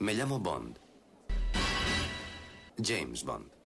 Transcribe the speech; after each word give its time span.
Me 0.00 0.14
llamo 0.14 0.38
Bond. 0.38 0.78
James 2.78 3.22
Bond. 3.22 3.59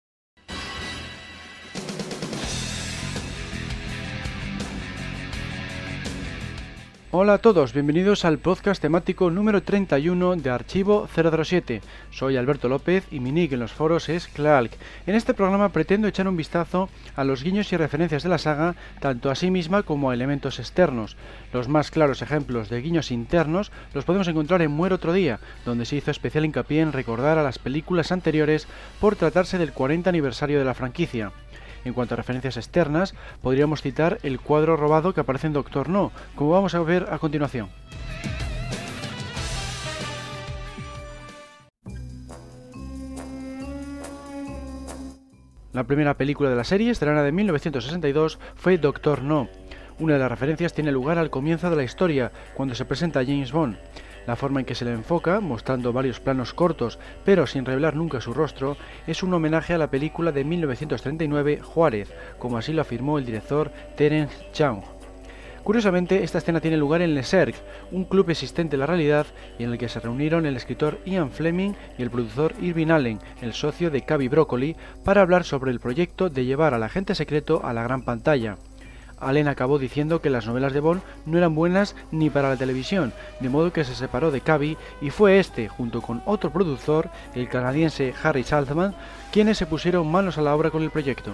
Hola 7.17 7.35
a 7.35 7.39
todos, 7.39 7.73
bienvenidos 7.73 8.25
al 8.25 8.39
podcast 8.39 8.83
temático 8.83 9.31
número 9.31 9.63
31 9.63 10.35
de 10.35 10.51
Archivo 10.51 11.07
007. 11.15 11.81
Soy 12.11 12.37
Alberto 12.37 12.69
López 12.69 13.07
y 13.13 13.21
mi 13.21 13.31
nick 13.31 13.53
en 13.53 13.61
los 13.61 13.73
foros 13.73 14.09
es 14.09 14.27
Clark. 14.27 14.73
En 15.07 15.15
este 15.15 15.33
programa 15.33 15.69
pretendo 15.69 16.09
echar 16.09 16.27
un 16.27 16.37
vistazo 16.37 16.89
a 17.15 17.23
los 17.23 17.45
guiños 17.45 17.73
y 17.73 17.77
referencias 17.77 18.25
de 18.25 18.31
la 18.31 18.39
saga, 18.39 18.75
tanto 18.99 19.31
a 19.31 19.37
sí 19.37 19.53
misma 19.53 19.85
como 19.85 20.11
a 20.11 20.15
elementos 20.15 20.59
externos. 20.59 21.17
Los 21.53 21.69
más 21.69 21.93
claros 21.93 22.21
ejemplos 22.21 22.69
de 22.69 22.81
guiños 22.81 23.13
internos 23.13 23.71
los 23.93 24.05
podemos 24.05 24.27
encontrar 24.27 24.61
en 24.63 24.73
Muere 24.73 24.97
otro 24.97 25.13
día, 25.13 25.39
donde 25.65 25.85
se 25.85 25.95
hizo 25.95 26.11
especial 26.11 26.45
hincapié 26.45 26.81
en 26.81 26.93
recordar 26.93 27.39
a 27.39 27.45
las 27.45 27.61
películas 27.61 28.11
anteriores 28.11 28.67
por 29.01 29.15
tratarse 29.15 29.57
del 29.57 29.73
40 29.73 30.11
aniversario 30.11 30.59
de 30.59 30.65
la 30.65 30.75
franquicia. 30.75 31.31
En 31.85 31.93
cuanto 31.93 32.15
a 32.15 32.17
referencias 32.17 32.57
externas, 32.57 33.15
podríamos 33.43 33.83
citar 33.83 34.19
el 34.23 34.41
cuadro 34.41 34.77
robado 34.77 35.13
que 35.13 35.21
aparece 35.21 35.47
en 35.47 35.53
Doctor 35.53 35.89
No, 35.89 36.13
como 36.35 36.51
vamos 36.51 36.75
a 36.75 36.81
ver 36.81 37.07
a 37.11 37.19
continuación. 37.19 37.69
La 45.75 45.85
primera 45.85 46.15
película 46.17 46.51
de 46.51 46.57
la 46.57 46.63
serie, 46.63 46.93
estrenada 46.93 47.27
en 47.27 47.35
1962, 47.35 48.39
fue 48.55 48.79
Doctor 48.79 49.23
No. 49.23 49.49
Una 49.99 50.15
de 50.15 50.21
las 50.21 50.31
referencias 50.31 50.73
tiene 50.73 50.93
lugar 50.93 51.19
al 51.19 51.31
comienzo 51.31 51.69
de 51.69 51.75
la 51.77 51.83
historia, 51.83 52.31
cuando 52.55 52.77
se 52.77 52.85
presenta 52.85 53.25
James 53.25 53.51
Bond. 53.51 53.77
La 54.27 54.37
forma 54.37 54.61
en 54.61 54.67
que 54.67 54.75
se 54.75 54.85
le 54.85 54.93
enfoca, 54.93 55.41
mostrando 55.41 55.93
varios 55.93 56.21
planos 56.21 56.55
cortos 56.55 56.99
pero 57.25 57.47
sin 57.47 57.65
revelar 57.65 57.97
nunca 57.97 58.21
su 58.21 58.33
rostro, 58.33 58.77
es 59.07 59.23
un 59.23 59.35
homenaje 59.35 59.75
a 59.75 59.79
la 59.79 59.91
película 59.91 60.33
de 60.33 60.45
1939 60.45 61.61
Juárez, 61.63 62.13
como 62.39 62.59
así 62.59 62.73
lo 62.73 62.83
afirmó 62.83 63.19
el 63.19 63.27
director 63.27 63.71
Terence 63.97 64.37
Young. 64.55 64.83
Curiosamente, 65.65 66.23
esta 66.23 66.37
escena 66.37 66.61
tiene 66.61 66.77
lugar 66.77 67.01
en 67.01 67.15
Le 67.15 67.23
Cercle, 67.23 67.63
un 67.91 68.05
club 68.05 68.29
existente 68.29 68.77
en 68.77 68.81
la 68.81 68.87
realidad 68.87 69.27
y 69.59 69.65
en 69.65 69.73
el 69.73 69.79
que 69.79 69.89
se 69.89 69.99
reunieron 69.99 70.45
el 70.45 70.57
escritor 70.57 70.99
Ian 71.07 71.31
Fleming 71.31 71.73
y 71.97 72.03
el 72.03 72.11
productor 72.11 72.53
Irving 72.61 72.89
Allen, 72.89 73.19
el 73.41 73.55
socio 73.55 73.91
de 73.91 74.03
Cavi 74.03 74.29
Broccoli, 74.29 74.77
para 75.05 75.23
hablar 75.23 75.45
sobre 75.45 75.71
el 75.71 75.81
proyecto 75.81 76.29
de 76.29 76.45
llevar 76.45 76.75
al 76.75 76.83
agente 76.83 77.15
secreto 77.15 77.63
a 77.65 77.73
la 77.73 77.83
gran 77.83 78.03
pantalla. 78.03 78.59
Allen 79.27 79.49
acabó 79.49 79.79
diciendo 79.79 80.21
que 80.21 80.31
las 80.31 80.47
novelas 80.47 80.73
de 80.73 80.81
Bond 80.81 81.03
no 81.27 81.39
eran 81.39 81.55
buenas 81.55 81.95
ni 82.11 82.31
para 82.31 82.49
la 82.49 82.57
televisión, 82.57 83.13
de 83.41 83.49
modo 83.49 83.73
que 83.73 83.85
se 83.85 83.95
separó 83.95 84.31
de 84.31 84.41
Cavi 84.41 84.77
y 85.01 85.11
fue 85.11 85.39
este, 85.39 85.69
junto 85.69 86.03
con 86.03 86.23
otro 86.27 86.51
productor, 86.51 87.11
el 87.35 87.49
canadiense 87.49 88.15
Harry 88.23 88.45
Saltzman, 88.45 88.95
quienes 89.33 89.59
se 89.59 89.67
pusieron 89.67 90.11
manos 90.11 90.39
a 90.39 90.43
la 90.43 90.55
obra 90.55 90.71
con 90.71 90.83
el 90.83 90.91
proyecto. 90.91 91.33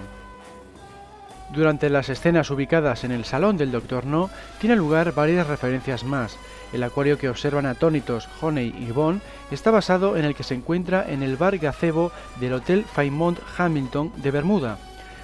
Durante 1.53 1.89
las 1.89 2.07
escenas 2.07 2.49
ubicadas 2.49 3.03
en 3.03 3.11
el 3.11 3.25
salón 3.25 3.57
del 3.57 3.71
Dr. 3.71 4.05
No, 4.05 4.29
tiene 4.59 4.77
lugar 4.77 5.13
varias 5.13 5.47
referencias 5.47 6.05
más. 6.05 6.37
El 6.71 6.83
acuario 6.83 7.17
que 7.17 7.27
observan 7.27 7.65
atónitos 7.65 8.29
Honey 8.39 8.73
y 8.79 8.91
Bond 8.91 9.21
está 9.51 9.69
basado 9.69 10.15
en 10.15 10.23
el 10.23 10.33
que 10.33 10.43
se 10.43 10.55
encuentra 10.55 11.05
en 11.09 11.23
el 11.23 11.35
bar 11.35 11.57
gazebo 11.57 12.13
del 12.39 12.53
Hotel 12.53 12.85
Fairmont 12.85 13.37
Hamilton 13.57 14.13
de 14.15 14.31
Bermuda. 14.31 14.77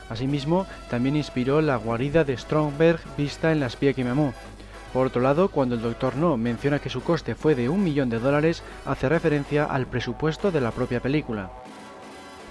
Asimismo, 0.10 0.66
también 0.90 1.16
inspiró 1.16 1.62
la 1.62 1.76
guarida 1.76 2.24
de 2.24 2.38
Stromberg 2.38 3.00
vista 3.18 3.52
en 3.52 3.60
La 3.60 3.68
espía 3.68 3.94
que. 3.94 4.34
Por 4.94 5.08
otro 5.08 5.22
lado, 5.22 5.50
cuando 5.50 5.76
el 5.76 5.82
Dr. 5.82 6.16
No 6.16 6.38
menciona 6.38 6.80
que 6.80 6.90
su 6.90 7.04
coste 7.04 7.36
fue 7.36 7.56
de 7.56 7.70
un 7.70 7.84
millón 7.84 8.10
de 8.10 8.20
dólares, 8.20 8.64
hace 8.86 9.10
referencia 9.10 9.66
al 9.66 9.86
presupuesto 9.86 10.52
de 10.52 10.62
la 10.62 10.72
propia 10.72 11.02
película. 11.02 11.52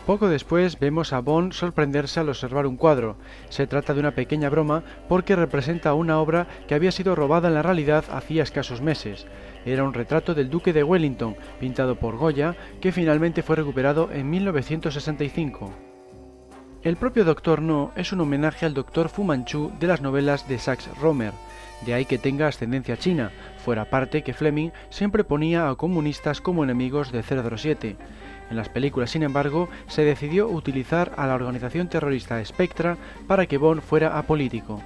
Poco 0.06 0.28
después 0.28 0.78
vemos 0.78 1.12
a 1.12 1.18
Bond 1.18 1.52
sorprenderse 1.52 2.20
al 2.20 2.28
observar 2.28 2.66
un 2.66 2.76
cuadro. 2.76 3.16
Se 3.48 3.66
trata 3.66 3.92
de 3.92 3.98
una 3.98 4.12
pequeña 4.12 4.48
broma 4.48 4.84
porque 5.08 5.34
representa 5.34 5.94
una 5.94 6.20
obra 6.20 6.46
que 6.68 6.76
había 6.76 6.92
sido 6.92 7.16
robada 7.16 7.48
en 7.48 7.54
la 7.54 7.62
realidad 7.62 8.04
hacía 8.12 8.44
escasos 8.44 8.80
meses. 8.80 9.26
Era 9.64 9.82
un 9.82 9.94
retrato 9.94 10.32
del 10.32 10.48
duque 10.48 10.72
de 10.72 10.84
Wellington, 10.84 11.34
pintado 11.58 11.96
por 11.96 12.16
Goya, 12.16 12.54
que 12.80 12.92
finalmente 12.92 13.42
fue 13.42 13.56
recuperado 13.56 14.12
en 14.12 14.30
1965. 14.30 15.85
El 16.86 16.94
propio 16.94 17.24
Doctor 17.24 17.62
No 17.62 17.90
es 17.96 18.12
un 18.12 18.20
homenaje 18.20 18.64
al 18.64 18.72
Doctor 18.72 19.08
Fu 19.08 19.24
Manchu 19.24 19.72
de 19.80 19.88
las 19.88 20.02
novelas 20.02 20.46
de 20.46 20.56
Sax 20.56 20.88
Romer, 21.00 21.32
de 21.84 21.94
ahí 21.94 22.04
que 22.04 22.16
tenga 22.16 22.46
ascendencia 22.46 22.96
china, 22.96 23.32
fuera 23.58 23.86
parte 23.86 24.22
que 24.22 24.32
Fleming 24.32 24.70
siempre 24.88 25.24
ponía 25.24 25.68
a 25.68 25.74
comunistas 25.74 26.40
como 26.40 26.62
enemigos 26.62 27.10
de 27.10 27.24
007. 27.24 27.96
En 28.50 28.56
las 28.56 28.68
películas, 28.68 29.10
sin 29.10 29.24
embargo, 29.24 29.68
se 29.88 30.04
decidió 30.04 30.46
utilizar 30.46 31.10
a 31.16 31.26
la 31.26 31.34
organización 31.34 31.88
terrorista 31.88 32.44
Spectra 32.44 32.96
para 33.26 33.46
que 33.46 33.58
Bond 33.58 33.82
fuera 33.82 34.16
apolítico. 34.16 34.80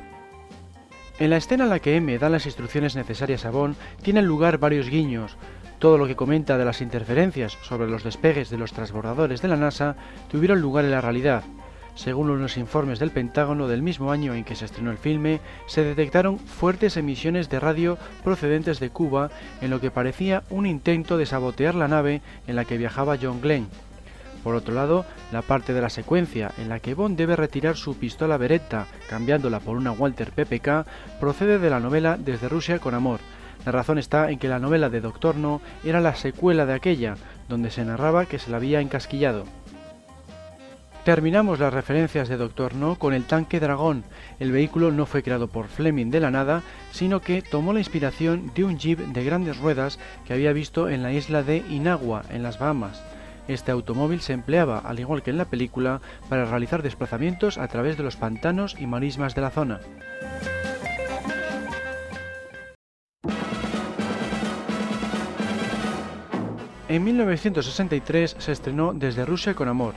En 1.19 1.29
la 1.29 1.37
escena 1.37 1.65
en 1.65 1.71
la 1.71 1.81
que 1.81 1.97
M 1.97 2.19
da 2.19 2.31
las 2.31 2.47
instrucciones 2.47 2.97
necesarias 2.97 3.45
a 3.45 3.51
Bond, 3.51 3.77
tienen 4.01 4.25
lugar 4.25 4.57
varios 4.57 4.89
guiños. 4.89 5.37
Todo 5.79 5.99
lo 5.99 6.07
que 6.07 6.17
comenta 6.17 6.57
de 6.57 6.65
las 6.65 6.81
interferencias 6.81 7.59
sobre 7.61 7.91
los 7.91 8.05
despegues 8.05 8.49
de 8.49 8.57
los 8.57 8.73
transbordadores 8.73 9.43
de 9.43 9.49
la 9.49 9.57
NASA 9.57 9.97
tuvieron 10.31 10.63
lugar 10.63 10.87
en 10.87 10.93
la 10.93 11.03
realidad, 11.03 11.43
según 11.95 12.31
unos 12.31 12.57
informes 12.57 12.99
del 12.99 13.11
Pentágono 13.11 13.69
del 13.69 13.83
mismo 13.83 14.13
año 14.13 14.35
en 14.35 14.45
que 14.45 14.55
se 14.55 14.65
estrenó 14.65 14.91
el 14.91 14.99
filme, 14.99 15.41
se 15.67 15.85
detectaron 15.85 16.39
fuertes 16.39 16.97
emisiones 16.97 17.49
de 17.51 17.61
radio 17.61 17.99
procedentes 18.25 18.81
de 18.81 18.91
Cuba 18.91 19.31
en 19.61 19.71
lo 19.71 19.81
que 19.81 19.91
parecía 19.91 20.43
un 20.51 20.67
intento 20.67 21.19
de 21.19 21.27
sabotear 21.27 21.75
la 21.75 21.89
nave 21.89 22.23
en 22.47 22.57
la 22.57 22.65
que 22.65 22.79
viajaba 22.79 23.19
John 23.21 23.41
Glenn. 23.41 23.69
Por 24.43 24.55
otro 24.55 24.75
lado, 24.75 25.05
la 25.33 25.43
parte 25.43 25.75
de 25.75 25.83
la 25.83 25.91
secuencia 25.91 26.53
en 26.57 26.71
la 26.71 26.81
que 26.81 26.95
Bond 26.95 27.17
debe 27.17 27.37
retirar 27.37 27.77
su 27.77 27.99
pistola 27.99 28.39
Beretta 28.39 28.87
cambiándola 29.09 29.61
por 29.61 29.77
una 29.77 29.93
Walter 29.93 30.33
PPK 30.33 30.87
procede 31.21 31.59
de 31.59 31.71
la 31.71 31.81
novela 31.81 32.17
Desde 32.19 32.49
Rusia 32.49 32.79
con 32.79 32.95
Amor. 32.95 33.21
La 33.67 33.73
razón 33.73 33.99
está 33.99 34.31
en 34.31 34.39
que 34.39 34.49
la 34.49 34.59
novela 34.59 34.89
de 34.89 35.03
Doctor 35.03 35.37
No 35.37 35.61
era 35.85 36.01
la 36.01 36.15
secuela 36.15 36.65
de 36.65 36.73
aquella, 36.73 37.17
donde 37.49 37.71
se 37.71 37.85
narraba 37.85 38.25
que 38.25 38.39
se 38.39 38.51
la 38.51 38.57
había 38.57 38.81
encasquillado. 38.81 39.45
Terminamos 41.05 41.59
las 41.59 41.73
referencias 41.73 42.29
de 42.29 42.37
Doctor 42.37 42.75
No 42.75 42.97
con 42.97 43.15
el 43.15 43.25
tanque 43.25 43.59
Dragón. 43.59 44.05
El 44.39 44.53
vehículo 44.53 44.93
no 44.93 45.07
fue 45.07 45.23
creado 45.23 45.49
por 45.49 45.69
Fleming 45.69 46.11
de 46.11 46.21
la 46.21 46.31
nada, 46.31 46.63
sino 46.93 47.21
que 47.21 47.41
tomó 47.41 47.73
la 47.73 47.79
inspiración 47.79 48.53
de 48.55 48.65
un 48.65 48.79
jeep 48.79 48.99
de 48.99 49.25
grandes 49.25 49.57
ruedas 49.57 49.99
que 50.27 50.35
había 50.35 50.53
visto 50.53 50.91
en 50.91 51.03
la 51.03 51.13
isla 51.13 51.43
de 51.43 51.65
Inagua, 51.71 52.25
en 52.29 52.43
las 52.43 52.59
Bahamas. 52.59 53.03
Este 53.49 53.73
automóvil 53.73 54.21
se 54.21 54.35
empleaba, 54.35 54.79
al 54.79 55.01
igual 55.01 55.23
que 55.23 55.31
en 55.31 55.39
la 55.39 55.47
película, 55.47 56.03
para 56.29 56.45
realizar 56.45 56.83
desplazamientos 56.83 57.57
a 57.57 57.67
través 57.69 57.97
de 57.97 58.03
los 58.03 58.17
pantanos 58.17 58.77
y 58.79 58.87
marismas 58.87 59.35
de 59.35 59.41
la 59.41 59.51
zona. 59.51 59.81
En 66.91 67.05
1963 67.05 68.37
se 68.39 68.53
estrenó 68.53 68.93
Desde 68.93 69.25
Rusia 69.25 69.55
con 69.55 69.69
Amor, 69.69 69.95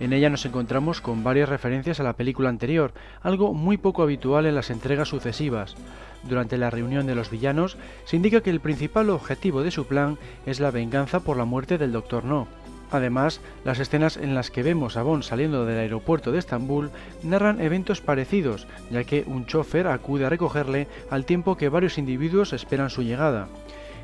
en 0.00 0.12
ella 0.12 0.30
nos 0.30 0.44
encontramos 0.44 1.00
con 1.00 1.22
varias 1.22 1.48
referencias 1.48 2.00
a 2.00 2.02
la 2.02 2.14
película 2.14 2.48
anterior, 2.48 2.92
algo 3.22 3.54
muy 3.54 3.76
poco 3.76 4.02
habitual 4.02 4.46
en 4.46 4.54
las 4.54 4.70
entregas 4.70 5.08
sucesivas. 5.08 5.76
Durante 6.24 6.58
la 6.58 6.70
reunión 6.70 7.06
de 7.06 7.14
los 7.14 7.30
villanos 7.30 7.76
se 8.04 8.16
indica 8.16 8.40
que 8.40 8.50
el 8.50 8.60
principal 8.60 9.10
objetivo 9.10 9.62
de 9.62 9.70
su 9.70 9.86
plan 9.86 10.18
es 10.46 10.60
la 10.60 10.70
venganza 10.70 11.20
por 11.20 11.36
la 11.36 11.44
muerte 11.44 11.78
del 11.78 11.92
Dr. 11.92 12.24
No. 12.24 12.48
Además, 12.90 13.40
las 13.64 13.80
escenas 13.80 14.16
en 14.16 14.34
las 14.34 14.50
que 14.50 14.62
vemos 14.62 14.96
a 14.96 15.02
Bond 15.02 15.24
saliendo 15.24 15.64
del 15.66 15.78
aeropuerto 15.78 16.32
de 16.32 16.38
Estambul 16.38 16.90
narran 17.22 17.60
eventos 17.60 18.00
parecidos, 18.00 18.66
ya 18.90 19.04
que 19.04 19.24
un 19.26 19.46
chofer 19.46 19.86
acude 19.88 20.26
a 20.26 20.28
recogerle 20.28 20.86
al 21.10 21.24
tiempo 21.24 21.56
que 21.56 21.68
varios 21.68 21.98
individuos 21.98 22.52
esperan 22.52 22.90
su 22.90 23.02
llegada. 23.02 23.48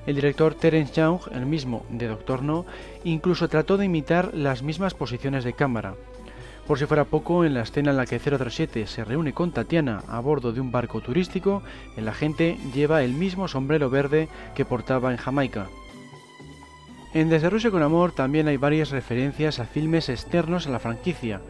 El 0.07 0.15
director 0.15 0.55
Terence 0.55 0.95
Young, 0.95 1.21
el 1.33 1.47
mismo 1.47 1.85
de 1.91 2.09
Doctor 2.09 2.43
No, 2.43 2.67
incluso 3.05 3.49
trató 3.49 3.77
de 3.77 3.87
imitar 3.87 4.35
las 4.35 4.63
mismas 4.63 4.95
posiciones 4.95 5.45
de 5.45 5.53
cámara. 5.53 5.95
Por 6.67 6.79
si 6.79 6.87
fuera 6.87 7.05
poco, 7.05 7.45
en 7.45 7.55
la 7.55 7.63
escena 7.63 7.91
en 7.91 7.97
la 7.97 8.07
que 8.07 8.19
007 8.19 8.87
se 8.87 9.05
reúne 9.05 9.33
con 9.33 9.53
Tatiana 9.53 10.03
a 10.09 10.21
bordo 10.21 10.53
de 10.53 10.61
un 10.61 10.71
barco 10.71 11.01
turístico, 11.01 11.63
el 11.97 12.09
agente 12.09 12.59
lleva 12.75 13.03
el 13.03 13.13
mismo 13.13 13.49
sombrero 13.49 13.91
verde 13.91 14.29
que 14.55 14.65
portaba 14.65 15.11
en 15.11 15.17
Jamaica. 15.17 15.67
En 17.13 17.29
Desde 17.29 17.71
con 17.71 17.83
Amor 17.83 18.13
también 18.13 18.47
hay 18.47 18.57
varias 18.57 18.91
referencias 18.91 19.59
a 19.59 19.65
filmes 19.65 20.09
externos 20.09 20.67
a 20.67 20.71
la 20.71 20.79
franquicia, 20.79 21.41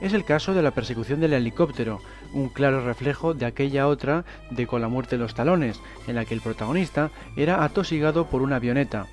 es 0.00 0.14
el 0.14 0.24
caso 0.24 0.54
de 0.54 0.62
la 0.62 0.70
persecución 0.70 1.18
del 1.20 1.32
helicóptero, 1.32 2.00
un 2.32 2.48
claro 2.48 2.84
reflejo 2.84 3.34
de 3.34 3.46
aquella 3.46 3.88
otra 3.88 4.24
de 4.50 4.66
Con 4.66 4.80
la 4.80 4.88
muerte 4.88 5.16
de 5.16 5.22
los 5.22 5.34
talones, 5.34 5.80
en 6.06 6.14
la 6.14 6.24
que 6.24 6.34
el 6.34 6.40
protagonista 6.40 7.10
era 7.36 7.64
atosigado 7.64 8.26
por 8.26 8.42
una 8.42 8.56
avioneta. 8.56 9.06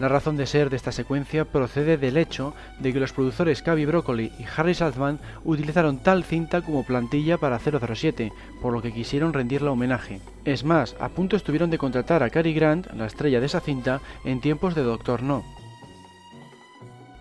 La 0.00 0.08
razón 0.08 0.36
de 0.36 0.46
ser 0.46 0.70
de 0.70 0.76
esta 0.76 0.90
secuencia 0.90 1.44
procede 1.44 1.96
del 1.96 2.16
hecho 2.16 2.52
de 2.80 2.92
que 2.92 2.98
los 2.98 3.12
productores 3.12 3.62
Cavi 3.62 3.84
Broccoli 3.84 4.32
y 4.40 4.44
Harry 4.56 4.74
Saltzman 4.74 5.20
utilizaron 5.44 5.98
tal 5.98 6.24
cinta 6.24 6.62
como 6.62 6.84
plantilla 6.84 7.38
para 7.38 7.60
007, 7.60 8.32
por 8.60 8.72
lo 8.72 8.82
que 8.82 8.92
quisieron 8.92 9.32
rendirle 9.32 9.68
homenaje. 9.68 10.20
Es 10.44 10.64
más, 10.64 10.96
a 10.98 11.10
punto 11.10 11.36
estuvieron 11.36 11.70
de 11.70 11.78
contratar 11.78 12.24
a 12.24 12.30
Cary 12.30 12.54
Grant, 12.54 12.90
la 12.92 13.06
estrella 13.06 13.38
de 13.38 13.46
esa 13.46 13.60
cinta, 13.60 14.00
en 14.24 14.40
tiempos 14.40 14.74
de 14.74 14.82
Doctor 14.82 15.22
No. 15.22 15.44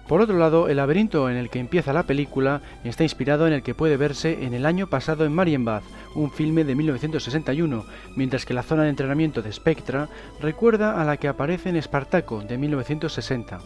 Por 0.08 0.22
otro 0.22 0.38
lado, 0.38 0.68
el 0.68 0.78
laberinto 0.78 1.30
en 1.30 1.38
el 1.38 1.50
que 1.50 1.60
empieza 1.60 1.94
la 1.94 2.04
película 2.04 2.62
está 2.84 3.04
inspirado 3.04 3.48
en 3.48 3.54
el 3.54 3.64
que 3.64 3.74
puede 3.74 3.96
verse 3.96 4.44
en 4.44 4.54
el 4.54 4.66
año 4.66 4.88
pasado 4.88 5.26
en 5.26 5.34
Marienbad, 5.34 5.82
un 6.14 6.30
filme 6.30 6.66
de 6.66 6.76
1961, 6.76 7.86
mientras 8.16 8.46
que 8.46 8.54
la 8.54 8.64
zona 8.64 8.84
de 8.84 8.90
entrenamiento 8.90 9.42
de 9.42 9.54
Spectra 9.54 10.10
recuerda 10.42 11.02
a 11.02 11.06
la 11.06 11.18
que 11.18 11.30
aparece 11.30 11.70
en 11.70 11.78
Espartaco 11.78 12.42
de 12.42 12.58
1960. 12.58 13.60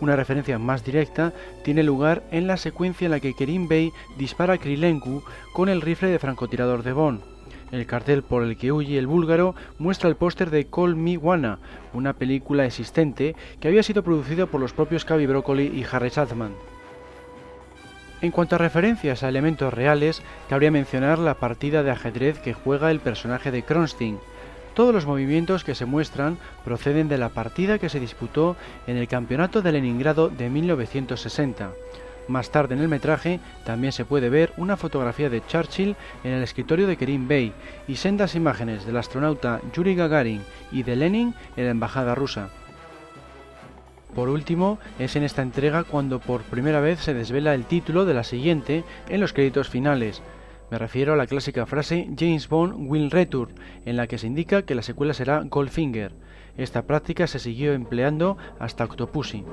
Una 0.00 0.16
referencia 0.16 0.58
más 0.58 0.84
directa 0.84 1.32
tiene 1.64 1.82
lugar 1.82 2.22
en 2.30 2.46
la 2.46 2.56
secuencia 2.56 3.06
en 3.06 3.10
la 3.10 3.20
que 3.20 3.34
Kerim 3.34 3.66
Bey 3.66 3.92
dispara 4.16 4.54
a 4.54 4.58
Krilenku 4.58 5.24
con 5.52 5.68
el 5.68 5.80
rifle 5.80 6.08
de 6.08 6.18
francotirador 6.18 6.82
de 6.82 6.92
Bond. 6.92 7.33
El 7.74 7.86
cartel 7.86 8.22
por 8.22 8.44
el 8.44 8.56
que 8.56 8.70
huye 8.70 8.96
el 8.96 9.08
búlgaro 9.08 9.56
muestra 9.80 10.08
el 10.08 10.14
póster 10.14 10.50
de 10.50 10.64
Call 10.64 10.94
Me 10.94 11.18
Wanna, 11.18 11.58
una 11.92 12.12
película 12.12 12.64
existente 12.64 13.34
que 13.58 13.66
había 13.66 13.82
sido 13.82 14.04
producida 14.04 14.46
por 14.46 14.60
los 14.60 14.72
propios 14.72 15.04
Cavi 15.04 15.26
Broccoli 15.26 15.64
y 15.74 15.84
Harry 15.90 16.12
Chapman. 16.12 16.52
En 18.20 18.30
cuanto 18.30 18.54
a 18.54 18.58
referencias 18.58 19.24
a 19.24 19.28
elementos 19.28 19.74
reales, 19.74 20.22
cabría 20.48 20.70
mencionar 20.70 21.18
la 21.18 21.34
partida 21.34 21.82
de 21.82 21.90
ajedrez 21.90 22.38
que 22.38 22.54
juega 22.54 22.92
el 22.92 23.00
personaje 23.00 23.50
de 23.50 23.64
Kronstein, 23.64 24.20
todos 24.74 24.94
los 24.94 25.04
movimientos 25.04 25.64
que 25.64 25.74
se 25.74 25.84
muestran 25.84 26.38
proceden 26.64 27.08
de 27.08 27.18
la 27.18 27.30
partida 27.30 27.80
que 27.80 27.88
se 27.88 27.98
disputó 27.98 28.54
en 28.86 28.98
el 28.98 29.08
Campeonato 29.08 29.62
de 29.62 29.72
Leningrado 29.72 30.28
de 30.28 30.48
1960. 30.48 31.72
Más 32.28 32.50
tarde 32.50 32.74
en 32.74 32.80
el 32.80 32.88
metraje 32.88 33.40
también 33.64 33.92
se 33.92 34.04
puede 34.04 34.30
ver 34.30 34.52
una 34.56 34.76
fotografía 34.76 35.28
de 35.28 35.44
Churchill 35.46 35.96
en 36.24 36.32
el 36.32 36.42
escritorio 36.42 36.86
de 36.86 36.96
Kerim 36.96 37.28
Bey 37.28 37.52
y 37.86 37.96
sendas 37.96 38.34
imágenes 38.34 38.86
del 38.86 38.96
astronauta 38.96 39.60
Yuri 39.74 39.94
Gagarin 39.94 40.42
y 40.72 40.82
de 40.82 40.96
Lenin 40.96 41.34
en 41.56 41.64
la 41.64 41.70
embajada 41.70 42.14
rusa. 42.14 42.48
Por 44.14 44.28
último, 44.28 44.78
es 44.98 45.16
en 45.16 45.24
esta 45.24 45.42
entrega 45.42 45.82
cuando 45.84 46.20
por 46.20 46.42
primera 46.42 46.80
vez 46.80 47.00
se 47.00 47.14
desvela 47.14 47.54
el 47.54 47.64
título 47.64 48.04
de 48.04 48.14
la 48.14 48.24
siguiente 48.24 48.84
en 49.08 49.20
los 49.20 49.32
créditos 49.32 49.68
finales, 49.68 50.22
me 50.70 50.78
refiero 50.78 51.12
a 51.12 51.16
la 51.16 51.26
clásica 51.26 51.66
frase 51.66 52.08
James 52.18 52.48
Bond 52.48 52.90
will 52.90 53.10
return, 53.10 53.54
en 53.84 53.96
la 53.96 54.06
que 54.06 54.18
se 54.18 54.26
indica 54.26 54.62
que 54.62 54.74
la 54.74 54.82
secuela 54.82 55.14
será 55.14 55.42
Goldfinger. 55.44 56.12
Esta 56.56 56.82
práctica 56.82 57.26
se 57.26 57.38
siguió 57.38 57.74
empleando 57.74 58.36
hasta 58.58 58.84
Octopussy. 58.84 59.44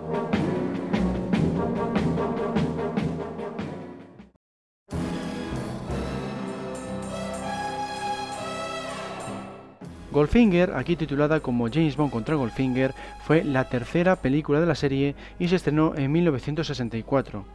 Goldfinger, 10.12 10.74
aquí 10.76 10.98
titulada 10.98 11.40
como 11.40 11.70
James 11.70 11.96
Bond 11.96 12.12
contra 12.12 12.36
Goldfinger, 12.36 12.94
fue 13.24 13.46
la 13.46 13.70
tercera 13.70 14.18
película 14.18 14.60
de 14.60 14.66
la 14.66 14.76
serie 14.76 15.16
y 15.40 15.48
se 15.48 15.56
estrenó 15.56 15.96
en 15.96 16.12
1964. 16.12 17.46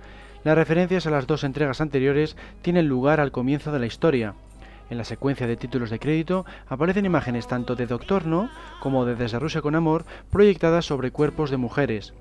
Las 0.42 0.56
referencias 0.56 1.06
a 1.06 1.10
las 1.10 1.26
dos 1.26 1.44
entregas 1.44 1.82
anteriores 1.82 2.34
tienen 2.62 2.88
lugar 2.88 3.20
al 3.20 3.30
comienzo 3.30 3.72
de 3.72 3.78
la 3.78 3.86
historia. 3.86 4.34
En 4.88 4.96
la 4.96 5.04
secuencia 5.04 5.46
de 5.46 5.56
títulos 5.56 5.90
de 5.90 5.98
crédito 5.98 6.46
aparecen 6.68 7.04
imágenes 7.04 7.46
tanto 7.46 7.74
de 7.76 7.86
Doctor 7.86 8.26
No 8.26 8.48
como 8.80 9.04
de 9.04 9.16
Desde 9.16 9.38
Rusia 9.38 9.60
con 9.60 9.74
Amor 9.74 10.06
proyectadas 10.30 10.86
sobre 10.86 11.10
cuerpos 11.10 11.50
de 11.50 11.58
mujeres. 11.58 12.14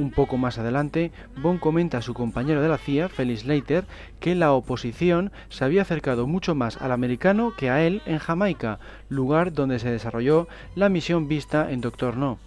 Un 0.00 0.12
poco 0.12 0.38
más 0.38 0.58
adelante, 0.58 1.12
Bond 1.42 1.60
comenta 1.60 1.98
a 1.98 2.02
su 2.02 2.14
compañero 2.14 2.62
de 2.62 2.68
la 2.68 2.78
CIA, 2.78 3.10
Felix 3.10 3.44
Leiter, 3.44 3.84
que 4.18 4.34
la 4.34 4.54
oposición 4.54 5.30
se 5.50 5.62
había 5.62 5.82
acercado 5.82 6.26
mucho 6.26 6.54
más 6.54 6.80
al 6.80 6.92
americano 6.92 7.52
que 7.54 7.68
a 7.68 7.82
él 7.82 8.00
en 8.06 8.18
Jamaica, 8.18 8.78
lugar 9.10 9.52
donde 9.52 9.78
se 9.78 9.90
desarrolló 9.90 10.48
la 10.74 10.88
misión 10.88 11.28
vista 11.28 11.70
en 11.70 11.82
Doctor 11.82 12.16
No. 12.16 12.38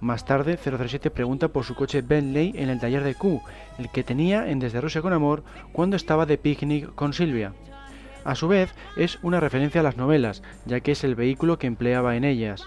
Más 0.00 0.26
tarde, 0.26 0.56
007 0.56 1.10
pregunta 1.10 1.48
por 1.48 1.64
su 1.64 1.74
coche 1.74 2.02
Bentley 2.02 2.52
en 2.54 2.68
el 2.68 2.78
taller 2.78 3.02
de 3.02 3.16
Q, 3.16 3.42
el 3.78 3.90
que 3.90 4.04
tenía 4.04 4.48
en 4.48 4.60
Desde 4.60 4.80
Rusia 4.80 5.02
con 5.02 5.12
Amor 5.12 5.42
cuando 5.72 5.96
estaba 5.96 6.24
de 6.24 6.38
picnic 6.38 6.94
con 6.94 7.12
Silvia. 7.12 7.52
A 8.22 8.36
su 8.36 8.46
vez, 8.46 8.72
es 8.96 9.18
una 9.22 9.40
referencia 9.40 9.80
a 9.80 9.84
las 9.84 9.96
novelas, 9.96 10.44
ya 10.66 10.78
que 10.78 10.92
es 10.92 11.02
el 11.02 11.16
vehículo 11.16 11.58
que 11.58 11.66
empleaba 11.66 12.14
en 12.14 12.22
ellas. 12.22 12.64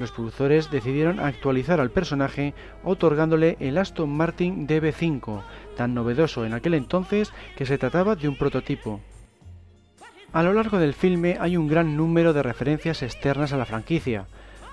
Los 0.00 0.12
productores 0.12 0.70
decidieron 0.70 1.20
actualizar 1.20 1.78
al 1.78 1.90
personaje 1.90 2.54
otorgándole 2.82 3.58
el 3.60 3.76
Aston 3.76 4.08
Martin 4.08 4.66
DB5, 4.66 5.42
tan 5.76 5.92
novedoso 5.92 6.46
en 6.46 6.54
aquel 6.54 6.72
entonces 6.72 7.34
que 7.54 7.66
se 7.66 7.76
trataba 7.76 8.16
de 8.16 8.26
un 8.26 8.38
prototipo. 8.38 9.02
A 10.32 10.42
lo 10.42 10.54
largo 10.54 10.78
del 10.78 10.94
filme 10.94 11.36
hay 11.38 11.58
un 11.58 11.68
gran 11.68 11.98
número 11.98 12.32
de 12.32 12.42
referencias 12.42 13.02
externas 13.02 13.52
a 13.52 13.58
la 13.58 13.66
franquicia, 13.66 14.26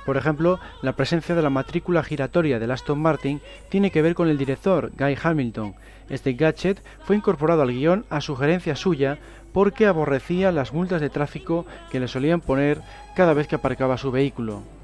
por 0.06 0.16
ejemplo, 0.16 0.62
la 0.82 0.94
presencia 0.94 1.36
de 1.36 1.42
la 1.42 1.50
matrícula 1.50 2.02
giratoria 2.02 2.60
del 2.60 2.72
Aston 2.72 2.98
Martin 2.98 3.42
tiene 3.68 3.92
que 3.92 4.02
ver 4.02 4.16
con 4.16 4.30
el 4.30 4.38
director, 4.38 4.94
Guy 4.98 5.18
Hamilton. 5.22 5.76
Este 6.08 6.32
gadget 6.32 6.82
fue 7.04 7.18
incorporado 7.18 7.64
al 7.64 7.74
guion 7.74 8.06
a 8.10 8.22
sugerencia 8.22 8.78
suya 8.78 9.18
porque 9.52 9.86
aborrecía 9.86 10.54
las 10.54 10.72
multas 10.72 11.02
de 11.02 11.10
tráfico 11.10 11.66
que 11.92 12.00
le 12.00 12.08
solían 12.08 12.40
poner 12.40 12.80
cada 13.18 13.34
vez 13.34 13.48
que 13.48 13.56
aparcaba 13.56 13.98
su 13.98 14.10
vehículo. 14.10 14.77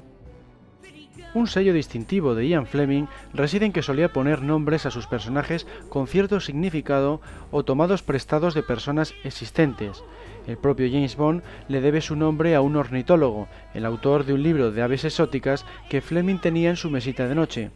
Un 1.34 1.48
sello 1.48 1.74
distintivo 1.74 2.36
de 2.36 2.46
Ian 2.46 2.64
Fleming 2.64 3.06
reside 3.32 3.66
en 3.66 3.72
que 3.72 3.82
solía 3.82 4.12
poner 4.12 4.40
nombres 4.40 4.86
a 4.86 4.92
sus 4.92 5.08
personajes 5.08 5.66
con 5.88 6.06
cierto 6.06 6.38
significado 6.38 7.20
o 7.50 7.64
tomados 7.64 8.04
prestados 8.04 8.54
de 8.54 8.62
personas 8.62 9.14
existentes. 9.24 10.04
El 10.46 10.58
propio 10.58 10.86
James 10.88 11.16
Bond 11.16 11.42
le 11.66 11.80
debe 11.80 12.00
su 12.02 12.14
nombre 12.14 12.54
a 12.54 12.60
un 12.60 12.76
ornitólogo, 12.76 13.48
el 13.74 13.84
autor 13.84 14.24
de 14.24 14.32
un 14.32 14.44
libro 14.44 14.70
de 14.70 14.82
aves 14.82 15.04
exóticas 15.04 15.66
que 15.90 16.00
Fleming 16.00 16.38
tenía 16.38 16.70
en 16.70 16.76
su 16.76 16.88
mesita 16.88 17.26
de 17.26 17.34
noche. 17.34 17.70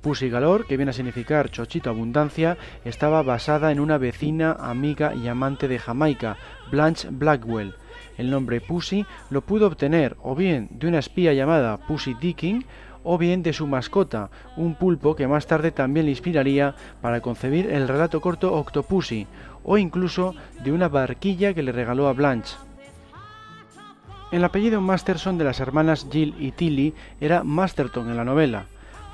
Pussy 0.00 0.28
Galore, 0.28 0.64
que 0.64 0.76
viene 0.76 0.90
a 0.90 0.94
significar 0.94 1.50
Chochito 1.50 1.90
Abundancia, 1.90 2.56
estaba 2.84 3.22
basada 3.22 3.70
en 3.70 3.78
una 3.78 3.98
vecina, 3.98 4.56
amiga 4.58 5.14
y 5.14 5.28
amante 5.28 5.68
de 5.68 5.78
Jamaica, 5.78 6.36
Blanche 6.70 7.08
Blackwell. 7.10 7.74
El 8.16 8.30
nombre 8.30 8.60
Pussy 8.60 9.06
lo 9.30 9.42
pudo 9.42 9.66
obtener 9.66 10.16
o 10.22 10.34
bien 10.34 10.68
de 10.72 10.88
una 10.88 10.98
espía 10.98 11.32
llamada 11.32 11.76
Pussy 11.76 12.14
Dicking 12.14 12.64
o 13.10 13.16
bien 13.16 13.42
de 13.42 13.54
su 13.54 13.66
mascota, 13.66 14.28
un 14.58 14.74
pulpo 14.74 15.16
que 15.16 15.26
más 15.26 15.46
tarde 15.46 15.70
también 15.70 16.04
le 16.04 16.12
inspiraría 16.12 16.74
para 17.00 17.22
concebir 17.22 17.70
el 17.70 17.88
relato 17.88 18.20
corto 18.20 18.52
Octopussy, 18.52 19.26
o 19.64 19.78
incluso 19.78 20.34
de 20.62 20.72
una 20.72 20.90
barquilla 20.90 21.54
que 21.54 21.62
le 21.62 21.72
regaló 21.72 22.06
a 22.08 22.12
Blanche. 22.12 22.56
El 24.30 24.44
apellido 24.44 24.82
Masterson 24.82 25.38
de 25.38 25.44
las 25.44 25.58
hermanas 25.58 26.06
Jill 26.12 26.34
y 26.38 26.50
Tilly 26.52 26.92
era 27.18 27.44
Masterton 27.44 28.10
en 28.10 28.16
la 28.18 28.26
novela. 28.26 28.66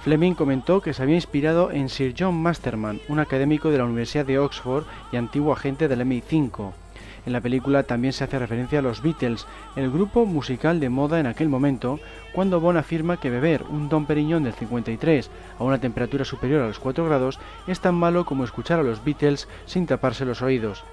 Fleming 0.03 0.35
comentó 0.35 0.81
que 0.81 0.93
se 0.93 1.01
había 1.01 1.15
inspirado 1.15 1.71
en 1.71 1.89
Sir 1.89 2.17
John 2.19 2.35
Masterman, 2.35 2.99
un 3.09 3.21
académico 3.21 3.71
de 3.71 3.79
la 3.79 3.85
Universidad 3.85 4.27
de 4.27 4.41
Oxford 4.41 4.87
y 5.13 5.19
antiguo 5.19 5.53
agente 5.53 5.87
del 5.87 6.01
MI5. 6.01 6.73
En 7.27 7.33
la 7.33 7.41
película 7.41 7.85
también 7.85 8.13
se 8.13 8.25
hace 8.25 8.39
referencia 8.39 8.81
a 8.81 8.83
los 8.83 9.03
Beatles, 9.03 9.47
el 9.77 9.91
grupo 9.91 10.27
musical 10.27 10.79
de 10.79 10.91
moda 10.91 11.21
en 11.21 11.27
aquel 11.27 11.49
momento, 11.49 11.99
cuando 12.35 12.61
Bond 12.61 12.79
afirma 12.79 13.19
que 13.19 13.31
beber 13.31 13.63
un 13.63 13.89
Don 13.89 14.05
Periñón 14.05 14.45
del 14.45 14.53
53 14.53 15.31
a 15.59 15.65
una 15.65 15.79
temperatura 15.79 16.25
superior 16.25 16.63
a 16.63 16.67
los 16.67 16.79
4 16.79 17.05
grados 17.07 17.39
es 17.67 17.81
tan 17.81 17.95
malo 17.95 18.27
como 18.27 18.45
escuchar 18.45 18.79
a 18.81 18.83
los 18.83 19.03
Beatles 19.03 19.49
sin 19.65 19.87
taparse 19.87 20.27
los 20.27 20.43
oídos. 20.43 20.85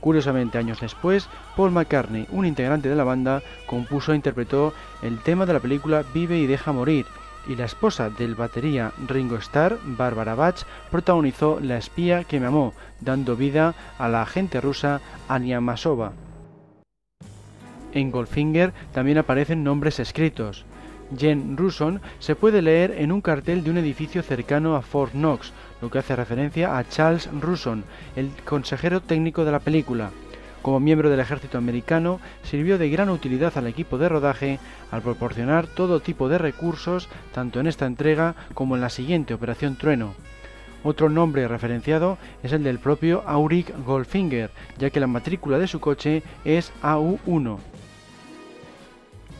Curiosamente, 0.00 0.58
años 0.58 0.80
después, 0.80 1.28
Paul 1.56 1.72
McCartney, 1.72 2.26
un 2.30 2.46
integrante 2.46 2.88
de 2.88 2.94
la 2.94 3.02
banda, 3.02 3.42
compuso 3.66 4.12
e 4.12 4.16
interpretó 4.16 4.72
el 5.02 5.18
tema 5.18 5.46
de 5.46 5.54
la 5.54 5.60
película 5.60 6.04
Vive 6.14 6.38
y 6.38 6.46
deja 6.46 6.70
morir, 6.70 7.06
y 7.48 7.56
la 7.56 7.64
esposa 7.64 8.10
del 8.10 8.34
batería 8.34 8.92
Ringo 9.06 9.36
Starr, 9.36 9.78
Barbara 9.84 10.34
Bach, 10.34 10.64
protagonizó 10.90 11.60
La 11.60 11.76
espía 11.76 12.24
que 12.24 12.40
me 12.40 12.46
amó, 12.46 12.72
dando 13.00 13.36
vida 13.36 13.74
a 13.98 14.08
la 14.08 14.22
agente 14.22 14.60
rusa 14.60 15.00
Anya 15.28 15.60
Masova. 15.60 16.12
En 17.92 18.10
Goldfinger 18.10 18.72
también 18.92 19.18
aparecen 19.18 19.64
nombres 19.64 20.00
escritos. 20.00 20.66
Jen 21.16 21.56
Ruson 21.56 22.00
se 22.18 22.34
puede 22.34 22.62
leer 22.62 22.90
en 22.98 23.12
un 23.12 23.20
cartel 23.20 23.62
de 23.62 23.70
un 23.70 23.78
edificio 23.78 24.22
cercano 24.22 24.74
a 24.74 24.82
Fort 24.82 25.12
Knox, 25.12 25.52
lo 25.80 25.90
que 25.90 25.98
hace 25.98 26.16
referencia 26.16 26.76
a 26.76 26.88
Charles 26.88 27.30
Ruson, 27.40 27.84
el 28.16 28.30
consejero 28.44 29.00
técnico 29.00 29.44
de 29.44 29.52
la 29.52 29.60
película. 29.60 30.10
Como 30.66 30.80
miembro 30.80 31.10
del 31.10 31.20
ejército 31.20 31.58
americano, 31.58 32.18
sirvió 32.42 32.76
de 32.76 32.90
gran 32.90 33.08
utilidad 33.08 33.56
al 33.56 33.68
equipo 33.68 33.98
de 33.98 34.08
rodaje 34.08 34.58
al 34.90 35.00
proporcionar 35.00 35.68
todo 35.68 36.00
tipo 36.00 36.28
de 36.28 36.38
recursos 36.38 37.08
tanto 37.32 37.60
en 37.60 37.68
esta 37.68 37.86
entrega 37.86 38.34
como 38.52 38.74
en 38.74 38.80
la 38.80 38.90
siguiente 38.90 39.32
Operación 39.32 39.76
Trueno. 39.76 40.14
Otro 40.82 41.08
nombre 41.08 41.46
referenciado 41.46 42.18
es 42.42 42.52
el 42.52 42.64
del 42.64 42.80
propio 42.80 43.22
Auric 43.28 43.72
Goldfinger, 43.86 44.50
ya 44.76 44.90
que 44.90 44.98
la 44.98 45.06
matrícula 45.06 45.60
de 45.60 45.68
su 45.68 45.78
coche 45.78 46.24
es 46.44 46.72
AU1. 46.82 47.58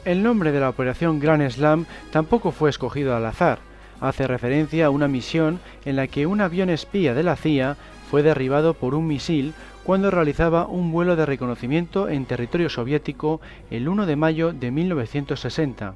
El 0.05 0.23
nombre 0.23 0.53
de 0.53 0.61
la 0.61 0.69
operación 0.69 1.19
Grand 1.19 1.51
Slam 1.51 1.87
tampoco 2.13 2.53
fue 2.53 2.71
escogido 2.71 3.17
al 3.17 3.27
azar. 3.27 3.59
Hace 4.01 4.29
referencia 4.29 4.87
a 4.87 4.91
una 4.91 5.09
misión 5.09 5.59
en 5.87 5.97
la 5.97 6.07
que 6.07 6.29
un 6.29 6.41
avión 6.41 6.71
espía 6.71 7.15
de 7.15 7.25
la 7.25 7.35
CIA 7.35 7.77
fue 8.13 8.23
derribado 8.23 8.75
por 8.75 8.95
un 8.95 9.09
misil 9.09 9.55
cuando 9.87 10.11
realizaba 10.11 10.67
un 10.67 10.91
vuelo 10.91 11.15
de 11.15 11.27
reconocimiento 11.27 12.09
en 12.09 12.25
territorio 12.25 12.69
soviético 12.69 13.41
el 13.71 13.89
1 13.89 14.07
de 14.07 14.17
mayo 14.17 14.53
de 14.53 14.73
1960. 14.73 15.95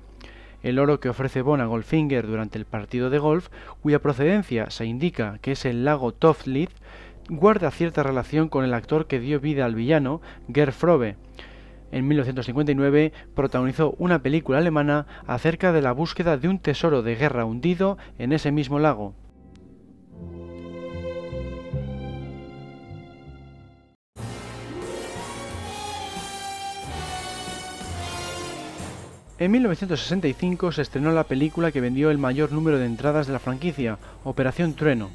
el 0.62 0.78
oro 0.78 1.00
que 1.00 1.08
ofrece 1.08 1.42
Bond 1.42 1.60
a 1.60 1.66
Goldfinger 1.66 2.24
durante 2.28 2.56
el 2.56 2.66
partido 2.66 3.10
de 3.10 3.18
golf, 3.18 3.48
cuya 3.82 3.98
procedencia 3.98 4.70
se 4.70 4.86
indica 4.86 5.38
que 5.42 5.52
es 5.52 5.64
el 5.64 5.84
lago 5.84 6.12
Toftlith, 6.12 6.70
guarda 7.28 7.72
cierta 7.72 8.04
relación 8.04 8.48
con 8.48 8.64
el 8.64 8.74
actor 8.74 9.08
que 9.08 9.18
dio 9.18 9.40
vida 9.40 9.64
al 9.64 9.74
villano, 9.74 10.20
Gerd 10.54 10.72
Frobe. 10.72 11.16
En 11.90 12.06
1959 12.06 13.12
protagonizó 13.34 13.96
una 13.98 14.22
película 14.22 14.58
alemana 14.58 15.06
acerca 15.26 15.72
de 15.72 15.82
la 15.82 15.90
búsqueda 15.90 16.36
de 16.36 16.46
un 16.46 16.60
tesoro 16.60 17.02
de 17.02 17.16
guerra 17.16 17.44
hundido 17.44 17.98
en 18.20 18.32
ese 18.32 18.52
mismo 18.52 18.78
lago. 18.78 19.14
En 29.40 29.52
1965 29.52 30.70
se 30.70 30.82
estrenó 30.82 31.12
la 31.12 31.24
película 31.24 31.72
que 31.72 31.80
vendió 31.80 32.10
el 32.10 32.18
mayor 32.18 32.52
número 32.52 32.78
de 32.78 32.84
entradas 32.84 33.26
de 33.26 33.32
la 33.32 33.38
franquicia, 33.38 33.96
Operación 34.22 34.74
Trueno. 34.74 35.08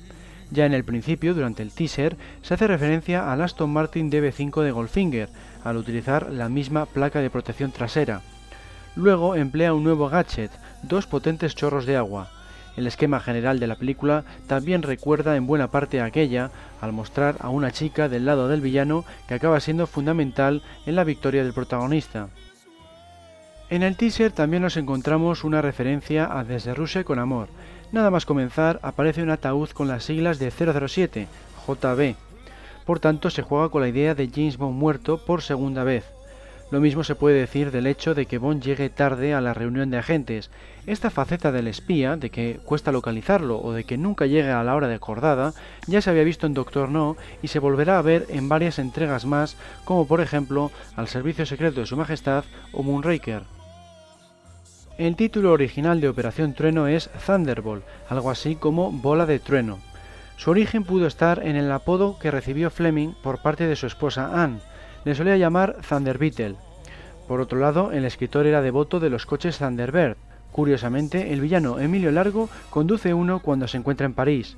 Ya 0.50 0.66
en 0.66 0.74
el 0.74 0.84
principio, 0.84 1.36
durante 1.36 1.62
el 1.62 1.72
teaser, 1.72 2.18
se 2.42 2.56
hace 2.56 2.66
referencia 2.66 3.32
al 3.32 3.44
Aston 3.44 3.72
Martin 3.72 4.10
DB5 4.10 4.64
de 4.64 4.72
Goldfinger, 4.72 5.30
al 5.64 5.78
utilizar 5.78 6.32
la 6.32 6.50
misma 6.50 6.88
placa 6.88 7.20
de 7.20 7.30
protección 7.30 7.72
trasera. 7.72 8.22
Luego 8.96 9.36
emplea 9.36 9.76
un 9.76 9.84
nuevo 9.84 10.10
gadget, 10.10 10.50
dos 10.82 11.06
potentes 11.06 11.54
chorros 11.54 11.86
de 11.86 11.96
agua. 11.96 12.32
El 12.78 12.88
esquema 12.88 13.20
general 13.20 13.60
de 13.60 13.68
la 13.68 13.76
película 13.76 14.24
también 14.48 14.82
recuerda 14.82 15.36
en 15.36 15.46
buena 15.46 15.70
parte 15.70 16.02
a 16.02 16.06
aquella, 16.06 16.50
al 16.82 16.94
mostrar 16.94 17.36
a 17.42 17.50
una 17.50 17.70
chica 17.70 18.10
del 18.10 18.26
lado 18.26 18.48
del 18.48 18.62
villano 18.62 19.06
que 19.28 19.36
acaba 19.36 19.60
siendo 19.60 19.86
fundamental 19.86 20.64
en 20.88 20.96
la 20.96 21.04
victoria 21.04 21.44
del 21.44 21.54
protagonista. 21.54 22.30
En 23.76 23.84
el 23.84 23.98
teaser 23.98 24.32
también 24.32 24.64
nos 24.64 24.78
encontramos 24.78 25.44
una 25.44 25.62
referencia 25.62 26.32
a 26.32 26.46
Desde 26.46 26.74
Rusia 26.74 27.04
con 27.04 27.20
Amor. 27.20 27.50
Nada 27.92 28.10
más 28.10 28.26
comenzar 28.26 28.80
aparece 28.84 29.22
un 29.22 29.32
ataúd 29.32 29.68
con 29.72 29.90
las 29.90 30.06
siglas 30.06 30.40
de 30.40 30.50
007, 30.50 31.28
JB. 31.68 32.16
Por 32.86 33.02
tanto, 33.02 33.30
se 33.30 33.42
juega 33.42 33.68
con 33.68 33.82
la 33.82 33.90
idea 33.90 34.16
de 34.16 34.30
James 34.34 34.56
Bond 34.56 34.80
muerto 34.80 35.18
por 35.18 35.42
segunda 35.42 35.84
vez. 35.84 36.06
Lo 36.72 36.80
mismo 36.80 37.04
se 37.04 37.16
puede 37.16 37.38
decir 37.38 37.72
del 37.72 37.86
hecho 37.86 38.16
de 38.16 38.28
que 38.28 38.38
Bond 38.38 38.64
llegue 38.64 38.90
tarde 38.90 39.34
a 39.34 39.42
la 39.42 39.54
reunión 39.54 39.90
de 39.90 39.98
agentes. 39.98 40.52
Esta 40.88 41.10
faceta 41.10 41.52
del 41.52 41.68
espía, 41.68 42.16
de 42.16 42.30
que 42.30 42.62
cuesta 42.64 42.94
localizarlo 42.94 43.60
o 43.62 43.74
de 43.74 43.84
que 43.84 43.98
nunca 43.98 44.26
llegue 44.26 44.52
a 44.52 44.64
la 44.64 44.76
hora 44.76 44.88
de 44.88 44.96
acordada, 44.96 45.54
ya 45.86 46.00
se 46.00 46.10
había 46.10 46.24
visto 46.24 46.48
en 46.48 46.54
Doctor 46.54 46.88
No 46.88 47.18
y 47.42 47.50
se 47.50 47.60
volverá 47.60 48.00
a 48.00 48.02
ver 48.02 48.26
en 48.30 48.48
varias 48.48 48.80
entregas 48.80 49.26
más, 49.26 49.58
como 49.84 50.08
por 50.08 50.22
ejemplo 50.22 50.72
Al 50.96 51.10
Servicio 51.10 51.46
Secreto 51.46 51.82
de 51.82 51.88
Su 51.88 51.98
Majestad 51.98 52.46
o 52.72 52.82
Moonraker. 52.82 53.55
El 54.98 55.18
título 55.18 55.52
original 55.52 56.00
de 56.00 56.08
Operación 56.08 56.54
Trueno 56.54 56.88
es 56.88 57.10
Thunderbolt, 57.26 57.84
algo 58.08 58.32
así 58.32 58.56
como 58.56 58.94
bola 58.94 59.26
de 59.26 59.40
trueno. 59.40 59.80
Su 60.38 60.52
origen 60.52 60.86
pudo 60.86 61.06
estar 61.06 61.46
en 61.46 61.58
el 61.58 61.70
apodo 61.70 62.18
que 62.18 62.32
recibió 62.32 62.70
Fleming 62.70 63.10
por 63.22 63.42
parte 63.42 63.68
de 63.68 63.76
su 63.76 63.88
esposa 63.88 64.42
Anne. 64.42 64.62
Le 65.04 65.14
solía 65.14 65.36
llamar 65.36 65.76
Thunder 65.88 66.18
Beetle. 66.18 66.56
Por 67.28 67.42
otro 67.42 67.60
lado, 67.60 67.92
el 67.92 68.06
escritor 68.06 68.48
era 68.48 68.62
devoto 68.62 69.02
de 69.02 69.10
los 69.10 69.26
coches 69.26 69.58
Thunderbird. 69.58 70.16
Curiosamente, 70.54 71.34
el 71.34 71.42
villano 71.42 71.78
Emilio 71.78 72.10
Largo 72.14 72.48
conduce 72.70 73.14
uno 73.14 73.40
cuando 73.40 73.68
se 73.68 73.76
encuentra 73.76 74.06
en 74.06 74.14
París. 74.14 74.56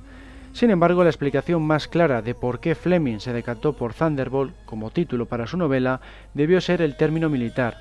Sin 0.53 0.69
embargo, 0.69 1.03
la 1.03 1.09
explicación 1.09 1.63
más 1.63 1.87
clara 1.87 2.21
de 2.21 2.35
por 2.35 2.59
qué 2.59 2.75
Fleming 2.75 3.17
se 3.17 3.33
decantó 3.33 3.73
por 3.73 3.95
Thunderbolt 3.95 4.53
como 4.65 4.91
título 4.91 5.25
para 5.25 5.47
su 5.47 5.57
novela 5.57 5.99
debió 6.35 6.61
ser 6.61 6.83
el 6.83 6.95
término 6.95 7.27
militar, 7.27 7.77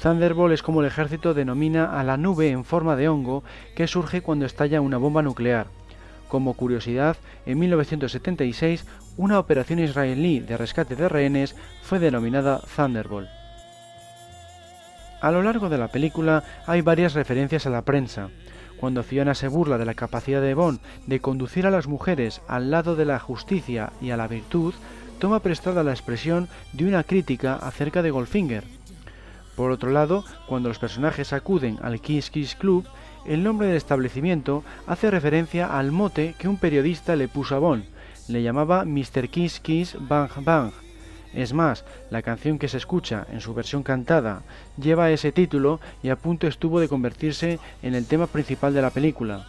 Thunderbolt 0.00 0.54
es 0.54 0.62
como 0.62 0.80
el 0.80 0.86
ejército 0.86 1.34
denomina 1.34 1.98
a 1.98 2.02
la 2.02 2.16
nube 2.16 2.50
en 2.50 2.64
forma 2.64 2.96
de 2.96 3.08
hongo 3.08 3.44
que 3.74 3.86
surge 3.86 4.22
cuando 4.22 4.46
estalla 4.46 4.80
una 4.80 4.98
bomba 4.98 5.22
nuclear. 5.22 5.66
Como 6.28 6.54
curiosidad, 6.54 7.16
en 7.44 7.58
1976 7.58 8.86
una 9.16 9.38
operación 9.38 9.78
israelí 9.78 10.40
de 10.40 10.56
rescate 10.56 10.96
de 10.96 11.08
rehenes 11.08 11.54
fue 11.82 11.98
denominada 11.98 12.60
Thunderbolt. 12.74 13.28
A 15.20 15.30
lo 15.30 15.42
largo 15.42 15.68
de 15.68 15.78
la 15.78 15.88
película 15.88 16.42
hay 16.66 16.80
varias 16.80 17.14
referencias 17.14 17.66
a 17.66 17.70
la 17.70 17.82
prensa. 17.82 18.30
Cuando 18.80 19.04
Fiona 19.04 19.34
se 19.34 19.46
burla 19.46 19.78
de 19.78 19.84
la 19.84 19.94
capacidad 19.94 20.40
de 20.40 20.54
Bond 20.54 20.80
de 21.06 21.20
conducir 21.20 21.66
a 21.66 21.70
las 21.70 21.86
mujeres 21.86 22.40
al 22.48 22.72
lado 22.72 22.96
de 22.96 23.04
la 23.04 23.20
justicia 23.20 23.92
y 24.00 24.10
a 24.10 24.16
la 24.16 24.26
virtud, 24.26 24.74
toma 25.20 25.38
prestada 25.38 25.84
la 25.84 25.92
expresión 25.92 26.48
de 26.72 26.86
una 26.86 27.04
crítica 27.04 27.54
acerca 27.54 28.02
de 28.02 28.10
Goldfinger. 28.10 28.64
Por 29.56 29.70
otro 29.70 29.90
lado, 29.90 30.24
cuando 30.46 30.68
los 30.68 30.78
personajes 30.78 31.32
acuden 31.32 31.78
al 31.82 32.00
Kiss 32.00 32.30
Kiss 32.30 32.54
Club, 32.54 32.86
el 33.26 33.42
nombre 33.42 33.68
del 33.68 33.76
establecimiento 33.76 34.64
hace 34.86 35.10
referencia 35.10 35.78
al 35.78 35.92
mote 35.92 36.34
que 36.38 36.48
un 36.48 36.56
periodista 36.56 37.16
le 37.16 37.28
puso 37.28 37.54
a 37.54 37.58
Bond. 37.58 37.84
Le 38.28 38.42
llamaba 38.42 38.84
Mr. 38.84 39.28
Kiss 39.28 39.60
Kiss 39.60 39.96
Bang 39.98 40.30
Bang. 40.40 40.72
Es 41.34 41.52
más, 41.52 41.84
la 42.10 42.22
canción 42.22 42.58
que 42.58 42.68
se 42.68 42.76
escucha 42.76 43.26
en 43.32 43.40
su 43.40 43.54
versión 43.54 43.82
cantada 43.82 44.42
lleva 44.76 45.10
ese 45.10 45.32
título 45.32 45.80
y 46.02 46.10
a 46.10 46.16
punto 46.16 46.46
estuvo 46.46 46.78
de 46.78 46.88
convertirse 46.88 47.58
en 47.82 47.94
el 47.94 48.06
tema 48.06 48.26
principal 48.26 48.74
de 48.74 48.82
la 48.82 48.90
película. 48.90 49.46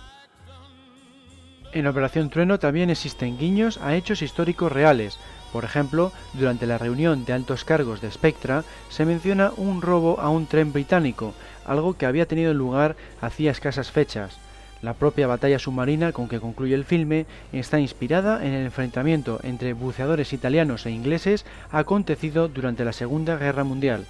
En 1.73 1.87
Operación 1.87 2.29
Trueno 2.29 2.59
también 2.59 2.89
existen 2.89 3.37
guiños 3.37 3.79
a 3.79 3.95
hechos 3.95 4.21
históricos 4.21 4.71
reales, 4.71 5.17
por 5.53 5.65
ejemplo, 5.65 6.11
durante 6.33 6.65
la 6.65 6.79
reunión 6.79 7.25
de 7.25 7.33
altos 7.33 7.63
cargos 7.63 8.01
de 8.01 8.09
Spectra 8.11 8.63
se 8.89 9.05
menciona 9.05 9.51
un 9.55 9.83
robo 9.83 10.19
a 10.19 10.29
un 10.29 10.47
tren 10.47 10.73
británico, 10.73 11.35
algo 11.63 11.93
que 11.93 12.07
había 12.07 12.25
tenido 12.25 12.55
lugar 12.55 12.95
hacía 13.21 13.51
escasas 13.51 13.91
fechas. 13.91 14.39
La 14.81 14.95
propia 14.95 15.27
batalla 15.27 15.59
submarina 15.59 16.11
con 16.11 16.27
que 16.27 16.39
concluye 16.39 16.73
el 16.73 16.85
filme 16.85 17.27
está 17.53 17.79
inspirada 17.79 18.43
en 18.43 18.53
el 18.53 18.65
enfrentamiento 18.65 19.39
entre 19.43 19.73
buceadores 19.73 20.33
italianos 20.33 20.87
e 20.87 20.91
ingleses 20.91 21.45
acontecido 21.71 22.47
durante 22.47 22.83
la 22.83 22.91
Segunda 22.91 23.37
Guerra 23.37 23.63
Mundial. 23.63 24.05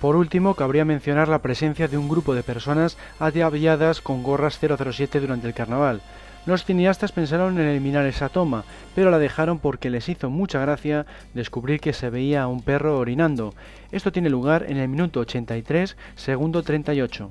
Por 0.00 0.16
último, 0.16 0.54
cabría 0.54 0.84
mencionar 0.84 1.28
la 1.28 1.38
presencia 1.38 1.86
de 1.86 1.96
un 1.96 2.08
grupo 2.08 2.34
de 2.34 2.42
personas 2.42 2.98
ataviadas 3.20 4.00
con 4.00 4.24
gorras 4.24 4.58
007 4.58 5.20
durante 5.20 5.46
el 5.46 5.54
carnaval, 5.54 6.02
los 6.46 6.64
cineastas 6.64 7.12
pensaron 7.12 7.58
en 7.58 7.66
eliminar 7.66 8.06
esa 8.06 8.28
toma, 8.28 8.64
pero 8.94 9.10
la 9.10 9.18
dejaron 9.18 9.58
porque 9.58 9.90
les 9.90 10.08
hizo 10.08 10.30
mucha 10.30 10.60
gracia 10.60 11.06
descubrir 11.32 11.80
que 11.80 11.92
se 11.92 12.10
veía 12.10 12.42
a 12.42 12.48
un 12.48 12.62
perro 12.62 12.98
orinando. 12.98 13.54
Esto 13.92 14.12
tiene 14.12 14.28
lugar 14.28 14.66
en 14.68 14.76
el 14.76 14.88
minuto 14.88 15.20
83, 15.20 15.96
segundo 16.16 16.62
38. 16.62 17.30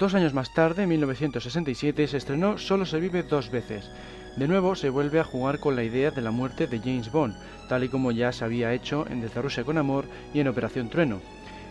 Dos 0.00 0.14
años 0.14 0.32
más 0.32 0.54
tarde, 0.54 0.84
en 0.84 0.88
1967, 0.88 2.06
se 2.06 2.16
estrenó 2.16 2.56
Solo 2.56 2.86
se 2.86 2.98
vive 3.00 3.22
dos 3.22 3.50
veces, 3.50 3.90
de 4.36 4.48
nuevo 4.48 4.74
se 4.74 4.90
vuelve 4.90 5.20
a 5.20 5.24
jugar 5.24 5.58
con 5.58 5.76
la 5.76 5.82
idea 5.82 6.10
de 6.10 6.22
la 6.22 6.30
muerte 6.30 6.66
de 6.66 6.78
James 6.78 7.10
Bond, 7.10 7.34
tal 7.68 7.84
y 7.84 7.88
como 7.88 8.12
ya 8.12 8.32
se 8.32 8.44
había 8.44 8.72
hecho 8.72 9.06
en 9.10 9.20
Desde 9.20 9.64
con 9.64 9.78
Amor 9.78 10.04
y 10.32 10.40
en 10.40 10.48
Operación 10.48 10.88
Trueno. 10.88 11.20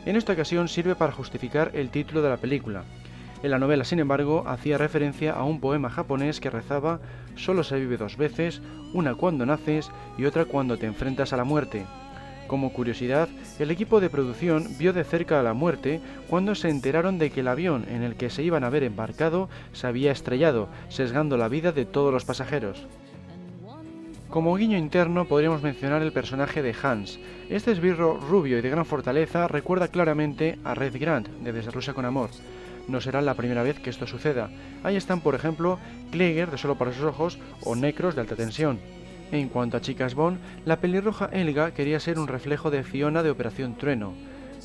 En 0.06 0.16
esta 0.16 0.34
ocasión 0.34 0.68
sirve 0.68 0.96
para 0.96 1.12
justificar 1.12 1.72
el 1.74 1.90
título 1.90 2.22
de 2.22 2.30
la 2.30 2.38
película. 2.38 2.84
En 3.42 3.52
la 3.52 3.60
novela, 3.60 3.86
sin 3.86 4.00
embargo, 4.00 4.44
hacía 4.48 4.78
referencia 4.78 5.34
a 5.34 5.44
un 5.44 5.62
poema 5.62 5.90
japonés 5.90 6.40
que 6.40 6.50
rezaba 6.50 7.00
Solo 7.36 7.64
se 7.64 7.80
vive 7.80 7.96
dos 7.96 8.18
veces, 8.18 8.62
una 8.94 9.16
cuando 9.16 9.46
naces 9.46 9.90
y 10.18 10.26
otra 10.26 10.44
cuando 10.44 10.78
te 10.78 10.88
enfrentas 10.88 11.32
a 11.32 11.38
la 11.38 11.46
muerte. 11.46 11.86
Como 12.50 12.74
curiosidad, 12.74 13.30
el 13.60 13.70
equipo 13.70 14.02
de 14.02 14.10
producción 14.10 14.66
vio 14.80 14.92
de 14.92 15.04
cerca 15.04 15.40
a 15.40 15.44
la 15.44 15.54
muerte 15.54 16.02
cuando 16.28 16.56
se 16.56 16.70
enteraron 16.70 17.20
de 17.20 17.30
que 17.30 17.42
el 17.42 17.48
avión 17.48 17.86
en 17.88 18.02
el 18.02 18.16
que 18.16 18.32
se 18.32 18.42
iban 18.42 18.64
a 18.64 18.72
ver 18.72 18.84
embarcado 18.84 19.50
se 19.72 19.86
había 19.86 20.12
estrellado, 20.12 20.68
sesgando 20.90 21.38
la 21.38 21.48
vida 21.48 21.72
de 21.72 21.86
todos 21.86 22.12
los 22.12 22.26
pasajeros. 22.26 22.88
Como 24.32 24.56
guiño 24.56 24.80
interno 24.80 25.26
podríamos 25.26 25.62
mencionar 25.62 26.02
el 26.02 26.12
personaje 26.12 26.64
de 26.64 26.74
Hans. 26.82 27.20
Este 27.52 27.72
esbirro 27.72 28.18
rubio 28.18 28.58
y 28.58 28.62
de 28.62 28.70
gran 28.72 28.86
fortaleza 28.88 29.48
recuerda 29.48 29.90
claramente 29.90 30.58
a 30.64 30.74
Red 30.74 31.00
Grant 31.00 31.28
de 31.28 31.54
Desde 31.54 31.70
Rusia 31.70 31.94
con 31.94 32.06
Amor. 32.06 32.32
No 32.88 33.00
será 33.00 33.22
la 33.22 33.36
primera 33.36 33.62
vez 33.62 33.80
que 33.80 33.92
esto 33.92 34.08
suceda. 34.08 34.50
Ahí 34.84 34.96
están, 34.96 35.22
por 35.22 35.36
ejemplo, 35.36 35.78
Kleiger 36.10 36.50
de 36.50 36.58
Solo 36.58 36.80
para 36.80 36.94
sus 36.94 37.04
ojos 37.04 37.38
o 37.64 37.76
Necros 37.76 38.16
de 38.16 38.22
Alta 38.22 38.36
Tensión. 38.36 38.80
En 39.32 39.48
cuanto 39.50 39.78
a 39.78 39.82
Chicas 39.82 40.16
Bond, 40.16 40.40
la 40.66 40.80
pelirroja 40.80 41.30
Elga 41.32 41.72
quería 41.72 42.00
ser 42.00 42.18
un 42.18 42.28
reflejo 42.28 42.72
de 42.72 42.84
Fiona 42.84 43.22
de 43.22 43.30
Operación 43.30 43.76
Trueno. 43.76 44.14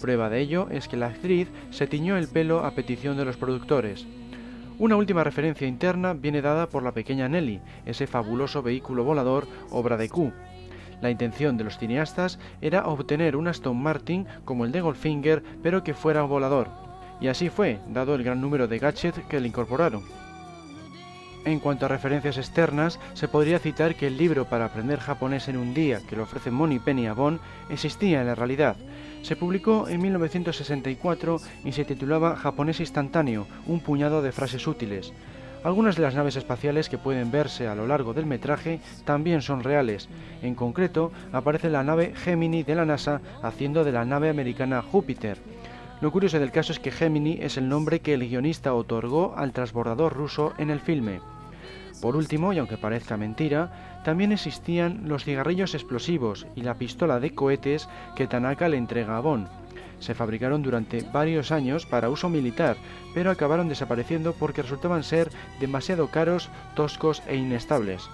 Prueba 0.01 0.31
de 0.31 0.41
ello 0.41 0.69
es 0.71 0.89
que 0.89 0.97
la 0.97 1.09
actriz 1.09 1.49
se 1.71 1.87
tiñó 1.87 2.17
el 2.17 2.29
pelo 2.29 2.65
a 2.65 2.71
petición 2.71 3.19
de 3.19 3.27
los 3.27 3.37
productores. 3.37 4.07
Una 4.79 4.97
última 4.97 5.23
referencia 5.23 5.69
interna 5.69 6.15
viene 6.15 6.41
dada 6.41 6.69
por 6.69 6.83
la 6.83 6.93
pequeña 6.93 7.29
Nelly, 7.29 7.61
ese 7.85 8.07
fabuloso 8.07 8.63
vehículo 8.63 9.05
volador 9.05 9.47
obra 9.71 9.99
de 9.99 10.09
Q. 10.09 10.33
La 11.03 11.11
intención 11.11 11.59
de 11.59 11.65
los 11.65 11.79
cineastas 11.79 12.39
era 12.63 12.87
obtener 12.87 13.37
un 13.37 13.49
Aston 13.49 13.77
Martin 13.77 14.27
como 14.47 14.65
el 14.65 14.73
de 14.73 14.81
Goldfinger, 14.81 15.43
pero 15.63 15.85
que 15.85 15.93
fuera 15.93 16.23
volador. 16.23 16.69
Y 17.21 17.29
así 17.29 17.51
fue, 17.51 17.79
dado 17.89 18.15
el 18.15 18.25
gran 18.25 18.41
número 18.41 18.67
de 18.67 18.79
gadgets 18.79 19.21
que 19.29 19.41
le 19.41 19.49
incorporaron. 19.49 20.03
En 21.47 21.61
cuanto 21.61 21.85
a 21.85 21.89
referencias 21.89 22.39
externas, 22.39 22.99
se 23.13 23.29
podría 23.29 23.59
citar 23.59 23.97
que 23.97 24.07
el 24.07 24.17
libro 24.17 24.47
para 24.47 24.65
aprender 24.65 24.99
japonés 24.99 25.49
en 25.49 25.59
un 25.59 25.75
día 25.75 26.01
que 26.09 26.17
le 26.17 26.23
ofrece 26.23 26.51
Money 26.51 26.79
Penny 26.79 27.07
a 27.07 27.13
Bon 27.13 27.39
existía 27.69 28.23
en 28.23 28.29
la 28.29 28.35
realidad. 28.35 28.77
Se 29.21 29.37
publicó 29.37 29.87
en 29.89 30.01
1964 30.01 31.41
y 31.65 31.73
se 31.73 31.85
titulaba 31.85 32.37
Japonés 32.37 32.81
instantáneo, 32.81 33.47
un 33.67 33.81
puñado 33.81 34.23
de 34.23 34.33
frases 34.33 34.67
útiles. 34.67 35.13
Algunas 35.65 35.97
de 35.97 36.03
las 36.03 36.15
naves 36.15 36.37
espaciales 36.37 36.89
que 36.89 36.99
pueden 36.99 37.31
verse 37.31 37.69
a 37.69 37.75
lo 37.75 37.87
largo 37.87 38.15
del 38.15 38.25
metraje 38.25 38.81
también 39.05 39.43
son 39.43 39.63
reales. 39.63 40.09
En 40.43 40.55
concreto, 40.55 41.13
aparece 41.31 41.69
la 41.69 41.85
nave 41.85 42.15
Gemini 42.15 42.63
de 42.63 42.75
la 42.75 42.87
NASA 42.87 43.21
haciendo 43.43 43.85
de 43.85 43.93
la 43.93 44.07
nave 44.07 44.31
americana 44.31 44.81
Júpiter. 44.81 45.39
Lo 46.01 46.11
curioso 46.11 46.39
del 46.39 46.53
caso 46.53 46.73
es 46.73 46.81
que 46.81 46.91
Gemini 46.91 47.39
es 47.41 47.59
el 47.59 47.69
nombre 47.69 48.01
que 48.01 48.15
el 48.15 48.29
guionista 48.29 48.75
otorgó 48.75 49.35
al 49.37 49.53
transbordador 49.53 50.13
ruso 50.15 50.55
en 50.59 50.71
el 50.71 50.81
filme. 50.81 51.21
Por 52.01 52.17
último, 52.17 52.53
y 52.53 52.59
aunque 52.59 52.77
parezca 52.77 53.17
mentira, 53.17 54.01
también 54.05 54.33
existían 54.33 55.09
los 55.09 55.25
cigarrillos 55.25 55.75
explosivos 55.75 56.47
y 56.55 56.63
la 56.63 56.75
pistola 56.75 57.21
de 57.21 57.35
cohetes 57.35 57.89
que 58.17 58.27
Tanaka 58.27 58.69
le 58.69 58.77
entrega 58.77 59.17
a 59.17 59.21
Bon. 59.21 59.49
Se 60.01 60.15
fabricaron 60.15 60.63
durante 60.63 61.03
varios 61.13 61.51
años 61.51 61.87
para 61.87 62.11
uso 62.11 62.29
militar, 62.29 62.77
pero 63.15 63.31
acabaron 63.31 63.69
desapareciendo 63.69 64.35
porque 64.35 64.63
resultaban 64.63 65.03
ser 65.03 65.31
demasiado 65.61 66.09
caros, 66.09 66.51
toscos 66.75 67.23
e 67.27 67.37
inestables. 67.37 68.09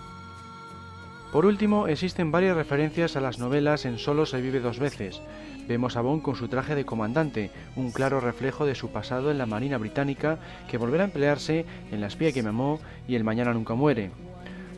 Por 1.32 1.46
último, 1.46 1.86
existen 1.86 2.32
varias 2.32 2.56
referencias 2.56 3.14
a 3.14 3.20
las 3.20 3.38
novelas 3.38 3.84
en 3.84 3.98
Solo 3.98 4.26
se 4.26 4.40
vive 4.40 4.58
dos 4.58 4.80
veces. 4.80 5.20
Vemos 5.68 5.96
a 5.96 6.00
Bond 6.00 6.22
con 6.22 6.34
su 6.34 6.48
traje 6.48 6.74
de 6.74 6.84
comandante, 6.84 7.52
un 7.76 7.92
claro 7.92 8.18
reflejo 8.18 8.66
de 8.66 8.74
su 8.74 8.90
pasado 8.90 9.30
en 9.30 9.38
la 9.38 9.46
Marina 9.46 9.78
Británica 9.78 10.38
que 10.68 10.76
volverá 10.76 11.04
a 11.04 11.06
emplearse 11.06 11.66
en 11.92 12.00
La 12.00 12.08
espía 12.08 12.32
que 12.32 12.42
me 12.42 12.48
amó 12.48 12.80
y 13.06 13.14
El 13.14 13.22
mañana 13.22 13.54
nunca 13.54 13.74
muere. 13.74 14.10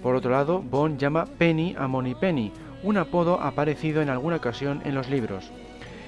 Por 0.02 0.14
otro 0.14 0.30
lado, 0.30 0.60
Bond 0.60 0.98
llama 0.98 1.24
Penny 1.24 1.74
a 1.78 1.88
Money 1.88 2.14
Penny, 2.16 2.52
un 2.82 2.98
apodo 2.98 3.40
aparecido 3.40 4.02
en 4.02 4.10
alguna 4.10 4.36
ocasión 4.36 4.82
en 4.84 4.94
los 4.94 5.08
libros. 5.08 5.50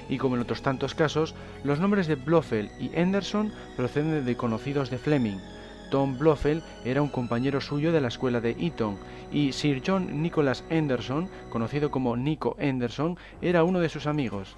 Y 0.09 0.19
como 0.19 0.35
en 0.35 0.43
otros 0.43 0.61
tantos 0.61 0.93
casos, 0.93 1.33
los 1.63 1.79
nombres 1.79 2.05
de 2.05 2.15
Blofeld 2.15 2.69
y 2.79 2.95
Anderson 2.95 3.51
proceden 3.75 4.23
de 4.23 4.37
conocidos 4.37 4.91
de 4.91 4.99
Fleming. 4.99 5.39
Tom 5.89 6.17
Blofeld 6.17 6.63
era 6.83 7.01
un 7.01 7.09
compañero 7.09 7.61
suyo 7.61 7.91
de 7.91 8.01
la 8.01 8.07
escuela 8.07 8.41
de 8.41 8.51
Eton 8.59 8.97
y 9.31 9.51
Sir 9.51 9.81
John 9.85 10.21
Nicholas 10.21 10.63
Anderson, 10.69 11.29
conocido 11.49 11.91
como 11.91 12.17
Nico 12.17 12.55
Anderson, 12.59 13.17
era 13.41 13.63
uno 13.63 13.79
de 13.79 13.89
sus 13.89 14.07
amigos. 14.07 14.55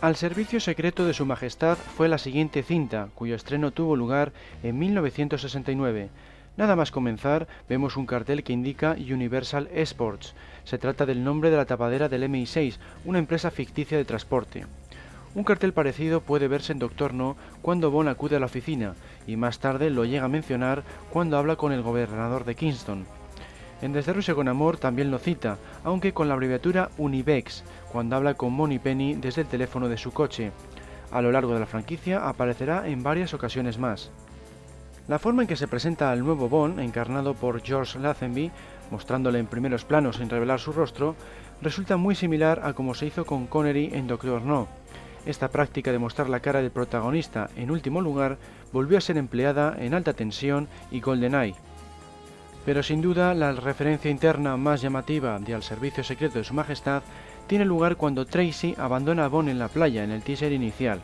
Al 0.00 0.14
servicio 0.14 0.60
secreto 0.60 1.04
de 1.06 1.12
Su 1.12 1.26
Majestad 1.26 1.76
fue 1.76 2.08
la 2.08 2.18
siguiente 2.18 2.62
cinta, 2.62 3.08
cuyo 3.16 3.34
estreno 3.34 3.72
tuvo 3.72 3.96
lugar 3.96 4.32
en 4.62 4.78
1969. 4.78 6.10
Nada 6.58 6.74
más 6.74 6.90
comenzar, 6.90 7.46
vemos 7.68 7.96
un 7.96 8.04
cartel 8.04 8.42
que 8.42 8.52
indica 8.52 8.96
Universal 8.98 9.68
Exports. 9.72 10.34
Se 10.64 10.76
trata 10.76 11.06
del 11.06 11.22
nombre 11.22 11.50
de 11.50 11.56
la 11.56 11.66
tapadera 11.66 12.08
del 12.08 12.24
MI6, 12.24 12.78
una 13.04 13.20
empresa 13.20 13.52
ficticia 13.52 13.96
de 13.96 14.04
transporte. 14.04 14.66
Un 15.36 15.44
cartel 15.44 15.72
parecido 15.72 16.20
puede 16.20 16.48
verse 16.48 16.72
en 16.72 16.80
Doctor 16.80 17.14
No 17.14 17.36
cuando 17.62 17.92
Bond 17.92 18.08
acude 18.08 18.34
a 18.34 18.40
la 18.40 18.46
oficina, 18.46 18.94
y 19.24 19.36
más 19.36 19.60
tarde 19.60 19.88
lo 19.88 20.04
llega 20.04 20.24
a 20.24 20.28
mencionar 20.28 20.82
cuando 21.12 21.38
habla 21.38 21.54
con 21.54 21.70
el 21.70 21.82
gobernador 21.82 22.44
de 22.44 22.56
Kingston. 22.56 23.06
En 23.80 23.92
Desde 23.92 24.34
con 24.34 24.48
Amor 24.48 24.78
también 24.78 25.12
lo 25.12 25.20
cita, 25.20 25.58
aunque 25.84 26.12
con 26.12 26.26
la 26.26 26.34
abreviatura 26.34 26.90
Univex, 26.98 27.62
cuando 27.92 28.16
habla 28.16 28.34
con 28.34 28.52
Moni 28.52 28.80
Penny 28.80 29.14
desde 29.14 29.42
el 29.42 29.46
teléfono 29.46 29.88
de 29.88 29.96
su 29.96 30.12
coche. 30.12 30.50
A 31.12 31.22
lo 31.22 31.30
largo 31.30 31.54
de 31.54 31.60
la 31.60 31.66
franquicia 31.66 32.28
aparecerá 32.28 32.88
en 32.88 33.04
varias 33.04 33.32
ocasiones 33.32 33.78
más. 33.78 34.10
La 35.08 35.18
forma 35.18 35.40
en 35.40 35.48
que 35.48 35.56
se 35.56 35.68
presenta 35.68 36.10
al 36.10 36.22
nuevo 36.22 36.50
Bond, 36.50 36.78
encarnado 36.80 37.32
por 37.32 37.62
George 37.62 37.98
Lazenby, 37.98 38.50
mostrándole 38.90 39.38
en 39.38 39.46
primeros 39.46 39.86
planos 39.86 40.16
sin 40.16 40.28
revelar 40.28 40.60
su 40.60 40.70
rostro, 40.70 41.16
resulta 41.62 41.96
muy 41.96 42.14
similar 42.14 42.60
a 42.62 42.74
como 42.74 42.92
se 42.94 43.06
hizo 43.06 43.24
con 43.24 43.46
Connery 43.46 43.90
en 43.94 44.06
Doctor 44.06 44.42
No. 44.42 44.68
Esta 45.24 45.48
práctica 45.48 45.92
de 45.92 45.98
mostrar 45.98 46.28
la 46.28 46.40
cara 46.40 46.60
del 46.60 46.70
protagonista 46.70 47.48
en 47.56 47.70
último 47.70 48.02
lugar 48.02 48.36
volvió 48.70 48.98
a 48.98 49.00
ser 49.00 49.16
empleada 49.16 49.74
en 49.78 49.94
Alta 49.94 50.12
Tensión 50.12 50.68
y 50.90 51.00
GoldenEye. 51.00 51.54
Pero 52.66 52.82
sin 52.82 53.00
duda 53.00 53.32
la 53.32 53.52
referencia 53.52 54.10
interna 54.10 54.58
más 54.58 54.82
llamativa 54.82 55.38
de 55.38 55.54
Al 55.54 55.62
Servicio 55.62 56.04
Secreto 56.04 56.36
de 56.36 56.44
Su 56.44 56.52
Majestad 56.52 57.02
tiene 57.46 57.64
lugar 57.64 57.96
cuando 57.96 58.26
Tracy 58.26 58.74
abandona 58.76 59.24
a 59.24 59.28
Bond 59.28 59.48
en 59.48 59.58
la 59.58 59.68
playa 59.68 60.04
en 60.04 60.10
el 60.10 60.22
teaser 60.22 60.52
inicial. 60.52 61.00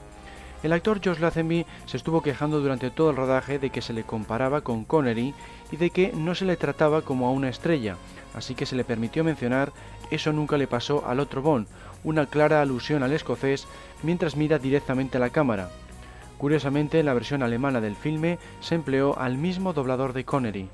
El 0.65 0.73
actor 0.73 0.99
Josh 1.05 1.19
Lazenby 1.19 1.67
se 1.85 1.99
estuvo 1.99 2.23
quejando 2.23 2.59
durante 2.59 2.91
todo 2.91 3.11
el 3.11 3.17
rodaje 3.17 3.59
de 3.59 3.69
que 3.69 3.83
se 3.83 3.93
le 3.93 4.03
comparaba 4.03 4.63
con 4.63 4.85
Connery 4.85 5.35
y 5.71 5.77
de 5.77 5.91
que 5.91 6.11
no 6.15 6.35
se 6.35 6.47
le 6.47 6.57
trataba 6.57 7.03
como 7.03 7.29
a 7.29 7.33
una 7.33 7.51
estrella, 7.51 7.97
así 8.35 8.55
que 8.55 8.65
se 8.65 8.75
le 8.75 8.83
permitió 8.83 9.25
mencionar 9.25 9.73
eso 10.11 10.33
nunca 10.33 10.57
le 10.57 10.67
pasó 10.67 11.07
al 11.07 11.21
otro 11.21 11.43
Bond, 11.43 11.67
una 12.03 12.25
clara 12.25 12.63
alusión 12.63 13.03
al 13.03 13.13
escocés 13.13 13.67
mientras 14.03 14.37
mira 14.37 14.59
directamente 14.59 15.19
a 15.19 15.21
la 15.21 15.29
cámara. 15.29 15.69
Curiosamente, 16.39 16.99
en 16.99 17.07
la 17.07 17.15
versión 17.15 17.43
alemana 17.43 17.83
del 17.83 17.95
filme 17.95 18.39
se 18.61 18.75
empleó 18.75 19.19
al 19.19 19.37
mismo 19.37 19.75
doblador 19.75 20.15
de 20.15 20.25
Connery. 20.25 20.71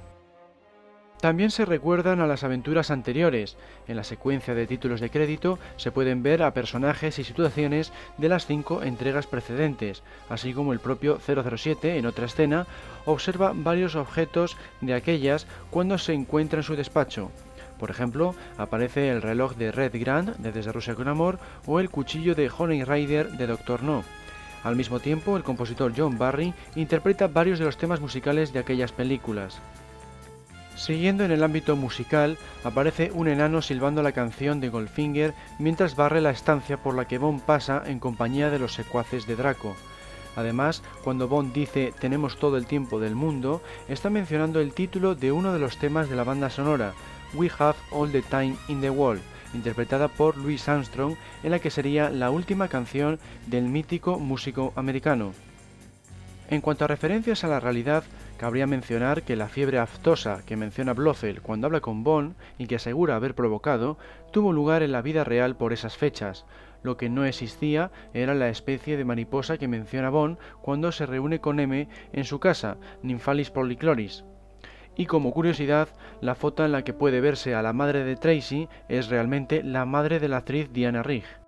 También 1.20 1.50
se 1.50 1.66
recuerdan 1.66 2.20
a 2.20 2.26
las 2.26 2.44
aventuras 2.44 2.90
anteriores. 2.90 3.58
En 3.86 3.96
la 3.96 4.04
secuencia 4.04 4.54
de 4.54 4.66
títulos 4.66 5.00
de 5.00 5.10
crédito 5.10 5.58
se 5.76 5.92
pueden 5.92 6.22
ver 6.22 6.42
a 6.42 6.54
personajes 6.54 7.18
y 7.18 7.24
situaciones 7.24 7.92
de 8.16 8.30
las 8.30 8.46
cinco 8.46 8.82
entregas 8.82 9.26
precedentes, 9.26 10.02
así 10.30 10.54
como 10.54 10.72
el 10.72 10.80
propio 10.80 11.18
007 11.18 11.98
en 11.98 12.06
otra 12.06 12.24
escena 12.24 12.66
observa 13.04 13.52
varios 13.54 13.96
objetos 13.96 14.56
de 14.80 14.94
aquellas 14.94 15.46
cuando 15.70 15.98
se 15.98 16.14
encuentra 16.14 16.60
en 16.60 16.64
su 16.64 16.74
despacho. 16.74 17.30
Por 17.78 17.90
ejemplo, 17.90 18.34
aparece 18.56 19.10
el 19.10 19.20
reloj 19.20 19.56
de 19.56 19.72
Red 19.72 19.92
Grant 20.00 20.36
de 20.36 20.52
Desde 20.52 20.72
Rusia 20.72 20.94
con 20.94 21.08
Amor 21.08 21.38
o 21.66 21.80
el 21.80 21.90
cuchillo 21.90 22.34
de 22.34 22.50
Honey 22.50 22.84
Rider 22.84 23.32
de 23.32 23.46
Doctor 23.46 23.82
No. 23.82 24.04
Al 24.64 24.76
mismo 24.76 25.00
tiempo, 25.00 25.36
el 25.36 25.42
compositor 25.42 25.92
John 25.96 26.18
Barry 26.18 26.54
interpreta 26.76 27.26
varios 27.26 27.58
de 27.58 27.64
los 27.66 27.78
temas 27.78 28.00
musicales 28.00 28.52
de 28.52 28.58
aquellas 28.58 28.92
películas. 28.92 29.60
Siguiendo 30.80 31.26
en 31.26 31.30
el 31.30 31.42
ámbito 31.42 31.76
musical, 31.76 32.38
aparece 32.64 33.10
un 33.12 33.28
enano 33.28 33.60
silbando 33.60 34.02
la 34.02 34.12
canción 34.12 34.60
de 34.60 34.70
Goldfinger 34.70 35.34
mientras 35.58 35.94
barre 35.94 36.22
la 36.22 36.30
estancia 36.30 36.78
por 36.78 36.94
la 36.94 37.06
que 37.06 37.18
Bond 37.18 37.42
pasa 37.42 37.82
en 37.84 37.98
compañía 37.98 38.48
de 38.48 38.58
los 38.58 38.72
secuaces 38.72 39.26
de 39.26 39.36
Draco. 39.36 39.76
Además, 40.36 40.82
cuando 41.04 41.28
Bond 41.28 41.52
dice 41.52 41.92
tenemos 42.00 42.38
todo 42.38 42.56
el 42.56 42.64
tiempo 42.64 42.98
del 42.98 43.14
mundo, 43.14 43.60
está 43.88 44.08
mencionando 44.08 44.58
el 44.58 44.72
título 44.72 45.14
de 45.14 45.32
uno 45.32 45.52
de 45.52 45.58
los 45.58 45.76
temas 45.76 46.08
de 46.08 46.16
la 46.16 46.24
banda 46.24 46.48
sonora, 46.48 46.94
We 47.34 47.50
Have 47.58 47.76
All 47.90 48.10
the 48.10 48.22
Time 48.22 48.56
in 48.68 48.80
the 48.80 48.88
World, 48.88 49.20
interpretada 49.52 50.08
por 50.08 50.38
Louis 50.38 50.66
Armstrong, 50.66 51.14
en 51.42 51.50
la 51.50 51.58
que 51.58 51.70
sería 51.70 52.08
la 52.08 52.30
última 52.30 52.68
canción 52.68 53.18
del 53.48 53.64
mítico 53.64 54.18
músico 54.18 54.72
americano. 54.76 55.34
En 56.48 56.62
cuanto 56.62 56.86
a 56.86 56.88
referencias 56.88 57.44
a 57.44 57.48
la 57.48 57.60
realidad, 57.60 58.02
cabría 58.40 58.66
mencionar 58.66 59.22
que 59.22 59.36
la 59.36 59.48
fiebre 59.48 59.78
aftosa 59.78 60.40
que 60.46 60.56
menciona 60.56 60.94
Blofeld 60.94 61.42
cuando 61.42 61.66
habla 61.66 61.82
con 61.82 62.02
Bond 62.02 62.36
y 62.56 62.68
que 62.68 62.76
asegura 62.76 63.14
haber 63.14 63.34
provocado, 63.34 63.98
tuvo 64.32 64.54
lugar 64.54 64.82
en 64.82 64.92
la 64.92 65.02
vida 65.02 65.24
real 65.24 65.58
por 65.58 65.74
esas 65.74 65.98
fechas. 65.98 66.46
Lo 66.82 66.96
que 66.96 67.10
no 67.10 67.26
existía 67.26 67.90
era 68.14 68.34
la 68.34 68.48
especie 68.48 68.96
de 68.96 69.04
mariposa 69.04 69.58
que 69.58 69.68
menciona 69.68 70.08
Bond 70.08 70.38
cuando 70.62 70.90
se 70.90 71.04
reúne 71.04 71.42
con 71.42 71.60
M 71.60 71.86
en 72.14 72.24
su 72.24 72.40
casa, 72.40 72.78
Nymphalis 73.02 73.50
polychloris. 73.50 74.24
Y 74.96 75.04
como 75.04 75.32
curiosidad, 75.32 75.88
la 76.22 76.34
foto 76.34 76.64
en 76.64 76.72
la 76.72 76.82
que 76.82 76.94
puede 76.94 77.20
verse 77.20 77.54
a 77.54 77.60
la 77.60 77.74
madre 77.74 78.04
de 78.04 78.16
Tracy 78.16 78.70
es 78.88 79.10
realmente 79.10 79.62
la 79.62 79.84
madre 79.84 80.18
de 80.18 80.28
la 80.28 80.38
actriz 80.38 80.72
Diana 80.72 81.02
Rigg. 81.02 81.39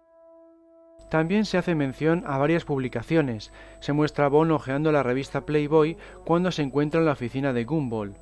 También 1.13 1.45
se 1.45 1.59
hace 1.59 1.75
mención 1.75 2.25
a 2.27 2.39
varias 2.39 2.65
publicaciones. 2.65 3.53
Se 3.81 3.93
muestra 3.93 4.25
a 4.25 4.29
Bond 4.29 4.51
hojeando 4.51 4.93
la 4.93 5.03
revista 5.03 5.45
Playboy 5.45 5.99
cuando 6.25 6.51
se 6.51 6.63
encuentra 6.63 7.01
en 7.01 7.05
la 7.05 7.13
oficina 7.13 7.53
de 7.53 7.65
Gumball. 7.65 8.15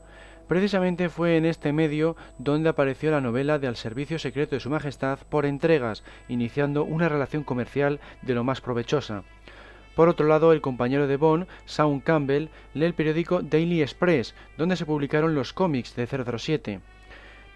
Precisamente 0.49 1.09
fue 1.09 1.37
en 1.37 1.47
este 1.47 1.73
medio 1.73 2.17
donde 2.39 2.69
apareció 2.69 3.13
la 3.13 3.21
novela 3.21 3.61
de 3.61 3.69
Al 3.69 3.77
Servicio 3.77 4.19
Secreto 4.19 4.57
de 4.57 4.61
Su 4.61 4.71
Majestad 4.71 5.21
por 5.29 5.47
entregas, 5.47 6.03
iniciando 6.29 6.83
una 6.83 7.09
relación 7.09 7.45
comercial 7.45 8.01
de 8.23 8.35
lo 8.35 8.43
más 8.43 8.61
provechosa. 8.61 9.23
Por 9.95 10.09
otro 10.09 10.27
lado, 10.27 10.53
el 10.53 10.61
compañero 10.61 11.07
de 11.07 11.17
Bond, 11.17 11.47
Sean 11.67 12.01
Campbell, 12.01 12.49
lee 12.75 12.87
el 12.87 12.95
periódico 12.95 13.41
Daily 13.41 13.83
Express, 13.83 14.35
donde 14.59 14.75
se 14.75 14.85
publicaron 14.85 15.37
los 15.37 15.53
cómics 15.53 15.95
de 15.95 16.09
007. 16.09 16.81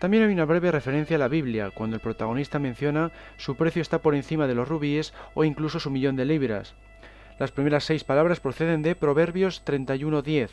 También 0.04 0.24
hay 0.24 0.34
una 0.34 0.44
breve 0.44 0.70
referencia 0.70 1.16
a 1.16 1.18
la 1.18 1.28
Biblia, 1.28 1.70
cuando 1.70 1.96
el 1.96 2.02
protagonista 2.02 2.58
menciona 2.58 3.10
su 3.38 3.56
precio 3.56 3.80
está 3.80 4.00
por 4.00 4.14
encima 4.14 4.46
de 4.46 4.54
los 4.54 4.68
rubíes 4.68 5.14
o 5.32 5.44
incluso 5.44 5.80
su 5.80 5.90
millón 5.90 6.14
de 6.14 6.26
libras. 6.26 6.74
Las 7.38 7.52
primeras 7.52 7.84
seis 7.84 8.04
palabras 8.04 8.38
proceden 8.38 8.82
de 8.82 8.96
Proverbios 8.96 9.64
31.10. 9.64 10.50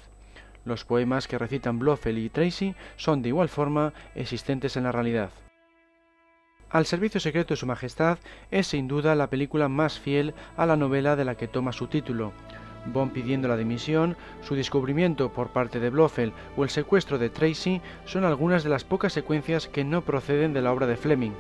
Los 0.64 0.86
poemas 0.86 1.28
que 1.28 1.38
recitan 1.38 1.80
Blofeld 1.80 2.20
y 2.20 2.30
Tracy 2.30 2.76
son 2.96 3.22
de 3.22 3.28
igual 3.28 3.50
forma 3.50 3.92
existentes 4.16 4.78
en 4.78 4.86
la 4.86 4.94
realidad. 4.94 5.32
Al 6.70 6.86
servicio 6.86 7.20
secreto 7.20 7.54
de 7.54 7.58
Su 7.58 7.66
Majestad 7.66 8.20
es 8.52 8.68
sin 8.68 8.88
duda 8.88 9.16
la 9.16 9.28
película 9.28 9.68
más 9.68 10.00
fiel 10.00 10.34
a 10.56 10.66
la 10.66 10.78
novela 10.78 11.18
de 11.18 11.26
la 11.26 11.36
que 11.36 11.50
toma 11.50 11.74
su 11.74 11.88
título. 11.88 12.32
Bond 12.86 13.14
pidiendo 13.14 13.48
la 13.48 13.58
dimisión, 13.58 14.18
su 14.42 14.56
descubrimiento 14.56 15.32
por 15.32 15.50
parte 15.50 15.80
de 15.80 15.90
Blofeld 15.90 16.34
o 16.58 16.64
el 16.64 16.70
secuestro 16.70 17.18
de 17.18 17.30
Tracy 17.30 17.82
son 18.06 18.24
algunas 18.24 18.64
de 18.64 18.70
las 18.70 18.84
pocas 18.84 19.14
secuencias 19.14 19.68
que 19.68 19.84
no 19.84 20.02
proceden 20.02 20.54
de 20.54 20.62
la 20.62 20.72
obra 20.72 20.88
de 20.88 20.98
Fleming. 20.98 21.34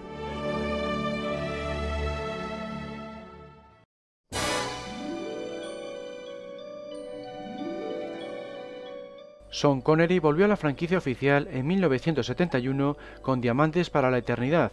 Sean 9.62 9.82
Connery 9.82 10.17
volvió 10.19 10.45
a 10.45 10.47
la 10.47 10.58
franquicia 10.58 10.97
oficial 10.97 11.47
en 11.51 11.67
1971 11.67 12.97
con 13.21 13.41
Diamantes 13.41 13.89
para 13.89 14.10
la 14.10 14.17
Eternidad. 14.17 14.71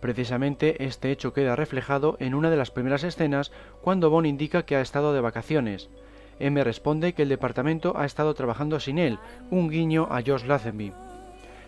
Precisamente 0.00 0.84
este 0.84 1.12
hecho 1.12 1.32
queda 1.32 1.56
reflejado 1.56 2.16
en 2.18 2.34
una 2.34 2.50
de 2.50 2.56
las 2.56 2.70
primeras 2.70 3.04
escenas 3.04 3.52
cuando 3.80 4.10
Bond 4.10 4.26
indica 4.26 4.64
que 4.64 4.76
ha 4.76 4.80
estado 4.80 5.12
de 5.12 5.20
vacaciones. 5.20 5.88
M 6.38 6.62
responde 6.64 7.12
que 7.12 7.22
el 7.22 7.28
departamento 7.28 7.96
ha 7.96 8.04
estado 8.04 8.34
trabajando 8.34 8.80
sin 8.80 8.98
él, 8.98 9.18
un 9.50 9.68
guiño 9.68 10.08
a 10.10 10.22
Josh 10.24 10.44
Lazenby. 10.44 10.92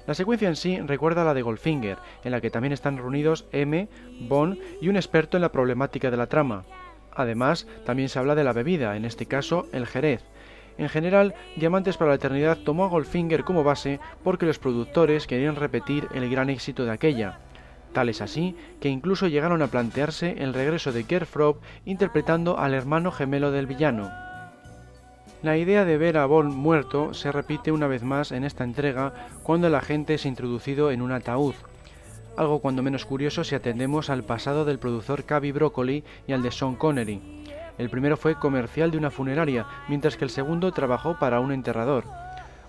La 0.06 0.14
secuencia 0.14 0.48
en 0.48 0.56
sí 0.56 0.78
recuerda 0.80 1.22
a 1.22 1.24
la 1.24 1.34
de 1.34 1.42
Goldfinger, 1.42 1.98
en 2.22 2.30
la 2.30 2.40
que 2.40 2.50
también 2.50 2.72
están 2.72 2.96
reunidos 2.96 3.46
M, 3.50 3.88
Bond 4.20 4.58
y 4.80 4.88
un 4.88 4.96
experto 4.96 5.36
en 5.36 5.42
la 5.42 5.50
problemática 5.50 6.10
de 6.10 6.16
la 6.16 6.28
trama. 6.28 6.64
Además, 7.12 7.66
también 7.84 8.08
se 8.08 8.18
habla 8.18 8.34
de 8.34 8.44
la 8.44 8.52
bebida, 8.52 8.96
en 8.96 9.04
este 9.04 9.26
caso 9.26 9.66
el 9.72 9.86
Jerez. 9.86 10.22
En 10.78 10.88
general, 10.88 11.34
Diamantes 11.56 11.96
para 11.96 12.10
la 12.10 12.16
Eternidad 12.16 12.58
tomó 12.58 12.84
a 12.84 12.88
Goldfinger 12.88 13.44
como 13.44 13.64
base 13.64 13.98
porque 14.22 14.46
los 14.46 14.58
productores 14.58 15.26
querían 15.26 15.56
repetir 15.56 16.06
el 16.14 16.28
gran 16.30 16.50
éxito 16.50 16.84
de 16.84 16.92
aquella. 16.92 17.40
Tal 17.92 18.10
es 18.10 18.20
así 18.20 18.54
que 18.78 18.90
incluso 18.90 19.26
llegaron 19.26 19.62
a 19.62 19.68
plantearse 19.68 20.36
el 20.38 20.52
regreso 20.52 20.92
de 20.92 21.04
Gerd 21.04 21.24
Frob 21.24 21.60
interpretando 21.86 22.58
al 22.58 22.74
hermano 22.74 23.10
gemelo 23.10 23.50
del 23.50 23.66
villano. 23.66 24.10
La 25.46 25.56
idea 25.56 25.84
de 25.84 25.96
ver 25.96 26.16
a 26.16 26.26
Bond 26.26 26.52
muerto 26.52 27.14
se 27.14 27.30
repite 27.30 27.70
una 27.70 27.86
vez 27.86 28.02
más 28.02 28.32
en 28.32 28.42
esta 28.42 28.64
entrega 28.64 29.14
cuando 29.44 29.68
el 29.68 29.76
agente 29.76 30.14
es 30.14 30.26
introducido 30.26 30.90
en 30.90 31.00
un 31.00 31.12
ataúd, 31.12 31.54
algo 32.36 32.58
cuando 32.58 32.82
menos 32.82 33.04
curioso 33.06 33.44
si 33.44 33.54
atendemos 33.54 34.10
al 34.10 34.24
pasado 34.24 34.64
del 34.64 34.80
productor 34.80 35.22
Cavi 35.22 35.52
Broccoli 35.52 36.02
y 36.26 36.32
al 36.32 36.42
de 36.42 36.50
Sean 36.50 36.74
Connery. 36.74 37.44
El 37.78 37.90
primero 37.90 38.16
fue 38.16 38.34
comercial 38.34 38.90
de 38.90 38.98
una 38.98 39.12
funeraria, 39.12 39.66
mientras 39.86 40.16
que 40.16 40.24
el 40.24 40.30
segundo 40.30 40.72
trabajó 40.72 41.16
para 41.16 41.38
un 41.38 41.52
enterrador. 41.52 42.02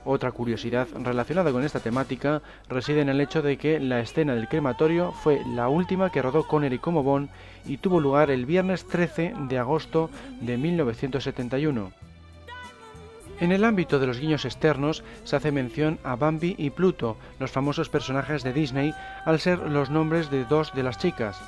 Otra 0.06 0.32
curiosidad 0.32 0.88
relacionada 1.02 1.52
con 1.52 1.63
esta 1.63 1.80
temática 1.80 2.44
reside 2.70 3.02
en 3.02 3.10
el 3.10 3.22
hecho 3.22 3.42
de 3.42 3.58
que 3.58 3.80
la 3.80 4.02
escena 4.02 4.36
del 4.36 4.50
crematorio 4.50 5.13
fue 5.13 5.42
la 5.56 5.68
última 5.68 6.12
que 6.12 6.22
rodó 6.22 6.46
Connery 6.46 6.78
como 6.78 7.02
Bond 7.02 7.30
y 7.66 7.78
tuvo 7.78 8.00
lugar 8.00 8.30
el 8.30 8.46
viernes 8.46 8.86
13 8.86 9.34
de 9.50 9.58
agosto 9.58 10.12
de 10.42 10.58
1971. 10.58 11.92
En 13.39 13.52
el 13.52 13.63
ámbito 13.63 14.00
de 14.00 14.08
los 14.08 14.19
guiños 14.19 14.45
externos 14.45 15.04
se 15.23 15.36
hace 15.36 15.52
mención 15.52 16.00
a 16.04 16.15
Bambi 16.15 16.56
y 16.58 16.71
Pluto, 16.71 17.17
los 17.39 17.52
famosos 17.52 17.88
personajes 17.88 18.43
de 18.43 18.52
Disney, 18.52 18.95
al 19.26 19.39
ser 19.39 19.60
los 19.60 19.91
nombres 19.91 20.32
de 20.32 20.43
dos 20.45 20.73
de 20.73 20.82
las 20.82 20.97
chicas. 20.97 21.39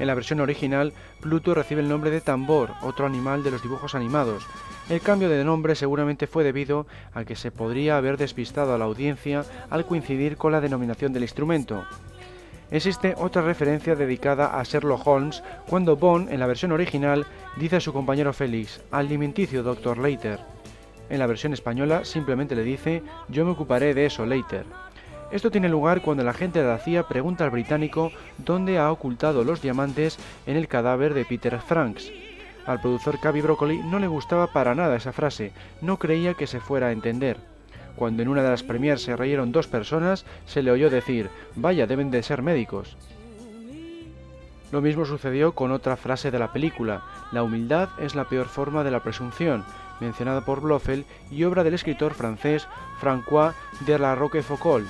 En 0.00 0.08
la 0.08 0.14
versión 0.14 0.40
original, 0.40 0.92
Pluto 1.20 1.54
recibe 1.54 1.82
el 1.82 1.88
nombre 1.88 2.10
de 2.10 2.20
Tambor, 2.20 2.70
otro 2.82 3.06
animal 3.06 3.44
de 3.44 3.52
los 3.52 3.62
dibujos 3.62 3.94
animados. 3.94 4.44
El 4.88 5.02
cambio 5.02 5.28
de 5.28 5.44
nombre 5.44 5.76
seguramente 5.76 6.26
fue 6.26 6.42
debido 6.42 6.86
a 7.14 7.24
que 7.24 7.36
se 7.36 7.52
podría 7.52 7.96
haber 7.96 8.16
despistado 8.16 8.74
a 8.74 8.78
la 8.78 8.86
audiencia 8.86 9.44
al 9.68 9.86
coincidir 9.86 10.36
con 10.36 10.50
la 10.50 10.60
denominación 10.60 11.12
del 11.12 11.22
instrumento. 11.22 11.84
Existe 12.72 13.14
otra 13.18 13.42
referencia 13.42 13.94
dedicada 13.94 14.58
a 14.58 14.62
Sherlock 14.64 15.06
Holmes 15.06 15.44
cuando 15.68 15.96
Bond, 15.96 16.32
en 16.32 16.40
la 16.40 16.46
versión 16.46 16.72
original, 16.72 17.26
dice 17.56 17.76
a 17.76 17.80
su 17.80 17.92
compañero 17.92 18.32
Félix, 18.32 18.80
al 18.90 19.06
alimenticio 19.06 19.62
Dr. 19.62 19.98
Later. 19.98 20.59
En 21.10 21.18
la 21.18 21.26
versión 21.26 21.52
española 21.52 22.04
simplemente 22.04 22.54
le 22.54 22.62
dice 22.62 23.02
yo 23.28 23.44
me 23.44 23.50
ocuparé 23.50 23.92
de 23.92 24.06
eso 24.06 24.24
later. 24.24 24.64
Esto 25.32 25.50
tiene 25.50 25.68
lugar 25.68 26.02
cuando 26.02 26.24
la 26.24 26.32
gente 26.32 26.60
de 26.60 26.68
la 26.68 26.78
CIA 26.78 27.06
pregunta 27.06 27.44
al 27.44 27.50
británico 27.50 28.10
dónde 28.38 28.78
ha 28.78 28.90
ocultado 28.90 29.44
los 29.44 29.60
diamantes 29.60 30.18
en 30.46 30.56
el 30.56 30.66
cadáver 30.66 31.14
de 31.14 31.24
Peter 31.24 31.60
Franks. 31.60 32.10
Al 32.66 32.80
productor 32.80 33.18
Cavi 33.20 33.40
Broccoli 33.40 33.78
no 33.78 33.98
le 33.98 34.06
gustaba 34.06 34.48
para 34.48 34.74
nada 34.74 34.96
esa 34.96 35.12
frase, 35.12 35.52
no 35.80 35.98
creía 35.98 36.34
que 36.34 36.46
se 36.46 36.60
fuera 36.60 36.88
a 36.88 36.92
entender. 36.92 37.36
Cuando 37.96 38.22
en 38.22 38.28
una 38.28 38.42
de 38.42 38.50
las 38.50 38.62
premiers 38.62 39.02
se 39.02 39.16
reyeron 39.16 39.52
dos 39.52 39.66
personas, 39.66 40.24
se 40.46 40.62
le 40.62 40.70
oyó 40.70 40.90
decir, 40.90 41.28
vaya, 41.56 41.86
deben 41.86 42.10
de 42.10 42.22
ser 42.22 42.42
médicos. 42.42 42.96
Lo 44.72 44.80
mismo 44.80 45.04
sucedió 45.04 45.52
con 45.52 45.72
otra 45.72 45.96
frase 45.96 46.30
de 46.30 46.38
la 46.38 46.52
película, 46.52 47.02
la 47.32 47.42
humildad 47.42 47.88
es 48.00 48.14
la 48.14 48.28
peor 48.28 48.46
forma 48.46 48.84
de 48.84 48.92
la 48.92 49.02
presunción, 49.02 49.64
mencionada 50.00 50.44
por 50.44 50.60
Blofeld 50.60 51.04
y 51.30 51.44
obra 51.44 51.64
del 51.64 51.74
escritor 51.74 52.14
francés 52.14 52.66
François 53.00 53.54
de 53.86 53.98
la 53.98 54.14
Roquefoucauld. 54.14 54.86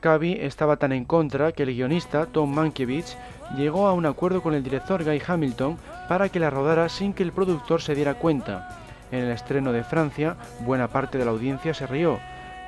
Cavi 0.00 0.34
estaba 0.40 0.76
tan 0.76 0.92
en 0.92 1.04
contra 1.04 1.52
que 1.52 1.64
el 1.64 1.74
guionista 1.74 2.26
Tom 2.26 2.54
Mankiewicz 2.54 3.16
llegó 3.56 3.86
a 3.86 3.92
un 3.92 4.06
acuerdo 4.06 4.42
con 4.42 4.54
el 4.54 4.62
director 4.62 5.02
Guy 5.04 5.22
Hamilton 5.26 5.78
para 6.08 6.28
que 6.28 6.38
la 6.38 6.50
rodara 6.50 6.88
sin 6.88 7.12
que 7.12 7.22
el 7.22 7.32
productor 7.32 7.82
se 7.82 7.94
diera 7.94 8.14
cuenta. 8.14 8.82
En 9.10 9.20
el 9.20 9.30
estreno 9.30 9.72
de 9.72 9.84
Francia, 9.84 10.36
buena 10.60 10.88
parte 10.88 11.18
de 11.18 11.24
la 11.24 11.30
audiencia 11.30 11.74
se 11.74 11.86
rió. 11.86 12.18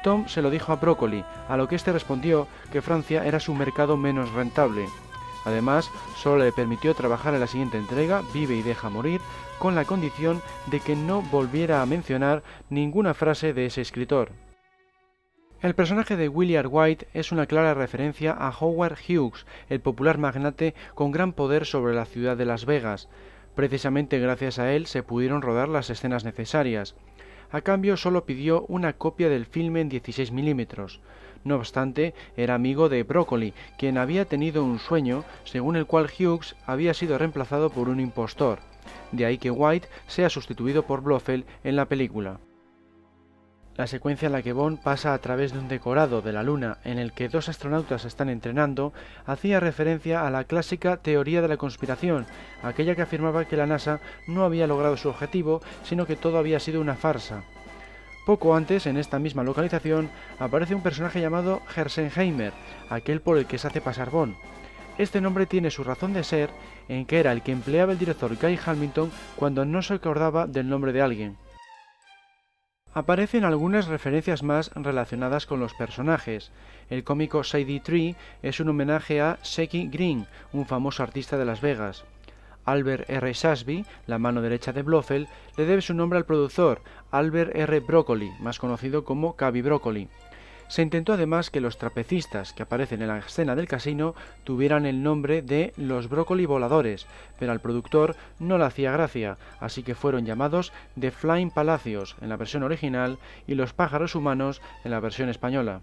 Tom 0.02 0.28
se 0.28 0.42
lo 0.42 0.50
dijo 0.50 0.72
a 0.72 0.76
Broccoli, 0.76 1.24
a 1.48 1.56
lo 1.56 1.68
que 1.68 1.76
este 1.76 1.92
respondió 1.92 2.46
que 2.72 2.82
Francia 2.82 3.24
era 3.24 3.40
su 3.40 3.54
mercado 3.54 3.96
menos 3.96 4.32
rentable. 4.32 4.86
Además, 5.48 5.90
solo 6.16 6.44
le 6.44 6.52
permitió 6.52 6.94
trabajar 6.94 7.34
en 7.34 7.40
la 7.40 7.46
siguiente 7.46 7.78
entrega, 7.78 8.22
Vive 8.34 8.54
y 8.54 8.62
deja 8.62 8.90
morir, 8.90 9.20
con 9.58 9.74
la 9.74 9.86
condición 9.86 10.42
de 10.66 10.80
que 10.80 10.94
no 10.94 11.22
volviera 11.22 11.80
a 11.80 11.86
mencionar 11.86 12.42
ninguna 12.68 13.14
frase 13.14 13.54
de 13.54 13.66
ese 13.66 13.80
escritor. 13.80 14.30
El 15.60 15.74
personaje 15.74 16.16
de 16.16 16.28
William 16.28 16.66
White 16.70 17.08
es 17.14 17.32
una 17.32 17.46
clara 17.46 17.74
referencia 17.74 18.32
a 18.32 18.50
Howard 18.50 18.98
Hughes, 19.08 19.46
el 19.70 19.80
popular 19.80 20.18
magnate 20.18 20.74
con 20.94 21.10
gran 21.10 21.32
poder 21.32 21.64
sobre 21.64 21.94
la 21.94 22.04
ciudad 22.04 22.36
de 22.36 22.44
Las 22.44 22.64
Vegas. 22.64 23.08
Precisamente 23.56 24.20
gracias 24.20 24.58
a 24.58 24.72
él 24.72 24.86
se 24.86 25.02
pudieron 25.02 25.42
rodar 25.42 25.68
las 25.68 25.90
escenas 25.90 26.24
necesarias. 26.24 26.94
A 27.50 27.62
cambio 27.62 27.96
solo 27.96 28.26
pidió 28.26 28.66
una 28.68 28.92
copia 28.92 29.30
del 29.30 29.46
filme 29.46 29.80
en 29.80 29.88
16 29.88 30.30
milímetros. 30.30 31.00
No 31.44 31.56
obstante, 31.56 32.14
era 32.36 32.54
amigo 32.54 32.88
de 32.88 33.02
Broccoli, 33.02 33.54
quien 33.78 33.98
había 33.98 34.24
tenido 34.24 34.64
un 34.64 34.78
sueño 34.78 35.24
según 35.44 35.76
el 35.76 35.86
cual 35.86 36.06
Hughes 36.06 36.56
había 36.66 36.94
sido 36.94 37.18
reemplazado 37.18 37.70
por 37.70 37.88
un 37.88 38.00
impostor 38.00 38.58
de 39.12 39.26
ahí 39.26 39.38
que 39.38 39.50
White 39.50 39.88
sea 40.06 40.30
sustituido 40.30 40.84
por 40.84 41.02
Blofeld 41.02 41.44
en 41.64 41.76
la 41.76 41.86
película. 41.86 42.40
La 43.76 43.86
secuencia 43.86 44.26
en 44.26 44.32
la 44.32 44.42
que 44.42 44.52
Bond 44.52 44.82
pasa 44.82 45.14
a 45.14 45.18
través 45.18 45.52
de 45.52 45.60
un 45.60 45.68
decorado 45.68 46.20
de 46.20 46.32
la 46.32 46.42
Luna 46.42 46.78
en 46.82 46.98
el 46.98 47.12
que 47.12 47.28
dos 47.28 47.48
astronautas 47.48 48.04
están 48.04 48.28
entrenando 48.28 48.92
hacía 49.24 49.60
referencia 49.60 50.26
a 50.26 50.30
la 50.30 50.44
clásica 50.44 50.96
teoría 50.96 51.42
de 51.42 51.48
la 51.48 51.58
conspiración, 51.58 52.26
aquella 52.64 52.96
que 52.96 53.02
afirmaba 53.02 53.44
que 53.44 53.56
la 53.56 53.66
NASA 53.66 54.00
no 54.26 54.42
había 54.42 54.66
logrado 54.66 54.96
su 54.96 55.08
objetivo, 55.08 55.62
sino 55.84 56.06
que 56.06 56.16
todo 56.16 56.38
había 56.38 56.58
sido 56.58 56.80
una 56.80 56.96
farsa. 56.96 57.44
Poco 58.28 58.54
antes, 58.54 58.86
en 58.86 58.98
esta 58.98 59.18
misma 59.18 59.42
localización, 59.42 60.10
aparece 60.38 60.74
un 60.74 60.82
personaje 60.82 61.18
llamado 61.18 61.62
Hersenheimer, 61.74 62.52
aquel 62.90 63.22
por 63.22 63.38
el 63.38 63.46
que 63.46 63.56
se 63.56 63.68
hace 63.68 63.80
pasar 63.80 64.10
Bond. 64.10 64.36
Este 64.98 65.22
nombre 65.22 65.46
tiene 65.46 65.70
su 65.70 65.82
razón 65.82 66.12
de 66.12 66.22
ser 66.22 66.50
en 66.90 67.06
que 67.06 67.20
era 67.20 67.32
el 67.32 67.40
que 67.40 67.52
empleaba 67.52 67.92
el 67.92 67.98
director 67.98 68.36
Guy 68.36 68.58
Hamilton 68.62 69.10
cuando 69.34 69.64
no 69.64 69.80
se 69.80 69.94
acordaba 69.94 70.46
del 70.46 70.68
nombre 70.68 70.92
de 70.92 71.00
alguien. 71.00 71.38
Aparecen 72.92 73.44
algunas 73.44 73.86
referencias 73.86 74.42
más 74.42 74.72
relacionadas 74.74 75.46
con 75.46 75.58
los 75.58 75.72
personajes. 75.72 76.52
El 76.90 77.04
cómico 77.04 77.42
Sadie 77.44 77.80
Tree 77.80 78.14
es 78.42 78.60
un 78.60 78.68
homenaje 78.68 79.22
a 79.22 79.38
Seki 79.40 79.88
Green, 79.88 80.26
un 80.52 80.66
famoso 80.66 81.02
artista 81.02 81.38
de 81.38 81.46
Las 81.46 81.62
Vegas. 81.62 82.04
Albert 82.68 83.08
R. 83.08 83.32
Shasby, 83.32 83.86
la 84.06 84.18
mano 84.18 84.42
derecha 84.42 84.74
de 84.74 84.82
Blofeld, 84.82 85.26
le 85.56 85.64
debe 85.64 85.80
su 85.80 85.94
nombre 85.94 86.18
al 86.18 86.26
productor, 86.26 86.82
Albert 87.10 87.56
R. 87.56 87.80
Broccoli, 87.80 88.30
más 88.40 88.58
conocido 88.58 89.04
como 89.04 89.36
Cavi 89.36 89.62
Broccoli. 89.62 90.08
Se 90.68 90.82
intentó 90.82 91.14
además 91.14 91.48
que 91.48 91.62
los 91.62 91.78
trapecistas 91.78 92.52
que 92.52 92.62
aparecen 92.62 93.00
en 93.00 93.08
la 93.08 93.20
escena 93.20 93.56
del 93.56 93.68
casino 93.68 94.14
tuvieran 94.44 94.84
el 94.84 95.02
nombre 95.02 95.40
de 95.40 95.72
los 95.78 96.10
brócoli 96.10 96.44
voladores, 96.44 97.06
pero 97.38 97.52
al 97.52 97.60
productor 97.60 98.16
no 98.38 98.58
le 98.58 98.64
hacía 98.64 98.92
gracia, 98.92 99.38
así 99.60 99.82
que 99.82 99.94
fueron 99.94 100.26
llamados 100.26 100.74
The 101.00 101.10
Flying 101.10 101.50
Palacios 101.50 102.16
en 102.20 102.28
la 102.28 102.36
versión 102.36 102.64
original 102.64 103.18
y 103.46 103.54
los 103.54 103.72
pájaros 103.72 104.14
humanos 104.14 104.60
en 104.84 104.90
la 104.90 105.00
versión 105.00 105.30
española. 105.30 105.80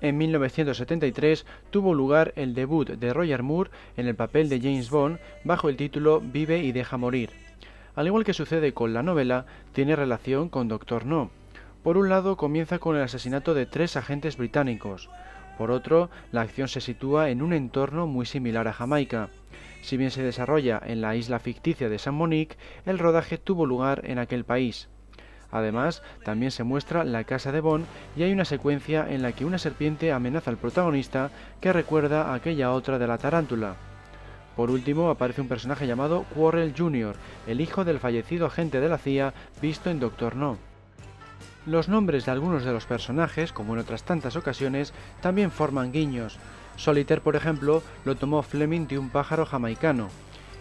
En 0.00 0.16
1973 0.16 1.44
tuvo 1.70 1.94
lugar 1.94 2.32
el 2.36 2.54
debut 2.54 2.88
de 2.88 3.12
Roger 3.12 3.42
Moore 3.42 3.70
en 3.96 4.06
el 4.06 4.14
papel 4.14 4.48
de 4.48 4.60
James 4.60 4.90
Bond 4.90 5.18
bajo 5.44 5.68
el 5.68 5.76
título 5.76 6.20
Vive 6.20 6.58
y 6.60 6.72
deja 6.72 6.96
morir. 6.96 7.30
Al 7.94 8.06
igual 8.06 8.24
que 8.24 8.32
sucede 8.32 8.72
con 8.72 8.94
la 8.94 9.02
novela, 9.02 9.44
tiene 9.72 9.96
relación 9.96 10.48
con 10.48 10.68
Doctor 10.68 11.04
No. 11.04 11.30
Por 11.82 11.96
un 11.96 12.08
lado, 12.08 12.36
comienza 12.36 12.78
con 12.78 12.96
el 12.96 13.02
asesinato 13.02 13.52
de 13.52 13.66
tres 13.66 13.96
agentes 13.96 14.36
británicos. 14.36 15.10
Por 15.58 15.70
otro, 15.70 16.08
la 16.32 16.40
acción 16.40 16.68
se 16.68 16.80
sitúa 16.80 17.28
en 17.28 17.42
un 17.42 17.52
entorno 17.52 18.06
muy 18.06 18.24
similar 18.24 18.68
a 18.68 18.72
Jamaica. 18.72 19.28
Si 19.82 19.96
bien 19.96 20.10
se 20.10 20.22
desarrolla 20.22 20.80
en 20.84 21.02
la 21.02 21.16
isla 21.16 21.38
ficticia 21.38 21.90
de 21.90 21.98
San 21.98 22.14
Monique, 22.14 22.56
el 22.86 22.98
rodaje 22.98 23.36
tuvo 23.36 23.66
lugar 23.66 24.02
en 24.04 24.18
aquel 24.18 24.44
país. 24.44 24.88
Además, 25.52 26.02
también 26.24 26.50
se 26.50 26.64
muestra 26.64 27.04
la 27.04 27.24
casa 27.24 27.52
de 27.52 27.60
Bond 27.60 27.86
y 28.16 28.22
hay 28.22 28.32
una 28.32 28.44
secuencia 28.44 29.06
en 29.08 29.22
la 29.22 29.32
que 29.32 29.44
una 29.44 29.58
serpiente 29.58 30.12
amenaza 30.12 30.50
al 30.50 30.56
protagonista 30.56 31.30
que 31.60 31.72
recuerda 31.72 32.30
a 32.30 32.34
aquella 32.34 32.72
otra 32.72 32.98
de 32.98 33.06
la 33.06 33.18
tarántula. 33.18 33.74
Por 34.56 34.70
último, 34.70 35.10
aparece 35.10 35.40
un 35.40 35.48
personaje 35.48 35.86
llamado 35.86 36.24
Quarrel 36.34 36.74
Jr., 36.76 37.14
el 37.46 37.60
hijo 37.60 37.84
del 37.84 37.98
fallecido 37.98 38.46
agente 38.46 38.80
de 38.80 38.88
la 38.88 38.98
CIA 38.98 39.32
visto 39.62 39.90
en 39.90 40.00
Doctor 40.00 40.36
No. 40.36 40.58
Los 41.66 41.88
nombres 41.88 42.24
de 42.24 42.32
algunos 42.32 42.64
de 42.64 42.72
los 42.72 42.86
personajes, 42.86 43.52
como 43.52 43.74
en 43.74 43.80
otras 43.80 44.02
tantas 44.02 44.36
ocasiones, 44.36 44.92
también 45.20 45.50
forman 45.50 45.92
guiños. 45.92 46.38
Solitaire, 46.76 47.22
por 47.22 47.36
ejemplo, 47.36 47.82
lo 48.04 48.16
tomó 48.16 48.42
Fleming 48.42 48.86
de 48.86 48.98
un 48.98 49.10
pájaro 49.10 49.44
jamaicano. 49.44 50.08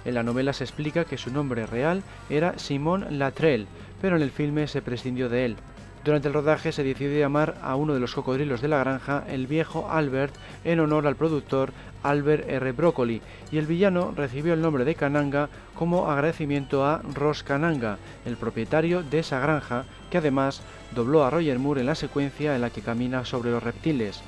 En 0.06 0.16
la 0.16 0.24
novela 0.24 0.54
se 0.54 0.64
explica 0.64 1.06
que 1.06 1.18
su 1.18 1.32
nombre 1.32 1.66
real 1.66 2.04
era 2.30 2.58
Simon 2.58 3.06
Latrell, 3.20 3.68
pero 4.02 4.16
en 4.16 4.22
el 4.22 4.32
filme 4.32 4.68
se 4.68 4.82
prescindió 4.82 5.30
de 5.30 5.46
él. 5.46 5.56
Durante 6.04 6.30
el 6.30 6.34
rodaje 6.34 6.72
se 6.72 6.84
decidió 6.84 7.20
llamar 7.20 7.56
a 7.62 7.76
uno 7.76 7.94
de 7.94 8.00
los 8.00 8.16
cocodrilos 8.16 8.62
de 8.62 8.70
la 8.70 8.80
granja 8.80 9.26
el 9.28 9.48
viejo 9.48 9.90
Albert 9.92 10.34
en 10.64 10.80
honor 10.80 11.06
al 11.06 11.18
productor 11.18 11.74
Albert 12.04 12.50
R. 12.50 12.72
Broccoli 12.72 13.22
y 13.52 13.58
el 13.58 13.66
villano 13.66 14.14
recibió 14.16 14.54
el 14.54 14.62
nombre 14.62 14.86
de 14.86 14.96
Kananga 14.96 15.50
como 15.76 16.10
agradecimiento 16.10 16.86
a 16.86 17.02
Ross 17.14 17.44
Kananga, 17.44 17.98
el 18.26 18.38
propietario 18.38 19.04
de 19.04 19.20
esa 19.20 19.40
granja, 19.40 19.84
que 20.10 20.20
además 20.20 20.62
dobló 20.96 21.26
a 21.26 21.30
Roger 21.30 21.60
Moore 21.60 21.82
en 21.82 21.88
la 21.88 21.96
secuencia 21.96 22.56
en 22.56 22.62
la 22.62 22.70
que 22.70 22.82
camina 22.82 23.26
sobre 23.26 23.52
los 23.52 23.62
reptiles. 23.62 24.22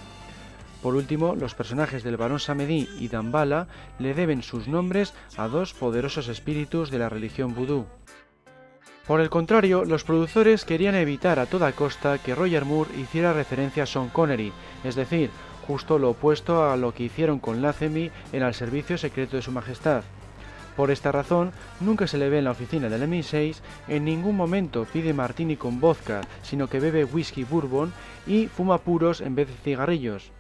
Por 0.82 0.96
último, 0.96 1.36
los 1.36 1.54
personajes 1.54 2.04
del 2.04 2.18
barón 2.18 2.40
Samedi 2.40 2.90
y 3.00 3.08
Dambala 3.08 3.68
le 4.00 4.14
deben 4.14 4.42
sus 4.42 4.68
nombres 4.68 5.14
a 5.38 5.48
dos 5.48 5.74
poderosos 5.74 6.28
espíritus 6.28 6.90
de 6.90 7.00
la 7.00 7.10
religión 7.10 7.54
vudú. 7.54 7.86
Por 9.06 9.20
el 9.22 9.30
contrario, 9.30 9.84
los 9.86 10.04
productores 10.04 10.66
querían 10.66 10.96
evitar 10.96 11.38
a 11.40 11.46
toda 11.46 11.72
costa 11.74 12.18
que 12.18 12.34
Roger 12.34 12.66
Moore 12.66 12.92
hiciera 13.00 13.34
referencia 13.34 13.84
a 13.84 13.86
Sean 13.86 14.10
Connery, 14.10 14.54
es 14.84 14.96
decir, 14.96 15.30
justo 15.68 16.00
lo 16.00 16.12
opuesto 16.12 16.70
a 16.70 16.78
lo 16.78 16.94
que 16.94 17.04
hicieron 17.04 17.40
con 17.40 17.62
Lazenby 17.62 18.12
en 18.32 18.44
el 18.44 18.54
servicio 18.54 18.98
secreto 18.98 19.36
de 19.36 19.42
su 19.42 19.52
majestad. 19.52 20.04
Por 20.76 20.90
esta 20.90 21.12
razón, 21.12 21.52
nunca 21.80 22.08
se 22.08 22.18
le 22.18 22.30
ve 22.30 22.40
en 22.40 22.46
la 22.46 22.52
oficina 22.52 22.90
del 22.90 23.04
MI6, 23.04 23.58
en 23.88 24.06
ningún 24.06 24.38
momento 24.38 24.88
pide 24.92 25.14
martini 25.14 25.58
con 25.58 25.80
vodka, 25.80 26.22
sino 26.42 26.68
que 26.68 26.80
bebe 26.80 27.04
whisky 27.04 27.44
bourbon 27.44 27.92
y 28.26 28.48
fuma 28.48 28.78
puros 28.80 29.22
en 29.22 29.36
vez 29.36 29.48
de 29.48 29.56
cigarrillos. 29.64 30.32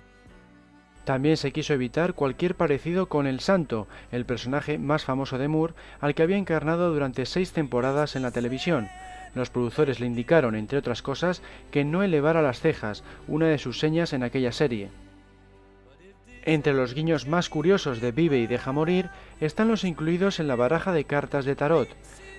También 1.11 1.35
se 1.35 1.51
quiso 1.51 1.73
evitar 1.73 2.13
cualquier 2.13 2.55
parecido 2.55 3.09
con 3.09 3.27
el 3.27 3.41
Santo, 3.41 3.85
el 4.13 4.23
personaje 4.23 4.77
más 4.77 5.03
famoso 5.03 5.37
de 5.37 5.49
Moore, 5.49 5.73
al 5.99 6.15
que 6.15 6.23
había 6.23 6.37
encarnado 6.37 6.93
durante 6.93 7.25
seis 7.25 7.51
temporadas 7.51 8.15
en 8.15 8.21
la 8.21 8.31
televisión. 8.31 8.87
Los 9.35 9.49
productores 9.49 9.99
le 9.99 10.05
indicaron, 10.05 10.55
entre 10.55 10.77
otras 10.77 11.01
cosas, 11.01 11.41
que 11.69 11.83
no 11.83 12.01
elevara 12.01 12.41
las 12.41 12.61
cejas, 12.61 13.03
una 13.27 13.47
de 13.47 13.57
sus 13.57 13.77
señas 13.77 14.13
en 14.13 14.23
aquella 14.23 14.53
serie. 14.53 14.87
Entre 16.45 16.71
los 16.71 16.93
guiños 16.93 17.27
más 17.27 17.49
curiosos 17.49 17.99
de 17.99 18.13
Vive 18.13 18.37
y 18.37 18.47
Deja 18.47 18.71
Morir 18.71 19.09
están 19.41 19.67
los 19.67 19.83
incluidos 19.83 20.39
en 20.39 20.47
la 20.47 20.55
baraja 20.55 20.93
de 20.93 21.03
cartas 21.03 21.43
de 21.43 21.57
tarot. 21.57 21.89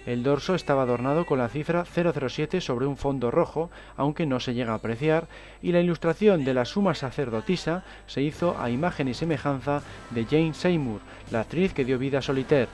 El 0.05 0.25
dorso 0.25 0.57
estaba 0.57 0.83
adornado 0.83 1.27
con 1.27 1.39
la 1.39 1.49
cifra 1.49 1.85
007 1.85 2.61
sobre 2.61 2.87
un 2.87 2.97
fondo 2.97 3.31
rojo, 3.31 3.71
aunque 3.97 4.27
no 4.27 4.41
se 4.41 4.53
llega 4.53 4.73
a 4.73 4.77
apreciar, 4.77 5.29
y 5.63 5.71
la 5.71 5.81
ilustración 5.81 6.45
de 6.45 6.55
la 6.55 6.65
suma 6.65 6.95
sacerdotisa 6.95 7.85
se 8.07 8.21
hizo 8.21 8.61
a 8.61 8.69
imagen 8.69 9.07
y 9.07 9.15
semejanza 9.15 9.83
de 10.11 10.25
Jane 10.25 10.55
Seymour, 10.55 11.01
la 11.31 11.41
actriz 11.41 11.73
que 11.73 11.85
dio 11.85 11.99
vida 11.99 12.19
a 12.19 12.23
Solitaire. 12.23 12.69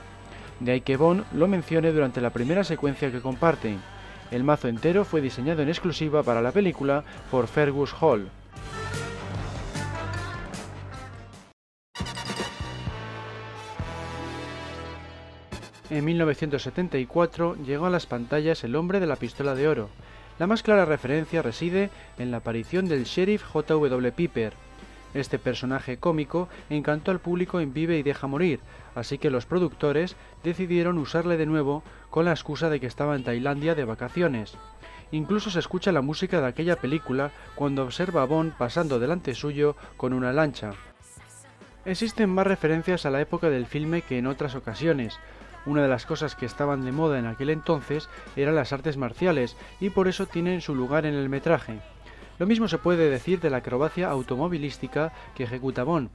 De 0.59 0.71
ahí 0.71 0.81
que 0.81 0.97
Bond 0.97 1.23
lo 1.33 1.47
mencione 1.47 1.91
durante 1.91 2.19
la 2.19 2.31
primera 2.31 2.63
secuencia 2.63 3.11
que 3.11 3.21
comparten. 3.21 3.79
El 4.31 4.43
mazo 4.43 4.67
entero 4.67 5.05
fue 5.05 5.21
diseñado 5.21 5.61
en 5.61 5.69
exclusiva 5.69 6.23
para 6.23 6.41
la 6.41 6.51
película 6.51 7.03
por 7.29 7.47
Fergus 7.47 7.93
Hall. 8.01 8.29
En 15.89 16.05
1974 16.05 17.55
llegó 17.65 17.87
a 17.87 17.89
las 17.89 18.05
pantallas 18.05 18.63
El 18.63 18.75
hombre 18.75 18.99
de 18.99 19.07
la 19.07 19.15
pistola 19.15 19.55
de 19.55 19.67
oro. 19.67 19.89
La 20.37 20.45
más 20.45 20.61
clara 20.61 20.85
referencia 20.85 21.41
reside 21.41 21.89
en 22.19 22.29
la 22.29 22.37
aparición 22.37 22.87
del 22.87 23.05
sheriff 23.05 23.43
J.W. 23.43 24.11
Piper. 24.11 24.53
Este 25.15 25.39
personaje 25.39 25.97
cómico 25.97 26.47
encantó 26.69 27.09
al 27.09 27.19
público 27.19 27.59
en 27.59 27.73
Vive 27.73 27.97
y 27.97 28.03
Deja 28.03 28.27
Morir, 28.27 28.59
así 28.93 29.17
que 29.17 29.31
los 29.31 29.47
productores 29.47 30.15
decidieron 30.43 30.99
usarle 30.99 31.37
de 31.37 31.47
nuevo 31.47 31.81
con 32.11 32.25
la 32.25 32.31
excusa 32.31 32.69
de 32.69 32.79
que 32.79 32.85
estaba 32.85 33.15
en 33.15 33.23
Tailandia 33.23 33.73
de 33.73 33.85
vacaciones. 33.85 34.55
Incluso 35.11 35.49
se 35.49 35.57
escucha 35.57 35.91
la 35.91 36.03
música 36.03 36.39
de 36.39 36.47
aquella 36.47 36.75
película 36.75 37.31
cuando 37.55 37.81
observa 37.81 38.21
a 38.21 38.25
Bond 38.25 38.53
pasando 38.59 38.99
delante 38.99 39.33
suyo 39.33 39.75
con 39.97 40.13
una 40.13 40.31
lancha. 40.33 40.73
Existen 41.83 42.29
más 42.29 42.45
referencias 42.45 43.07
a 43.07 43.09
la 43.09 43.21
época 43.21 43.49
del 43.49 43.65
filme 43.65 44.03
que 44.03 44.19
en 44.19 44.27
otras 44.27 44.53
ocasiones, 44.53 45.17
una 45.65 45.81
de 45.81 45.87
las 45.87 46.05
cosas 46.05 46.35
que 46.35 46.45
estaban 46.45 46.83
de 46.85 46.91
moda 46.91 47.19
en 47.19 47.25
aquel 47.25 47.49
entonces 47.49 48.09
eran 48.35 48.55
las 48.55 48.73
artes 48.73 48.97
marciales 48.97 49.55
y 49.79 49.89
por 49.89 50.07
eso 50.07 50.25
tienen 50.25 50.61
su 50.61 50.75
lugar 50.75 51.05
en 51.05 51.13
el 51.13 51.29
metraje. 51.29 51.79
Lo 52.39 52.45
mismo 52.45 52.67
se 52.67 52.77
puede 52.77 53.09
decir 53.09 53.41
de 53.41 53.49
la 53.49 53.57
acrobacia 53.57 54.09
automovilística 54.09 55.11
que 55.35 55.43
ejecuta 55.43 55.83
Bond. 55.83 56.09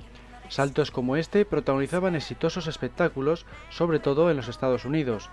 Saltos 0.49 0.91
como 0.91 1.17
este 1.17 1.45
protagonizaban 1.45 2.15
exitosos 2.15 2.67
espectáculos, 2.67 3.47
sobre 3.71 3.99
todo 3.99 4.31
en 4.31 4.37
los 4.37 4.49
Estados 4.49 4.85
Unidos. 4.85 5.31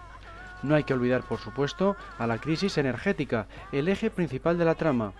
No 0.63 0.75
hay 0.75 0.83
que 0.83 0.93
olvidar, 0.93 1.23
por 1.23 1.39
supuesto, 1.39 1.95
a 2.17 2.27
la 2.27 2.37
crisis 2.37 2.77
energética, 2.77 3.47
el 3.71 3.87
eje 3.87 4.09
principal 4.09 4.57
de 4.57 4.65
la 4.65 4.75
trama. 4.75 5.13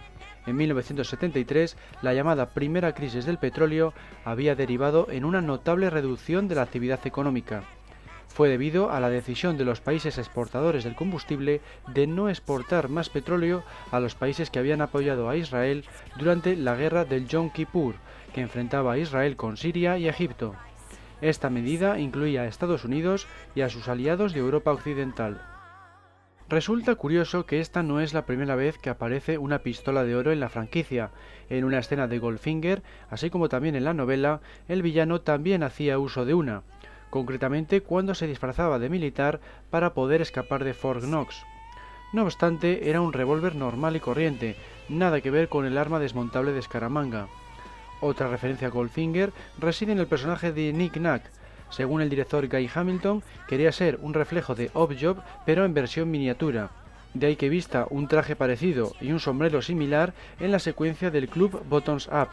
En 0.45 0.55
1973, 0.55 1.77
la 2.01 2.13
llamada 2.13 2.49
primera 2.49 2.93
crisis 2.93 3.25
del 3.25 3.37
petróleo 3.37 3.93
había 4.25 4.55
derivado 4.55 5.07
en 5.09 5.25
una 5.25 5.41
notable 5.41 5.89
reducción 5.89 6.47
de 6.47 6.55
la 6.55 6.63
actividad 6.63 6.99
económica 7.05 7.63
fue 8.31 8.47
debido 8.47 8.91
a 8.91 8.99
la 8.99 9.09
decisión 9.09 9.57
de 9.57 9.65
los 9.65 9.81
países 9.81 10.17
exportadores 10.17 10.85
del 10.85 10.95
combustible 10.95 11.61
de 11.87 12.07
no 12.07 12.29
exportar 12.29 12.87
más 12.87 13.09
petróleo 13.09 13.63
a 13.91 13.99
los 13.99 14.15
países 14.15 14.49
que 14.49 14.59
habían 14.59 14.81
apoyado 14.81 15.29
a 15.29 15.35
Israel 15.35 15.83
durante 16.17 16.55
la 16.55 16.75
guerra 16.75 17.03
del 17.03 17.27
Yom 17.27 17.49
Kippur, 17.49 17.95
que 18.33 18.41
enfrentaba 18.41 18.93
a 18.93 18.97
Israel 18.97 19.35
con 19.35 19.57
Siria 19.57 19.97
y 19.97 20.07
Egipto. 20.07 20.55
Esta 21.19 21.49
medida 21.49 21.99
incluía 21.99 22.43
a 22.43 22.47
Estados 22.47 22.85
Unidos 22.85 23.27
y 23.53 23.61
a 23.61 23.69
sus 23.69 23.89
aliados 23.89 24.33
de 24.33 24.39
Europa 24.39 24.71
Occidental. 24.71 25.41
Resulta 26.47 26.95
curioso 26.95 27.45
que 27.45 27.59
esta 27.59 27.83
no 27.83 28.01
es 28.01 28.13
la 28.13 28.25
primera 28.25 28.55
vez 28.55 28.77
que 28.77 28.89
aparece 28.89 29.37
una 29.37 29.59
pistola 29.59 30.03
de 30.03 30.15
oro 30.15 30.31
en 30.31 30.39
la 30.39 30.49
franquicia. 30.49 31.11
En 31.49 31.63
una 31.63 31.79
escena 31.79 32.07
de 32.07 32.19
Goldfinger, 32.19 32.81
así 33.09 33.29
como 33.29 33.49
también 33.49 33.75
en 33.75 33.83
la 33.83 33.93
novela, 33.93 34.41
el 34.67 34.81
villano 34.81 35.21
también 35.21 35.63
hacía 35.63 35.99
uso 35.99 36.25
de 36.25 36.33
una 36.33 36.63
concretamente 37.11 37.81
cuando 37.81 38.15
se 38.15 38.25
disfrazaba 38.25 38.79
de 38.79 38.89
militar 38.89 39.39
para 39.69 39.93
poder 39.93 40.21
escapar 40.21 40.63
de 40.63 40.73
Fort 40.73 41.03
Knox. 41.03 41.43
No 42.13 42.23
obstante, 42.23 42.89
era 42.89 43.01
un 43.01 43.13
revólver 43.13 43.55
normal 43.55 43.95
y 43.95 43.99
corriente, 43.99 44.55
nada 44.89 45.21
que 45.21 45.29
ver 45.29 45.47
con 45.47 45.65
el 45.65 45.77
arma 45.77 45.99
desmontable 45.99 46.53
de 46.53 46.61
Scaramanga. 46.63 47.27
Otra 48.01 48.27
referencia 48.27 48.69
a 48.69 48.71
Goldfinger 48.71 49.31
reside 49.59 49.91
en 49.91 49.99
el 49.99 50.07
personaje 50.07 50.51
de 50.51 50.73
Nick 50.73 50.97
Nack. 50.97 51.29
Según 51.69 52.01
el 52.01 52.09
director 52.09 52.47
Guy 52.47 52.69
Hamilton, 52.73 53.23
quería 53.47 53.71
ser 53.71 53.99
un 54.01 54.13
reflejo 54.13 54.55
de 54.55 54.69
Job, 54.73 55.21
pero 55.45 55.63
en 55.63 55.73
versión 55.73 56.09
miniatura. 56.09 56.71
De 57.13 57.27
ahí 57.27 57.35
que 57.35 57.49
vista 57.49 57.87
un 57.89 58.07
traje 58.07 58.35
parecido 58.35 58.93
y 58.99 59.11
un 59.11 59.19
sombrero 59.19 59.61
similar 59.61 60.13
en 60.39 60.51
la 60.51 60.59
secuencia 60.59 61.11
del 61.11 61.29
club 61.29 61.63
Bottoms 61.69 62.07
Up. 62.07 62.29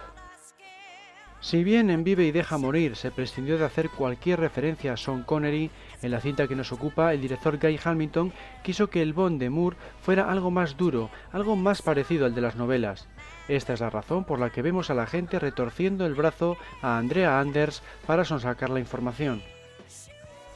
Si 1.40 1.62
bien 1.62 1.88
en 1.90 2.02
Vive 2.02 2.24
y 2.24 2.32
Deja 2.32 2.58
Morir 2.58 2.96
se 2.96 3.12
prescindió 3.12 3.58
de 3.58 3.64
hacer 3.64 3.90
cualquier 3.90 4.40
referencia 4.40 4.92
a 4.92 4.96
Sean 4.96 5.22
Connery, 5.22 5.70
en 6.02 6.10
la 6.10 6.20
cinta 6.20 6.48
que 6.48 6.56
nos 6.56 6.72
ocupa 6.72 7.14
el 7.14 7.20
director 7.20 7.58
Guy 7.58 7.78
Hamilton 7.82 8.32
quiso 8.64 8.90
que 8.90 9.02
el 9.02 9.12
Bond 9.12 9.38
de 9.38 9.48
Moore 9.48 9.76
fuera 10.02 10.28
algo 10.30 10.50
más 10.50 10.76
duro, 10.76 11.10
algo 11.32 11.54
más 11.54 11.80
parecido 11.80 12.26
al 12.26 12.34
de 12.34 12.40
las 12.40 12.56
novelas. 12.56 13.06
Esta 13.46 13.72
es 13.72 13.80
la 13.80 13.88
razón 13.88 14.24
por 14.24 14.40
la 14.40 14.50
que 14.50 14.62
vemos 14.62 14.90
a 14.90 14.94
la 14.94 15.06
gente 15.06 15.38
retorciendo 15.38 16.06
el 16.06 16.14
brazo 16.14 16.56
a 16.82 16.98
Andrea 16.98 17.38
Anders 17.38 17.82
para 18.04 18.24
sonsacar 18.24 18.70
la 18.70 18.80
información. 18.80 19.40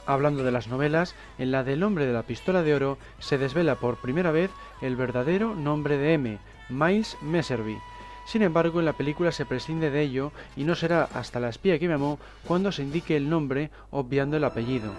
Hablando 0.05 0.43
de 0.43 0.51
las 0.51 0.67
novelas, 0.67 1.15
en 1.37 1.51
la 1.51 1.63
del 1.63 1.81
hombre 1.81 2.05
de 2.05 2.13
la 2.13 2.23
pistola 2.23 2.61
de 2.61 2.75
oro 2.75 2.97
se 3.19 3.37
desvela 3.37 3.75
por 3.75 4.01
primera 4.01 4.31
vez 4.31 4.51
el 4.81 4.97
verdadero 4.97 5.55
nombre 5.55 5.97
de 5.97 6.13
M, 6.13 6.39
Miles 6.69 7.17
Messervy, 7.21 7.77
sin 8.25 8.41
embargo, 8.41 8.79
en 8.79 8.85
la 8.85 8.93
película 8.93 9.31
se 9.31 9.45
prescinde 9.45 9.89
de 9.89 10.01
ello 10.01 10.31
y 10.55 10.63
no 10.63 10.75
será 10.75 11.09
hasta 11.13 11.39
la 11.39 11.49
espía 11.49 11.79
que 11.79 11.87
me 11.87 11.95
amó 11.95 12.19
cuando 12.47 12.71
se 12.71 12.83
indique 12.83 13.15
el 13.15 13.29
nombre 13.29 13.69
obviando 13.91 14.37
el 14.37 14.43
apellido. 14.43 14.91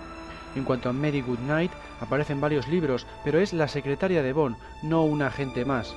En 0.56 0.64
cuanto 0.64 0.88
a 0.88 0.92
Mary 0.92 1.20
Goodnight, 1.20 1.72
aparecen 2.00 2.40
varios 2.40 2.68
libros, 2.68 3.06
pero 3.24 3.40
es 3.40 3.52
la 3.52 3.66
secretaria 3.66 4.22
de 4.22 4.32
Bond, 4.32 4.56
no 4.82 5.02
un 5.04 5.22
agente 5.22 5.64
más. 5.64 5.94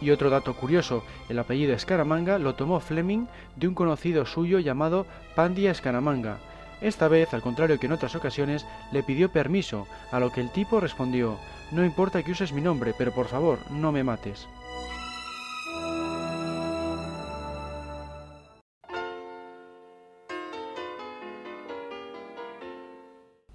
Y 0.00 0.10
otro 0.10 0.30
dato 0.30 0.54
curioso, 0.54 1.02
el 1.28 1.38
apellido 1.38 1.74
Escaramanga 1.74 2.38
lo 2.38 2.54
tomó 2.54 2.80
Fleming 2.80 3.26
de 3.56 3.66
un 3.66 3.74
conocido 3.74 4.26
suyo 4.26 4.58
llamado 4.58 5.06
Pandia 5.34 5.70
Escaramanga. 5.70 6.38
Esta 6.82 7.08
vez, 7.08 7.32
al 7.32 7.40
contrario 7.40 7.80
que 7.80 7.86
en 7.86 7.92
otras 7.92 8.14
ocasiones, 8.14 8.66
le 8.92 9.02
pidió 9.02 9.30
permiso, 9.30 9.86
a 10.12 10.20
lo 10.20 10.30
que 10.30 10.42
el 10.42 10.50
tipo 10.50 10.78
respondió, 10.78 11.38
no 11.72 11.84
importa 11.84 12.22
que 12.22 12.32
uses 12.32 12.52
mi 12.52 12.60
nombre, 12.60 12.94
pero 12.96 13.12
por 13.12 13.26
favor, 13.26 13.58
no 13.70 13.90
me 13.90 14.04
mates. 14.04 14.46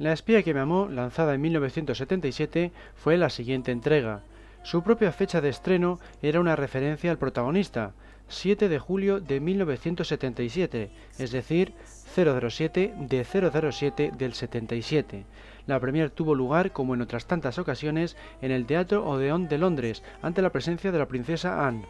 La 0.02 0.14
espía 0.14 0.42
que 0.42 0.56
me 0.56 0.60
amó, 0.60 0.88
lanzada 0.90 1.36
en 1.36 1.42
1977, 1.42 2.72
fue 2.96 3.18
la 3.18 3.30
siguiente 3.30 3.72
entrega. 3.72 4.24
Su 4.64 4.82
propia 4.82 5.12
fecha 5.12 5.42
de 5.42 5.50
estreno 5.50 6.00
era 6.24 6.40
una 6.40 6.56
referencia 6.56 7.12
al 7.12 7.20
protagonista, 7.20 7.92
7 8.28 8.68
de 8.68 8.80
julio 8.80 9.20
de 9.20 9.40
1977, 9.40 10.90
es 11.20 11.32
decir, 11.32 11.74
007 12.16 12.96
de 12.98 13.24
007 13.24 14.12
del 14.18 14.34
77. 14.34 15.24
La 15.68 15.80
premier 15.80 16.10
tuvo 16.10 16.34
lugar, 16.34 16.72
como 16.72 16.96
en 16.96 17.04
otras 17.04 17.28
tantas 17.28 17.60
ocasiones, 17.60 18.18
en 18.42 18.50
el 18.50 18.66
Teatro 18.66 19.08
Odeón 19.08 19.50
de 19.50 19.60
Londres, 19.60 20.02
ante 20.24 20.42
la 20.42 20.52
presencia 20.52 20.92
de 20.92 20.98
la 20.98 21.08
princesa 21.08 21.68
Anne. 21.68 21.86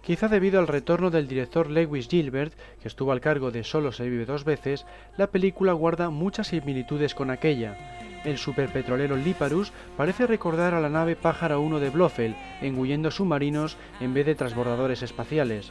Quizá 0.00 0.28
debido 0.28 0.58
al 0.58 0.66
retorno 0.66 1.10
del 1.10 1.28
director 1.28 1.70
Lewis 1.70 2.08
Gilbert, 2.08 2.54
que 2.80 2.88
estuvo 2.88 3.12
al 3.12 3.20
cargo 3.20 3.50
de 3.50 3.62
Solo 3.62 3.92
se 3.92 4.08
vive 4.08 4.24
dos 4.24 4.44
veces, 4.44 4.86
la 5.16 5.28
película 5.28 5.74
guarda 5.74 6.10
muchas 6.10 6.48
similitudes 6.48 7.14
con 7.14 7.30
aquella. 7.30 7.76
El 8.24 8.38
superpetrolero 8.38 9.16
Liparus 9.16 9.72
parece 9.96 10.26
recordar 10.26 10.74
a 10.74 10.80
la 10.80 10.88
nave 10.88 11.14
Pájaro 11.14 11.60
1 11.60 11.78
de 11.80 11.90
Blofeld, 11.90 12.36
engullendo 12.60 13.10
submarinos 13.10 13.76
en 14.00 14.14
vez 14.14 14.26
de 14.26 14.34
transbordadores 14.34 15.02
espaciales. 15.02 15.70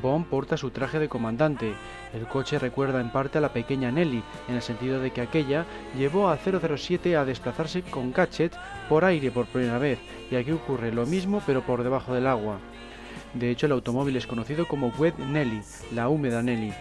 Bond 0.00 0.26
porta 0.26 0.56
su 0.56 0.70
traje 0.70 0.98
de 0.98 1.08
comandante. 1.08 1.74
El 2.14 2.26
coche 2.26 2.58
recuerda 2.58 3.00
en 3.00 3.10
parte 3.10 3.38
a 3.38 3.40
la 3.42 3.52
pequeña 3.52 3.90
Nelly, 3.90 4.22
en 4.48 4.54
el 4.54 4.62
sentido 4.62 5.00
de 5.00 5.10
que 5.10 5.20
aquella 5.20 5.66
llevó 5.96 6.30
a 6.30 6.38
007 6.38 7.16
a 7.16 7.24
desplazarse 7.24 7.82
con 7.82 8.12
Gadget 8.12 8.56
por 8.88 9.04
aire 9.04 9.30
por 9.30 9.46
primera 9.46 9.78
vez, 9.78 9.98
y 10.30 10.36
aquí 10.36 10.52
ocurre 10.52 10.92
lo 10.92 11.04
mismo 11.04 11.42
pero 11.46 11.62
por 11.62 11.82
debajo 11.82 12.14
del 12.14 12.26
agua. 12.26 12.58
De 13.34 13.50
hecho, 13.50 13.66
el 13.66 13.72
automóvil 13.72 14.16
es 14.16 14.26
conocido 14.26 14.68
como 14.68 14.88
Wet 14.98 15.18
Nelly, 15.18 15.62
la 15.94 16.08
húmeda 16.08 16.42
Nelly. 16.42 16.72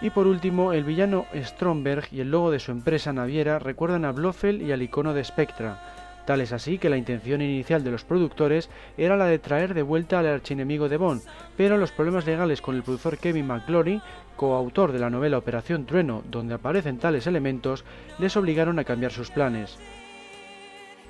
Y 0.00 0.10
por 0.10 0.26
último, 0.26 0.72
el 0.72 0.84
villano 0.84 1.26
Stromberg 1.34 2.08
y 2.12 2.20
el 2.20 2.30
logo 2.30 2.50
de 2.50 2.60
su 2.60 2.70
empresa 2.70 3.12
naviera 3.12 3.58
recuerdan 3.58 4.04
a 4.04 4.12
Blofeld 4.12 4.62
y 4.62 4.72
al 4.72 4.82
icono 4.82 5.14
de 5.14 5.24
Spectra. 5.24 5.80
Tal 6.24 6.40
es 6.42 6.52
así 6.52 6.78
que 6.78 6.90
la 6.90 6.98
intención 6.98 7.40
inicial 7.40 7.82
de 7.82 7.90
los 7.90 8.04
productores 8.04 8.68
era 8.98 9.16
la 9.16 9.24
de 9.24 9.38
traer 9.38 9.72
de 9.72 9.82
vuelta 9.82 10.18
al 10.18 10.26
archienemigo 10.26 10.88
de 10.88 10.98
Bond, 10.98 11.22
pero 11.56 11.78
los 11.78 11.90
problemas 11.90 12.26
legales 12.26 12.60
con 12.60 12.76
el 12.76 12.82
productor 12.82 13.16
Kevin 13.16 13.46
McClory, 13.46 14.02
coautor 14.36 14.92
de 14.92 14.98
la 14.98 15.08
novela 15.08 15.38
Operación 15.38 15.86
Trueno, 15.86 16.22
donde 16.30 16.54
aparecen 16.54 16.98
tales 16.98 17.26
elementos, 17.26 17.84
les 18.18 18.36
obligaron 18.36 18.78
a 18.78 18.84
cambiar 18.84 19.10
sus 19.10 19.30
planes. 19.30 19.78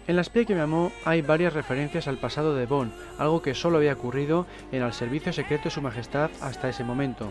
En 0.09 0.16
La 0.16 0.23
espía 0.23 0.47
que 0.47 0.55
me 0.55 0.62
amó 0.62 0.90
hay 1.05 1.21
varias 1.21 1.53
referencias 1.53 2.09
al 2.09 2.16
pasado 2.16 2.55
de 2.55 2.64
Bond, 2.64 2.92
algo 3.18 3.42
que 3.42 3.53
solo 3.53 3.77
había 3.77 3.92
ocurrido 3.92 4.47
en 4.73 4.83
el 4.83 4.94
servicio 4.94 5.35
secreto 5.35 5.64
de 5.64 5.71
su 5.71 5.83
majestad 5.83 6.31
hasta 6.40 6.71
ese 6.71 6.83
momento. 6.83 7.31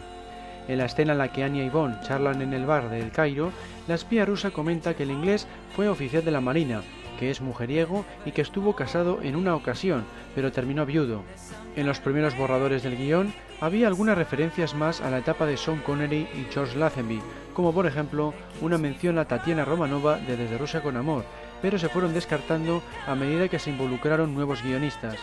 En 0.67 0.77
la 0.77 0.85
escena 0.85 1.13
en 1.13 1.17
la 1.17 1.31
que 1.31 1.43
Anya 1.43 1.63
y 1.63 1.69
Bond 1.69 2.03
charlan 2.03 2.39
en 2.43 2.53
el 2.53 2.67
bar 2.67 2.91
del 2.91 3.11
Cairo, 3.11 3.51
la 3.87 3.95
espía 3.95 4.25
rusa 4.25 4.51
comenta 4.51 4.93
que 4.93 5.03
el 5.03 5.09
inglés 5.09 5.47
fue 5.75 5.89
oficial 5.89 6.23
de 6.23 6.29
la 6.29 6.39
Marina, 6.39 6.83
que 7.17 7.31
es 7.31 7.41
mujeriego 7.41 8.05
y 8.27 8.31
que 8.31 8.43
estuvo 8.43 8.75
casado 8.75 9.23
en 9.23 9.35
una 9.35 9.55
ocasión, 9.55 10.03
pero 10.35 10.51
terminó 10.51 10.85
viudo. 10.85 11.23
En 11.75 11.87
los 11.87 11.99
primeros 11.99 12.37
borradores 12.37 12.83
del 12.83 12.95
guion 12.95 13.33
había 13.59 13.87
algunas 13.87 14.19
referencias 14.19 14.75
más 14.75 15.01
a 15.01 15.09
la 15.09 15.17
etapa 15.17 15.47
de 15.47 15.57
Sean 15.57 15.79
Connery 15.79 16.27
y 16.35 16.45
George 16.51 16.77
Lazenby, 16.77 17.21
como 17.55 17.73
por 17.73 17.87
ejemplo 17.87 18.35
una 18.61 18.77
mención 18.77 19.17
a 19.17 19.25
Tatiana 19.25 19.65
Romanova 19.65 20.19
de 20.19 20.37
Desde 20.37 20.59
Rusia 20.59 20.83
con 20.83 20.95
Amor, 20.95 21.25
pero 21.61 21.79
se 21.79 21.89
fueron 21.89 22.13
descartando 22.13 22.81
a 23.05 23.15
medida 23.15 23.47
que 23.47 23.59
se 23.59 23.69
involucraron 23.69 24.33
nuevos 24.33 24.63
guionistas. 24.63 25.17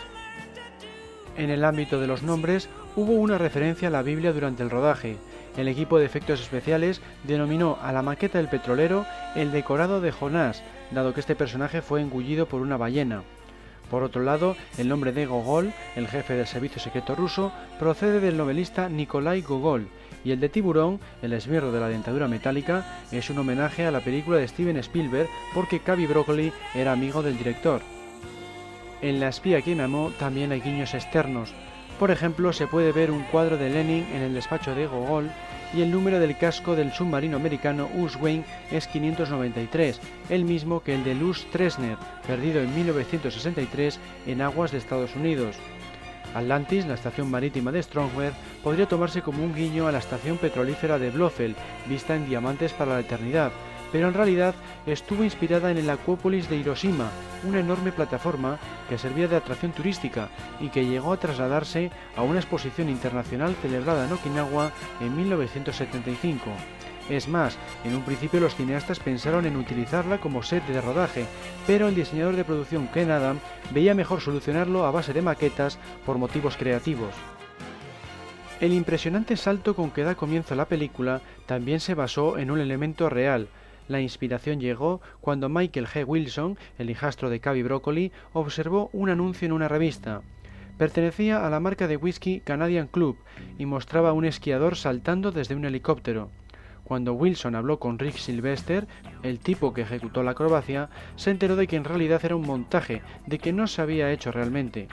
En 1.37 1.49
el 1.49 1.65
ámbito 1.65 1.99
de 1.99 2.07
los 2.07 2.23
nombres 2.23 2.69
hubo 2.95 3.13
una 3.13 3.37
referencia 3.37 3.89
a 3.89 3.91
la 3.91 4.03
Biblia 4.03 4.31
durante 4.31 4.63
el 4.63 4.69
rodaje. 4.69 5.17
El 5.57 5.67
equipo 5.67 5.99
de 5.99 6.05
efectos 6.05 6.41
especiales 6.41 7.01
denominó 7.23 7.77
a 7.81 7.91
la 7.91 8.01
maqueta 8.01 8.37
del 8.37 8.47
petrolero 8.47 9.05
el 9.35 9.51
decorado 9.51 9.99
de 9.99 10.11
Jonás, 10.11 10.63
dado 10.91 11.13
que 11.13 11.19
este 11.19 11.35
personaje 11.35 11.81
fue 11.81 12.01
engullido 12.01 12.45
por 12.45 12.61
una 12.61 12.77
ballena. 12.77 13.23
Por 13.89 14.03
otro 14.03 14.23
lado, 14.23 14.55
el 14.77 14.87
nombre 14.87 15.11
de 15.11 15.25
Gogol, 15.25 15.73
el 15.95 16.07
jefe 16.07 16.33
del 16.33 16.47
servicio 16.47 16.81
secreto 16.81 17.15
ruso, 17.15 17.51
procede 17.79 18.19
del 18.19 18.37
novelista 18.37 18.89
Nikolai 18.89 19.41
Gogol, 19.41 19.87
y 20.25 20.31
el 20.31 20.39
de 20.39 20.49
Tiburón, 20.49 20.99
el 21.21 21.31
esbirro 21.31 21.71
de 21.71 21.79
la 21.79 21.87
dentadura 21.87 22.27
metálica, 22.27 22.83
es 23.11 23.29
un 23.29 23.37
homenaje 23.37 23.85
a 23.85 23.91
la 23.91 24.01
película 24.01 24.37
de 24.37 24.47
Steven 24.47 24.75
Spielberg 24.77 25.29
porque 25.53 25.79
Cavi 25.79 26.07
Broccoli 26.07 26.51
era 26.73 26.91
amigo 26.91 27.21
del 27.21 27.37
director. 27.37 27.81
En 29.01 29.19
La 29.19 29.29
espía 29.29 29.61
que 29.61 29.75
me 29.75 29.83
amó 29.83 30.11
también 30.17 30.51
hay 30.51 30.61
guiños 30.61 30.95
externos. 30.95 31.53
Por 31.99 32.11
ejemplo, 32.11 32.51
se 32.51 32.67
puede 32.67 32.91
ver 32.91 33.11
un 33.11 33.23
cuadro 33.25 33.57
de 33.57 33.69
Lenin 33.69 34.05
en 34.13 34.23
el 34.23 34.33
despacho 34.33 34.73
de 34.73 34.87
Gogol 34.87 35.29
y 35.73 35.81
el 35.81 35.91
número 35.91 36.19
del 36.19 36.37
casco 36.37 36.75
del 36.75 36.91
submarino 36.91 37.37
americano 37.37 37.87
Uswain 37.95 38.43
es 38.71 38.87
593, 38.87 39.99
el 40.29 40.43
mismo 40.43 40.81
que 40.81 40.95
el 40.95 41.03
de 41.03 41.15
Luz 41.15 41.45
Tresner, 41.51 41.97
perdido 42.25 42.61
en 42.61 42.73
1963 42.75 43.99
en 44.25 44.41
aguas 44.41 44.71
de 44.71 44.77
Estados 44.79 45.15
Unidos. 45.15 45.55
Atlantis, 46.35 46.85
la 46.85 46.93
estación 46.93 47.31
marítima 47.31 47.71
de 47.71 47.81
Strongwear, 47.81 48.33
podría 48.63 48.87
tomarse 48.87 49.21
como 49.21 49.43
un 49.43 49.55
guiño 49.55 49.87
a 49.87 49.91
la 49.91 49.99
estación 49.99 50.37
petrolífera 50.37 50.99
de 50.99 51.09
Blofeld, 51.09 51.55
vista 51.87 52.15
en 52.15 52.27
Diamantes 52.27 52.73
para 52.73 52.93
la 52.93 52.99
Eternidad, 52.99 53.51
pero 53.91 54.09
en 54.09 54.13
realidad 54.13 54.53
estuvo 54.85 55.23
inspirada 55.23 55.71
en 55.71 55.77
el 55.77 55.89
Acuópolis 55.89 56.49
de 56.49 56.57
Hiroshima, 56.57 57.09
una 57.45 57.61
enorme 57.61 57.93
plataforma 57.93 58.59
que 58.89 58.97
servía 58.97 59.29
de 59.29 59.37
atracción 59.37 59.71
turística 59.71 60.27
y 60.59 60.67
que 60.67 60.85
llegó 60.85 61.13
a 61.13 61.17
trasladarse 61.17 61.91
a 62.17 62.21
una 62.21 62.39
exposición 62.39 62.89
internacional 62.89 63.55
celebrada 63.61 64.05
en 64.05 64.11
Okinawa 64.11 64.71
en 64.99 65.15
1975. 65.15 66.51
Es 67.09 67.27
más, 67.27 67.57
en 67.83 67.95
un 67.95 68.01
principio 68.01 68.39
los 68.39 68.55
cineastas 68.55 68.99
pensaron 68.99 69.45
en 69.45 69.57
utilizarla 69.57 70.19
como 70.19 70.41
set 70.41 70.65
de 70.65 70.81
rodaje, 70.81 71.25
pero 71.67 71.87
el 71.87 71.95
diseñador 71.95 72.35
de 72.35 72.43
producción 72.43 72.87
Ken 72.87 73.11
Adam 73.11 73.39
veía 73.71 73.93
mejor 73.93 74.21
solucionarlo 74.21 74.85
a 74.85 74.91
base 74.91 75.13
de 75.13 75.21
maquetas 75.21 75.77
por 76.05 76.17
motivos 76.17 76.57
creativos. 76.57 77.13
El 78.59 78.73
impresionante 78.73 79.37
salto 79.37 79.75
con 79.75 79.91
que 79.91 80.03
da 80.03 80.15
comienzo 80.15 80.55
la 80.55 80.65
película 80.65 81.21
también 81.45 81.79
se 81.79 81.93
basó 81.93 82.39
en 82.39 82.49
un 82.49 82.59
elemento 82.59 83.09
real. 83.09 83.49
La 83.87 84.01
inspiración 84.01 84.59
llegó 84.59 85.01
cuando 85.21 85.49
Michael 85.49 85.85
G. 85.85 86.07
Wilson, 86.07 86.57
el 86.79 86.89
hijastro 86.89 87.29
de 87.29 87.39
Cavi 87.39 87.61
Broccoli, 87.61 88.11
observó 88.33 88.89
un 88.93 89.09
anuncio 89.09 89.45
en 89.45 89.51
una 89.51 89.67
revista. 89.67 90.21
Pertenecía 90.79 91.45
a 91.45 91.49
la 91.49 91.59
marca 91.59 91.87
de 91.87 91.97
whisky 91.97 92.39
Canadian 92.39 92.87
Club 92.87 93.17
y 93.59 93.65
mostraba 93.65 94.09
a 94.09 94.13
un 94.13 94.25
esquiador 94.25 94.75
saltando 94.75 95.31
desde 95.31 95.55
un 95.55 95.65
helicóptero. 95.65 96.29
Cuando 96.85 97.13
Wilson 97.13 97.55
habló 97.55 97.79
con 97.79 97.97
Rick 97.97 98.15
Sylvester, 98.15 98.87
el 99.23 99.39
tipo 99.39 99.73
que 99.73 99.81
ejecutó 99.81 100.21
la 100.21 100.31
acrobacia, 100.31 100.89
se 101.15 101.31
enteró 101.31 101.55
de 101.55 101.65
que 101.65 101.77
en 101.77 101.83
realidad 101.83 102.23
era 102.23 102.35
un 102.35 102.45
montaje, 102.45 103.01
de 103.25 103.39
que 103.39 103.51
no 103.51 103.65
se 103.65 103.81
había 103.81 104.11
hecho 104.11 104.31
realmente. 104.31 104.87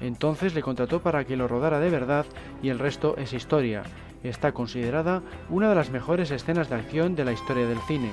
Entonces 0.00 0.54
le 0.54 0.62
contrató 0.62 1.02
para 1.02 1.26
que 1.26 1.36
lo 1.36 1.46
rodara 1.46 1.78
de 1.78 1.90
verdad 1.90 2.24
y 2.62 2.70
el 2.70 2.78
resto 2.78 3.16
es 3.18 3.34
historia. 3.34 3.82
Está 4.24 4.52
considerada 4.52 5.22
una 5.50 5.68
de 5.68 5.74
las 5.74 5.90
mejores 5.90 6.30
escenas 6.30 6.70
de 6.70 6.76
acción 6.76 7.14
de 7.14 7.26
la 7.26 7.32
historia 7.32 7.66
del 7.66 7.80
cine. 7.80 8.12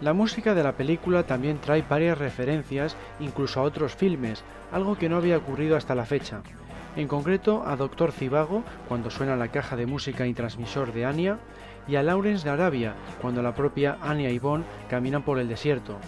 La 0.00 0.12
música 0.12 0.52
de 0.56 0.64
la 0.64 0.72
película 0.72 1.22
también 1.22 1.58
trae 1.58 1.84
varias 1.88 2.18
referencias 2.18 2.96
incluso 3.20 3.60
a 3.60 3.62
otros 3.62 3.94
filmes, 3.94 4.42
algo 4.72 4.98
que 4.98 5.08
no 5.08 5.16
había 5.16 5.38
ocurrido 5.38 5.76
hasta 5.76 5.94
la 5.94 6.04
fecha. 6.04 6.42
En 6.96 7.08
concreto 7.08 7.64
a 7.66 7.76
Doctor 7.76 8.12
Cibago, 8.12 8.64
cuando 8.88 9.10
suena 9.10 9.36
la 9.36 9.48
caja 9.48 9.76
de 9.76 9.86
música 9.86 10.26
y 10.26 10.34
transmisor 10.34 10.92
de 10.92 11.04
Anya, 11.04 11.38
y 11.86 11.96
a 11.96 12.02
Lawrence 12.02 12.44
de 12.44 12.50
Arabia, 12.50 12.94
cuando 13.20 13.42
la 13.42 13.54
propia 13.54 13.98
Anya 14.02 14.30
y 14.30 14.38
Bond 14.38 14.64
caminan 14.88 15.22
por 15.22 15.38
el 15.38 15.48
desierto. 15.48 15.98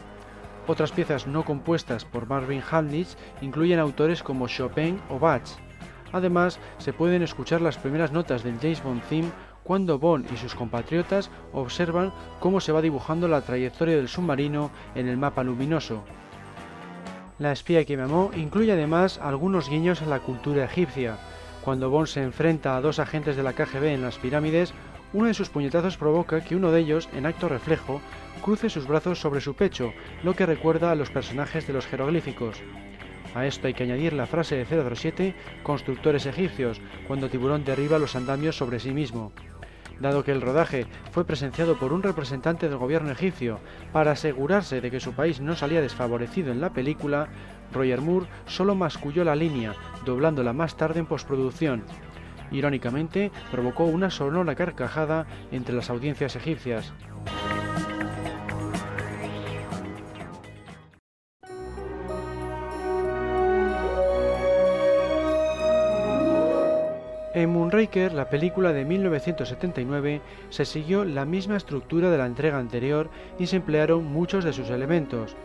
Otras 0.66 0.91
piezas 0.91 1.27
no 1.27 1.45
compuestas 1.45 2.05
por 2.05 2.27
Marvin 2.27 2.62
Handlich 2.68 3.16
incluyen 3.41 3.79
autores 3.79 4.22
como 4.22 4.49
Chopin 4.49 5.01
o 5.09 5.18
Bach. 5.18 5.49
Además, 6.12 6.59
se 6.79 6.93
pueden 6.93 7.22
escuchar 7.22 7.61
las 7.61 7.79
primeras 7.79 8.11
notas 8.11 8.43
del 8.43 8.59
James 8.59 8.83
Bond 8.83 9.03
theme 9.09 9.31
cuando 9.62 9.99
Bond 9.99 10.33
y 10.33 10.37
sus 10.37 10.55
compatriotas 10.55 11.31
observan 11.53 12.12
cómo 12.41 12.61
se 12.61 12.72
va 12.72 12.81
dibujando 12.83 13.27
la 13.29 13.43
trayectoria 13.43 13.97
del 13.97 14.09
submarino 14.09 14.70
en 14.95 15.09
el 15.09 15.16
mapa 15.16 15.43
luminoso. 15.43 16.05
La 17.39 17.53
espía 17.53 17.85
que 17.85 17.97
me 17.97 18.05
amó 18.05 18.31
incluye 18.35 18.72
además 18.72 19.20
algunos 19.22 19.68
guiños 19.68 20.03
a 20.03 20.07
la 20.07 20.20
cultura 20.20 20.64
egipcia. 20.64 21.18
Cuando 21.62 21.91
Bond 21.91 22.07
se 22.07 22.22
enfrenta 22.22 22.77
a 22.77 22.81
dos 22.81 22.99
agentes 22.99 23.37
de 23.37 23.43
la 23.43 23.53
KGB 23.53 23.87
en 23.87 24.03
las 24.03 24.18
pirámides, 24.18 24.72
Uno 25.13 25.29
de 25.29 25.35
sus 25.35 25.49
puñetazos 25.49 25.97
provoca 25.97 26.43
que 26.43 26.57
uno 26.57 26.71
de 26.73 26.81
ellos, 26.81 27.09
en 27.15 27.27
acto 27.27 27.49
reflejo, 27.49 28.01
cruce 28.43 28.69
sus 28.69 28.87
brazos 28.87 29.21
sobre 29.21 29.41
su 29.41 29.55
pecho, 29.55 29.93
lo 30.23 30.35
que 30.35 30.47
recuerda 30.47 30.91
a 30.91 30.95
los 30.95 31.11
personajes 31.11 31.67
de 31.67 31.73
los 31.73 31.87
jeroglíficos. 31.87 32.61
A 33.35 33.47
esto 33.47 33.67
hay 33.67 33.75
que 33.75 33.85
añadir 33.85 34.13
la 34.13 34.27
frase 34.27 34.57
de 34.57 34.65
007, 34.65 35.35
constructores 35.63 36.27
egipcios, 36.27 36.81
cuando 37.07 37.29
Tiburón 37.29 37.65
derriba 37.65 37.99
los 37.99 38.17
andamios 38.17 38.57
sobre 38.57 38.81
sí 38.81 38.93
mismo. 38.93 39.33
Dado 40.01 40.25
que 40.25 40.33
el 40.33 40.43
rodaje 40.43 40.87
fue 41.13 41.25
presenciado 41.25 41.79
por 41.79 41.93
un 41.93 42.03
representante 42.03 42.69
del 42.69 42.79
gobierno 42.79 43.11
egipcio 43.11 43.61
para 43.93 44.13
asegurarse 44.13 44.81
de 44.81 44.91
que 44.91 45.01
su 45.01 45.15
país 45.15 45.41
no 45.41 45.57
salía 45.57 45.81
desfavorecido 45.81 46.53
en 46.53 46.61
la 46.61 46.71
película, 46.71 47.29
Roger 47.73 48.01
Moore 48.01 48.27
solo 48.47 48.75
masculló 48.75 49.25
la 49.25 49.37
línea, 49.37 49.75
doblándola 50.05 50.53
más 50.53 50.77
tarde 50.77 51.01
en 51.01 51.07
postproducción. 51.07 51.85
Irónicamente, 52.51 53.30
provocó 53.51 53.84
una 53.84 54.11
sonora 54.11 54.55
carcajada 54.55 55.26
entre 55.51 55.74
las 55.74 55.90
audiencias 55.90 56.36
egipcias. 56.36 56.92
En 67.36 67.51
Moonraker, 67.51 68.14
la 68.14 68.30
película 68.30 68.72
de 68.72 68.86
1979, 68.86 70.22
se 70.49 70.64
siguió 70.64 71.05
la 71.05 71.26
misma 71.26 71.59
estructura 71.59 72.09
de 72.09 72.16
la 72.16 72.24
entrega 72.24 72.59
anterior 72.59 73.11
y 73.38 73.47
se 73.47 73.57
emplearon 73.57 74.07
muchos 74.07 74.42
de 74.42 74.55
sus 74.55 74.70
elementos. 74.70 75.36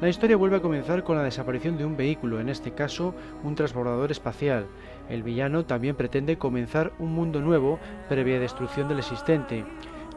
La 0.00 0.08
historia 0.08 0.36
vuelve 0.36 0.58
a 0.58 0.62
comenzar 0.62 1.02
con 1.02 1.16
la 1.16 1.24
desaparición 1.24 1.76
de 1.76 1.84
un 1.84 1.96
vehículo, 1.96 2.38
en 2.38 2.50
este 2.50 2.70
caso 2.70 3.16
un 3.42 3.56
transbordador 3.56 4.12
espacial. 4.12 4.66
El 5.10 5.22
villano 5.22 5.66
también 5.66 5.96
pretende 5.96 6.38
comenzar 6.38 6.92
un 6.98 7.12
mundo 7.12 7.40
nuevo 7.40 7.78
previa 8.08 8.40
destrucción 8.40 8.88
del 8.88 9.00
existente. 9.00 9.66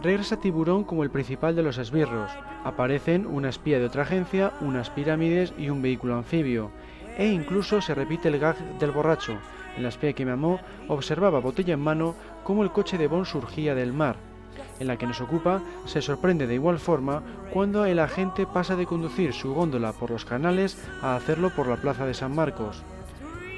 Regresa 0.01 0.39
Tiburón 0.39 0.83
como 0.83 1.03
el 1.03 1.09
principal 1.09 1.55
de 1.55 1.63
los 1.63 1.77
esbirros. 1.77 2.31
Aparecen 2.63 3.25
una 3.25 3.49
espía 3.49 3.79
de 3.79 3.85
otra 3.85 4.03
agencia, 4.03 4.53
unas 4.61 4.89
pirámides 4.89 5.53
y 5.57 5.69
un 5.69 5.81
vehículo 5.81 6.15
anfibio. 6.15 6.71
E 7.17 7.27
incluso 7.27 7.81
se 7.81 7.93
repite 7.93 8.29
el 8.29 8.39
gag 8.39 8.57
del 8.79 8.91
borracho 8.91 9.37
en 9.75 9.83
la 9.83 9.89
espía 9.89 10.13
que 10.13 10.25
me 10.25 10.31
amó, 10.31 10.59
observaba 10.87 11.39
botella 11.39 11.73
en 11.73 11.79
mano 11.79 12.15
cómo 12.43 12.63
el 12.63 12.71
coche 12.71 12.97
de 12.97 13.07
Bond 13.07 13.25
surgía 13.25 13.73
del 13.75 13.93
mar. 13.93 14.17
En 14.79 14.87
la 14.87 14.97
que 14.97 15.07
nos 15.07 15.21
ocupa, 15.21 15.61
se 15.85 16.01
sorprende 16.01 16.45
de 16.45 16.55
igual 16.55 16.79
forma 16.79 17.23
cuando 17.51 17.85
el 17.85 17.99
agente 17.99 18.45
pasa 18.45 18.75
de 18.75 18.85
conducir 18.85 19.33
su 19.33 19.53
góndola 19.53 19.93
por 19.93 20.11
los 20.11 20.25
canales 20.25 20.77
a 21.01 21.15
hacerlo 21.15 21.49
por 21.55 21.67
la 21.67 21.77
plaza 21.77 22.05
de 22.05 22.13
San 22.13 22.35
Marcos. 22.35 22.83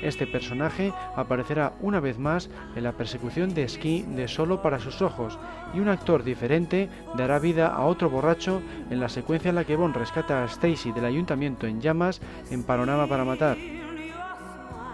Este 0.02 0.28
personaje 0.28 0.94
aparecerá 1.16 1.74
una 1.82 2.00
vez 2.00 2.20
más 2.20 2.50
en 2.76 2.84
la 2.84 2.92
persecución 2.92 3.54
de 3.54 3.64
esquí 3.64 4.04
de 4.04 4.28
Solo 4.28 4.62
para 4.62 4.80
sus 4.80 5.02
ojos 5.02 5.40
y 5.74 5.80
un 5.80 5.90
actor 5.90 6.24
diferente 6.24 6.90
dará 7.16 7.40
vida 7.40 7.68
a 7.68 7.86
otro 7.86 8.10
borracho 8.10 8.62
en 8.90 9.00
la 9.00 9.10
secuencia 9.10 9.50
en 9.50 9.56
la 9.56 9.64
que 9.64 9.76
Bond 9.76 9.96
rescata 9.96 10.44
a 10.44 10.46
Stacy 10.46 10.92
del 10.92 11.06
ayuntamiento 11.06 11.68
en 11.68 11.82
llamas 11.82 12.22
en 12.52 12.64
Panorama 12.64 13.08
para 13.08 13.26
Matar. 13.26 13.58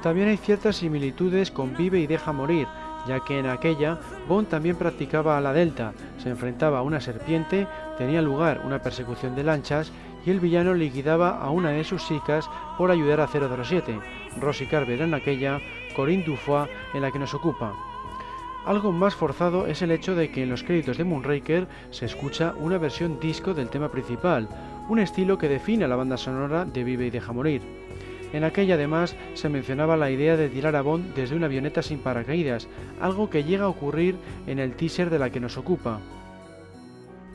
También 0.01 0.29
hay 0.29 0.37
ciertas 0.37 0.77
similitudes 0.77 1.51
con 1.51 1.75
Vive 1.77 1.99
y 1.99 2.07
Deja 2.07 2.31
Morir, 2.31 2.67
ya 3.07 3.19
que 3.19 3.39
en 3.39 3.47
aquella 3.47 3.99
Bond 4.27 4.47
también 4.47 4.75
practicaba 4.75 5.37
a 5.37 5.41
la 5.41 5.53
Delta, 5.53 5.93
se 6.17 6.29
enfrentaba 6.29 6.79
a 6.79 6.83
una 6.83 7.01
serpiente, 7.01 7.67
tenía 7.97 8.21
lugar 8.21 8.61
una 8.65 8.81
persecución 8.81 9.35
de 9.35 9.43
lanchas 9.43 9.91
y 10.25 10.31
el 10.31 10.39
villano 10.39 10.73
liquidaba 10.73 11.37
a 11.37 11.49
una 11.49 11.69
de 11.69 11.83
sus 11.83 12.07
chicas 12.07 12.49
por 12.77 12.91
ayudar 12.91 13.21
a 13.21 13.27
007, 13.27 13.99
Rosie 14.39 14.67
Carver 14.67 15.01
en 15.01 15.13
aquella, 15.13 15.59
Corinne 15.95 16.23
Dufoy 16.23 16.67
en 16.93 17.01
la 17.01 17.11
que 17.11 17.19
nos 17.19 17.33
ocupa. 17.33 17.73
Algo 18.65 18.91
más 18.91 19.15
forzado 19.15 19.65
es 19.65 19.81
el 19.81 19.91
hecho 19.91 20.13
de 20.13 20.29
que 20.29 20.43
en 20.43 20.49
los 20.49 20.63
créditos 20.63 20.97
de 20.97 21.03
Moonraker 21.03 21.67
se 21.89 22.05
escucha 22.05 22.53
una 22.59 22.77
versión 22.77 23.19
disco 23.19 23.55
del 23.55 23.69
tema 23.69 23.89
principal, 23.89 24.47
un 24.87 24.99
estilo 24.99 25.37
que 25.37 25.49
define 25.49 25.85
a 25.85 25.87
la 25.87 25.95
banda 25.95 26.15
sonora 26.15 26.65
de 26.65 26.83
Vive 26.83 27.07
y 27.07 27.09
Deja 27.09 27.33
Morir. 27.33 27.61
En 28.33 28.43
aquella 28.43 28.75
además 28.75 29.15
se 29.33 29.49
mencionaba 29.49 29.97
la 29.97 30.11
idea 30.11 30.37
de 30.37 30.47
tirar 30.47 30.75
a 30.75 30.81
Bond 30.81 31.15
desde 31.15 31.35
una 31.35 31.47
avioneta 31.47 31.81
sin 31.81 31.99
paracaídas, 31.99 32.67
algo 33.01 33.29
que 33.29 33.43
llega 33.43 33.65
a 33.65 33.69
ocurrir 33.69 34.15
en 34.47 34.59
el 34.59 34.75
teaser 34.75 35.09
de 35.09 35.19
la 35.19 35.31
que 35.31 35.39
nos 35.39 35.57
ocupa. 35.57 35.99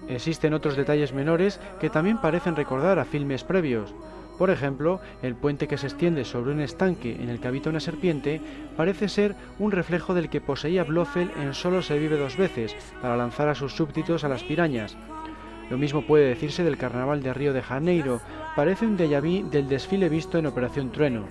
Existen 0.09 0.55
otros 0.55 0.77
detalles 0.77 1.13
menores 1.13 1.61
que 1.81 1.91
también 1.91 2.19
parecen 2.19 2.55
recordar 2.55 3.01
a 3.01 3.05
filmes 3.05 3.43
previos. 3.43 3.93
Por 4.39 4.51
ejemplo, 4.51 5.01
el 5.23 5.35
puente 5.35 5.67
que 5.67 5.79
se 5.79 5.87
extiende 5.87 6.25
sobre 6.25 6.53
un 6.53 6.61
estanque 6.61 7.15
en 7.15 7.29
el 7.29 7.41
que 7.41 7.49
habita 7.49 7.71
una 7.71 7.81
serpiente 7.81 8.41
parece 8.77 9.09
ser 9.09 9.35
un 9.59 9.73
reflejo 9.73 10.15
del 10.15 10.29
que 10.29 10.41
poseía 10.41 10.85
Blofeld 10.85 11.31
en 11.39 11.55
Solo 11.55 11.83
se 11.83 11.99
vive 11.99 12.19
dos 12.19 12.37
veces, 12.37 12.77
para 13.01 13.17
lanzar 13.17 13.49
a 13.49 13.55
sus 13.55 13.75
súbditos 13.75 14.25
a 14.25 14.29
las 14.29 14.43
pirañas, 14.43 14.97
lo 15.71 15.79
mismo 15.79 16.03
puede 16.03 16.29
decirse 16.29 16.63
del 16.63 16.77
Carnaval 16.77 17.23
de 17.23 17.35
Río 17.35 17.53
de 17.53 17.63
Janeiro, 17.63 18.21
parece 18.55 18.87
un 18.87 18.97
déjà 18.97 19.21
vu 19.21 19.51
del 19.51 19.67
desfile 19.67 20.09
visto 20.09 20.39
en 20.39 20.47
Operación 20.47 20.93
Trueno. 20.93 21.27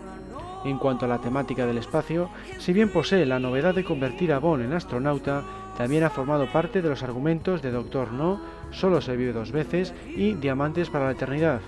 En 0.66 0.78
cuanto 0.78 1.06
a 1.06 1.08
la 1.08 1.22
temática 1.22 1.66
del 1.66 1.78
espacio, 1.78 2.30
si 2.60 2.74
bien 2.74 2.89
posee 2.89 3.26
la 3.26 3.39
novedad 3.39 3.76
de 3.76 3.86
convertir 3.86 4.34
a 4.34 4.39
Bond 4.39 4.64
en 4.64 4.74
astronauta, 4.74 5.43
también 5.78 6.03
ha 6.03 6.10
formado 6.10 6.51
parte 6.51 6.82
de 6.82 6.89
los 6.89 7.03
argumentos 7.03 7.62
de 7.62 7.72
Doctor 7.72 8.12
No, 8.12 8.41
Solo 8.72 8.99
se 8.99 9.16
vive 9.16 9.32
dos 9.32 9.53
veces 9.53 9.93
y 10.18 10.34
Diamantes 10.34 10.89
para 10.89 11.06
la 11.06 11.12
Eternidad. 11.12 11.62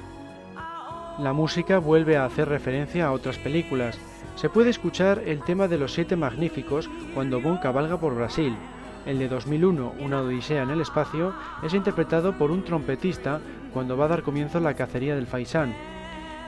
La 1.20 1.34
música 1.34 1.80
vuelve 1.80 2.16
a 2.16 2.26
hacer 2.26 2.48
referencia 2.48 3.08
a 3.08 3.12
otras 3.12 3.40
películas. 3.40 3.98
Se 4.36 4.50
puede 4.50 4.70
escuchar 4.70 5.24
el 5.26 5.44
tema 5.44 5.68
de 5.68 5.80
los 5.80 5.94
Siete 5.94 6.16
Magníficos 6.16 6.92
cuando 7.16 7.42
Bond 7.42 7.60
cabalga 7.60 8.00
por 8.00 8.14
Brasil, 8.14 8.56
el 9.08 9.18
de 9.18 9.28
2001, 9.28 9.96
Una 10.00 10.22
Odisea 10.22 10.62
en 10.62 10.70
el 10.70 10.80
Espacio, 10.80 11.34
es 11.64 11.74
interpretado 11.74 12.38
por 12.38 12.52
un 12.52 12.64
trompetista 12.64 13.42
cuando 13.74 13.98
va 13.98 14.06
a 14.06 14.10
dar 14.10 14.22
comienzo 14.22 14.60
la 14.60 14.76
cacería 14.76 15.16
del 15.16 15.26
Faisán. 15.26 15.74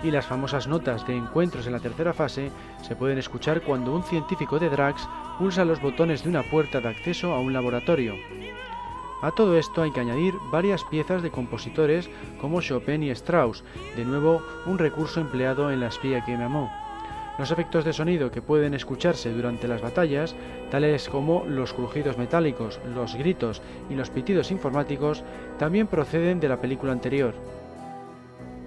Y 0.03 0.11
las 0.11 0.27
famosas 0.27 0.67
notas 0.67 1.07
de 1.07 1.17
encuentros 1.17 1.65
en 1.65 1.73
la 1.73 1.79
tercera 1.79 2.13
fase 2.13 2.51
se 2.83 2.95
pueden 2.95 3.17
escuchar 3.17 3.61
cuando 3.61 3.95
un 3.95 4.03
científico 4.03 4.59
de 4.59 4.69
Drax 4.69 5.09
pulsa 5.39 5.65
los 5.65 5.81
botones 5.81 6.21
de 6.21 6.29
una 6.29 6.43
puerta 6.43 6.79
de 6.79 6.89
acceso 6.89 7.33
a 7.33 7.39
un 7.39 7.53
laboratorio. 7.53 8.13
A 9.21 9.31
todo 9.31 9.57
esto 9.57 9.81
hay 9.81 9.91
que 9.91 9.99
añadir 9.99 10.35
varias 10.49 10.83
piezas 10.85 11.21
de 11.21 11.31
compositores 11.31 12.09
como 12.39 12.61
Chopin 12.61 13.03
y 13.03 13.09
Strauss, 13.09 13.63
de 13.97 14.05
nuevo 14.05 14.41
un 14.65 14.77
recurso 14.77 15.19
empleado 15.19 15.71
en 15.71 15.81
La 15.81 15.87
espía 15.87 16.23
que 16.23 16.37
me 16.37 16.45
amó. 16.45 16.71
Los 17.37 17.51
efectos 17.51 17.85
de 17.85 17.93
sonido 17.93 18.31
que 18.31 18.41
pueden 18.41 18.73
escucharse 18.73 19.31
durante 19.31 19.67
las 19.67 19.81
batallas, 19.81 20.35
tales 20.71 21.07
como 21.09 21.45
los 21.45 21.73
crujidos 21.73 22.17
metálicos, 22.17 22.79
los 22.93 23.15
gritos 23.15 23.61
y 23.89 23.95
los 23.95 24.09
pitidos 24.09 24.51
informáticos, 24.51 25.23
también 25.57 25.87
proceden 25.87 26.39
de 26.39 26.49
la 26.49 26.59
película 26.59 26.91
anterior. 26.91 27.33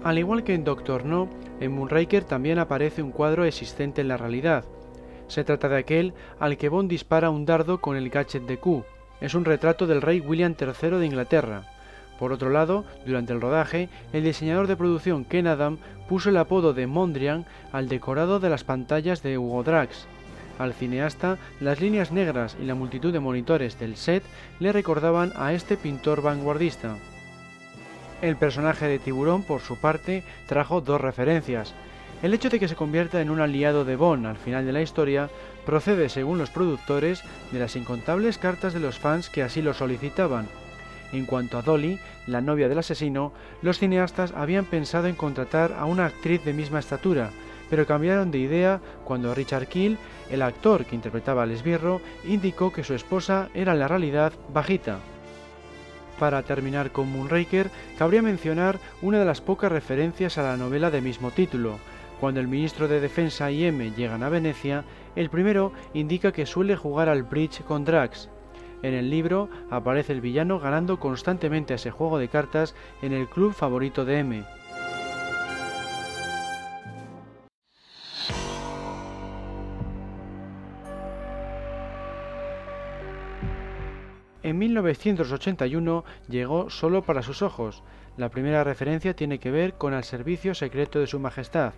Al 0.03 0.17
igual 0.17 0.43
que 0.43 0.53
en 0.53 0.63
Doctor 0.63 1.05
No, 1.05 1.29
en 1.59 1.71
Moonraker 1.71 2.25
también 2.25 2.59
aparece 2.59 3.01
un 3.01 3.11
cuadro 3.11 3.45
existente 3.45 4.01
en 4.01 4.07
la 4.07 4.17
realidad. 4.17 4.65
Se 5.27 5.43
trata 5.43 5.69
de 5.69 5.77
aquel 5.77 6.13
al 6.39 6.57
que 6.57 6.69
Bond 6.69 6.89
dispara 6.89 7.29
un 7.29 7.45
dardo 7.45 7.79
con 7.79 7.95
el 7.95 8.09
gadget 8.09 8.43
de 8.43 8.57
Q. 8.57 8.83
Es 9.23 9.35
un 9.35 9.45
retrato 9.45 9.87
del 9.87 10.01
rey 10.01 10.19
William 10.19 10.53
III 10.59 10.97
de 10.97 11.05
Inglaterra. 11.05 11.63
Por 12.19 12.33
otro 12.33 12.49
lado, 12.49 12.83
durante 13.05 13.31
el 13.31 13.39
rodaje, 13.39 13.87
el 14.11 14.25
diseñador 14.25 14.67
de 14.67 14.75
producción 14.75 15.23
Ken 15.23 15.47
Adam 15.47 15.77
puso 16.09 16.27
el 16.27 16.35
apodo 16.35 16.73
de 16.73 16.87
Mondrian 16.87 17.45
al 17.71 17.87
decorado 17.87 18.41
de 18.41 18.49
las 18.49 18.65
pantallas 18.65 19.23
de 19.23 19.37
Hugo 19.37 19.63
Drax. 19.63 20.07
Al 20.59 20.73
cineasta, 20.73 21.37
las 21.61 21.79
líneas 21.79 22.11
negras 22.11 22.57
y 22.61 22.65
la 22.65 22.75
multitud 22.75 23.13
de 23.13 23.21
monitores 23.21 23.79
del 23.79 23.95
set 23.95 24.23
le 24.59 24.73
recordaban 24.73 25.31
a 25.37 25.53
este 25.53 25.77
pintor 25.77 26.21
vanguardista. 26.21 26.97
El 28.21 28.35
personaje 28.35 28.89
de 28.89 28.99
Tiburón, 28.99 29.43
por 29.43 29.61
su 29.61 29.77
parte, 29.77 30.25
trajo 30.47 30.81
dos 30.81 30.99
referencias. 30.99 31.73
El 32.23 32.33
hecho 32.33 32.49
de 32.49 32.59
que 32.59 32.67
se 32.67 32.75
convierta 32.75 33.21
en 33.21 33.29
un 33.29 33.41
aliado 33.41 33.85
de 33.85 33.95
Bond 33.95 34.25
al 34.25 34.37
final 34.37 34.65
de 34.65 34.71
la 34.71 34.81
historia 34.81 35.29
procede, 35.65 36.09
según 36.09 36.39
los 36.39 36.49
productores, 36.49 37.21
de 37.51 37.59
las 37.59 37.75
incontables 37.75 38.39
cartas 38.39 38.73
de 38.73 38.79
los 38.79 38.97
fans 38.97 39.29
que 39.29 39.43
así 39.43 39.61
lo 39.61 39.75
solicitaban, 39.75 40.47
en 41.13 41.25
cuanto 41.25 41.57
a 41.57 41.61
Dolly, 41.61 41.99
la 42.25 42.41
novia 42.41 42.67
del 42.67 42.79
asesino, 42.79 43.33
los 43.61 43.77
cineastas 43.77 44.33
habían 44.35 44.65
pensado 44.65 45.07
en 45.07 45.15
contratar 45.15 45.73
a 45.73 45.85
una 45.85 46.05
actriz 46.07 46.43
de 46.43 46.53
misma 46.53 46.79
estatura, 46.79 47.29
pero 47.69 47.85
cambiaron 47.85 48.31
de 48.31 48.39
idea 48.39 48.81
cuando 49.03 49.35
Richard 49.35 49.67
Keel, 49.67 49.97
el 50.31 50.41
actor 50.41 50.85
que 50.85 50.95
interpretaba 50.95 51.43
al 51.43 51.51
esbirro, 51.51 52.01
indicó 52.25 52.73
que 52.73 52.83
su 52.83 52.95
esposa 52.95 53.49
era 53.53 53.73
en 53.73 53.79
la 53.79 53.87
realidad 53.87 54.33
bajita. 54.51 54.99
Para 56.19 56.41
terminar 56.43 56.91
con 56.91 57.11
Moonraker, 57.11 57.69
cabría 57.97 58.21
mencionar 58.21 58.79
una 59.01 59.19
de 59.19 59.25
las 59.25 59.41
pocas 59.41 59.71
referencias 59.71 60.37
a 60.37 60.43
la 60.43 60.57
novela 60.57 60.89
de 60.89 61.01
mismo 61.01 61.31
título. 61.31 61.79
Cuando 62.19 62.39
el 62.39 62.47
ministro 62.47 62.87
de 62.87 62.99
Defensa 62.99 63.51
y 63.51 63.65
M 63.65 63.91
llegan 63.91 64.23
a 64.23 64.29
Venecia, 64.29 64.85
el 65.15 65.29
primero 65.29 65.73
indica 65.93 66.31
que 66.31 66.45
suele 66.45 66.75
jugar 66.75 67.09
al 67.09 67.23
bridge 67.23 67.63
con 67.63 67.83
Drax, 67.83 68.29
en 68.83 68.93
el 68.93 69.09
libro 69.09 69.49
aparece 69.71 70.11
el 70.11 70.19
villano 70.19 70.59
ganando 70.59 70.99
constantemente 70.99 71.73
ese 71.73 71.89
juego 71.89 72.19
de 72.19 72.27
cartas 72.27 72.75
en 73.01 73.13
el 73.13 73.29
club 73.29 73.53
favorito 73.53 74.03
de 74.03 74.19
M. 74.19 74.43
En 84.43 84.57
1981 84.57 86.03
llegó 86.27 86.69
solo 86.69 87.03
para 87.03 87.23
sus 87.23 87.41
ojos. 87.41 87.81
La 88.17 88.27
primera 88.27 88.65
referencia 88.65 89.15
tiene 89.15 89.39
que 89.39 89.49
ver 89.49 89.75
con 89.75 89.93
el 89.93 90.03
servicio 90.03 90.53
secreto 90.53 90.99
de 90.99 91.07
su 91.07 91.17
majestad. 91.17 91.73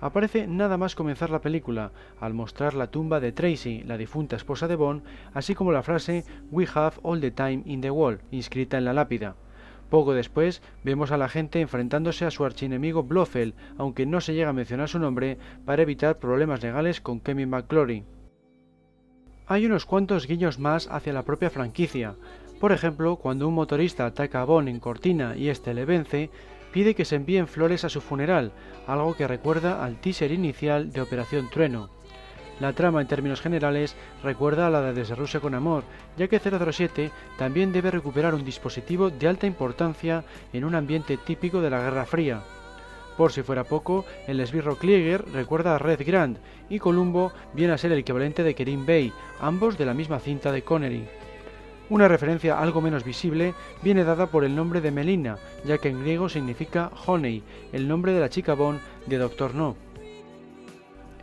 Aparece 0.00 0.46
nada 0.46 0.78
más 0.78 0.94
comenzar 0.94 1.30
la 1.30 1.42
película, 1.42 1.92
al 2.20 2.32
mostrar 2.32 2.74
la 2.74 2.90
tumba 2.90 3.20
de 3.20 3.32
Tracy, 3.32 3.82
la 3.82 3.98
difunta 3.98 4.36
esposa 4.36 4.66
de 4.66 4.76
Bond, 4.76 5.02
así 5.34 5.54
como 5.54 5.72
la 5.72 5.82
frase 5.82 6.24
We 6.50 6.66
have 6.74 6.96
all 7.02 7.20
the 7.20 7.30
time 7.30 7.62
in 7.66 7.80
the 7.82 7.90
wall, 7.90 8.20
inscrita 8.30 8.78
en 8.78 8.86
la 8.86 8.94
lápida. 8.94 9.36
Poco 9.90 10.14
después 10.14 10.62
vemos 10.84 11.10
a 11.10 11.18
la 11.18 11.28
gente 11.28 11.60
enfrentándose 11.60 12.24
a 12.24 12.30
su 12.30 12.44
archienemigo 12.44 13.02
Blofeld, 13.02 13.54
aunque 13.76 14.06
no 14.06 14.20
se 14.20 14.34
llega 14.34 14.50
a 14.50 14.54
mencionar 14.54 14.88
su 14.88 14.98
nombre 14.98 15.36
para 15.66 15.82
evitar 15.82 16.18
problemas 16.18 16.62
legales 16.62 17.00
con 17.00 17.20
Kevin 17.20 17.50
McClory. 17.50 18.04
Hay 19.46 19.66
unos 19.66 19.84
cuantos 19.84 20.28
guiños 20.28 20.60
más 20.60 20.86
hacia 20.92 21.12
la 21.12 21.24
propia 21.24 21.50
franquicia. 21.50 22.14
Por 22.60 22.70
ejemplo, 22.70 23.16
cuando 23.16 23.48
un 23.48 23.54
motorista 23.54 24.06
ataca 24.06 24.42
a 24.42 24.44
Bond 24.44 24.68
en 24.68 24.78
Cortina 24.78 25.36
y 25.36 25.48
este 25.48 25.74
le 25.74 25.84
vence, 25.84 26.30
pide 26.72 26.94
que 26.94 27.04
se 27.04 27.16
envíen 27.16 27.48
flores 27.48 27.84
a 27.84 27.88
su 27.88 28.00
funeral, 28.00 28.52
algo 28.86 29.16
que 29.16 29.28
recuerda 29.28 29.84
al 29.84 30.00
teaser 30.00 30.32
inicial 30.32 30.92
de 30.92 31.00
Operación 31.00 31.48
Trueno. 31.50 31.90
La 32.60 32.74
trama 32.74 33.00
en 33.00 33.08
términos 33.08 33.40
generales 33.40 33.96
recuerda 34.22 34.66
a 34.66 34.70
la 34.70 34.82
de 34.82 34.92
Desde 34.92 35.40
con 35.40 35.54
Amor, 35.54 35.82
ya 36.18 36.28
que 36.28 36.38
007 36.38 37.10
también 37.38 37.72
debe 37.72 37.90
recuperar 37.90 38.34
un 38.34 38.44
dispositivo 38.44 39.08
de 39.08 39.28
alta 39.28 39.46
importancia 39.46 40.24
en 40.52 40.64
un 40.64 40.74
ambiente 40.74 41.16
típico 41.16 41.62
de 41.62 41.70
la 41.70 41.80
Guerra 41.80 42.04
Fría. 42.04 42.42
Por 43.16 43.32
si 43.32 43.42
fuera 43.42 43.64
poco, 43.64 44.04
el 44.26 44.40
esbirro 44.40 44.76
Klieger 44.76 45.24
recuerda 45.32 45.74
a 45.74 45.78
Red 45.78 46.06
Grant 46.06 46.38
y 46.68 46.78
Columbo 46.78 47.32
viene 47.54 47.72
a 47.72 47.78
ser 47.78 47.92
el 47.92 47.98
equivalente 47.98 48.42
de 48.42 48.54
Kerim 48.54 48.84
Bey, 48.84 49.12
ambos 49.40 49.78
de 49.78 49.86
la 49.86 49.94
misma 49.94 50.20
cinta 50.20 50.52
de 50.52 50.62
Connery. 50.62 51.08
Una 51.90 52.06
referencia 52.06 52.60
algo 52.60 52.80
menos 52.80 53.02
visible 53.02 53.52
viene 53.82 54.04
dada 54.04 54.28
por 54.28 54.44
el 54.44 54.54
nombre 54.54 54.80
de 54.80 54.92
Melina, 54.92 55.38
ya 55.64 55.78
que 55.78 55.88
en 55.88 56.00
griego 56.00 56.28
significa 56.28 56.92
Honey, 57.04 57.42
el 57.72 57.88
nombre 57.88 58.12
de 58.12 58.20
la 58.20 58.28
chica 58.28 58.54
Bond 58.54 58.78
de 59.06 59.18
Doctor 59.18 59.56
No. 59.56 59.74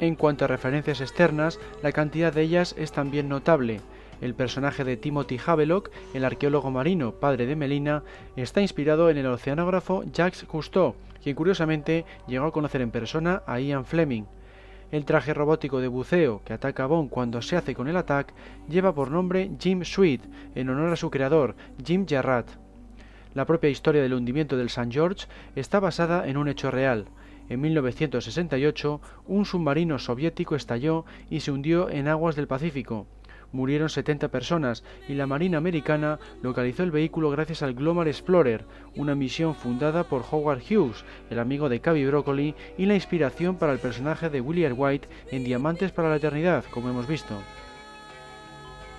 En 0.02 0.16
cuanto 0.16 0.44
a 0.44 0.50
referencias 0.50 1.00
externas, 1.00 1.58
la 1.82 1.94
cantidad 1.94 2.34
de 2.34 2.42
ellas 2.42 2.76
es 2.78 2.92
también 2.92 3.30
notable. 3.30 3.80
El 4.20 4.36
personaje 4.36 4.84
de 4.84 4.98
Timothy 4.98 5.40
Havelock, 5.44 5.90
el 6.14 6.26
arqueólogo 6.26 6.70
marino 6.70 7.14
padre 7.14 7.46
de 7.46 7.56
Melina, 7.56 8.04
está 8.36 8.60
inspirado 8.60 9.10
en 9.10 9.18
el 9.18 9.28
oceanógrafo 9.28 10.04
Jacques 10.12 10.44
Cousteau, 10.44 10.96
quien 11.24 11.38
curiosamente 11.38 12.04
llegó 12.28 12.48
a 12.48 12.52
conocer 12.52 12.82
en 12.82 12.92
persona 12.92 13.42
a 13.48 13.62
Ian 13.62 13.86
Fleming. 13.86 14.26
El 14.90 15.04
traje 15.04 15.34
robótico 15.34 15.82
de 15.82 15.90
buceo 15.90 16.42
que 16.46 16.54
ataca 16.54 16.86
a 16.86 16.88
Bond 16.88 17.10
cuando 17.10 17.42
se 17.42 17.58
hace 17.58 17.76
con 17.76 17.90
el 17.90 17.98
ataque 17.98 18.34
lleva 18.70 18.96
por 18.96 19.12
nombre 19.12 19.52
Jim 19.60 19.84
Sweet, 19.84 20.22
en 20.56 20.70
honor 20.70 20.94
a 20.94 20.96
su 20.96 21.10
creador, 21.10 21.56
Jim 21.86 22.06
Jarrat. 22.08 22.48
La 23.34 23.46
propia 23.46 23.70
historia 23.70 24.02
del 24.02 24.14
hundimiento 24.14 24.56
del 24.56 24.68
St. 24.68 24.90
George 24.90 25.28
está 25.58 25.82
basada 25.82 26.26
en 26.28 26.38
un 26.38 26.48
hecho 26.48 26.72
real. 26.72 27.06
En 27.50 27.60
1968, 27.60 29.02
un 29.28 29.46
submarino 29.46 30.00
soviético 30.00 30.56
estalló 30.56 31.04
y 31.30 31.42
se 31.42 31.52
hundió 31.52 31.90
en 31.90 32.08
aguas 32.08 32.38
del 32.38 32.48
Pacífico. 32.48 33.08
Murieron 33.52 33.90
70 33.90 34.28
personas 34.28 34.84
y 35.08 35.14
la 35.14 35.28
Marina 35.28 35.58
americana 35.58 36.20
localizó 36.42 36.84
el 36.84 36.92
vehículo 36.92 37.30
gracias 37.30 37.64
al 37.64 37.74
Glomar 37.74 38.08
Explorer, 38.08 38.66
una 38.96 39.16
misión 39.16 39.56
fundada 39.56 40.04
por 40.04 40.24
Howard 40.30 40.62
Hughes, 40.70 41.06
el 41.30 41.40
amigo 41.40 41.70
de 41.70 41.80
Cavi 41.80 42.06
Broccoli 42.06 42.56
y 42.78 42.86
la 42.86 42.96
inspiración 42.96 43.56
para 43.56 43.74
el 43.74 43.80
personaje 43.80 44.30
de 44.30 44.42
William 44.42 44.74
White 44.78 45.08
en 45.32 45.44
Diamantes 45.44 45.92
para 45.92 46.10
la 46.10 46.18
Eternidad, 46.18 46.66
como 46.72 46.90
hemos 46.90 47.08
visto. 47.08 47.36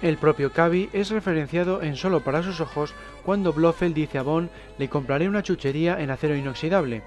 El 0.01 0.17
propio 0.17 0.53
Cavi 0.53 0.89
es 0.93 1.11
referenciado 1.11 1.83
en 1.83 1.97
Solo 1.97 2.21
para 2.21 2.45
sus 2.45 2.61
ojos 2.61 2.95
cuando 3.25 3.53
Blofeld 3.53 3.95
dice 3.95 4.19
a 4.19 4.23
Bond 4.23 4.49
le 4.79 4.89
compraré 4.89 5.29
una 5.29 5.43
chuchería 5.43 6.01
en 6.01 6.11
acero 6.11 6.37
inoxidable. 6.37 7.03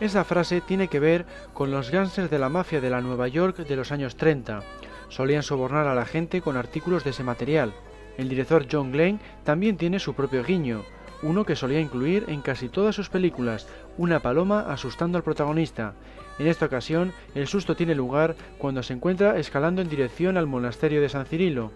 Esa 0.00 0.24
frase 0.24 0.60
tiene 0.60 0.88
que 0.88 0.98
ver 0.98 1.24
con 1.52 1.70
los 1.70 1.90
gángsters 1.90 2.30
de 2.30 2.38
la 2.38 2.48
mafia 2.48 2.80
de 2.80 2.90
la 2.90 3.00
Nueva 3.00 3.28
York 3.28 3.58
de 3.58 3.76
los 3.76 3.92
años 3.92 4.16
30. 4.16 4.62
Solían 5.08 5.42
sobornar 5.42 5.86
a 5.86 5.94
la 5.94 6.04
gente 6.04 6.40
con 6.40 6.56
artículos 6.56 7.04
de 7.04 7.10
ese 7.10 7.22
material. 7.22 7.72
El 8.18 8.28
director 8.28 8.66
John 8.70 8.90
Glenn 8.90 9.20
también 9.44 9.76
tiene 9.76 10.00
su 10.00 10.14
propio 10.14 10.42
guiño, 10.42 10.82
uno 11.22 11.44
que 11.44 11.56
solía 11.56 11.80
incluir 11.80 12.24
en 12.28 12.42
casi 12.42 12.68
todas 12.68 12.94
sus 12.94 13.08
películas, 13.08 13.68
una 13.96 14.20
paloma 14.20 14.66
asustando 14.68 15.16
al 15.16 15.24
protagonista. 15.24 15.94
En 16.38 16.48
esta 16.48 16.66
ocasión, 16.66 17.12
el 17.34 17.46
susto 17.46 17.76
tiene 17.76 17.94
lugar 17.94 18.34
cuando 18.58 18.82
se 18.82 18.92
encuentra 18.94 19.38
escalando 19.38 19.80
en 19.80 19.88
dirección 19.88 20.36
al 20.36 20.46
monasterio 20.46 21.00
de 21.00 21.08
San 21.08 21.26
Cirilo. 21.26 21.70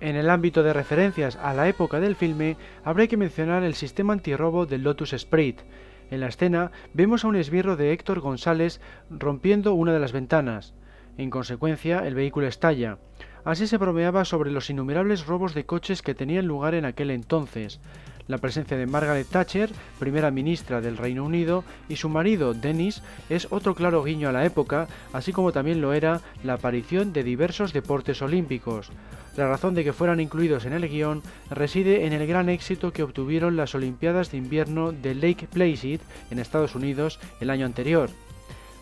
En 0.00 0.16
el 0.16 0.28
ámbito 0.28 0.62
de 0.62 0.74
referencias 0.74 1.36
a 1.36 1.54
la 1.54 1.66
época 1.68 1.98
del 1.98 2.16
filme, 2.16 2.58
habrá 2.84 3.06
que 3.06 3.16
mencionar 3.16 3.62
el 3.62 3.74
sistema 3.74 4.12
antirrobo 4.12 4.66
del 4.66 4.82
Lotus 4.82 5.14
Sprite, 5.16 5.64
en 6.10 6.20
la 6.20 6.28
escena 6.28 6.70
vemos 6.94 7.24
a 7.24 7.28
un 7.28 7.36
esbirro 7.36 7.76
de 7.76 7.92
Héctor 7.92 8.20
González 8.20 8.80
rompiendo 9.10 9.74
una 9.74 9.92
de 9.92 10.00
las 10.00 10.12
ventanas. 10.12 10.74
En 11.18 11.30
consecuencia, 11.30 12.06
el 12.06 12.14
vehículo 12.14 12.46
estalla. 12.46 12.98
Así 13.44 13.66
se 13.66 13.78
bromeaba 13.78 14.24
sobre 14.24 14.50
los 14.50 14.70
innumerables 14.70 15.26
robos 15.26 15.54
de 15.54 15.64
coches 15.64 16.02
que 16.02 16.14
tenían 16.14 16.46
lugar 16.46 16.74
en 16.74 16.84
aquel 16.84 17.10
entonces. 17.10 17.80
La 18.28 18.38
presencia 18.38 18.76
de 18.76 18.86
Margaret 18.86 19.28
Thatcher, 19.28 19.70
primera 20.00 20.32
ministra 20.32 20.80
del 20.80 20.96
Reino 20.96 21.24
Unido, 21.24 21.62
y 21.88 21.96
su 21.96 22.08
marido, 22.08 22.54
Dennis, 22.54 23.02
es 23.30 23.46
otro 23.52 23.76
claro 23.76 24.02
guiño 24.02 24.28
a 24.28 24.32
la 24.32 24.44
época, 24.44 24.88
así 25.12 25.32
como 25.32 25.52
también 25.52 25.80
lo 25.80 25.92
era 25.92 26.22
la 26.42 26.54
aparición 26.54 27.12
de 27.12 27.22
diversos 27.22 27.72
deportes 27.72 28.20
olímpicos. 28.22 28.90
La 29.36 29.46
razón 29.46 29.74
de 29.74 29.84
que 29.84 29.92
fueran 29.92 30.20
incluidos 30.20 30.64
en 30.64 30.72
el 30.72 30.88
guion 30.88 31.22
reside 31.50 32.06
en 32.06 32.14
el 32.14 32.26
gran 32.26 32.48
éxito 32.48 32.92
que 32.92 33.02
obtuvieron 33.02 33.56
las 33.56 33.74
Olimpiadas 33.74 34.30
de 34.30 34.38
Invierno 34.38 34.92
de 34.92 35.14
Lake 35.14 35.46
Placid 35.52 36.00
en 36.30 36.38
Estados 36.38 36.74
Unidos 36.74 37.20
el 37.40 37.50
año 37.50 37.66
anterior. 37.66 38.08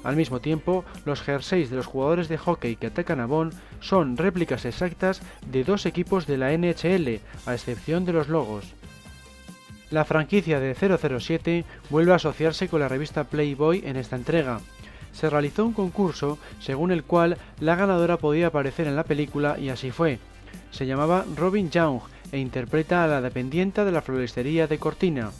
Al 0.04 0.14
mismo 0.14 0.40
tiempo, 0.40 0.84
los 1.06 1.22
jerseys 1.22 1.70
de 1.70 1.76
los 1.76 1.86
jugadores 1.86 2.28
de 2.28 2.38
hockey 2.38 2.76
que 2.76 2.86
atacan 2.86 3.18
a 3.18 3.26
Bonn 3.26 3.50
son 3.80 4.16
réplicas 4.16 4.64
exactas 4.64 5.22
de 5.50 5.64
dos 5.64 5.86
equipos 5.86 6.26
de 6.26 6.36
la 6.36 6.56
NHL, 6.56 7.20
a 7.46 7.54
excepción 7.54 8.04
de 8.04 8.12
los 8.12 8.28
logos. 8.28 8.74
La 9.90 10.04
franquicia 10.04 10.60
de 10.60 10.74
007 10.74 11.64
vuelve 11.90 12.12
a 12.12 12.16
asociarse 12.16 12.68
con 12.68 12.80
la 12.80 12.88
revista 12.88 13.24
Playboy 13.24 13.82
en 13.86 13.96
esta 13.96 14.16
entrega. 14.16 14.60
Se 15.12 15.30
realizó 15.30 15.64
un 15.64 15.72
concurso 15.72 16.38
según 16.60 16.92
el 16.92 17.02
cual 17.02 17.38
la 17.60 17.74
ganadora 17.74 18.18
podía 18.18 18.48
aparecer 18.48 18.86
en 18.86 18.96
la 18.96 19.04
película 19.04 19.58
y 19.58 19.68
así 19.70 19.90
fue 19.90 20.18
se 20.70 20.86
llamaba 20.86 21.24
Robin 21.36 21.70
Young 21.70 22.00
e 22.32 22.38
interpreta 22.38 23.04
a 23.04 23.06
la 23.06 23.20
dependienta 23.20 23.84
de 23.84 23.92
la 23.92 24.02
floristería 24.02 24.66
de 24.66 24.78
Cortina. 24.78 25.30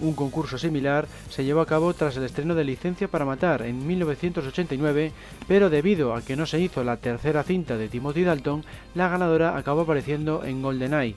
Un 0.00 0.14
concurso 0.14 0.58
similar 0.58 1.06
se 1.30 1.44
llevó 1.44 1.62
a 1.62 1.66
cabo 1.66 1.94
tras 1.94 2.16
el 2.16 2.24
estreno 2.24 2.54
de 2.54 2.64
Licencia 2.64 3.08
para 3.08 3.24
Matar 3.24 3.62
en 3.62 3.86
1989, 3.86 5.12
pero 5.48 5.70
debido 5.70 6.14
a 6.14 6.20
que 6.20 6.36
no 6.36 6.44
se 6.44 6.60
hizo 6.60 6.84
la 6.84 6.98
tercera 6.98 7.42
cinta 7.42 7.78
de 7.78 7.88
Timothy 7.88 8.24
Dalton, 8.24 8.64
la 8.94 9.08
ganadora 9.08 9.56
acabó 9.56 9.82
apareciendo 9.82 10.44
en 10.44 10.60
GoldenEye. 10.60 11.16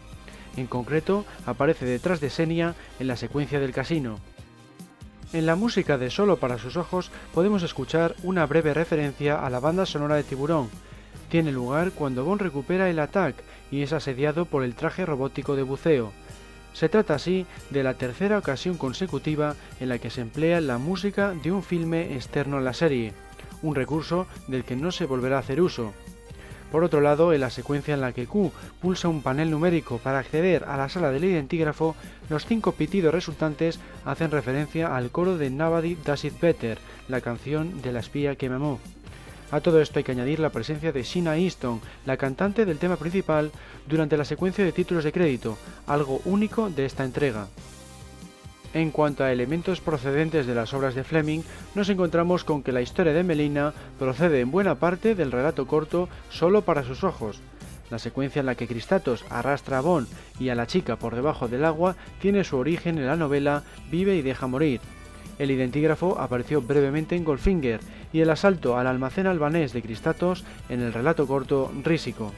En 0.56 0.68
concreto, 0.68 1.26
aparece 1.46 1.86
detrás 1.86 2.22
de 2.22 2.30
Senia 2.30 2.76
en 3.00 3.08
la 3.08 3.18
secuencia 3.18 3.60
del 3.60 3.74
casino. 3.74 4.18
En 5.32 5.46
la 5.46 5.56
música 5.56 5.98
de 5.98 6.10
Solo 6.10 6.38
para 6.38 6.58
sus 6.58 6.76
ojos 6.76 7.12
podemos 7.34 7.62
escuchar 7.62 8.16
una 8.24 8.46
breve 8.48 8.74
referencia 8.74 9.46
a 9.46 9.50
la 9.50 9.60
banda 9.60 9.86
sonora 9.86 10.16
de 10.16 10.24
Tiburón, 10.24 10.70
tiene 11.30 11.52
lugar 11.52 11.92
cuando 11.92 12.26
Bond 12.26 12.42
recupera 12.42 12.90
el 12.90 13.00
Attack 13.00 13.36
y 13.72 13.84
es 13.84 13.94
asediado 13.94 14.46
por 14.46 14.64
el 14.64 14.76
traje 14.76 15.06
robótico 15.06 15.56
de 15.56 15.64
buceo. 15.64 16.12
Se 16.74 16.90
trata 16.90 17.16
así 17.16 17.46
de 17.70 17.84
la 17.84 17.94
tercera 17.94 18.38
ocasión 18.38 18.78
consecutiva 18.78 19.56
en 19.80 19.90
la 19.90 20.00
que 20.00 20.10
se 20.10 20.22
emplea 20.22 20.62
la 20.62 20.78
música 20.78 21.34
de 21.34 21.52
un 21.52 21.64
filme 21.64 22.16
externo 22.16 22.58
a 22.58 22.62
la 22.62 22.74
serie, 22.74 23.14
un 23.62 23.76
recurso 23.76 24.28
del 24.48 24.64
que 24.64 24.76
no 24.76 24.92
se 24.92 25.06
volverá 25.06 25.38
a 25.38 25.40
hacer 25.40 25.62
uso. 25.62 25.94
Por 26.72 26.84
otro 26.84 27.02
lado, 27.02 27.34
en 27.34 27.42
la 27.42 27.50
secuencia 27.50 27.96
en 27.96 28.02
la 28.02 28.14
que 28.14 28.28
Q 28.28 28.52
pulsa 28.80 29.08
un 29.08 29.24
panel 29.24 29.50
numérico 29.50 29.98
para 29.98 30.20
acceder 30.20 30.66
a 30.66 30.78
la 30.78 30.88
sala 30.88 31.10
del 31.10 31.26
identigrafo, 31.26 31.96
los 32.30 32.46
cinco 32.46 32.74
pitidos 32.74 33.14
resultantes 33.14 33.80
hacen 34.06 34.30
referencia 34.30 34.96
al 34.96 35.10
coro 35.10 35.38
de 35.38 35.50
Nobody 35.50 35.96
Does 35.96 36.26
It 36.26 36.40
Better, 36.40 36.78
la 37.08 37.22
canción 37.22 37.82
de 37.82 37.92
la 37.92 38.02
espía 38.02 38.36
que 38.36 38.50
me 38.50 38.56
amó. 38.56 38.80
A 39.52 39.62
todo 39.62 39.82
esto 39.82 39.98
hay 39.98 40.04
que 40.04 40.12
añadir 40.12 40.40
la 40.40 40.52
presencia 40.52 40.92
de 40.92 41.02
Sheena 41.02 41.36
Easton, 41.38 41.82
la 42.06 42.18
cantante 42.18 42.66
del 42.66 42.78
tema 42.78 42.98
principal, 42.98 43.52
durante 43.88 44.16
la 44.16 44.26
secuencia 44.26 44.64
de 44.64 44.72
títulos 44.72 45.04
de 45.04 45.12
crédito, 45.12 45.58
algo 45.88 46.22
único 46.26 46.70
de 46.70 46.86
esta 46.86 47.04
entrega. 47.04 47.48
En 48.76 48.92
cuanto 48.92 49.24
a 49.24 49.32
elementos 49.32 49.82
procedentes 49.82 50.46
de 50.46 50.54
las 50.54 50.76
obras 50.76 50.94
de 50.94 51.04
Fleming, 51.04 51.42
nos 51.74 51.90
encontramos 51.90 52.44
con 52.44 52.62
que 52.62 52.72
la 52.72 52.82
historia 52.82 53.14
de 53.14 53.24
Melina 53.24 53.74
procede 53.98 54.42
en 54.42 54.52
buena 54.52 54.76
parte 54.76 55.16
del 55.16 55.32
relato 55.32 55.66
corto 55.66 56.08
Solo 56.30 56.62
para 56.62 56.84
sus 56.84 57.04
ojos. 57.04 57.42
La 57.90 57.98
secuencia 57.98 58.42
en 58.42 58.46
la 58.46 58.54
que 58.54 58.68
Cristatos 58.68 59.26
arrastra 59.32 59.80
a 59.80 59.82
Bond 59.82 60.08
y 60.40 60.50
a 60.50 60.56
la 60.56 60.68
chica 60.68 60.98
por 60.98 61.16
debajo 61.16 61.48
del 61.48 61.66
agua 61.66 61.96
tiene 62.22 62.44
su 62.44 62.58
origen 62.58 63.00
en 63.00 63.08
la 63.08 63.16
novela 63.16 63.64
Vive 63.90 64.16
y 64.16 64.22
deja 64.22 64.46
morir, 64.46 64.80
el 65.40 65.52
identigrafo 65.52 66.20
apareció 66.20 66.62
brevemente 66.62 67.16
en 67.16 67.24
Goldfinger 67.24 67.80
y 68.12 68.20
el 68.20 68.30
asalto 68.30 68.78
al 68.78 68.88
almacén 68.88 69.26
albanés 69.26 69.72
de 69.72 69.82
Cristatos 69.82 70.44
en 70.68 70.82
el 70.82 70.94
relato 70.94 71.26
corto 71.26 71.72
Rísico. 71.82 72.34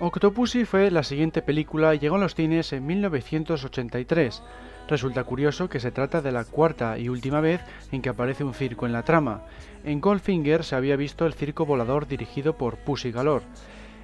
Octopussy 0.00 0.64
fue 0.64 0.90
la 0.90 1.02
siguiente 1.02 1.42
película 1.42 1.94
y 1.94 1.98
llegó 1.98 2.16
a 2.16 2.20
los 2.20 2.34
cines 2.34 2.72
en 2.72 2.86
1983. 2.86 4.42
Resulta 4.90 5.22
curioso 5.22 5.68
que 5.68 5.78
se 5.78 5.92
trata 5.92 6.20
de 6.20 6.32
la 6.32 6.44
cuarta 6.44 6.98
y 6.98 7.08
última 7.08 7.40
vez 7.40 7.60
en 7.92 8.02
que 8.02 8.08
aparece 8.08 8.42
un 8.42 8.54
circo 8.54 8.86
en 8.86 8.92
la 8.92 9.04
trama. 9.04 9.42
En 9.84 10.00
Goldfinger 10.00 10.64
se 10.64 10.74
había 10.74 10.96
visto 10.96 11.26
el 11.26 11.34
circo 11.34 11.64
volador 11.64 12.08
dirigido 12.08 12.58
por 12.58 12.76
Pussy 12.76 13.12
Galore. 13.12 13.44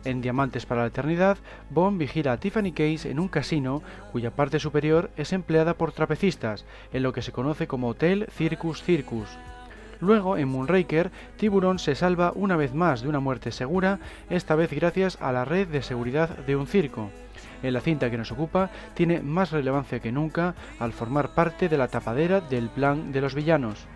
En 0.05 0.21
Diamantes 0.21 0.65
para 0.65 0.83
la 0.83 0.87
Eternidad, 0.87 1.39
Bond 1.71 1.99
vigila 1.99 2.35
a 2.35 2.37
Tiffany 2.37 2.71
Case 2.71 3.11
en 3.11 3.19
un 3.19 3.27
casino 3.27 3.83
cuya 4.13 4.31
parte 4.31 4.61
superior 4.61 5.11
es 5.17 5.33
empleada 5.33 5.75
por 5.75 5.91
trapecistas, 5.91 6.65
en 6.93 7.03
lo 7.03 7.13
que 7.13 7.23
se 7.23 7.33
conoce 7.33 7.67
como 7.67 7.89
Hotel 7.89 8.29
Circus 8.31 8.85
Circus. 8.85 9.29
Luego, 9.99 10.37
en 10.37 10.47
Moonraker, 10.47 11.11
Tiburón 11.37 11.81
se 11.81 11.97
salva 11.97 12.31
una 12.37 12.57
vez 12.57 12.75
más 12.75 13.03
de 13.03 13.09
una 13.09 13.19
muerte 13.19 13.51
segura, 13.51 13.99
esta 14.31 14.55
vez 14.55 14.71
gracias 14.71 15.21
a 15.21 15.33
la 15.33 15.45
red 15.45 15.67
de 15.67 15.83
seguridad 15.83 16.29
de 16.29 16.55
un 16.55 16.69
circo. 16.69 17.11
En 17.63 17.73
la 17.73 17.81
cinta 17.81 18.11
que 18.11 18.19
nos 18.19 18.33
ocupa 18.33 18.71
tiene 18.95 19.21
más 19.21 19.51
relevancia 19.51 20.01
que 20.01 20.13
nunca 20.13 20.55
al 20.79 20.93
formar 20.93 21.31
parte 21.31 21.69
de 21.69 21.79
la 21.79 21.89
tapadera 21.89 22.41
del 22.41 22.69
plan 22.69 23.13
de 23.13 23.21
los 23.21 23.35
villanos. 23.35 23.87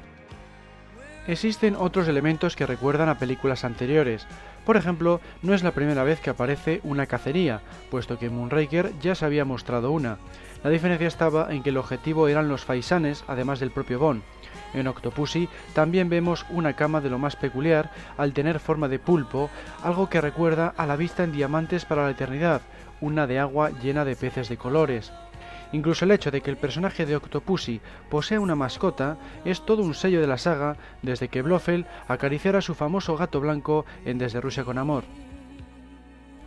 Existen 1.26 1.76
otros 1.76 2.08
elementos 2.08 2.56
que 2.56 2.66
recuerdan 2.66 3.08
a 3.08 3.18
películas 3.18 3.64
anteriores. 3.64 4.26
Por 4.64 4.76
ejemplo, 4.76 5.20
no 5.42 5.54
es 5.54 5.62
la 5.62 5.72
primera 5.72 6.02
vez 6.02 6.20
que 6.20 6.30
aparece 6.30 6.80
una 6.82 7.06
cacería, 7.06 7.60
puesto 7.90 8.18
que 8.18 8.30
Moonraker 8.30 8.92
ya 9.00 9.14
se 9.14 9.24
había 9.24 9.44
mostrado 9.44 9.90
una. 9.92 10.18
La 10.64 10.70
diferencia 10.70 11.08
estaba 11.08 11.52
en 11.52 11.62
que 11.62 11.70
el 11.70 11.76
objetivo 11.76 12.28
eran 12.28 12.48
los 12.48 12.64
faisanes, 12.64 13.24
además 13.28 13.60
del 13.60 13.70
propio 13.70 13.98
Bond. 13.98 14.22
En 14.74 14.86
Octopussy 14.86 15.48
también 15.74 16.08
vemos 16.08 16.46
una 16.50 16.74
cama 16.74 17.00
de 17.00 17.10
lo 17.10 17.18
más 17.18 17.36
peculiar 17.36 17.90
al 18.16 18.32
tener 18.32 18.60
forma 18.60 18.88
de 18.88 18.98
pulpo, 18.98 19.50
algo 19.82 20.08
que 20.08 20.20
recuerda 20.20 20.74
a 20.76 20.86
la 20.86 20.96
vista 20.96 21.24
en 21.24 21.32
Diamantes 21.32 21.84
para 21.84 22.04
la 22.04 22.10
Eternidad, 22.10 22.60
una 23.00 23.26
de 23.26 23.38
agua 23.38 23.70
llena 23.82 24.04
de 24.04 24.16
peces 24.16 24.48
de 24.48 24.56
colores. 24.56 25.12
Incluso 25.72 26.04
el 26.04 26.10
hecho 26.10 26.30
de 26.30 26.40
que 26.40 26.50
el 26.50 26.56
personaje 26.56 27.06
de 27.06 27.16
Octopussy 27.16 27.80
posea 28.08 28.40
una 28.40 28.56
mascota 28.56 29.16
es 29.44 29.64
todo 29.64 29.82
un 29.82 29.94
sello 29.94 30.20
de 30.20 30.26
la 30.26 30.38
saga 30.38 30.76
desde 31.02 31.28
que 31.28 31.42
Blofeld 31.42 31.86
acariciara 32.08 32.60
su 32.60 32.74
famoso 32.74 33.16
gato 33.16 33.40
blanco 33.40 33.86
en 34.04 34.18
Desde 34.18 34.40
Rusia 34.40 34.64
con 34.64 34.78
Amor. 34.78 35.04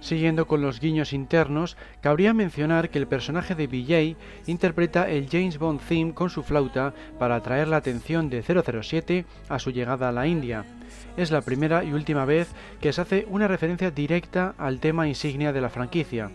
Siguiendo 0.03 0.47
con 0.47 0.61
los 0.61 0.81
guiños 0.81 1.13
internos, 1.13 1.77
cabría 2.01 2.33
mencionar 2.33 2.89
que 2.89 2.99
el 2.99 3.07
personaje 3.07 3.55
de 3.55 3.67
BJ 3.67 4.17
interpreta 4.47 5.09
el 5.09 5.29
James 5.29 5.57
Bond 5.57 5.79
theme 5.79 6.13
con 6.13 6.29
su 6.29 6.43
flauta 6.43 6.93
para 7.17 7.35
atraer 7.35 7.69
la 7.69 7.77
atención 7.77 8.29
de 8.29 8.43
007 8.43 9.25
a 9.47 9.59
su 9.59 9.71
llegada 9.71 10.09
a 10.09 10.11
la 10.11 10.27
India. 10.27 10.65
Es 11.15 11.31
la 11.31 11.39
primera 11.39 11.85
y 11.85 11.93
última 11.93 12.25
vez 12.25 12.49
que 12.81 12.91
se 12.91 12.99
hace 12.99 13.25
una 13.29 13.47
referencia 13.47 13.91
directa 13.91 14.55
al 14.57 14.81
tema 14.81 15.07
insignia 15.07 15.53
de 15.53 15.61
la 15.61 15.69
franquicia. 15.69 16.29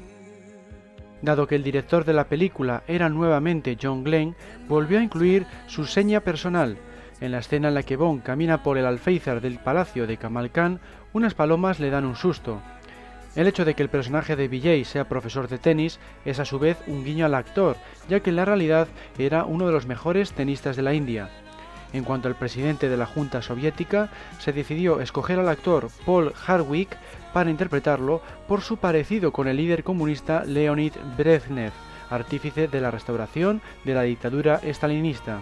Dado 1.20 1.46
que 1.46 1.56
el 1.56 1.64
director 1.64 2.04
de 2.04 2.12
la 2.12 2.28
película 2.28 2.84
era 2.86 3.08
nuevamente 3.08 3.76
John 3.80 4.04
Glenn, 4.04 4.36
volvió 4.68 4.98
a 4.98 5.02
incluir 5.02 5.46
su 5.66 5.84
seña 5.84 6.20
personal. 6.20 6.78
En 7.20 7.32
la 7.32 7.38
escena 7.38 7.68
en 7.68 7.74
la 7.74 7.82
que 7.82 7.96
Bond 7.96 8.22
camina 8.22 8.62
por 8.62 8.78
el 8.78 8.86
alféizar 8.86 9.40
del 9.40 9.58
palacio 9.58 10.06
de 10.06 10.16
Kamal 10.16 10.52
Khan, 10.52 10.80
unas 11.12 11.34
palomas 11.34 11.80
le 11.80 11.90
dan 11.90 12.04
un 12.04 12.14
susto. 12.14 12.60
El 13.34 13.46
hecho 13.46 13.64
de 13.64 13.74
que 13.74 13.82
el 13.82 13.88
personaje 13.88 14.36
de 14.36 14.48
Vijay 14.48 14.84
sea 14.84 15.08
profesor 15.08 15.48
de 15.48 15.58
tenis 15.58 15.98
es 16.24 16.38
a 16.38 16.44
su 16.44 16.58
vez 16.58 16.78
un 16.86 17.04
guiño 17.04 17.26
al 17.26 17.34
actor, 17.34 17.76
ya 18.08 18.20
que 18.20 18.30
en 18.30 18.36
la 18.36 18.44
realidad 18.44 18.88
era 19.18 19.44
uno 19.44 19.66
de 19.66 19.72
los 19.72 19.86
mejores 19.86 20.32
tenistas 20.32 20.76
de 20.76 20.82
la 20.82 20.94
India. 20.94 21.30
En 21.92 22.04
cuanto 22.04 22.28
al 22.28 22.34
presidente 22.34 22.88
de 22.88 22.96
la 22.96 23.06
Junta 23.06 23.40
Soviética, 23.40 24.10
se 24.38 24.52
decidió 24.52 25.00
escoger 25.00 25.38
al 25.38 25.48
actor 25.48 25.88
Paul 26.04 26.32
Hardwick 26.46 26.96
para 27.32 27.50
interpretarlo 27.50 28.22
por 28.46 28.60
su 28.60 28.76
parecido 28.76 29.32
con 29.32 29.48
el 29.48 29.56
líder 29.56 29.84
comunista 29.84 30.44
Leonid 30.44 30.92
Brezhnev, 31.16 31.72
artífice 32.10 32.68
de 32.68 32.80
la 32.80 32.90
restauración 32.90 33.60
de 33.84 33.94
la 33.94 34.02
dictadura 34.02 34.60
estalinista. 34.62 35.40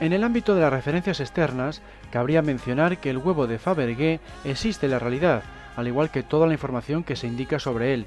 En 0.00 0.14
el 0.14 0.24
ámbito 0.24 0.54
de 0.54 0.62
las 0.62 0.72
referencias 0.72 1.20
externas, 1.20 1.82
cabría 2.10 2.40
mencionar 2.40 2.98
que 2.98 3.10
el 3.10 3.18
huevo 3.18 3.46
de 3.46 3.58
Fabergé 3.58 4.20
existe 4.44 4.86
en 4.86 4.92
la 4.92 4.98
realidad, 4.98 5.42
al 5.76 5.88
igual 5.88 6.10
que 6.10 6.22
toda 6.22 6.46
la 6.46 6.54
información 6.54 7.04
que 7.04 7.16
se 7.16 7.26
indica 7.26 7.58
sobre 7.58 7.92
él. 7.92 8.06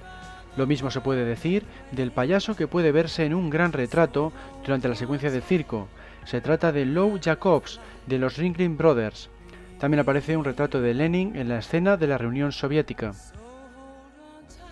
Lo 0.57 0.67
mismo 0.67 0.91
se 0.91 1.01
puede 1.01 1.25
decir 1.25 1.63
del 1.91 2.11
payaso 2.11 2.55
que 2.55 2.67
puede 2.67 2.91
verse 2.91 3.25
en 3.25 3.33
un 3.33 3.49
gran 3.49 3.73
retrato 3.73 4.31
durante 4.63 4.87
la 4.87 4.95
secuencia 4.95 5.31
del 5.31 5.41
circo. 5.41 5.87
Se 6.25 6.41
trata 6.41 6.71
de 6.71 6.85
Lou 6.85 7.19
Jacobs, 7.21 7.79
de 8.07 8.17
los 8.17 8.37
Ringling 8.37 8.77
Brothers. 8.77 9.29
También 9.83 9.99
aparece 9.99 10.37
un 10.37 10.45
retrato 10.45 10.79
de 10.79 10.93
Lenin 10.93 11.35
en 11.35 11.49
la 11.49 11.57
escena 11.57 11.97
de 11.97 12.07
la 12.07 12.17
reunión 12.17 12.53
soviética. 12.53 13.11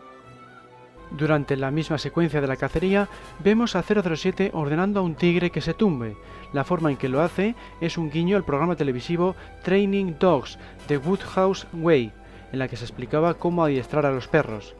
Durante 1.16 1.56
la 1.56 1.70
misma 1.70 1.98
secuencia 1.98 2.40
de 2.40 2.46
la 2.46 2.56
cacería, 2.56 3.08
vemos 3.44 3.76
a 3.76 3.82
007 3.82 4.50
ordenando 4.54 5.00
a 5.00 5.02
un 5.02 5.14
tigre 5.14 5.50
que 5.50 5.60
se 5.60 5.74
tumbe. 5.74 6.16
La 6.52 6.64
forma 6.64 6.90
en 6.90 6.96
que 6.96 7.10
lo 7.10 7.20
hace 7.20 7.54
es 7.80 7.98
un 7.98 8.10
guiño 8.10 8.36
al 8.36 8.44
programa 8.44 8.76
televisivo 8.76 9.36
Training 9.62 10.14
Dogs 10.18 10.58
de 10.88 10.96
Woodhouse 10.96 11.66
Way, 11.74 12.12
en 12.52 12.58
la 12.58 12.68
que 12.68 12.76
se 12.76 12.84
explicaba 12.84 13.34
cómo 13.34 13.62
adiestrar 13.62 14.06
a 14.06 14.10
los 14.10 14.26
perros. 14.26 14.74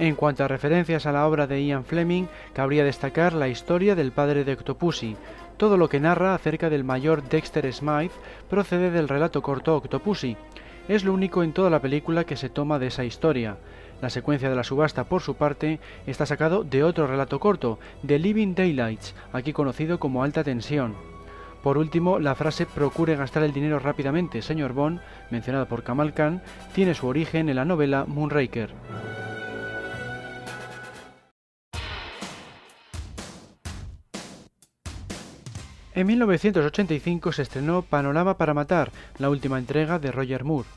En 0.00 0.16
cuanto 0.16 0.42
a 0.42 0.48
referencias 0.48 1.06
a 1.06 1.12
la 1.12 1.26
obra 1.26 1.46
de 1.46 1.64
Ian 1.64 1.84
Fleming, 1.84 2.26
cabría 2.52 2.82
destacar 2.82 3.32
la 3.32 3.46
historia 3.46 3.94
del 3.94 4.10
padre 4.10 4.42
de 4.42 4.54
Octopussy. 4.54 5.16
Todo 5.56 5.76
lo 5.76 5.88
que 5.88 6.00
narra 6.00 6.34
acerca 6.34 6.68
del 6.68 6.82
mayor 6.82 7.22
Dexter 7.22 7.72
Smythe 7.72 8.14
procede 8.50 8.90
del 8.90 9.08
relato 9.08 9.40
corto 9.40 9.76
Octopussy. 9.76 10.36
Es 10.88 11.04
lo 11.04 11.14
único 11.14 11.44
en 11.44 11.52
toda 11.52 11.70
la 11.70 11.80
película 11.80 12.24
que 12.24 12.36
se 12.36 12.48
toma 12.48 12.80
de 12.80 12.88
esa 12.88 13.04
historia. 13.04 13.56
La 14.04 14.10
secuencia 14.10 14.50
de 14.50 14.54
la 14.54 14.64
subasta, 14.64 15.04
por 15.04 15.22
su 15.22 15.34
parte, 15.36 15.80
está 16.06 16.26
sacado 16.26 16.62
de 16.62 16.84
otro 16.84 17.06
relato 17.06 17.40
corto, 17.40 17.78
The 18.06 18.18
Living 18.18 18.54
Daylights, 18.54 19.14
aquí 19.32 19.54
conocido 19.54 19.98
como 19.98 20.22
Alta 20.22 20.44
Tensión. 20.44 20.94
Por 21.62 21.78
último, 21.78 22.18
la 22.18 22.34
frase 22.34 22.66
procure 22.66 23.16
gastar 23.16 23.44
el 23.44 23.54
dinero 23.54 23.78
rápidamente, 23.78 24.42
señor 24.42 24.74
Bond, 24.74 25.00
mencionada 25.30 25.64
por 25.64 25.84
Kamal 25.84 26.12
Khan, 26.12 26.42
tiene 26.74 26.92
su 26.92 27.06
origen 27.06 27.48
en 27.48 27.56
la 27.56 27.64
novela 27.64 28.04
Moonraker. 28.06 28.74
En 35.94 36.06
1985 36.06 37.32
se 37.32 37.40
estrenó 37.40 37.80
Panorama 37.80 38.36
para 38.36 38.52
Matar, 38.52 38.92
la 39.16 39.30
última 39.30 39.58
entrega 39.58 39.98
de 39.98 40.12
Roger 40.12 40.44
Moore. 40.44 40.68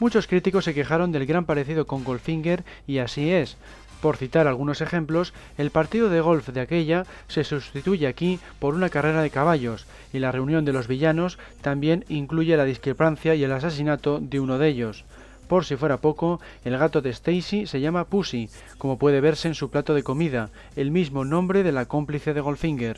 Muchos 0.00 0.26
críticos 0.26 0.64
se 0.64 0.72
quejaron 0.72 1.12
del 1.12 1.26
gran 1.26 1.44
parecido 1.44 1.86
con 1.86 2.04
Goldfinger 2.04 2.64
y 2.86 2.98
así 2.98 3.30
es. 3.30 3.58
Por 4.00 4.16
citar 4.16 4.46
algunos 4.46 4.80
ejemplos, 4.80 5.34
el 5.58 5.70
partido 5.70 6.08
de 6.08 6.22
golf 6.22 6.48
de 6.48 6.62
aquella 6.62 7.04
se 7.28 7.44
sustituye 7.44 8.06
aquí 8.06 8.40
por 8.58 8.74
una 8.74 8.88
carrera 8.88 9.20
de 9.20 9.28
caballos, 9.28 9.86
y 10.14 10.18
la 10.18 10.32
reunión 10.32 10.64
de 10.64 10.72
los 10.72 10.88
villanos 10.88 11.38
también 11.60 12.06
incluye 12.08 12.56
la 12.56 12.64
discrepancia 12.64 13.34
y 13.34 13.44
el 13.44 13.52
asesinato 13.52 14.20
de 14.20 14.40
uno 14.40 14.56
de 14.56 14.68
ellos. 14.68 15.04
Por 15.48 15.66
si 15.66 15.76
fuera 15.76 15.98
poco, 15.98 16.40
el 16.64 16.78
gato 16.78 17.02
de 17.02 17.10
Stacy 17.10 17.66
se 17.66 17.82
llama 17.82 18.06
Pussy, 18.06 18.48
como 18.78 18.98
puede 18.98 19.20
verse 19.20 19.48
en 19.48 19.54
su 19.54 19.68
plato 19.68 19.92
de 19.92 20.02
comida, 20.02 20.48
el 20.76 20.90
mismo 20.90 21.26
nombre 21.26 21.62
de 21.62 21.72
la 21.72 21.84
cómplice 21.84 22.32
de 22.32 22.40
Goldfinger. 22.40 22.96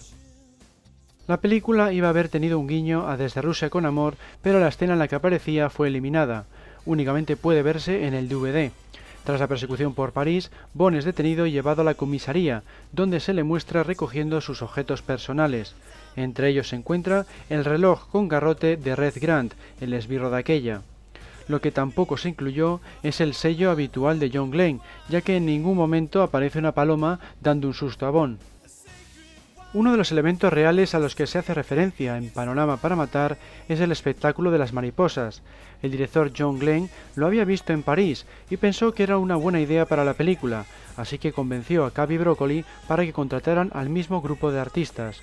La 1.26 1.40
película 1.40 1.92
iba 1.92 2.06
a 2.06 2.10
haber 2.10 2.28
tenido 2.28 2.60
un 2.60 2.68
guiño 2.68 3.08
a 3.08 3.16
Desde 3.16 3.42
Rusia 3.42 3.70
con 3.70 3.86
Amor, 3.86 4.14
pero 4.40 4.60
la 4.60 4.68
escena 4.68 4.92
en 4.92 5.00
la 5.00 5.08
que 5.08 5.16
aparecía 5.16 5.68
fue 5.68 5.88
eliminada 5.88 6.46
únicamente 6.86 7.36
puede 7.36 7.62
verse 7.62 8.06
en 8.06 8.14
el 8.14 8.28
DVD. 8.28 8.70
Tras 9.24 9.38
la 9.38 9.46
persecución 9.46 9.94
por 9.94 10.12
París, 10.12 10.50
Bond 10.74 10.96
es 10.96 11.04
detenido 11.04 11.46
y 11.46 11.52
llevado 11.52 11.82
a 11.82 11.84
la 11.84 11.94
comisaría, 11.94 12.64
donde 12.90 13.20
se 13.20 13.32
le 13.32 13.44
muestra 13.44 13.84
recogiendo 13.84 14.40
sus 14.40 14.62
objetos 14.62 15.00
personales. 15.02 15.74
Entre 16.16 16.48
ellos 16.48 16.68
se 16.68 16.76
encuentra 16.76 17.26
el 17.48 17.64
reloj 17.64 18.08
con 18.08 18.28
garrote 18.28 18.76
de 18.76 18.96
Red 18.96 19.14
Grant, 19.20 19.54
el 19.80 19.94
esbirro 19.94 20.30
de 20.30 20.38
aquella. 20.38 20.82
Lo 21.48 21.60
que 21.60 21.70
tampoco 21.70 22.16
se 22.16 22.30
incluyó 22.30 22.80
es 23.02 23.20
el 23.20 23.34
sello 23.34 23.70
habitual 23.70 24.18
de 24.18 24.30
John 24.32 24.50
Glenn, 24.50 24.80
ya 25.08 25.20
que 25.20 25.36
en 25.36 25.46
ningún 25.46 25.76
momento 25.76 26.22
aparece 26.22 26.58
una 26.58 26.72
paloma 26.72 27.20
dando 27.40 27.68
un 27.68 27.74
susto 27.74 28.06
a 28.06 28.10
Bond. 28.10 28.38
Uno 29.74 29.90
de 29.90 29.96
los 29.96 30.12
elementos 30.12 30.52
reales 30.52 30.94
a 30.94 30.98
los 30.98 31.14
que 31.14 31.26
se 31.26 31.38
hace 31.38 31.54
referencia 31.54 32.18
en 32.18 32.28
Panorama 32.28 32.76
para 32.76 32.94
Matar 32.94 33.38
es 33.70 33.80
el 33.80 33.90
espectáculo 33.90 34.50
de 34.50 34.58
las 34.58 34.74
mariposas. 34.74 35.40
El 35.80 35.90
director 35.90 36.30
John 36.36 36.58
Glenn 36.58 36.90
lo 37.14 37.26
había 37.26 37.46
visto 37.46 37.72
en 37.72 37.82
París 37.82 38.26
y 38.50 38.58
pensó 38.58 38.92
que 38.92 39.02
era 39.02 39.16
una 39.16 39.36
buena 39.36 39.60
idea 39.60 39.86
para 39.86 40.04
la 40.04 40.12
película, 40.12 40.66
así 40.98 41.16
que 41.16 41.32
convenció 41.32 41.86
a 41.86 41.90
Cavi 41.90 42.18
Broccoli 42.18 42.66
para 42.86 43.02
que 43.06 43.14
contrataran 43.14 43.70
al 43.72 43.88
mismo 43.88 44.20
grupo 44.20 44.52
de 44.52 44.60
artistas. 44.60 45.22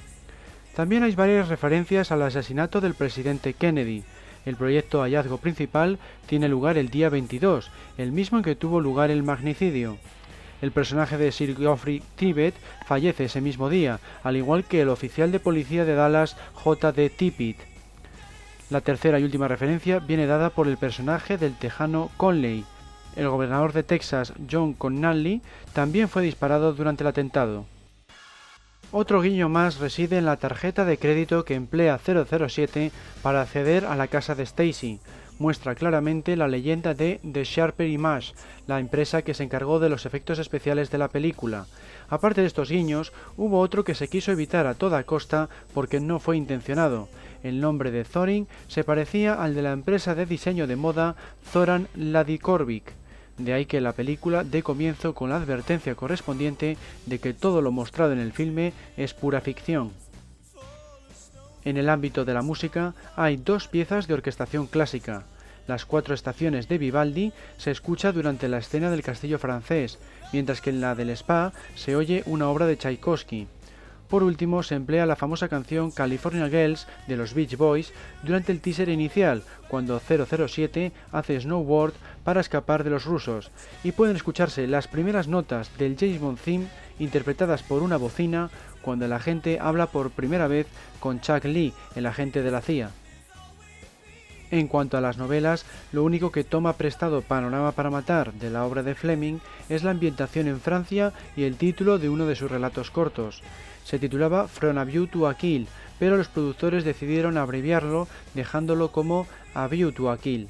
También 0.76 1.04
hay 1.04 1.14
varias 1.14 1.48
referencias 1.48 2.12
al 2.12 2.24
asesinato 2.24 2.82
del 2.82 2.96
presidente 2.96 3.54
Kennedy. 3.54 4.04
El 4.48 4.56
proyecto 4.56 5.02
hallazgo 5.02 5.38
principal 5.38 6.00
tiene 6.26 6.50
lugar 6.50 6.80
el 6.80 6.90
día 6.90 7.10
22, 7.10 7.70
el 8.00 8.12
mismo 8.12 8.40
en 8.40 8.44
que 8.44 8.56
tuvo 8.56 8.82
lugar 8.82 9.12
el 9.12 9.22
magnicidio. 9.22 10.00
El 10.62 10.72
personaje 10.72 11.18
de 11.18 11.32
Sir 11.32 11.56
Geoffrey 11.56 12.02
Tibet 12.16 12.54
fallece 12.86 13.26
ese 13.26 13.42
mismo 13.42 13.70
día, 13.70 14.00
al 14.24 14.36
igual 14.36 14.66
que 14.66 14.82
el 14.82 14.90
oficial 14.90 15.32
de 15.32 15.40
policía 15.40 15.86
de 15.86 15.96
Dallas 15.96 16.36
J.D. 16.54 17.10
Tippit. 17.12 17.58
La 18.70 18.82
tercera 18.82 19.20
y 19.20 19.24
última 19.24 19.48
referencia 19.48 20.00
viene 20.00 20.28
dada 20.28 20.52
por 20.52 20.68
el 20.68 20.78
personaje 20.78 21.38
del 21.38 21.58
tejano 21.58 22.12
Conley. 22.18 22.66
El 23.16 23.30
gobernador 23.30 23.74
de 23.74 23.84
Texas, 23.84 24.34
John 24.50 24.74
Connally, 24.74 25.42
también 25.74 26.08
fue 26.08 26.22
disparado 26.22 26.74
durante 26.74 27.04
el 27.04 27.08
atentado. 27.08 27.66
Otro 28.92 29.22
guiño 29.22 29.50
más 29.50 29.80
reside 29.80 30.18
en 30.18 30.26
la 30.26 30.38
tarjeta 30.38 30.86
de 30.86 30.98
crédito 30.98 31.46
que 31.46 31.56
emplea 31.56 32.00
007 32.00 32.92
para 33.22 33.42
acceder 33.42 33.86
a 33.86 33.96
la 33.96 34.08
casa 34.08 34.36
de 34.36 34.44
Stacy, 34.44 35.00
muestra 35.40 35.74
claramente 35.74 36.36
la 36.36 36.48
leyenda 36.48 36.94
de 36.94 37.20
The 37.30 37.44
Sharper 37.44 37.88
Image, 37.88 38.34
la 38.68 38.80
empresa 38.80 39.24
que 39.24 39.34
se 39.34 39.44
encargó 39.44 39.80
de 39.80 39.90
los 39.90 40.06
efectos 40.06 40.38
especiales 40.38 40.92
de 40.92 41.00
la 41.00 41.08
película. 41.08 41.66
Aparte 42.10 42.42
de 42.42 42.48
estos 42.48 42.70
guiños, 42.70 43.14
hubo 43.38 43.60
otro 43.60 43.84
que 43.84 43.96
se 43.96 44.08
quiso 44.08 44.32
evitar 44.32 44.68
a 44.68 44.76
toda 44.76 45.04
costa 45.04 45.50
porque 45.74 46.00
no 46.00 46.20
fue 46.20 46.38
intencionado. 46.38 47.08
El 47.42 47.62
nombre 47.62 47.92
de 47.92 48.04
Thorin 48.04 48.48
se 48.68 48.84
parecía 48.84 49.42
al 49.42 49.56
de 49.56 49.62
la 49.62 49.72
empresa 49.72 50.14
de 50.14 50.26
diseño 50.26 50.68
de 50.68 50.76
moda 50.76 51.16
Zoran 51.52 51.88
Ladikorvik. 51.96 52.94
De 53.38 53.54
ahí 53.54 53.66
que 53.66 53.80
la 53.80 53.94
película 53.94 54.44
dé 54.44 54.62
comienzo 54.62 55.14
con 55.14 55.30
la 55.30 55.38
advertencia 55.38 55.96
correspondiente 55.96 56.78
de 57.06 57.20
que 57.20 57.34
todo 57.34 57.62
lo 57.62 57.72
mostrado 57.72 58.12
en 58.12 58.20
el 58.20 58.34
filme 58.34 58.74
es 58.98 59.14
pura 59.14 59.40
ficción. 59.40 59.92
En 61.66 61.78
el 61.78 61.90
ámbito 61.90 62.26
de 62.26 62.34
la 62.34 62.42
música 62.42 62.94
hay 63.16 63.38
dos 63.38 63.68
piezas 63.68 64.08
de 64.08 64.14
orquestación 64.14 64.68
clásica. 64.68 65.24
Las 65.68 65.86
cuatro 65.86 66.16
estaciones 66.16 66.68
de 66.68 66.78
Vivaldi 66.78 67.34
se 67.58 67.70
escucha 67.70 68.12
durante 68.12 68.48
la 68.48 68.58
escena 68.58 68.90
del 68.90 69.04
castillo 69.04 69.38
francés, 69.38 70.00
mientras 70.34 70.62
que 70.62 70.72
en 70.72 70.82
la 70.82 70.96
del 70.96 71.10
spa 71.12 71.54
se 71.76 71.96
oye 71.96 72.24
una 72.26 72.50
obra 72.50 72.66
de 72.66 72.78
Tchaikovsky. 72.78 73.48
Por 74.10 74.24
último, 74.24 74.64
se 74.64 74.74
emplea 74.74 75.06
la 75.06 75.16
famosa 75.16 75.48
canción 75.50 75.92
California 75.92 76.50
Girls 76.50 76.88
de 77.08 77.16
los 77.16 77.36
Beach 77.36 77.56
Boys 77.56 77.94
durante 78.24 78.52
el 78.52 78.62
teaser 78.62 78.90
inicial, 78.90 79.44
cuando 79.68 80.00
007 80.00 80.92
hace 81.12 81.40
snowboard 81.40 81.94
para 82.24 82.42
escapar 82.42 82.84
de 82.84 82.90
los 82.90 83.06
rusos, 83.06 83.52
y 83.84 83.92
pueden 83.92 84.16
escucharse 84.16 84.66
las 84.66 84.88
primeras 84.88 85.28
notas 85.28 85.70
del 85.78 85.96
James 85.96 86.20
Bond 86.20 86.40
theme 86.40 86.68
interpretadas 86.98 87.62
por 87.62 87.84
una 87.84 87.98
bocina 87.98 88.50
cuando 88.82 89.06
el 89.06 89.14
agente 89.14 89.60
habla 89.60 89.88
por 89.88 90.12
primera 90.12 90.48
vez 90.48 90.68
con 91.00 91.22
Chuck 91.22 91.46
Lee, 91.46 91.74
el 91.96 92.06
agente 92.06 92.42
de 92.42 92.52
la 92.52 92.62
CIA. 92.62 92.92
En 94.52 94.68
cuanto 94.68 94.98
a 94.98 95.02
las 95.02 95.18
novelas, 95.18 95.66
lo 95.92 96.04
único 96.04 96.32
que 96.32 96.44
toma 96.44 96.74
prestado 96.74 97.22
Panorama 97.22 97.72
para 97.72 97.92
Matar 97.92 98.34
de 98.34 98.50
la 98.50 98.66
obra 98.66 98.82
de 98.82 98.96
Fleming 98.96 99.38
es 99.70 99.84
la 99.84 99.92
ambientación 99.92 100.48
en 100.48 100.60
Francia 100.60 101.14
y 101.36 101.44
el 101.44 101.56
título 101.56 102.00
de 102.00 102.10
uno 102.10 102.26
de 102.26 102.36
sus 102.36 102.50
relatos 102.50 102.90
cortos. 102.90 103.44
Se 103.84 104.00
titulaba 104.00 104.48
From 104.48 104.78
a 104.80 104.86
View 104.86 105.08
to 105.08 105.28
a 105.28 105.36
Kill, 105.36 105.68
pero 106.00 106.18
los 106.18 106.30
productores 106.30 106.84
decidieron 106.84 107.38
abreviarlo 107.38 108.08
dejándolo 108.34 108.92
como 108.92 109.28
A 109.54 109.68
View 109.68 109.92
to 109.92 110.10
a 110.10 110.18
Kill. 110.18 110.48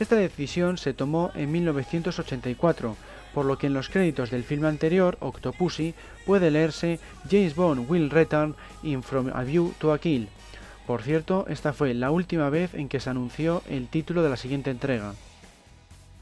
Esta 0.00 0.16
decisión 0.16 0.78
se 0.78 0.94
tomó 0.94 1.30
en 1.34 1.50
1984, 1.52 2.96
por 3.34 3.44
lo 3.44 3.58
que 3.58 3.66
en 3.66 3.74
los 3.74 3.88
créditos 3.88 4.30
del 4.30 4.44
filme 4.44 4.68
anterior, 4.68 5.16
Octopussy, 5.20 5.94
puede 6.26 6.50
leerse 6.50 6.98
James 7.30 7.54
Bond 7.54 7.88
will 7.88 8.10
return 8.10 8.54
in 8.82 9.02
From 9.02 9.30
a 9.32 9.44
View 9.44 9.72
to 9.78 9.92
a 9.92 9.98
Kill. 9.98 10.28
Por 10.86 11.02
cierto, 11.02 11.46
esta 11.48 11.72
fue 11.72 11.92
la 11.92 12.10
última 12.10 12.48
vez 12.48 12.74
en 12.74 12.88
que 12.88 13.00
se 13.00 13.10
anunció 13.10 13.62
el 13.68 13.88
título 13.88 14.22
de 14.22 14.30
la 14.30 14.36
siguiente 14.36 14.70
entrega. 14.70 15.12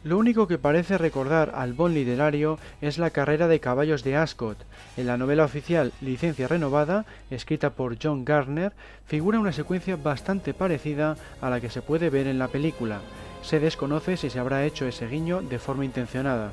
Lo 0.06 0.18
único 0.18 0.46
que 0.46 0.56
parece 0.56 0.98
recordar 0.98 1.52
al 1.56 1.72
Bond 1.72 1.94
literario 1.94 2.60
es 2.80 2.96
la 2.96 3.10
carrera 3.10 3.48
de 3.48 3.58
caballos 3.58 4.04
de 4.04 4.14
Ascot. 4.14 4.56
En 4.96 5.08
la 5.08 5.16
novela 5.16 5.44
oficial 5.44 5.92
Licencia 6.00 6.46
Renovada, 6.46 7.06
escrita 7.28 7.70
por 7.70 7.96
John 8.00 8.24
Gardner, 8.24 8.72
figura 9.06 9.40
una 9.40 9.52
secuencia 9.52 9.96
bastante 9.96 10.54
parecida 10.54 11.16
a 11.40 11.50
la 11.50 11.60
que 11.60 11.70
se 11.70 11.82
puede 11.82 12.08
ver 12.08 12.28
en 12.28 12.38
la 12.38 12.46
película. 12.46 13.00
Se 13.42 13.58
desconoce 13.58 14.16
si 14.16 14.30
se 14.30 14.38
habrá 14.38 14.64
hecho 14.64 14.86
ese 14.86 15.08
guiño 15.08 15.42
de 15.42 15.58
forma 15.58 15.84
intencionada. 15.84 16.52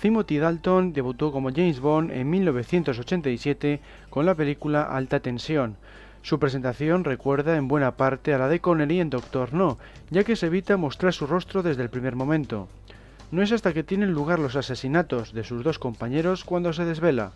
Timothy 0.00 0.38
Dalton 0.38 0.94
debutó 0.94 1.30
como 1.30 1.50
James 1.50 1.78
Bond 1.78 2.10
en 2.10 2.30
1987 2.30 3.80
con 4.08 4.24
la 4.24 4.34
película 4.34 4.82
Alta 4.82 5.20
Tensión. 5.20 5.76
Su 6.22 6.38
presentación 6.38 7.04
recuerda 7.04 7.56
en 7.56 7.68
buena 7.68 7.96
parte 7.96 8.32
a 8.32 8.38
la 8.38 8.48
de 8.48 8.60
Connery 8.60 9.00
en 9.00 9.10
Doctor 9.10 9.52
No, 9.52 9.78
ya 10.10 10.24
que 10.24 10.36
se 10.36 10.46
evita 10.46 10.78
mostrar 10.78 11.12
su 11.12 11.26
rostro 11.26 11.62
desde 11.62 11.82
el 11.82 11.90
primer 11.90 12.16
momento. 12.16 12.68
No 13.30 13.42
es 13.42 13.52
hasta 13.52 13.74
que 13.74 13.84
tienen 13.84 14.12
lugar 14.12 14.38
los 14.38 14.56
asesinatos 14.56 15.32
de 15.34 15.44
sus 15.44 15.62
dos 15.62 15.78
compañeros 15.78 16.44
cuando 16.44 16.72
se 16.72 16.86
desvela 16.86 17.32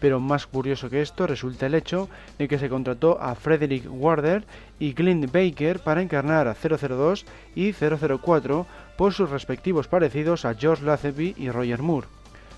pero 0.00 0.18
más 0.18 0.46
curioso 0.46 0.90
que 0.90 1.02
esto 1.02 1.26
resulta 1.26 1.66
el 1.66 1.74
hecho 1.74 2.08
de 2.38 2.48
que 2.48 2.58
se 2.58 2.68
contrató 2.68 3.20
a 3.20 3.34
Frederick 3.34 3.86
Warder 3.88 4.44
y 4.78 4.94
Clint 4.94 5.30
Baker 5.30 5.80
para 5.80 6.02
encarnar 6.02 6.48
a 6.48 6.54
002 6.54 7.26
y 7.54 7.72
004 7.72 8.66
por 8.96 9.12
sus 9.12 9.30
respectivos 9.30 9.88
parecidos 9.88 10.44
a 10.44 10.54
George 10.54 10.84
Lazenby 10.84 11.34
y 11.36 11.50
Roger 11.50 11.82
Moore. 11.82 12.08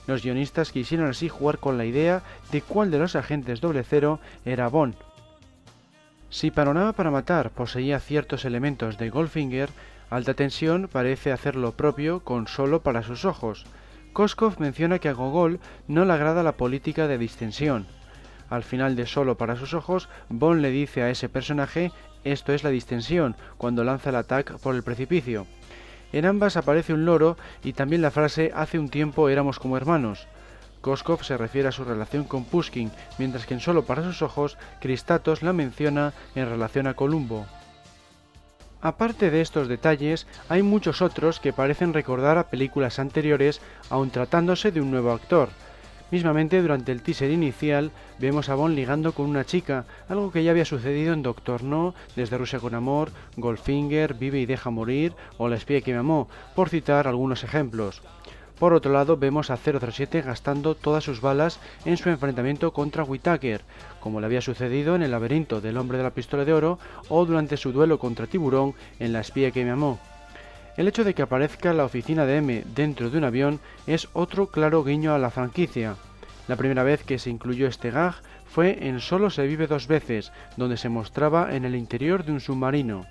Los 0.06 0.22
guionistas 0.22 0.72
quisieron 0.72 1.08
así 1.08 1.28
jugar 1.28 1.58
con 1.58 1.78
la 1.78 1.84
idea 1.84 2.22
de 2.50 2.62
cuál 2.62 2.90
de 2.90 2.98
los 2.98 3.14
agentes 3.14 3.60
doble 3.60 3.84
cero 3.84 4.18
era 4.44 4.68
Bond. 4.68 4.94
Si 6.30 6.50
Panorama 6.50 6.92
para 6.92 7.10
Matar 7.10 7.50
poseía 7.50 8.00
ciertos 8.00 8.44
elementos 8.44 8.98
de 8.98 9.10
Goldfinger, 9.10 9.68
Alta 10.10 10.34
Tensión 10.34 10.88
parece 10.90 11.30
hacer 11.30 11.56
lo 11.56 11.72
propio 11.72 12.20
con 12.20 12.48
solo 12.48 12.82
para 12.82 13.02
sus 13.02 13.24
ojos, 13.24 13.66
Koskov 14.12 14.60
menciona 14.60 14.98
que 14.98 15.08
a 15.08 15.14
Gogol 15.14 15.58
no 15.88 16.04
le 16.04 16.12
agrada 16.12 16.42
la 16.42 16.56
política 16.56 17.08
de 17.08 17.16
distensión. 17.16 17.86
Al 18.50 18.62
final 18.62 18.94
de 18.94 19.06
Solo 19.06 19.38
para 19.38 19.56
sus 19.56 19.72
ojos, 19.72 20.10
Bond 20.28 20.60
le 20.60 20.70
dice 20.70 21.02
a 21.02 21.08
ese 21.08 21.30
personaje 21.30 21.90
esto 22.24 22.52
es 22.52 22.62
la 22.62 22.70
distensión, 22.70 23.36
cuando 23.56 23.84
lanza 23.84 24.10
el 24.10 24.16
ataque 24.16 24.54
por 24.62 24.74
el 24.74 24.82
precipicio. 24.82 25.46
En 26.12 26.26
ambas 26.26 26.58
aparece 26.58 26.92
un 26.92 27.06
loro 27.06 27.38
y 27.64 27.72
también 27.72 28.02
la 28.02 28.10
frase 28.10 28.52
hace 28.54 28.78
un 28.78 28.90
tiempo 28.90 29.30
éramos 29.30 29.58
como 29.58 29.78
hermanos. 29.78 30.28
Koskov 30.82 31.24
se 31.24 31.38
refiere 31.38 31.68
a 31.68 31.72
su 31.72 31.84
relación 31.84 32.24
con 32.24 32.44
Pushkin, 32.44 32.90
mientras 33.18 33.46
que 33.46 33.54
en 33.54 33.60
Solo 33.60 33.84
para 33.84 34.02
sus 34.02 34.20
ojos, 34.20 34.58
Kristatos 34.80 35.42
la 35.42 35.54
menciona 35.54 36.12
en 36.34 36.50
relación 36.50 36.86
a 36.86 36.94
Columbo. 36.94 37.46
Aparte 38.82 39.30
de 39.30 39.40
estos 39.40 39.68
detalles, 39.68 40.26
hay 40.48 40.62
muchos 40.62 41.02
otros 41.02 41.38
que 41.38 41.52
parecen 41.52 41.94
recordar 41.94 42.36
a 42.36 42.48
películas 42.48 42.98
anteriores, 42.98 43.60
aun 43.88 44.10
tratándose 44.10 44.72
de 44.72 44.80
un 44.80 44.90
nuevo 44.90 45.12
actor. 45.12 45.50
Mismamente 46.10 46.60
durante 46.60 46.90
el 46.90 47.00
teaser 47.00 47.30
inicial 47.30 47.92
vemos 48.18 48.48
a 48.48 48.56
Bond 48.56 48.74
ligando 48.74 49.12
con 49.12 49.26
una 49.26 49.46
chica, 49.46 49.86
algo 50.08 50.32
que 50.32 50.42
ya 50.42 50.50
había 50.50 50.64
sucedido 50.64 51.14
en 51.14 51.22
Doctor 51.22 51.62
No, 51.62 51.94
Desde 52.16 52.36
Rusia 52.36 52.58
con 52.58 52.74
Amor, 52.74 53.12
Goldfinger, 53.36 54.14
Vive 54.14 54.40
y 54.40 54.46
Deja 54.46 54.68
Morir 54.68 55.14
o 55.38 55.48
La 55.48 55.56
espía 55.56 55.80
que 55.80 55.92
me 55.92 56.00
amó, 56.00 56.28
por 56.54 56.68
citar 56.68 57.06
algunos 57.06 57.44
ejemplos. 57.44 58.02
Por 58.62 58.74
otro 58.74 58.92
lado, 58.92 59.16
vemos 59.16 59.50
a 59.50 59.56
007 59.56 60.22
gastando 60.22 60.76
todas 60.76 61.02
sus 61.02 61.20
balas 61.20 61.58
en 61.84 61.96
su 61.96 62.10
enfrentamiento 62.10 62.72
contra 62.72 63.02
Whitaker, 63.02 63.60
como 63.98 64.20
le 64.20 64.26
había 64.26 64.40
sucedido 64.40 64.94
en 64.94 65.02
el 65.02 65.10
laberinto 65.10 65.60
del 65.60 65.76
hombre 65.76 65.98
de 65.98 66.04
la 66.04 66.14
pistola 66.14 66.44
de 66.44 66.52
oro 66.52 66.78
o 67.08 67.26
durante 67.26 67.56
su 67.56 67.72
duelo 67.72 67.98
contra 67.98 68.28
Tiburón 68.28 68.74
en 69.00 69.12
La 69.12 69.18
espía 69.18 69.50
que 69.50 69.64
me 69.64 69.72
amó. 69.72 69.98
El 70.76 70.86
hecho 70.86 71.02
de 71.02 71.12
que 71.12 71.22
aparezca 71.22 71.72
la 71.72 71.84
oficina 71.84 72.24
de 72.24 72.36
M 72.36 72.62
dentro 72.72 73.10
de 73.10 73.18
un 73.18 73.24
avión 73.24 73.58
es 73.88 74.08
otro 74.12 74.46
claro 74.46 74.84
guiño 74.84 75.12
a 75.12 75.18
la 75.18 75.30
franquicia. 75.30 75.96
La 76.46 76.54
primera 76.54 76.84
vez 76.84 77.02
que 77.02 77.18
se 77.18 77.30
incluyó 77.30 77.66
este 77.66 77.90
gag 77.90 78.14
fue 78.46 78.86
en 78.86 79.00
Solo 79.00 79.30
se 79.30 79.44
vive 79.44 79.66
dos 79.66 79.88
veces, 79.88 80.30
donde 80.56 80.76
se 80.76 80.88
mostraba 80.88 81.52
en 81.56 81.64
el 81.64 81.74
interior 81.74 82.24
de 82.24 82.30
un 82.30 82.38
submarino. 82.38 83.06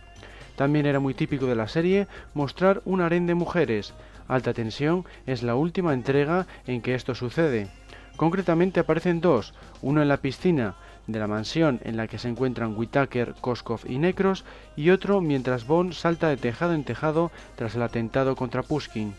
También 0.55 0.85
era 0.85 1.01
muy 1.01 1.13
típico 1.13 1.45
de 1.45 1.55
la 1.55 1.67
serie 1.67 2.07
mostrar 2.33 2.81
un 2.85 3.01
harén 3.01 3.27
de 3.27 3.35
mujeres, 3.35 3.93
Alta 4.31 4.53
Tensión 4.53 5.03
es 5.27 5.43
la 5.43 5.55
última 5.55 5.93
entrega 5.93 6.47
en 6.65 6.81
que 6.81 6.95
esto 6.95 7.15
sucede. 7.15 7.67
Concretamente 8.15 8.79
aparecen 8.79 9.19
dos, 9.19 9.53
uno 9.81 10.01
en 10.01 10.07
la 10.07 10.17
piscina 10.17 10.75
de 11.05 11.19
la 11.19 11.27
mansión 11.27 11.81
en 11.83 11.97
la 11.97 12.07
que 12.07 12.17
se 12.17 12.29
encuentran 12.29 12.77
Whitaker, 12.77 13.35
Koskov 13.41 13.81
y 13.85 13.97
Necros, 13.97 14.45
y 14.77 14.91
otro 14.91 15.19
mientras 15.19 15.67
Bond 15.67 15.91
salta 15.91 16.29
de 16.29 16.37
tejado 16.37 16.73
en 16.73 16.85
tejado 16.85 17.29
tras 17.57 17.75
el 17.75 17.81
atentado 17.81 18.37
contra 18.37 18.63
Pushkin. 18.63 19.13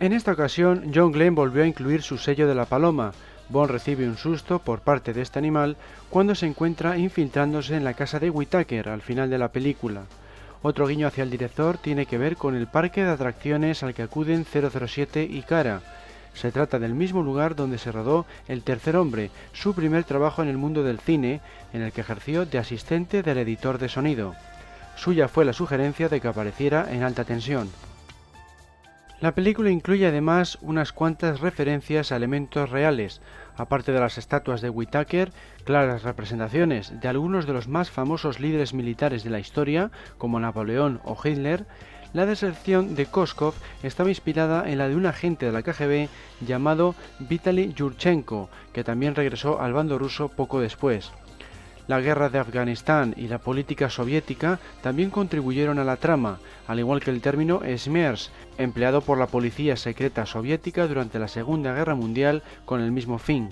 En 0.00 0.14
esta 0.14 0.32
ocasión, 0.32 0.90
John 0.94 1.12
Glenn 1.12 1.34
volvió 1.34 1.64
a 1.64 1.66
incluir 1.66 2.00
su 2.00 2.16
sello 2.16 2.48
de 2.48 2.54
la 2.54 2.64
paloma. 2.64 3.12
Bond 3.50 3.70
recibe 3.70 4.08
un 4.08 4.16
susto 4.16 4.58
por 4.58 4.80
parte 4.80 5.12
de 5.12 5.20
este 5.20 5.38
animal 5.38 5.76
cuando 6.08 6.34
se 6.34 6.46
encuentra 6.46 6.96
infiltrándose 6.96 7.76
en 7.76 7.84
la 7.84 7.92
casa 7.92 8.18
de 8.18 8.30
Whitaker 8.30 8.88
al 8.88 9.02
final 9.02 9.28
de 9.28 9.38
la 9.38 9.52
película. 9.52 10.04
Otro 10.62 10.86
guiño 10.86 11.06
hacia 11.06 11.22
el 11.22 11.30
director 11.30 11.78
tiene 11.78 12.06
que 12.06 12.18
ver 12.18 12.36
con 12.36 12.56
el 12.56 12.66
parque 12.66 13.04
de 13.04 13.10
atracciones 13.10 13.82
al 13.82 13.94
que 13.94 14.02
acuden 14.02 14.44
007 14.44 15.22
y 15.30 15.42
Cara. 15.42 15.82
Se 16.34 16.50
trata 16.52 16.78
del 16.78 16.94
mismo 16.94 17.22
lugar 17.22 17.54
donde 17.54 17.78
se 17.78 17.92
rodó 17.92 18.26
El 18.48 18.62
tercer 18.62 18.96
hombre, 18.96 19.30
su 19.52 19.74
primer 19.74 20.04
trabajo 20.04 20.42
en 20.42 20.48
el 20.48 20.58
mundo 20.58 20.82
del 20.82 20.98
cine, 20.98 21.40
en 21.72 21.82
el 21.82 21.92
que 21.92 22.00
ejerció 22.00 22.44
de 22.44 22.58
asistente 22.58 23.22
del 23.22 23.38
editor 23.38 23.78
de 23.78 23.88
sonido. 23.88 24.34
Suya 24.96 25.28
fue 25.28 25.44
la 25.44 25.52
sugerencia 25.52 26.08
de 26.08 26.20
que 26.20 26.28
apareciera 26.28 26.92
en 26.92 27.04
alta 27.04 27.24
tensión. 27.24 27.70
La 29.20 29.34
película 29.34 29.70
incluye 29.70 30.06
además 30.06 30.58
unas 30.60 30.92
cuantas 30.92 31.40
referencias 31.40 32.12
a 32.12 32.16
elementos 32.16 32.70
reales, 32.70 33.20
aparte 33.58 33.92
de 33.92 34.00
las 34.00 34.18
estatuas 34.18 34.60
de 34.60 34.70
Whitaker, 34.70 35.32
claras 35.64 36.02
representaciones 36.02 37.00
de 37.00 37.08
algunos 37.08 37.46
de 37.46 37.52
los 37.52 37.68
más 37.68 37.90
famosos 37.90 38.40
líderes 38.40 38.74
militares 38.74 39.24
de 39.24 39.30
la 39.30 39.38
historia, 39.38 39.90
como 40.16 40.40
Napoleón 40.40 41.00
o 41.04 41.16
Hitler, 41.22 41.66
la 42.14 42.24
deserción 42.24 42.94
de 42.94 43.06
Koskov 43.06 43.54
estaba 43.82 44.08
inspirada 44.08 44.68
en 44.70 44.78
la 44.78 44.88
de 44.88 44.96
un 44.96 45.06
agente 45.06 45.46
de 45.46 45.52
la 45.52 45.62
KGB 45.62 46.08
llamado 46.40 46.94
Vitaly 47.18 47.74
Yurchenko, 47.74 48.48
que 48.72 48.84
también 48.84 49.14
regresó 49.14 49.60
al 49.60 49.74
bando 49.74 49.98
ruso 49.98 50.28
poco 50.28 50.60
después. 50.60 51.12
La 51.88 52.02
guerra 52.02 52.28
de 52.28 52.38
Afganistán 52.38 53.14
y 53.16 53.28
la 53.28 53.38
política 53.38 53.88
soviética 53.88 54.60
también 54.82 55.08
contribuyeron 55.08 55.78
a 55.78 55.84
la 55.84 55.96
trama, 55.96 56.38
al 56.66 56.78
igual 56.78 57.00
que 57.00 57.10
el 57.10 57.22
término 57.22 57.62
Smers, 57.78 58.30
empleado 58.58 59.00
por 59.00 59.16
la 59.16 59.26
policía 59.26 59.74
secreta 59.74 60.26
soviética 60.26 60.86
durante 60.86 61.18
la 61.18 61.28
Segunda 61.28 61.72
Guerra 61.72 61.94
Mundial 61.94 62.42
con 62.66 62.82
el 62.82 62.92
mismo 62.92 63.18
fin. 63.18 63.48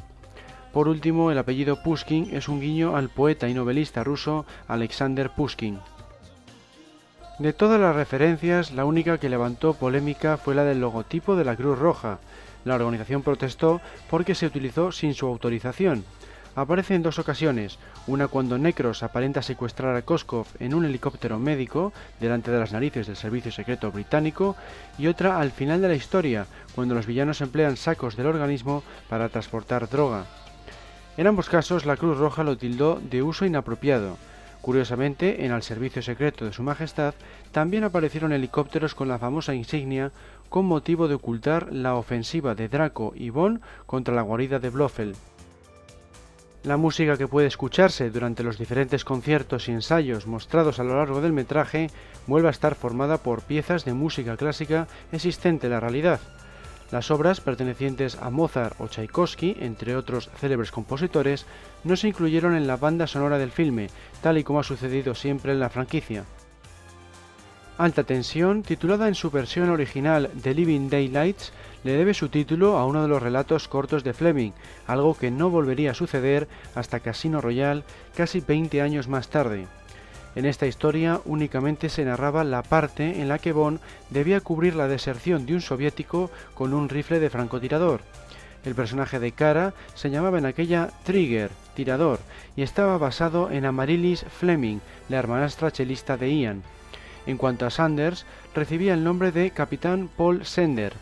Por 0.74 0.86
último, 0.86 1.30
el 1.30 1.38
apellido 1.38 1.82
Pushkin 1.82 2.28
es 2.36 2.50
un 2.50 2.60
guiño 2.60 2.94
al 2.94 3.08
poeta 3.08 3.48
y 3.48 3.54
novelista 3.54 4.04
ruso 4.04 4.44
Alexander 4.68 5.30
Pushkin. 5.30 5.80
De 7.38 7.54
todas 7.54 7.80
las 7.80 7.96
referencias, 7.96 8.70
la 8.72 8.84
única 8.84 9.16
que 9.16 9.30
levantó 9.30 9.72
polémica 9.72 10.36
fue 10.36 10.54
la 10.54 10.64
del 10.64 10.82
logotipo 10.82 11.36
de 11.36 11.44
la 11.44 11.56
Cruz 11.56 11.78
Roja. 11.78 12.18
La 12.66 12.74
organización 12.74 13.22
protestó 13.22 13.80
porque 14.10 14.34
se 14.34 14.44
utilizó 14.44 14.92
sin 14.92 15.14
su 15.14 15.26
autorización, 15.26 16.04
aparece 16.56 16.94
en 16.94 17.02
dos 17.02 17.18
ocasiones, 17.18 17.78
una 18.06 18.28
cuando 18.28 18.58
Necros 18.58 19.02
aparenta 19.02 19.42
secuestrar 19.42 19.94
a 19.94 20.02
Koskov 20.02 20.46
en 20.58 20.74
un 20.74 20.86
helicóptero 20.86 21.38
médico 21.38 21.92
delante 22.18 22.50
de 22.50 22.58
las 22.58 22.72
narices 22.72 23.06
del 23.06 23.16
servicio 23.16 23.52
secreto 23.52 23.92
británico 23.92 24.56
y 24.98 25.06
otra 25.06 25.38
al 25.38 25.52
final 25.52 25.82
de 25.82 25.88
la 25.88 25.94
historia, 25.94 26.46
cuando 26.74 26.94
los 26.94 27.06
villanos 27.06 27.42
emplean 27.42 27.76
sacos 27.76 28.16
del 28.16 28.26
organismo 28.26 28.82
para 29.08 29.28
transportar 29.28 29.88
droga. 29.88 30.24
En 31.18 31.26
ambos 31.26 31.48
casos 31.48 31.84
la 31.84 31.96
Cruz 31.96 32.18
Roja 32.18 32.42
lo 32.42 32.56
tildó 32.56 33.00
de 33.02 33.22
uso 33.22 33.44
inapropiado. 33.44 34.16
Curiosamente, 34.62 35.44
en 35.44 35.52
el 35.52 35.62
servicio 35.62 36.02
secreto 36.02 36.44
de 36.44 36.52
Su 36.52 36.62
Majestad 36.62 37.14
también 37.52 37.84
aparecieron 37.84 38.32
helicópteros 38.32 38.94
con 38.94 39.08
la 39.08 39.18
famosa 39.18 39.54
insignia 39.54 40.10
con 40.48 40.64
motivo 40.64 41.06
de 41.06 41.14
ocultar 41.14 41.72
la 41.72 41.94
ofensiva 41.94 42.54
de 42.54 42.68
Draco 42.68 43.12
y 43.14 43.30
Bond 43.30 43.60
contra 43.84 44.14
la 44.14 44.22
guarida 44.22 44.58
de 44.58 44.70
Blofeld. 44.70 45.16
La 46.66 46.76
música 46.76 47.16
que 47.16 47.28
puede 47.28 47.46
escucharse 47.46 48.10
durante 48.10 48.42
los 48.42 48.58
diferentes 48.58 49.04
conciertos 49.04 49.68
y 49.68 49.70
ensayos 49.70 50.26
mostrados 50.26 50.80
a 50.80 50.82
lo 50.82 50.96
largo 50.96 51.20
del 51.20 51.32
metraje 51.32 51.90
vuelve 52.26 52.48
a 52.48 52.50
estar 52.50 52.74
formada 52.74 53.18
por 53.18 53.42
piezas 53.42 53.84
de 53.84 53.94
música 53.94 54.36
clásica 54.36 54.88
existente 55.12 55.68
en 55.68 55.74
la 55.74 55.78
realidad. 55.78 56.18
Las 56.90 57.12
obras 57.12 57.40
pertenecientes 57.40 58.16
a 58.20 58.30
Mozart 58.30 58.80
o 58.80 58.88
Tchaikovsky, 58.88 59.58
entre 59.60 59.94
otros 59.94 60.28
célebres 60.40 60.72
compositores, 60.72 61.46
no 61.84 61.94
se 61.94 62.08
incluyeron 62.08 62.56
en 62.56 62.66
la 62.66 62.76
banda 62.76 63.06
sonora 63.06 63.38
del 63.38 63.52
filme, 63.52 63.88
tal 64.20 64.36
y 64.36 64.42
como 64.42 64.58
ha 64.58 64.64
sucedido 64.64 65.14
siempre 65.14 65.52
en 65.52 65.60
la 65.60 65.70
franquicia. 65.70 66.24
Alta 67.78 68.02
Tensión, 68.02 68.62
titulada 68.64 69.06
en 69.06 69.14
su 69.14 69.30
versión 69.30 69.70
original 69.70 70.30
The 70.42 70.54
Living 70.54 70.88
Daylights, 70.88 71.52
le 71.86 71.96
debe 71.96 72.14
su 72.14 72.28
título 72.28 72.78
a 72.78 72.84
uno 72.84 73.02
de 73.02 73.06
los 73.06 73.22
relatos 73.22 73.68
cortos 73.68 74.02
de 74.02 74.12
Fleming, 74.12 74.50
algo 74.88 75.16
que 75.16 75.30
no 75.30 75.50
volvería 75.50 75.92
a 75.92 75.94
suceder 75.94 76.48
hasta 76.74 76.98
Casino 76.98 77.40
Royale 77.40 77.84
casi 78.16 78.40
20 78.40 78.82
años 78.82 79.06
más 79.06 79.28
tarde. 79.28 79.68
En 80.34 80.46
esta 80.46 80.66
historia 80.66 81.20
únicamente 81.24 81.88
se 81.88 82.04
narraba 82.04 82.42
la 82.42 82.64
parte 82.64 83.22
en 83.22 83.28
la 83.28 83.38
que 83.38 83.52
Bond 83.52 83.78
debía 84.10 84.40
cubrir 84.40 84.74
la 84.74 84.88
deserción 84.88 85.46
de 85.46 85.54
un 85.54 85.60
soviético 85.60 86.28
con 86.54 86.74
un 86.74 86.88
rifle 86.88 87.20
de 87.20 87.30
francotirador. 87.30 88.00
El 88.64 88.74
personaje 88.74 89.20
de 89.20 89.30
Cara 89.30 89.72
se 89.94 90.10
llamaba 90.10 90.38
en 90.38 90.46
aquella 90.46 90.90
Trigger, 91.04 91.52
tirador, 91.76 92.18
y 92.56 92.62
estaba 92.62 92.98
basado 92.98 93.48
en 93.52 93.64
Amaryllis 93.64 94.24
Fleming, 94.24 94.80
la 95.08 95.18
hermanastra 95.18 95.70
chelista 95.70 96.16
de 96.16 96.36
Ian. 96.36 96.64
En 97.26 97.36
cuanto 97.36 97.64
a 97.64 97.70
Sanders, 97.70 98.26
recibía 98.56 98.92
el 98.94 99.04
nombre 99.04 99.30
de 99.30 99.52
Capitán 99.52 100.10
Paul 100.16 100.44
Sender. 100.44 100.92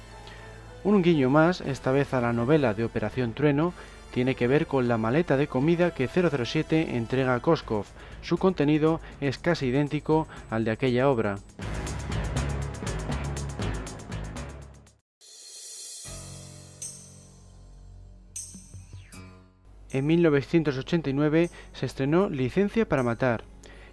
Un 0.85 1.01
guiño 1.01 1.31
más, 1.31 1.63
esta 1.63 1.93
vez 1.93 2.13
a 2.13 2.21
la 2.21 2.35
novela 2.35 2.75
de 2.75 2.85
Operación 2.85 3.33
Trueno, 3.33 3.73
tiene 4.13 4.35
que 4.35 4.47
ver 4.47 4.67
con 4.67 4.87
la 4.87 4.99
maleta 4.99 5.39
de 5.39 5.47
comida 5.47 5.95
que 5.95 6.09
007 6.09 6.97
entrega 6.97 7.35
a 7.35 7.41
Koskov. 7.41 7.87
Su 8.21 8.37
contenido 8.37 9.01
es 9.23 9.39
casi 9.39 9.69
idéntico 9.69 10.29
al 10.51 10.65
de 10.65 10.73
aquella 10.73 11.09
obra. 11.09 11.39
En 19.91 20.07
1989 20.07 21.51
se 21.73 21.87
estrenó 21.87 22.29
Licencia 22.29 22.87
para 22.87 23.03
Matar. 23.03 23.45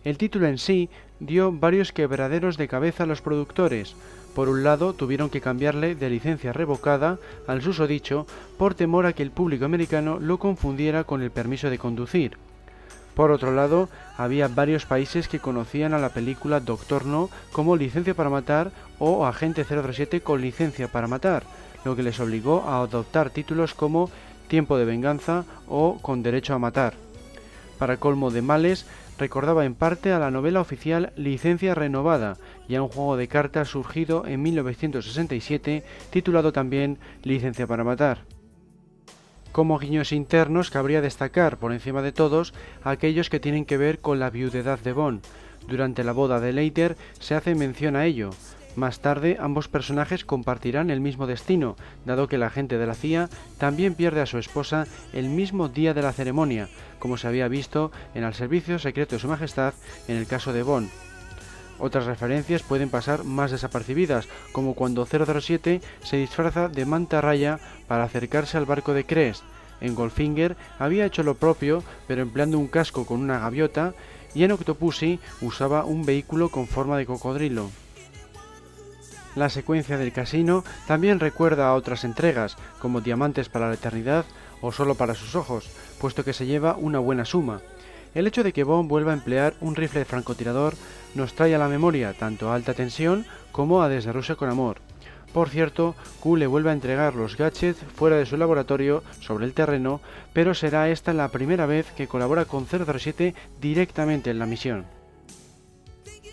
El 0.04 0.18
título 0.18 0.48
en 0.48 0.58
sí 0.58 0.90
dio 1.22 1.54
varios 1.54 1.94
quebraderos 1.94 2.58
de 2.58 2.68
cabeza 2.68 3.04
a 3.04 3.06
los 3.06 3.22
productores. 3.22 3.96
Por 4.36 4.48
un 4.48 4.64
lado, 4.64 4.94
tuvieron 4.94 5.30
que 5.30 5.42
cambiarle 5.42 5.96
de 5.96 6.10
licencia 6.10 6.54
revocada 6.54 7.18
al 7.48 7.62
susodicho 7.62 8.26
por 8.58 8.76
temor 8.76 9.06
a 9.06 9.14
que 9.14 9.24
el 9.24 9.32
público 9.32 9.66
americano 9.66 10.20
lo 10.20 10.40
confundiera 10.40 11.04
con 11.04 11.22
el 11.22 11.32
permiso 11.32 11.70
de 11.70 11.78
conducir. 11.78 12.38
Por 13.16 13.32
otro 13.32 13.52
lado, 13.52 13.90
había 14.18 14.48
varios 14.48 14.86
países 14.86 15.28
que 15.28 15.40
conocían 15.40 15.94
a 15.94 16.00
la 16.00 16.10
película 16.10 16.62
Doctor 16.62 17.06
No 17.06 17.30
como 17.52 17.76
licencia 17.76 18.14
para 18.14 18.30
matar 18.30 18.72
o 19.00 19.26
Agente 19.26 19.66
007 19.66 20.22
con 20.22 20.42
licencia 20.42 20.88
para 20.88 21.08
matar, 21.08 21.44
lo 21.84 21.96
que 21.96 22.04
les 22.04 22.20
obligó 22.20 22.64
a 22.68 22.82
adoptar 22.82 23.30
títulos 23.30 23.74
como 23.74 24.10
Tiempo 24.48 24.78
de 24.78 24.86
venganza 24.86 25.44
o 25.68 25.98
Con 26.02 26.24
derecho 26.24 26.54
a 26.54 26.60
matar. 26.60 26.94
Para 27.78 27.98
colmo 27.98 28.32
de 28.32 28.42
males, 28.42 28.86
recordaba 29.22 29.66
en 29.66 29.76
parte 29.76 30.12
a 30.12 30.18
la 30.18 30.32
novela 30.32 30.62
oficial 30.62 31.14
Licencia 31.16 31.76
Renovada 31.76 32.38
y 32.68 32.74
a 32.74 32.82
un 32.82 32.90
juego 32.90 33.18
de 33.18 33.28
cartas 33.28 33.68
surgido 33.68 34.26
en 34.26 34.42
1967 34.42 35.84
titulado 36.10 36.52
también 36.52 36.98
Licencia 37.22 37.68
para 37.68 37.84
Matar. 37.84 38.26
Como 39.52 39.78
guiños 39.78 40.12
internos 40.12 40.72
cabría 40.72 41.02
destacar 41.02 41.58
por 41.58 41.72
encima 41.72 42.02
de 42.02 42.12
todos 42.12 42.56
aquellos 42.84 43.30
que 43.30 43.40
tienen 43.40 43.66
que 43.66 43.78
ver 43.78 44.00
con 44.00 44.20
la 44.20 44.32
viudedad 44.32 44.80
de 44.80 44.92
Bond. 44.92 45.22
Durante 45.68 46.04
la 46.04 46.14
boda 46.14 46.40
de 46.40 46.54
Leiter 46.54 46.98
se 47.20 47.36
hace 47.36 47.54
mención 47.54 47.96
a 47.96 48.06
ello, 48.08 48.32
más 48.76 49.00
tarde, 49.00 49.38
ambos 49.40 49.68
personajes 49.68 50.26
compartirán 50.26 50.90
el 50.90 51.02
mismo 51.02 51.28
destino, 51.28 51.76
dado 52.06 52.28
que 52.28 52.38
la 52.38 52.48
agente 52.48 52.78
de 52.78 52.88
la 52.88 52.94
CIA 52.94 53.30
también 53.58 53.96
pierde 53.96 54.22
a 54.22 54.26
su 54.26 54.38
esposa 54.38 54.88
el 55.14 55.30
mismo 55.30 55.68
día 55.68 55.94
de 55.94 56.02
la 56.02 56.14
ceremonia, 56.14 56.70
como 57.00 57.18
se 57.18 57.28
había 57.28 57.48
visto 57.48 57.92
en 58.14 58.24
el 58.24 58.34
Servicio 58.34 58.80
Secreto 58.80 59.16
de 59.16 59.20
Su 59.20 59.28
Majestad 59.28 59.74
en 60.08 60.18
el 60.18 60.28
caso 60.28 60.54
de 60.54 60.64
Bond. 60.64 60.90
Otras 61.80 62.06
referencias 62.06 62.62
pueden 62.62 62.90
pasar 62.90 63.24
más 63.24 63.50
desapercibidas, 63.50 64.28
como 64.52 64.76
cuando 64.76 65.06
007 65.06 65.82
se 66.04 66.18
disfraza 66.18 66.70
de 66.70 66.86
manta 66.86 67.22
raya 67.22 67.60
para 67.88 68.04
acercarse 68.04 68.58
al 68.58 68.68
barco 68.68 68.94
de 68.94 69.06
Crest. 69.06 69.44
En 69.82 69.96
Goldfinger 69.96 70.56
había 70.78 71.06
hecho 71.06 71.24
lo 71.24 71.36
propio, 71.36 71.84
pero 72.08 72.22
empleando 72.22 72.60
un 72.60 72.68
casco 72.68 73.08
con 73.08 73.20
una 73.20 73.40
gaviota, 73.40 73.96
y 74.36 74.44
en 74.44 74.52
Octopussy 74.52 75.20
usaba 75.42 75.84
un 75.84 76.06
vehículo 76.06 76.50
con 76.50 76.68
forma 76.68 76.98
de 76.98 77.08
cocodrilo. 77.08 77.72
La 79.36 79.50
secuencia 79.50 79.98
del 79.98 80.12
casino 80.12 80.66
también 80.88 81.20
recuerda 81.20 81.70
a 81.70 81.74
otras 81.74 82.04
entregas, 82.04 82.58
como 82.80 83.00
Diamantes 83.00 83.48
para 83.48 83.70
la 83.70 83.76
Eternidad 83.76 84.26
o 84.60 84.74
Solo 84.74 84.96
para 84.96 85.16
sus 85.16 85.36
ojos, 85.36 85.70
puesto 86.00 86.26
que 86.26 86.34
se 86.34 86.46
lleva 86.46 86.76
una 86.76 87.00
buena 87.00 87.24
suma. 87.24 87.62
El 88.14 88.28
hecho 88.28 88.44
de 88.44 88.52
que 88.52 88.66
Bond 88.66 88.90
vuelva 88.90 89.12
a 89.12 89.16
emplear 89.16 89.54
un 89.62 89.76
rifle 89.76 90.04
francotirador 90.04 90.74
nos 91.16 91.34
trae 91.34 91.56
a 91.56 91.58
la 91.58 91.70
memoria 91.70 92.14
tanto 92.14 92.52
a 92.52 92.56
alta 92.56 92.74
tensión 92.74 93.26
como 93.54 93.82
a 93.82 93.88
Desde 93.88 94.12
Rusia 94.12 94.36
con 94.36 94.50
Amor. 94.50 94.80
Por 95.34 95.48
cierto, 95.48 95.96
Q 96.20 96.36
le 96.36 96.48
vuelve 96.48 96.72
a 96.72 96.74
entregar 96.74 97.16
los 97.16 97.38
gadgets 97.38 97.80
fuera 97.96 98.18
de 98.18 98.26
su 98.26 98.36
laboratorio 98.36 99.02
sobre 99.22 99.46
el 99.46 99.54
terreno, 99.54 100.02
pero 100.34 100.54
será 100.54 100.90
esta 100.90 101.14
la 101.14 101.30
primera 101.30 101.66
vez 101.66 101.90
que 101.94 102.08
colabora 102.08 102.44
con 102.44 102.68
007 102.68 103.34
directamente 103.62 104.30
en 104.30 104.40
la 104.40 104.46
misión. 104.46 105.01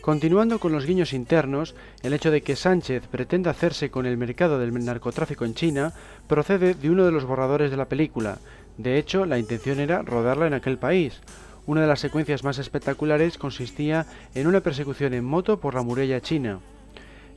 Continuando 0.01 0.59
con 0.59 0.73
los 0.73 0.87
guiños 0.87 1.13
internos, 1.13 1.75
el 2.03 2.13
hecho 2.13 2.31
de 2.31 2.43
que 2.43 2.57
Sánchez 2.57 3.07
pretenda 3.09 3.51
hacerse 3.51 3.91
con 3.91 4.07
el 4.07 4.17
mercado 4.17 4.59
del 4.59 4.73
narcotráfico 4.85 5.45
en 5.45 5.55
China 5.55 5.93
procede 6.27 6.75
de 6.75 6.91
uno 6.91 7.05
de 7.05 7.13
los 7.13 7.25
borradores 7.25 7.71
de 7.71 7.77
la 7.77 7.89
película. 7.89 8.39
De 8.77 8.99
hecho, 8.99 9.27
la 9.27 9.39
intención 9.39 9.81
era 9.81 10.03
rodarla 10.03 10.47
en 10.47 10.55
aquel 10.55 10.79
país. 10.79 11.21
Una 11.67 11.83
de 11.83 11.87
las 11.87 12.01
secuencias 12.01 12.45
más 12.45 12.59
espectaculares 12.59 13.37
consistía 13.37 14.07
en 14.35 14.47
una 14.47 14.61
persecución 14.61 15.13
en 15.15 15.25
moto 15.25 15.61
por 15.61 15.75
la 15.75 15.83
muralla 15.83 16.21
china 16.21 16.61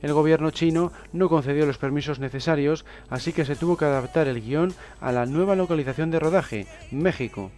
el 0.02 0.12
gobierno 0.12 0.50
chino 0.50 0.92
no 1.12 1.28
concedió 1.28 1.64
los 1.64 1.78
permisos 1.78 2.18
necesarios, 2.18 2.84
así 3.08 3.32
que 3.32 3.44
se 3.44 3.56
tuvo 3.56 3.76
que 3.76 3.84
adaptar 3.84 4.26
el 4.28 4.42
guion 4.42 4.74
a 5.00 5.12
la 5.12 5.26
nueva 5.26 5.56
localización 5.56 6.10
de 6.10 6.18
rodaje, 6.18 6.66
México. 6.90 7.50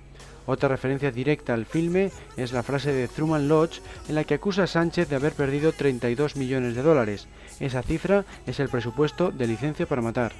Otra 0.47 0.69
referencia 0.69 1.11
directa 1.11 1.55
al 1.55 1.65
filme 1.65 2.11
es 2.37 2.53
la 2.53 2.63
frase 2.63 2.93
de 2.93 3.09
Truman 3.09 3.49
Lodge 3.49 3.81
en 4.09 4.15
la 4.15 4.25
que 4.25 4.35
acusa 4.35 4.65
a 4.65 4.67
Sánchez 4.67 5.09
de 5.09 5.17
haber 5.17 5.33
perdido 5.33 5.73
32 5.73 6.37
millones 6.37 6.75
de 6.75 6.83
dólares. 6.83 7.29
Esa 7.61 7.83
cifra 7.83 8.25
es 8.47 8.61
el 8.61 8.69
presupuesto 8.69 9.31
de 9.31 9.47
licencia 9.47 9.87
para 9.87 10.03
matar. 10.03 10.33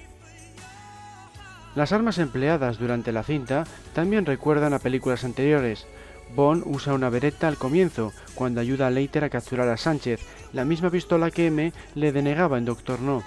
Las 1.75 1.93
armas 1.93 2.19
empleadas 2.19 2.79
durante 2.79 3.13
la 3.13 3.25
cinta 3.25 3.65
también 3.95 4.27
recuerdan 4.27 4.75
a 4.75 4.79
películas 4.79 5.25
anteriores. 5.25 5.87
Bond 6.35 6.63
usa 6.67 6.95
una 6.95 7.11
beretta 7.11 7.49
al 7.49 7.57
comienzo, 7.57 8.13
cuando 8.35 8.61
ayuda 8.61 8.87
a 8.87 8.91
Leiter 8.91 9.25
a 9.25 9.31
capturar 9.31 9.69
a 9.69 9.77
Sánchez, 9.77 10.21
la 10.53 10.65
misma 10.65 10.91
pistola 10.91 11.31
que 11.31 11.47
M 11.47 11.73
le 11.95 12.13
denegaba 12.13 12.59
en 12.59 12.65
Doctor 12.65 13.01
No. 13.01 13.23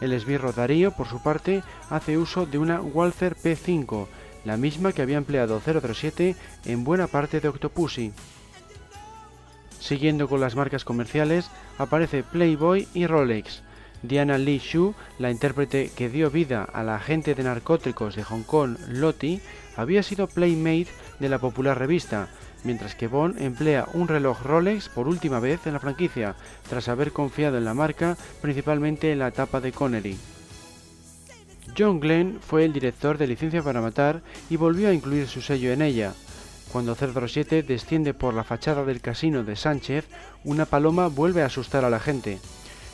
El 0.00 0.12
esbirro 0.12 0.52
Darío, 0.52 0.92
por 0.92 1.08
su 1.08 1.22
parte, 1.22 1.62
hace 1.90 2.18
uso 2.18 2.46
de 2.46 2.58
una 2.58 2.80
Walther 2.80 3.36
P5, 3.36 4.06
la 4.44 4.56
misma 4.56 4.92
que 4.92 5.02
había 5.02 5.18
empleado 5.18 5.60
007 5.60 6.36
en 6.64 6.84
buena 6.84 7.06
parte 7.06 7.40
de 7.40 7.48
Octopussy. 7.48 8.12
Siguiendo 9.80 10.28
con 10.28 10.40
las 10.40 10.56
marcas 10.56 10.84
comerciales, 10.84 11.50
aparece 11.78 12.22
Playboy 12.22 12.88
y 12.94 13.06
Rolex. 13.06 13.62
Diana 14.02 14.38
Lee 14.38 14.58
Shu, 14.58 14.94
la 15.18 15.30
intérprete 15.30 15.90
que 15.94 16.08
dio 16.08 16.30
vida 16.30 16.62
a 16.62 16.82
la 16.84 16.96
agente 16.96 17.34
de 17.34 17.42
narcóticos 17.42 18.14
de 18.14 18.22
Hong 18.22 18.42
Kong, 18.42 18.76
Lottie, 18.88 19.40
había 19.76 20.02
sido 20.02 20.28
Playmate 20.28 20.88
de 21.18 21.28
la 21.28 21.38
popular 21.38 21.78
revista, 21.78 22.28
mientras 22.64 22.94
que 22.94 23.08
Bond 23.08 23.40
emplea 23.40 23.86
un 23.94 24.08
reloj 24.08 24.42
Rolex 24.42 24.88
por 24.88 25.08
última 25.08 25.40
vez 25.40 25.66
en 25.66 25.72
la 25.72 25.80
franquicia, 25.80 26.36
tras 26.68 26.88
haber 26.88 27.12
confiado 27.12 27.58
en 27.58 27.64
la 27.64 27.74
marca 27.74 28.16
principalmente 28.40 29.12
en 29.12 29.18
la 29.18 29.28
etapa 29.28 29.60
de 29.60 29.72
Connery. 29.72 30.16
John 31.76 32.00
Glenn 32.00 32.38
fue 32.40 32.64
el 32.64 32.72
director 32.72 33.18
de 33.18 33.26
Licencia 33.26 33.62
para 33.62 33.80
Matar 33.80 34.22
y 34.50 34.56
volvió 34.56 34.88
a 34.88 34.92
incluir 34.92 35.26
su 35.26 35.40
sello 35.40 35.72
en 35.72 35.82
ella. 35.82 36.14
Cuando 36.72 36.94
007 36.94 37.62
desciende 37.62 38.14
por 38.14 38.34
la 38.34 38.44
fachada 38.44 38.84
del 38.84 39.00
casino 39.00 39.42
de 39.42 39.56
Sánchez, 39.56 40.06
una 40.44 40.66
paloma 40.66 41.08
vuelve 41.08 41.42
a 41.42 41.46
asustar 41.46 41.84
a 41.84 41.90
la 41.90 42.00
gente. 42.00 42.38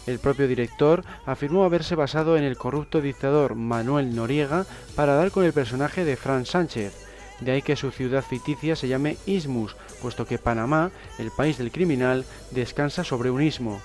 El 0.06 0.18
propio 0.18 0.46
director 0.46 1.02
afirmó 1.26 1.64
haberse 1.64 1.94
basado 1.94 2.36
en 2.36 2.44
el 2.44 2.56
corrupto 2.56 3.00
dictador 3.00 3.54
Manuel 3.54 4.14
Noriega 4.14 4.66
para 4.94 5.14
dar 5.14 5.30
con 5.30 5.44
el 5.44 5.52
personaje 5.52 6.04
de 6.04 6.16
Franz 6.16 6.50
Sánchez, 6.50 6.94
de 7.40 7.52
ahí 7.52 7.62
que 7.62 7.76
su 7.76 7.90
ciudad 7.90 8.22
ficticia 8.22 8.76
se 8.76 8.88
llame 8.88 9.16
Ismus, 9.26 9.76
puesto 10.00 10.26
que 10.26 10.38
Panamá, 10.38 10.90
el 11.18 11.30
país 11.30 11.58
del 11.58 11.72
criminal, 11.72 12.24
descansa 12.52 13.02
sobre 13.02 13.30
un 13.30 13.42
istmo. 13.42 13.80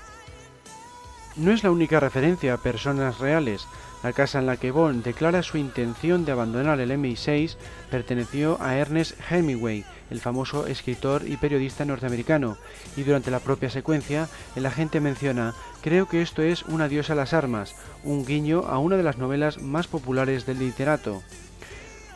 No 1.35 1.51
es 1.51 1.63
la 1.63 1.71
única 1.71 1.99
referencia 1.99 2.53
a 2.53 2.57
personas 2.57 3.19
reales. 3.19 3.65
La 4.01 4.13
casa 4.13 4.39
en 4.39 4.45
la 4.45 4.55
que 4.55 4.71
Bond 4.71 5.03
declara 5.03 5.43
su 5.43 5.57
intención 5.57 6.23
de 6.23 6.31
abandonar 6.31 6.79
el 6.79 6.91
MI6 6.91 7.57
perteneció 7.91 8.57
a 8.61 8.77
Ernest 8.77 9.19
Hemingway, 9.29 9.83
el 10.09 10.21
famoso 10.21 10.67
escritor 10.67 11.23
y 11.27 11.35
periodista 11.35 11.83
norteamericano, 11.83 12.57
y 12.95 13.03
durante 13.03 13.29
la 13.29 13.41
propia 13.41 13.69
secuencia 13.69 14.29
el 14.55 14.65
agente 14.65 15.01
menciona, 15.01 15.53
creo 15.81 16.07
que 16.07 16.21
esto 16.21 16.41
es 16.41 16.63
un 16.63 16.81
adiós 16.81 17.09
a 17.09 17.15
las 17.15 17.33
armas, 17.33 17.75
un 18.05 18.25
guiño 18.25 18.63
a 18.67 18.79
una 18.79 18.95
de 18.95 19.03
las 19.03 19.17
novelas 19.17 19.61
más 19.61 19.87
populares 19.87 20.45
del 20.45 20.59
literato. 20.59 21.21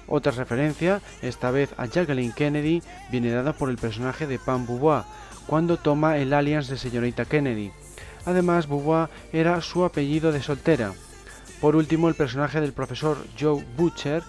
Otra 0.08 0.32
referencia, 0.32 1.02
esta 1.22 1.52
vez 1.52 1.74
a 1.76 1.86
Jacqueline 1.86 2.34
Kennedy, 2.34 2.82
viene 3.12 3.32
dada 3.32 3.52
por 3.54 3.70
el 3.70 3.78
personaje 3.78 4.26
de 4.26 4.40
Pam 4.40 4.66
Boubois, 4.66 5.04
cuando 5.48 5.76
toma 5.76 6.18
el 6.18 6.34
alias 6.34 6.70
de 6.70 6.78
señorita 6.78 7.26
Kennedy. 7.26 7.72
Además, 8.26 8.68
Boubois 8.68 9.10
era 9.34 9.60
su 9.62 9.84
apellido 9.84 10.32
de 10.32 10.42
soltera. 10.42 10.94
Por 11.64 11.78
último, 11.78 12.10
el 12.10 12.16
personaje 12.16 12.60
del 12.60 12.74
profesor 12.74 13.16
Joe 13.40 13.64
Butcher, 13.78 14.22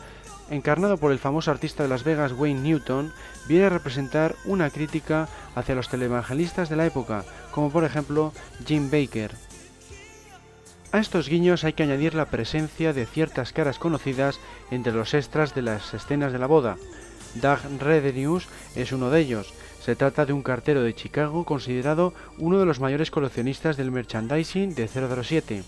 encarnado 0.51 0.99
por 0.99 1.11
el 1.11 1.19
famoso 1.19 1.51
artista 1.51 1.83
de 1.83 1.89
Las 1.89 2.05
Vegas 2.05 2.31
Wayne 2.31 2.61
Newton, 2.61 3.13
viene 3.49 3.65
a 3.65 3.71
representar 3.71 4.37
una 4.45 4.71
crítica 4.71 5.27
hacia 5.57 5.75
los 5.75 5.89
televangelistas 5.89 6.69
de 6.69 6.77
la 6.77 6.87
época, 6.87 7.25
como 7.51 7.73
por 7.73 7.83
ejemplo 7.83 8.33
Jim 8.65 8.89
Baker. 8.89 9.33
A 10.93 11.01
estos 11.01 11.29
guiños 11.29 11.65
hay 11.65 11.73
que 11.73 11.83
añadir 11.83 12.15
la 12.15 12.27
presencia 12.27 12.93
de 12.93 13.05
ciertas 13.05 13.53
caras 13.53 13.81
conocidas 13.81 14.39
entre 14.71 14.93
los 14.93 15.13
extras 15.13 15.57
de 15.57 15.63
las 15.63 15.93
escenas 15.93 16.33
de 16.33 16.39
la 16.39 16.47
boda. 16.47 16.77
Doug 17.35 17.59
Redenius 17.81 18.47
es 18.77 18.93
uno 18.93 19.11
de 19.11 19.19
ellos. 19.19 19.53
Se 19.81 19.97
trata 19.97 20.25
de 20.25 20.33
un 20.33 20.45
cartero 20.45 20.85
de 20.85 20.95
Chicago 20.95 21.45
considerado 21.45 22.15
uno 22.39 22.61
de 22.61 22.65
los 22.65 22.79
mayores 22.79 23.11
coleccionistas 23.11 23.77
del 23.77 23.91
merchandising 23.91 24.77
de 24.77 24.87
007. 24.87 25.65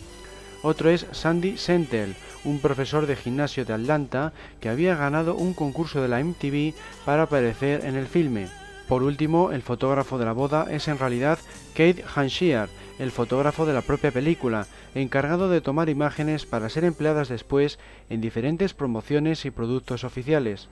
Otro 0.63 0.91
es 0.91 1.07
Sandy 1.13 1.57
Sentel, 1.59 2.17
un 2.45 2.61
profesor 2.61 3.07
de 3.07 3.17
gimnasio 3.17 3.65
de 3.65 3.73
Atlanta 3.73 4.33
que 4.61 4.69
había 4.69 4.97
ganado 4.97 5.35
un 5.35 5.55
concurso 5.55 6.03
de 6.03 6.09
la 6.09 6.23
MTV 6.23 6.75
para 7.05 7.25
aparecer 7.25 7.85
en 7.85 7.97
el 7.97 8.07
filme. 8.07 8.49
Por 8.89 9.03
último, 9.03 9.51
el 9.51 9.63
fotógrafo 9.63 10.17
de 10.17 10.25
la 10.25 10.33
boda 10.33 10.67
es 10.71 10.87
en 10.87 10.99
realidad 10.99 11.39
Kate 11.73 12.05
Hanshier, 12.15 12.69
el 12.99 13.11
fotógrafo 13.11 13.67
de 13.67 13.75
la 13.75 13.83
propia 13.83 14.13
película, 14.13 14.67
encargado 14.95 15.49
de 15.49 15.61
tomar 15.61 15.89
imágenes 15.89 16.47
para 16.47 16.69
ser 16.69 16.85
empleadas 16.85 17.29
después 17.29 17.79
en 18.09 18.21
diferentes 18.21 18.75
promociones 18.75 19.45
y 19.45 19.51
productos 19.51 20.05
oficiales. 20.05 20.69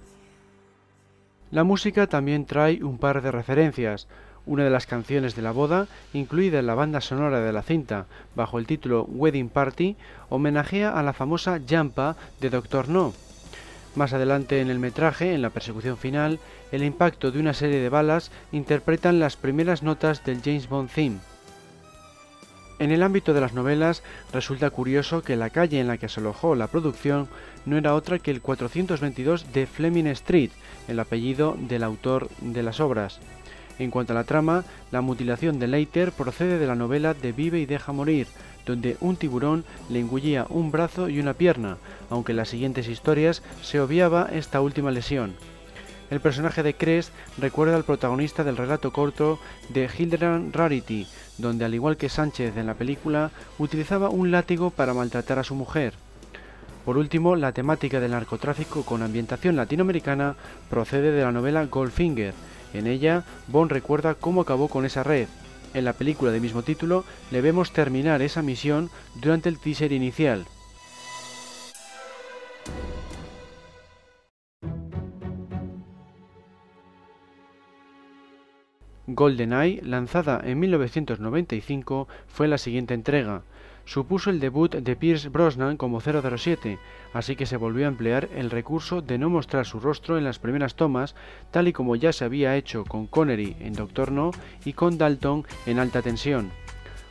La 1.51 1.65
música 1.65 2.07
también 2.07 2.47
trae 2.47 2.83
un 2.83 2.99
par 2.99 3.21
de 3.21 3.31
referencias. 3.31 4.09
Una 4.47 4.65
de 4.65 4.71
las 4.71 4.87
canciones 4.87 5.35
de 5.35 5.43
la 5.43 5.53
boda, 5.53 5.87
incluida 6.13 6.59
en 6.59 6.67
la 6.67 6.75
banda 6.75 7.01
sonora 7.01 7.41
de 7.41 7.53
la 7.53 7.63
cinta 7.63 8.07
bajo 8.35 8.59
el 8.59 8.67
título 8.67 9.05
Wedding 9.05 9.49
Party, 9.49 9.97
homenajea 10.29 10.91
a 10.91 11.03
la 11.03 11.15
famosa 11.15 11.61
Jampa 11.67 12.17
de 12.41 12.51
Doctor 12.51 12.91
No. 12.91 13.15
Más 13.95 14.13
adelante 14.13 14.61
en 14.61 14.69
el 14.69 14.79
metraje, 14.79 15.35
en 15.35 15.41
la 15.41 15.51
persecución 15.51 15.97
final, 15.97 16.41
el 16.73 16.83
impacto 16.83 17.31
de 17.31 17.41
una 17.41 17.55
serie 17.55 17.81
de 17.81 17.89
balas 17.89 18.33
interpretan 18.53 19.19
las 19.19 19.37
primeras 19.37 19.83
notas 19.83 20.25
del 20.25 20.43
James 20.43 20.69
Bond 20.69 20.91
theme. 20.91 21.21
En 22.81 22.91
el 22.91 23.03
ámbito 23.03 23.33
de 23.33 23.41
las 23.41 23.55
novelas, 23.55 24.03
resulta 24.33 24.69
curioso 24.69 25.23
que 25.23 25.37
la 25.37 25.51
calle 25.51 25.81
en 25.81 25.87
la 25.87 25.97
que 25.97 26.09
se 26.09 26.21
alojó 26.21 26.55
la 26.55 26.67
producción 26.67 27.29
no 27.65 27.79
era 27.79 27.95
otra 27.95 28.19
que 28.19 28.33
el 28.33 28.43
422 28.43 29.53
de 29.53 29.67
Fleming 29.67 30.09
Street, 30.09 30.51
el 30.89 30.99
apellido 30.99 31.57
del 31.59 31.85
autor 31.85 32.29
de 32.41 32.63
las 32.63 32.81
obras. 32.81 33.21
En 33.79 33.91
cuanto 33.91 34.13
a 34.13 34.17
la 34.17 34.25
trama, 34.25 34.65
la 34.93 35.01
mutilación 35.01 35.59
de 35.59 35.67
Leiter 35.67 36.13
procede 36.13 36.59
de 36.59 36.67
la 36.67 36.75
novela 36.75 37.15
de 37.15 37.33
Vive 37.33 37.59
y 37.59 37.67
deja 37.67 37.93
morir, 37.93 38.27
donde 38.67 38.97
un 39.01 39.17
tiburón 39.17 39.65
le 39.89 40.01
engullía 40.01 40.47
un 40.49 40.71
brazo 40.71 41.09
y 41.09 41.19
una 41.19 41.35
pierna, 41.35 41.77
aunque 42.11 42.33
en 42.33 42.37
las 42.37 42.49
siguientes 42.49 42.89
historias 42.89 43.43
se 43.63 43.81
obviaba 43.81 44.29
esta 44.33 44.61
última 44.61 44.91
lesión. 44.91 45.35
El 46.11 46.21
personaje 46.21 46.63
de 46.63 46.75
Crest 46.75 47.13
recuerda 47.39 47.77
al 47.77 47.85
protagonista 47.85 48.45
del 48.45 48.57
relato 48.57 48.93
corto 48.93 49.39
de 49.71 49.89
Hildebrand 49.99 50.55
Rarity, 50.55 51.07
donde 51.39 51.65
al 51.65 51.75
igual 51.75 51.97
que 51.97 52.09
Sánchez 52.09 52.57
en 52.57 52.67
la 52.67 52.75
película, 52.75 53.31
utilizaba 53.59 54.11
un 54.11 54.31
látigo 54.31 54.71
para 54.71 54.95
maltratar 54.95 55.39
a 55.39 55.45
su 55.45 55.55
mujer. 55.55 55.95
Por 56.85 56.99
último, 56.99 57.35
la 57.35 57.53
temática 57.53 57.99
del 57.99 58.11
narcotráfico 58.11 58.85
con 58.85 59.03
ambientación 59.03 59.57
latinoamericana 59.57 60.37
procede 60.69 61.13
de 61.13 61.23
la 61.23 61.33
novela 61.33 61.65
Goldfinger. 61.65 62.35
En 62.75 62.89
ella, 62.89 63.25
Bond 63.49 63.71
recuerda 63.71 64.15
cómo 64.15 64.43
acabó 64.43 64.69
con 64.69 64.85
esa 64.85 65.03
red. 65.03 65.29
En 65.73 65.85
la 65.85 65.95
película 65.95 66.33
de 66.33 66.41
mismo 66.41 66.63
título, 66.63 67.05
le 67.31 67.41
vemos 67.41 67.73
terminar 67.73 68.21
esa 68.21 68.43
misión 68.43 68.91
durante 69.15 69.49
el 69.49 69.59
teaser 69.59 69.93
inicial. 69.93 70.45
GoldenEye, 79.07 79.81
lanzada 79.83 80.41
en 80.45 80.59
1995, 80.59 82.09
fue 82.27 82.49
la 82.49 82.59
siguiente 82.59 82.95
entrega. 82.95 83.43
Supuso 83.85 84.31
el 84.31 84.41
debut 84.41 84.75
de 84.75 84.97
Pierce 84.97 85.29
Brosnan 85.29 85.77
como 85.77 86.01
007, 86.01 86.79
así 87.13 87.37
que 87.37 87.47
se 87.47 87.57
volvió 87.57 87.85
a 87.85 87.89
emplear 87.89 88.29
el 88.35 88.51
recurso 88.51 89.03
de 89.03 89.19
no 89.19 89.29
mostrar 89.29 89.67
su 89.67 89.79
rostro 89.79 90.17
en 90.17 90.25
las 90.25 90.39
primeras 90.39 90.75
tomas, 90.75 91.15
tal 91.51 91.69
y 91.69 91.73
como 91.73 91.95
ya 91.95 92.13
se 92.13 92.25
había 92.25 92.57
hecho 92.57 92.85
con 92.85 93.07
Connery 93.07 93.57
en 93.61 93.75
Doctor 93.75 94.11
No 94.11 94.31
y 94.65 94.73
con 94.73 94.97
Dalton 94.97 95.47
en 95.67 95.79
Alta 95.79 96.01
Tensión. 96.01 96.51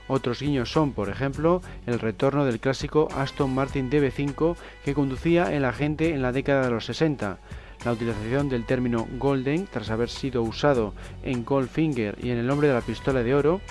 Otros 0.07 0.41
guiños 0.41 0.71
son, 0.71 0.91
por 0.91 1.09
ejemplo, 1.09 1.61
el 1.85 1.99
retorno 1.99 2.43
del 2.43 2.59
clásico 2.59 3.07
Aston 3.15 3.53
Martin 3.53 3.89
DB5 3.89 4.55
que 4.83 4.93
conducía 4.93 5.53
el 5.53 5.65
agente 5.65 6.13
en 6.13 6.21
la 6.21 6.31
década 6.31 6.65
de 6.65 6.71
los 6.71 6.85
60, 6.85 7.37
la 7.85 7.91
utilización 7.91 8.49
del 8.49 8.65
término 8.65 9.07
Golden 9.17 9.67
tras 9.71 9.89
haber 9.89 10.09
sido 10.09 10.41
usado 10.41 10.93
en 11.23 11.45
Goldfinger 11.45 12.17
y 12.21 12.31
en 12.31 12.37
El 12.37 12.49
hombre 12.49 12.67
de 12.67 12.73
la 12.73 12.81
pistola 12.81 13.23
de 13.23 13.35
oro, 13.35 13.61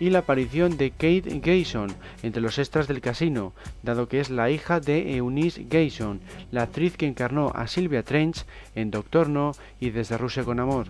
y 0.00 0.10
la 0.10 0.20
aparición 0.20 0.76
de 0.76 0.90
Kate 0.90 1.40
Gayson 1.42 1.94
entre 2.22 2.42
los 2.42 2.58
extras 2.58 2.88
del 2.88 3.00
casino, 3.00 3.52
dado 3.82 4.08
que 4.08 4.20
es 4.20 4.30
la 4.30 4.50
hija 4.50 4.80
de 4.80 5.16
Eunice 5.16 5.66
Gayson, 5.68 6.20
la 6.50 6.62
actriz 6.62 6.96
que 6.96 7.06
encarnó 7.06 7.52
a 7.54 7.66
Sylvia 7.66 8.02
Trench 8.02 8.44
en 8.74 8.90
Doctor 8.90 9.28
No 9.28 9.52
y 9.80 9.90
Desde 9.90 10.18
Rusia 10.18 10.44
con 10.44 10.60
Amor. 10.60 10.86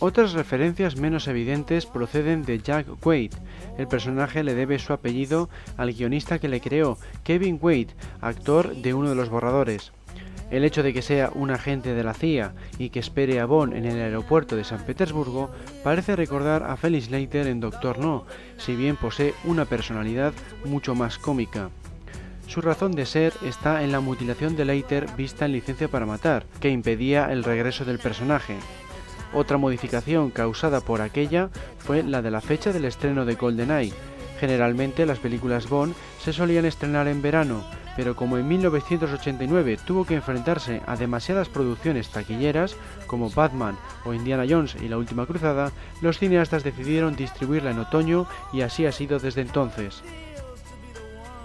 Otras 0.00 0.32
referencias 0.32 0.96
menos 0.96 1.26
evidentes 1.26 1.84
proceden 1.84 2.44
de 2.44 2.60
Jack 2.60 2.86
Wade. 3.04 3.30
El 3.78 3.88
personaje 3.88 4.44
le 4.44 4.54
debe 4.54 4.78
su 4.78 4.92
apellido 4.92 5.48
al 5.76 5.92
guionista 5.92 6.38
que 6.38 6.48
le 6.48 6.60
creó, 6.60 6.98
Kevin 7.24 7.58
Wade, 7.60 7.88
actor 8.20 8.76
de 8.76 8.94
uno 8.94 9.08
de 9.08 9.16
los 9.16 9.28
borradores. 9.28 9.92
El 10.50 10.64
hecho 10.64 10.82
de 10.82 10.94
que 10.94 11.02
sea 11.02 11.30
un 11.34 11.50
agente 11.50 11.92
de 11.92 12.02
la 12.02 12.14
CIA 12.14 12.54
y 12.78 12.88
que 12.88 13.00
espere 13.00 13.38
a 13.38 13.44
Bond 13.44 13.74
en 13.74 13.84
el 13.84 14.00
aeropuerto 14.00 14.56
de 14.56 14.64
San 14.64 14.84
Petersburgo 14.84 15.50
parece 15.84 16.16
recordar 16.16 16.62
a 16.62 16.76
Felix 16.76 17.10
Leiter 17.10 17.46
en 17.46 17.60
Doctor 17.60 17.98
No, 17.98 18.24
si 18.56 18.74
bien 18.74 18.96
posee 18.96 19.34
una 19.44 19.66
personalidad 19.66 20.32
mucho 20.64 20.94
más 20.94 21.18
cómica. 21.18 21.70
Su 22.46 22.62
razón 22.62 22.92
de 22.92 23.04
ser 23.04 23.34
está 23.44 23.82
en 23.82 23.92
la 23.92 24.00
mutilación 24.00 24.56
de 24.56 24.64
Leiter 24.64 25.06
vista 25.18 25.44
en 25.44 25.52
Licencia 25.52 25.88
para 25.88 26.06
Matar, 26.06 26.46
que 26.60 26.70
impedía 26.70 27.30
el 27.30 27.44
regreso 27.44 27.84
del 27.84 27.98
personaje. 27.98 28.56
Otra 29.34 29.58
modificación 29.58 30.30
causada 30.30 30.80
por 30.80 31.02
aquella 31.02 31.50
fue 31.76 32.02
la 32.02 32.22
de 32.22 32.30
la 32.30 32.40
fecha 32.40 32.72
del 32.72 32.86
estreno 32.86 33.26
de 33.26 33.34
GoldenEye. 33.34 33.92
Generalmente 34.38 35.06
las 35.06 35.18
películas 35.18 35.68
Bond 35.68 35.94
se 36.20 36.32
solían 36.32 36.64
estrenar 36.64 37.08
en 37.08 37.22
verano, 37.22 37.64
pero 37.96 38.14
como 38.14 38.38
en 38.38 38.46
1989 38.46 39.78
tuvo 39.84 40.04
que 40.04 40.14
enfrentarse 40.14 40.80
a 40.86 40.96
demasiadas 40.96 41.48
producciones 41.48 42.10
taquilleras 42.10 42.76
como 43.08 43.30
Batman 43.30 43.76
o 44.04 44.14
Indiana 44.14 44.44
Jones 44.48 44.76
y 44.80 44.88
La 44.88 44.98
Última 44.98 45.26
Cruzada, 45.26 45.72
los 46.00 46.18
cineastas 46.18 46.62
decidieron 46.62 47.16
distribuirla 47.16 47.72
en 47.72 47.80
otoño 47.80 48.26
y 48.52 48.60
así 48.60 48.86
ha 48.86 48.92
sido 48.92 49.18
desde 49.18 49.40
entonces. 49.40 50.02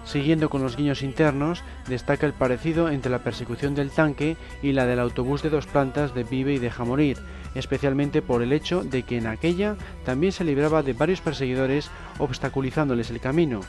Siguiendo 0.06 0.50
con 0.50 0.62
los 0.62 0.76
guiños 0.76 1.02
internos, 1.02 1.64
destaca 1.88 2.28
el 2.28 2.34
parecido 2.34 2.90
entre 2.90 3.10
la 3.10 3.24
persecución 3.24 3.74
del 3.74 3.90
tanque 3.90 4.38
y 4.62 4.74
la 4.74 4.86
del 4.86 5.00
autobús 5.00 5.42
de 5.42 5.50
dos 5.50 5.66
plantas 5.66 6.14
de 6.14 6.24
Vive 6.24 6.54
y 6.54 6.60
Deja 6.60 6.84
Morir, 6.84 7.18
especialmente 7.56 8.22
por 8.22 8.42
el 8.42 8.54
hecho 8.54 8.84
de 8.84 9.04
que 9.04 9.18
en 9.18 9.28
aquella 9.28 9.76
también 10.06 10.32
se 10.32 10.44
libraba 10.44 10.84
de 10.84 10.94
varios 10.94 11.22
perseguidores 11.22 11.90
obstaculizándoles 12.20 13.10
el 13.10 13.20
camino. 13.20 13.62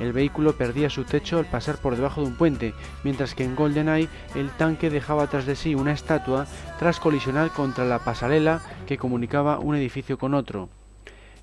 El 0.00 0.12
vehículo 0.12 0.56
perdía 0.56 0.90
su 0.90 1.04
techo 1.04 1.38
al 1.38 1.46
pasar 1.46 1.76
por 1.76 1.94
debajo 1.94 2.22
de 2.22 2.26
un 2.26 2.36
puente, 2.36 2.74
mientras 3.04 3.34
que 3.34 3.44
en 3.44 3.54
GoldenEye 3.54 4.08
el 4.34 4.50
tanque 4.50 4.90
dejaba 4.90 5.28
tras 5.28 5.46
de 5.46 5.54
sí 5.54 5.74
una 5.74 5.92
estatua 5.92 6.46
tras 6.78 6.98
colisionar 6.98 7.50
contra 7.50 7.84
la 7.84 7.98
pasarela 7.98 8.62
que 8.86 8.98
comunicaba 8.98 9.58
un 9.58 9.76
edificio 9.76 10.18
con 10.18 10.34
otro. 10.34 10.68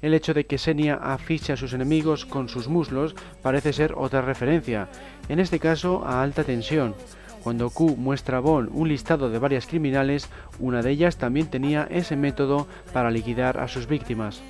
El 0.02 0.14
hecho 0.14 0.34
de 0.34 0.46
que 0.46 0.58
Senia 0.58 0.96
afiche 0.96 1.54
a 1.54 1.58
sus 1.58 1.74
enemigos 1.74 2.26
con 2.26 2.48
sus 2.48 2.68
muslos 2.68 3.16
parece 3.42 3.74
ser 3.74 3.94
otra 3.98 4.22
referencia, 4.22 4.88
en 5.28 5.40
este 5.40 5.60
caso 5.60 6.06
a 6.06 6.22
alta 6.24 6.44
tensión. 6.44 6.96
Cuando 7.44 7.70
Q 7.70 7.96
muestra 7.98 8.38
a 8.38 8.42
Bond 8.42 8.70
un 8.74 8.90
listado 8.90 9.30
de 9.30 9.40
varias 9.40 9.66
criminales, 9.66 10.30
una 10.60 10.82
de 10.82 10.92
ellas 10.92 11.18
también 11.18 11.48
tenía 11.48 11.88
ese 11.90 12.16
método 12.16 12.68
para 12.94 13.12
liquidar 13.12 13.60
a 13.60 13.68
sus 13.68 13.88
víctimas. 13.88 14.42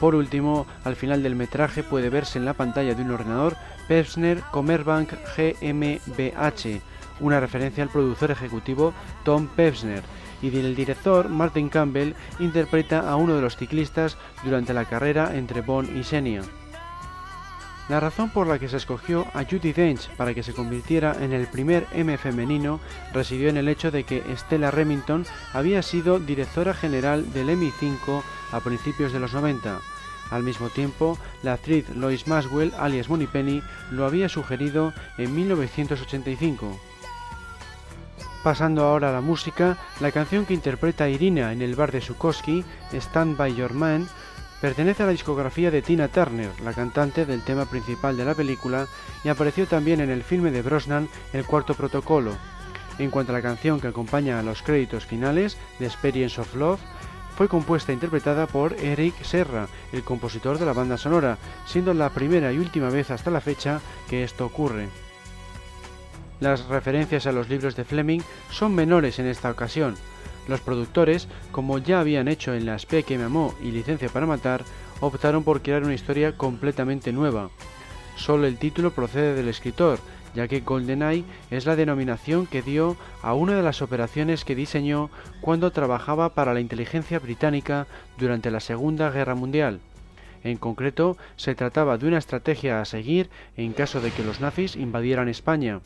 Por 0.00 0.14
último, 0.14 0.66
al 0.84 0.96
final 0.96 1.22
del 1.22 1.36
metraje 1.36 1.82
puede 1.82 2.08
verse 2.08 2.38
en 2.38 2.46
la 2.46 2.54
pantalla 2.54 2.94
de 2.94 3.02
un 3.02 3.10
ordenador 3.10 3.56
Pevsner 3.88 4.40
Commerbank 4.52 5.12
GmbH, 5.36 6.80
una 7.20 7.40
referencia 7.40 7.82
al 7.82 7.90
productor 7.90 8.30
ejecutivo 8.30 8.94
Tom 9.24 9.48
Pevsner, 9.48 10.04
y 10.40 10.50
del 10.50 10.76
director 10.76 11.28
Martin 11.28 11.68
Campbell 11.68 12.14
interpreta 12.38 13.10
a 13.10 13.16
uno 13.16 13.34
de 13.34 13.42
los 13.42 13.56
ciclistas 13.56 14.16
durante 14.44 14.72
la 14.72 14.84
carrera 14.84 15.36
entre 15.36 15.62
Bond 15.62 15.96
y 15.96 16.04
Xenia. 16.04 16.42
La 17.88 18.00
razón 18.00 18.28
por 18.28 18.46
la 18.46 18.58
que 18.58 18.68
se 18.68 18.76
escogió 18.76 19.26
a 19.32 19.44
Judy 19.44 19.72
Dench 19.72 20.10
para 20.16 20.34
que 20.34 20.42
se 20.42 20.52
convirtiera 20.52 21.16
en 21.20 21.32
el 21.32 21.46
primer 21.46 21.86
M 21.92 22.18
femenino 22.18 22.80
residió 23.14 23.48
en 23.48 23.56
el 23.56 23.68
hecho 23.68 23.90
de 23.90 24.04
que 24.04 24.22
Stella 24.36 24.70
Remington 24.70 25.24
había 25.54 25.82
sido 25.82 26.18
directora 26.20 26.74
general 26.74 27.32
del 27.32 27.48
MI5 27.48 28.22
a 28.52 28.60
principios 28.60 29.12
de 29.12 29.20
los 29.20 29.32
90. 29.32 29.80
Al 30.30 30.42
mismo 30.42 30.68
tiempo, 30.68 31.18
la 31.42 31.54
actriz 31.54 31.88
Lois 31.96 32.26
Maswell, 32.26 32.74
alias 32.78 33.08
Penny, 33.32 33.62
lo 33.90 34.04
había 34.04 34.28
sugerido 34.28 34.92
en 35.16 35.34
1985. 35.34 36.78
Pasando 38.44 38.84
ahora 38.84 39.08
a 39.08 39.12
la 39.12 39.20
música, 39.22 39.78
la 40.00 40.12
canción 40.12 40.44
que 40.44 40.54
interpreta 40.54 41.08
Irina 41.08 41.52
en 41.52 41.62
el 41.62 41.74
bar 41.74 41.90
de 41.90 42.02
Sukoski, 42.02 42.64
Stand 42.92 43.36
By 43.36 43.54
Your 43.54 43.72
Man, 43.72 44.08
Pertenece 44.60 45.04
a 45.04 45.06
la 45.06 45.12
discografía 45.12 45.70
de 45.70 45.82
Tina 45.82 46.08
Turner, 46.08 46.50
la 46.64 46.72
cantante 46.72 47.24
del 47.24 47.42
tema 47.42 47.66
principal 47.66 48.16
de 48.16 48.24
la 48.24 48.34
película, 48.34 48.88
y 49.22 49.28
apareció 49.28 49.66
también 49.66 50.00
en 50.00 50.10
el 50.10 50.24
filme 50.24 50.50
de 50.50 50.62
Brosnan 50.62 51.08
El 51.32 51.46
Cuarto 51.46 51.74
Protocolo. 51.74 52.32
En 52.98 53.10
cuanto 53.10 53.30
a 53.30 53.36
la 53.36 53.42
canción 53.42 53.80
que 53.80 53.86
acompaña 53.86 54.40
a 54.40 54.42
los 54.42 54.62
créditos 54.62 55.06
finales, 55.06 55.56
The 55.78 55.86
Experience 55.86 56.40
of 56.40 56.56
Love, 56.56 56.80
fue 57.36 57.46
compuesta 57.46 57.92
e 57.92 57.94
interpretada 57.94 58.48
por 58.48 58.72
Eric 58.72 59.22
Serra, 59.22 59.68
el 59.92 60.02
compositor 60.02 60.58
de 60.58 60.66
la 60.66 60.72
banda 60.72 60.98
sonora, 60.98 61.38
siendo 61.64 61.94
la 61.94 62.10
primera 62.10 62.52
y 62.52 62.58
última 62.58 62.90
vez 62.90 63.12
hasta 63.12 63.30
la 63.30 63.40
fecha 63.40 63.80
que 64.10 64.24
esto 64.24 64.44
ocurre. 64.44 64.88
Las 66.40 66.66
referencias 66.66 67.28
a 67.28 67.32
los 67.32 67.48
libros 67.48 67.76
de 67.76 67.84
Fleming 67.84 68.22
son 68.50 68.74
menores 68.74 69.20
en 69.20 69.26
esta 69.26 69.52
ocasión, 69.52 69.94
los 70.48 70.60
productores, 70.60 71.28
como 71.52 71.78
ya 71.78 72.00
habían 72.00 72.26
hecho 72.26 72.54
en 72.54 72.66
Las 72.66 72.86
P 72.86 73.04
que 73.04 73.18
me 73.18 73.24
amó 73.24 73.54
y 73.62 73.70
Licencia 73.70 74.08
para 74.08 74.26
matar, 74.26 74.64
optaron 75.00 75.44
por 75.44 75.62
crear 75.62 75.84
una 75.84 75.94
historia 75.94 76.36
completamente 76.36 77.12
nueva. 77.12 77.50
Solo 78.16 78.46
el 78.46 78.58
título 78.58 78.90
procede 78.90 79.34
del 79.34 79.48
escritor, 79.48 80.00
ya 80.34 80.48
que 80.48 80.60
GoldenEye 80.60 81.24
es 81.50 81.66
la 81.66 81.76
denominación 81.76 82.46
que 82.46 82.62
dio 82.62 82.96
a 83.22 83.34
una 83.34 83.54
de 83.54 83.62
las 83.62 83.82
operaciones 83.82 84.44
que 84.44 84.54
diseñó 84.54 85.10
cuando 85.40 85.70
trabajaba 85.70 86.34
para 86.34 86.54
la 86.54 86.60
inteligencia 86.60 87.18
británica 87.18 87.86
durante 88.18 88.50
la 88.50 88.60
Segunda 88.60 89.10
Guerra 89.10 89.34
Mundial. 89.34 89.80
En 90.44 90.56
concreto, 90.56 91.16
se 91.36 91.54
trataba 91.54 91.98
de 91.98 92.06
una 92.06 92.18
estrategia 92.18 92.80
a 92.80 92.84
seguir 92.84 93.30
en 93.56 93.72
caso 93.72 94.00
de 94.00 94.10
que 94.10 94.22
los 94.22 94.40
nazis 94.40 94.76
invadieran 94.76 95.28
España. 95.28 95.80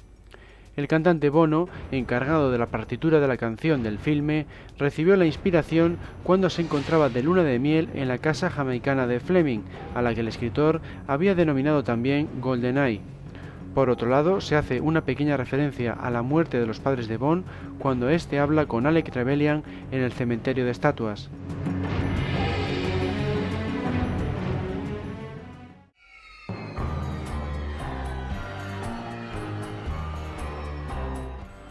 El 0.74 0.88
cantante 0.88 1.28
Bono, 1.28 1.68
encargado 1.90 2.50
de 2.50 2.56
la 2.56 2.66
partitura 2.66 3.20
de 3.20 3.28
la 3.28 3.36
canción 3.36 3.82
del 3.82 3.98
filme, 3.98 4.46
recibió 4.78 5.16
la 5.16 5.26
inspiración 5.26 5.98
cuando 6.24 6.48
se 6.48 6.62
encontraba 6.62 7.10
de 7.10 7.22
luna 7.22 7.42
de 7.42 7.58
miel 7.58 7.90
en 7.94 8.08
la 8.08 8.16
casa 8.16 8.48
jamaicana 8.48 9.06
de 9.06 9.20
Fleming, 9.20 9.60
a 9.94 10.00
la 10.00 10.14
que 10.14 10.20
el 10.20 10.28
escritor 10.28 10.80
había 11.06 11.34
denominado 11.34 11.84
también 11.84 12.28
GoldenEye. 12.40 13.02
Por 13.74 13.90
otro 13.90 14.08
lado, 14.08 14.40
se 14.40 14.56
hace 14.56 14.80
una 14.80 15.02
pequeña 15.02 15.36
referencia 15.36 15.92
a 15.92 16.10
la 16.10 16.22
muerte 16.22 16.58
de 16.58 16.66
los 16.66 16.80
padres 16.80 17.06
de 17.06 17.18
Bond 17.18 17.44
cuando 17.78 18.08
éste 18.08 18.38
habla 18.38 18.66
con 18.66 18.86
Alec 18.86 19.10
Trevelyan 19.10 19.62
en 19.90 20.00
el 20.00 20.12
cementerio 20.12 20.64
de 20.64 20.70
estatuas. 20.70 21.30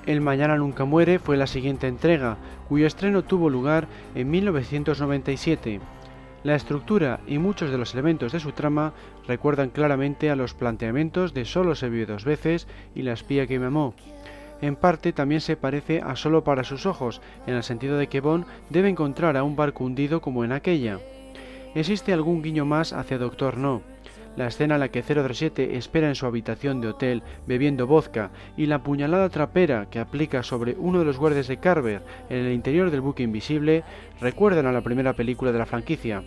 El 0.08 0.20
Mañana 0.20 0.58
Nunca 0.58 0.84
Muere 0.84 1.20
fue 1.20 1.38
la 1.38 1.46
siguiente 1.46 1.88
entrega, 1.88 2.38
cuyo 2.68 2.88
estreno 2.88 3.24
tuvo 3.24 3.52
lugar 3.52 3.88
en 4.16 4.32
1997. 4.32 5.80
La 6.44 6.56
estructura 6.56 7.20
y 7.28 7.38
muchos 7.38 7.70
de 7.70 7.78
los 7.78 7.94
elementos 7.94 8.32
de 8.32 8.40
su 8.40 8.52
trama 8.52 8.94
recuerdan 9.28 9.70
claramente 9.70 10.32
a 10.32 10.36
los 10.36 10.56
planteamientos 10.56 11.36
de 11.36 11.46
Solo 11.46 11.76
se 11.76 11.90
vive 11.90 12.08
dos 12.08 12.26
veces 12.26 12.68
y 12.96 13.04
La 13.04 13.14
espía 13.14 13.46
que 13.46 13.60
me 13.60 13.68
amó. 13.68 13.94
En 14.60 14.76
parte 14.76 15.14
también 15.14 15.40
se 15.42 15.56
parece 15.56 16.02
a 16.02 16.16
Solo 16.16 16.44
para 16.44 16.64
sus 16.64 16.88
ojos, 16.88 17.22
en 17.46 17.54
el 17.54 17.64
sentido 17.64 18.00
de 18.00 18.08
que 18.08 18.22
Bond 18.22 18.46
debe 18.72 18.90
encontrar 18.90 19.38
a 19.38 19.44
un 19.44 19.56
barco 19.56 19.84
hundido 19.84 20.20
como 20.20 20.44
en 20.44 20.52
aquella. 20.52 20.98
existe 21.76 22.12
algún 22.12 22.42
guiño 22.42 22.66
más 22.66 22.92
hacia 22.92 23.20
Doctor 23.20 23.58
No. 23.58 23.84
La 24.38 24.48
escena 24.48 24.76
en 24.76 24.80
la 24.80 24.90
que 24.90 25.04
007 25.04 25.76
espera 25.76 26.08
en 26.08 26.16
su 26.16 26.26
habitación 26.26 26.80
de 26.80 26.88
hotel 26.88 27.22
bebiendo 27.48 27.86
vodka 27.86 28.32
y 28.56 28.66
la 28.66 28.82
puñalada 28.82 29.30
trapera 29.30 29.88
que 29.90 30.00
aplica 30.00 30.42
sobre 30.42 30.76
uno 30.78 31.00
de 31.00 31.06
los 31.06 31.18
guardias 31.18 31.48
de 31.48 31.58
Carver 31.58 32.02
en 32.30 32.46
el 32.46 32.54
interior 32.54 32.92
del 32.92 33.02
buque 33.02 33.24
invisible 33.24 33.84
recuerdan 34.22 34.68
a 34.68 34.72
la 34.72 34.82
primera 34.82 35.14
película 35.14 35.52
de 35.52 35.60
la 35.60 35.66
franquicia. 35.66 36.24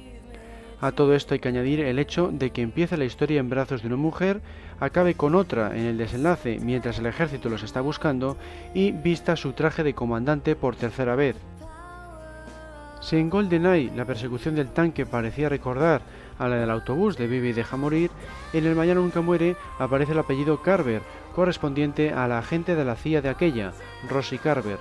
A 0.83 0.93
todo 0.93 1.15
esto 1.15 1.33
hay 1.33 1.41
que 1.41 1.49
añadir 1.49 1.81
el 1.81 1.99
hecho 1.99 2.31
de 2.31 2.51
que 2.51 2.61
empieza 2.61 2.99
la 2.99 3.07
historia 3.07 3.41
en 3.41 3.49
brazos 3.49 3.81
de 3.81 3.89
una 3.89 3.97
mujer, 3.97 4.43
acabe 4.81 5.15
con 5.15 5.35
otra 5.35 5.75
en 5.75 5.87
el 5.87 5.97
desenlace 5.97 6.59
mientras 6.61 6.99
el 6.99 7.07
ejército 7.07 7.49
los 7.49 7.63
está 7.63 7.81
buscando 7.81 8.37
y 8.75 8.93
vista 8.93 9.35
su 9.35 9.53
traje 9.55 9.83
de 9.83 9.95
comandante 9.95 10.57
por 10.57 10.77
tercera 10.77 11.15
vez. 11.15 11.37
Si 13.01 13.17
en 13.17 13.31
GoldenEye 13.31 13.93
la 13.95 14.05
persecución 14.05 14.55
del 14.55 14.69
tanque 14.69 15.07
parecía 15.07 15.49
recordar 15.49 16.03
a 16.39 16.49
la 16.49 16.57
del 16.57 16.71
autobús 16.71 17.17
de 17.17 17.27
Vive 17.27 17.49
y 17.49 17.53
deja 17.53 17.77
morir, 17.77 18.11
en 18.53 18.67
el 18.67 18.75
Mañana 18.75 19.01
nunca 19.01 19.21
muere 19.21 19.57
aparece 19.79 20.13
el 20.13 20.19
apellido 20.19 20.63
Carver, 20.63 21.03
correspondiente 21.35 22.13
a 22.13 22.29
la 22.29 22.39
agente 22.39 22.75
de 22.75 22.85
la 22.85 22.97
CIA 22.97 23.23
de 23.23 23.29
aquella, 23.29 23.73
Rosie 24.09 24.39
Carver. 24.39 24.79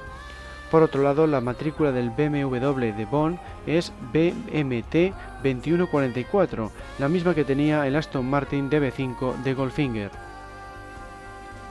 Por 0.72 0.82
otro 0.82 1.04
lado, 1.04 1.28
la 1.28 1.40
matrícula 1.40 1.92
del 1.92 2.10
BMW 2.10 2.96
de 2.96 3.06
Bond 3.06 3.38
es 3.68 3.94
BMT 4.12 5.14
2144, 5.44 6.72
la 6.98 7.10
misma 7.10 7.36
que 7.36 7.44
tenía 7.44 7.86
el 7.86 7.96
Aston 7.96 8.28
Martin 8.28 8.72
DB5 8.72 9.44
de 9.44 9.54
Goldfinger. 9.54 10.12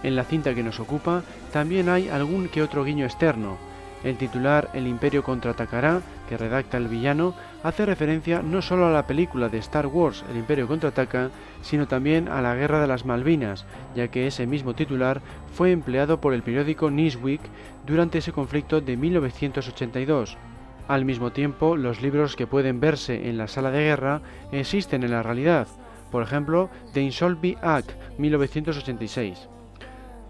En 0.05 0.17
la 0.17 0.25
cinta 0.25 0.55
que 0.55 0.63
nos 0.63 0.79
ocupa 0.81 1.23
también 1.53 1.89
hay 1.89 2.09
algún 2.09 2.49
que 2.49 2.63
otro 2.63 2.85
guiño 2.85 3.05
externo. 3.05 3.57
El 4.05 4.17
titular 4.17 4.69
El 4.75 4.87
Imperio 4.87 5.23
contraatacará, 5.23 6.01
que 6.29 6.37
redacta 6.37 6.77
el 6.77 6.89
villano, 6.89 7.35
hace 7.63 7.87
referencia 7.87 8.43
no 8.43 8.63
solo 8.63 8.87
a 8.87 8.91
la 8.91 9.07
película 9.07 9.49
de 9.49 9.59
Star 9.59 9.87
Wars 9.87 10.25
El 10.31 10.39
Imperio 10.39 10.67
contraataca, 10.67 11.31
sino 11.63 11.87
también 11.87 12.29
a 12.29 12.43
la 12.43 12.55
Guerra 12.55 12.81
de 12.81 12.89
las 12.89 13.05
Malvinas, 13.05 13.65
ya 13.95 14.09
que 14.09 14.27
ese 14.27 14.47
mismo 14.47 14.75
titular 14.75 15.21
fue 15.55 15.71
empleado 15.71 16.21
por 16.21 16.35
el 16.35 16.43
periódico 16.43 16.91
Newsweek 16.91 17.41
durante 17.87 18.19
ese 18.19 18.33
conflicto 18.33 18.81
de 18.81 18.97
1982. 18.97 20.37
Al 20.89 21.05
mismo 21.05 21.31
tiempo, 21.31 21.77
los 21.77 22.03
libros 22.03 22.35
que 22.35 22.47
pueden 22.47 22.81
verse 22.81 23.29
en 23.29 23.39
la 23.39 23.47
sala 23.47 23.71
de 23.71 23.85
guerra 23.85 24.21
existen 24.51 25.05
en 25.05 25.13
la 25.13 25.23
realidad, 25.23 25.69
por 26.11 26.23
ejemplo, 26.23 26.69
The 26.93 27.01
Insolvent 27.01 27.59
Act 27.63 27.93
1986. 28.19 29.52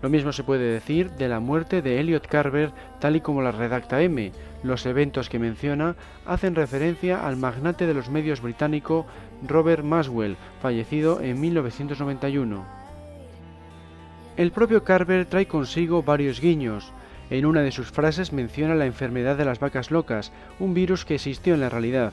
Lo 0.02 0.10
mismo 0.10 0.32
se 0.32 0.42
puede 0.42 0.64
decir 0.64 1.12
de 1.12 1.28
la 1.28 1.38
muerte 1.38 1.80
de 1.80 2.00
Elliot 2.00 2.26
Carver 2.26 2.72
tal 2.98 3.14
y 3.14 3.20
como 3.20 3.40
la 3.40 3.52
redacta 3.52 4.02
M. 4.02 4.32
Los 4.64 4.84
eventos 4.84 5.28
que 5.28 5.38
menciona 5.38 5.94
hacen 6.26 6.56
referencia 6.56 7.24
al 7.24 7.36
magnate 7.36 7.86
de 7.86 7.94
los 7.94 8.10
medios 8.10 8.42
británico 8.42 9.06
Robert 9.46 9.84
Maswell, 9.84 10.36
fallecido 10.60 11.20
en 11.20 11.40
1991. 11.40 12.64
El 14.36 14.50
propio 14.50 14.82
Carver 14.82 15.26
trae 15.26 15.46
consigo 15.46 16.02
varios 16.02 16.40
guiños. 16.40 16.92
En 17.30 17.46
una 17.46 17.60
de 17.60 17.70
sus 17.70 17.92
frases 17.92 18.32
menciona 18.32 18.74
la 18.74 18.86
enfermedad 18.86 19.36
de 19.36 19.44
las 19.44 19.60
vacas 19.60 19.92
locas, 19.92 20.32
un 20.58 20.74
virus 20.74 21.04
que 21.04 21.14
existió 21.14 21.54
en 21.54 21.60
la 21.60 21.68
realidad. 21.68 22.12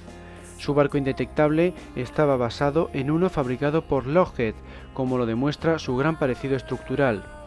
Su 0.59 0.75
barco 0.75 0.97
indetectable 0.97 1.73
estaba 1.95 2.37
basado 2.37 2.91
en 2.93 3.09
uno 3.09 3.29
fabricado 3.29 3.85
por 3.85 4.05
Lockheed, 4.05 4.53
como 4.93 5.17
lo 5.17 5.25
demuestra 5.25 5.79
su 5.79 5.97
gran 5.97 6.19
parecido 6.19 6.55
estructural. 6.55 7.38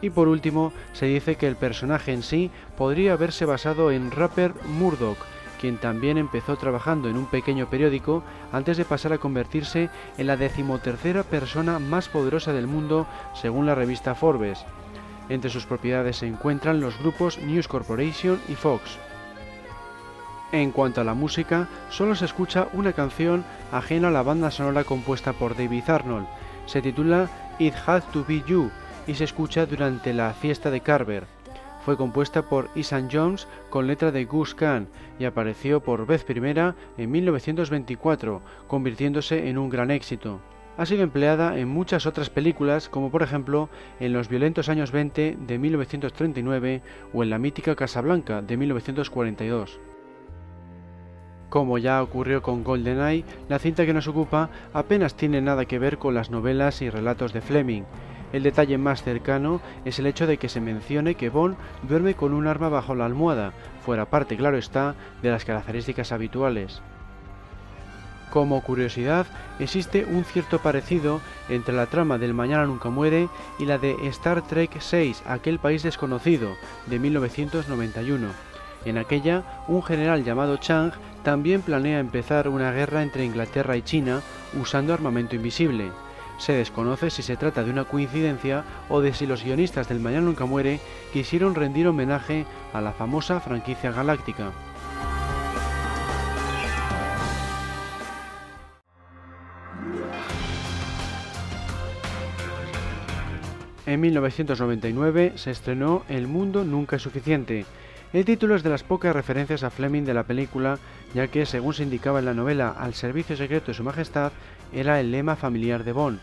Y 0.00 0.10
por 0.10 0.28
último, 0.28 0.72
se 0.92 1.06
dice 1.06 1.36
que 1.36 1.48
el 1.48 1.56
personaje 1.56 2.12
en 2.12 2.22
sí 2.22 2.50
podría 2.76 3.14
haberse 3.14 3.44
basado 3.44 3.90
en 3.90 4.10
Rapper 4.10 4.54
Murdoch, 4.66 5.18
quien 5.60 5.76
también 5.78 6.18
empezó 6.18 6.56
trabajando 6.56 7.08
en 7.08 7.16
un 7.16 7.26
pequeño 7.26 7.68
periódico 7.68 8.22
antes 8.52 8.76
de 8.76 8.84
pasar 8.84 9.12
a 9.12 9.18
convertirse 9.18 9.90
en 10.16 10.26
la 10.28 10.36
decimotercera 10.36 11.24
persona 11.24 11.80
más 11.80 12.08
poderosa 12.08 12.52
del 12.52 12.68
mundo 12.68 13.06
según 13.34 13.66
la 13.66 13.74
revista 13.74 14.14
Forbes. 14.14 14.64
Entre 15.28 15.50
sus 15.50 15.66
propiedades 15.66 16.18
se 16.18 16.26
encuentran 16.26 16.80
los 16.80 16.98
grupos 17.00 17.38
News 17.38 17.66
Corporation 17.68 18.40
y 18.48 18.54
Fox. 18.54 18.98
En 20.52 20.70
cuanto 20.70 21.02
a 21.02 21.04
la 21.04 21.12
música, 21.12 21.68
solo 21.90 22.14
se 22.14 22.24
escucha 22.24 22.68
una 22.72 22.94
canción 22.94 23.44
ajena 23.70 24.08
a 24.08 24.12
la 24.12 24.22
banda 24.22 24.50
sonora 24.50 24.84
compuesta 24.84 25.34
por 25.34 25.54
David 25.54 25.90
Arnold. 25.90 26.26
Se 26.64 26.80
titula 26.80 27.28
It 27.58 27.74
Had 27.86 28.04
to 28.12 28.24
Be 28.26 28.42
You 28.46 28.70
y 29.08 29.14
se 29.14 29.24
escucha 29.24 29.66
durante 29.66 30.12
la 30.12 30.34
fiesta 30.34 30.70
de 30.70 30.82
Carver. 30.82 31.24
Fue 31.84 31.96
compuesta 31.96 32.42
por 32.42 32.68
Isan 32.74 33.08
Jones 33.10 33.48
con 33.70 33.86
letra 33.86 34.12
de 34.12 34.26
Gus 34.26 34.54
Kahn 34.54 34.88
y 35.18 35.24
apareció 35.24 35.80
por 35.80 36.06
vez 36.06 36.22
primera 36.22 36.76
en 36.98 37.10
1924, 37.10 38.42
convirtiéndose 38.66 39.48
en 39.48 39.56
un 39.56 39.70
gran 39.70 39.90
éxito. 39.90 40.40
Ha 40.76 40.84
sido 40.84 41.02
empleada 41.02 41.58
en 41.58 41.68
muchas 41.68 42.06
otras 42.06 42.28
películas, 42.28 42.88
como 42.90 43.10
por 43.10 43.22
ejemplo 43.22 43.70
en 43.98 44.12
Los 44.12 44.28
violentos 44.28 44.68
años 44.68 44.92
20 44.92 45.38
de 45.40 45.58
1939 45.58 46.82
o 47.14 47.22
en 47.22 47.30
la 47.30 47.38
mítica 47.38 47.74
Casablanca 47.74 48.42
de 48.42 48.56
1942. 48.58 49.80
Como 51.48 51.78
ya 51.78 52.02
ocurrió 52.02 52.42
con 52.42 52.62
GoldenEye, 52.62 53.24
la 53.48 53.58
cinta 53.58 53.86
que 53.86 53.94
nos 53.94 54.06
ocupa 54.06 54.50
apenas 54.74 55.14
tiene 55.14 55.40
nada 55.40 55.64
que 55.64 55.78
ver 55.78 55.96
con 55.96 56.14
las 56.14 56.30
novelas 56.30 56.82
y 56.82 56.90
relatos 56.90 57.32
de 57.32 57.40
Fleming, 57.40 57.84
el 58.32 58.42
detalle 58.42 58.78
más 58.78 59.02
cercano 59.02 59.60
es 59.84 59.98
el 59.98 60.06
hecho 60.06 60.26
de 60.26 60.36
que 60.36 60.48
se 60.48 60.60
mencione 60.60 61.14
que 61.14 61.30
Bond 61.30 61.56
duerme 61.82 62.14
con 62.14 62.34
un 62.34 62.46
arma 62.46 62.68
bajo 62.68 62.94
la 62.94 63.06
almohada, 63.06 63.52
fuera 63.84 64.06
parte, 64.06 64.36
claro 64.36 64.58
está, 64.58 64.94
de 65.22 65.30
las 65.30 65.44
características 65.44 66.12
habituales. 66.12 66.82
Como 68.30 68.60
curiosidad, 68.62 69.26
existe 69.58 70.04
un 70.04 70.24
cierto 70.24 70.58
parecido 70.58 71.20
entre 71.48 71.74
la 71.74 71.86
trama 71.86 72.18
del 72.18 72.34
Mañana 72.34 72.66
Nunca 72.66 72.90
Muere 72.90 73.28
y 73.58 73.64
la 73.64 73.78
de 73.78 73.96
Star 74.08 74.46
Trek 74.46 74.78
VI, 74.92 75.16
Aquel 75.26 75.58
País 75.58 75.82
Desconocido, 75.82 76.50
de 76.86 76.98
1991. 76.98 78.28
En 78.84 78.98
aquella, 78.98 79.64
un 79.66 79.82
general 79.82 80.24
llamado 80.24 80.58
Chang 80.58 80.92
también 81.22 81.62
planea 81.62 81.98
empezar 81.98 82.48
una 82.48 82.70
guerra 82.70 83.02
entre 83.02 83.24
Inglaterra 83.24 83.76
y 83.76 83.82
China 83.82 84.20
usando 84.60 84.92
armamento 84.92 85.34
invisible. 85.34 85.90
Se 86.38 86.52
desconoce 86.52 87.10
si 87.10 87.22
se 87.22 87.36
trata 87.36 87.64
de 87.64 87.70
una 87.70 87.84
coincidencia 87.84 88.64
o 88.88 89.00
de 89.00 89.12
si 89.12 89.26
los 89.26 89.44
guionistas 89.44 89.88
del 89.88 90.00
Mañana 90.00 90.26
Nunca 90.26 90.46
Muere 90.46 90.80
quisieron 91.12 91.54
rendir 91.54 91.88
homenaje 91.88 92.46
a 92.72 92.80
la 92.80 92.92
famosa 92.92 93.40
franquicia 93.40 93.90
galáctica. 93.90 94.52
En 103.88 104.00
1999 104.00 105.32
se 105.36 105.50
estrenó 105.50 106.04
El 106.10 106.28
mundo 106.28 106.62
nunca 106.62 106.96
es 106.96 107.02
suficiente. 107.02 107.64
El 108.12 108.26
título 108.26 108.54
es 108.54 108.62
de 108.62 108.68
las 108.68 108.82
pocas 108.82 109.16
referencias 109.16 109.64
a 109.64 109.70
Fleming 109.70 110.04
de 110.04 110.12
la 110.12 110.24
película, 110.24 110.78
ya 111.14 111.28
que, 111.28 111.46
según 111.46 111.72
se 111.72 111.84
indicaba 111.84 112.18
en 112.18 112.26
la 112.26 112.34
novela 112.34 112.70
Al 112.70 112.92
servicio 112.92 113.34
secreto 113.34 113.68
de 113.68 113.74
su 113.74 113.84
majestad, 113.84 114.32
era 114.74 115.00
el 115.00 115.10
lema 115.10 115.36
familiar 115.36 115.84
de 115.84 115.92
Bond. 115.92 116.20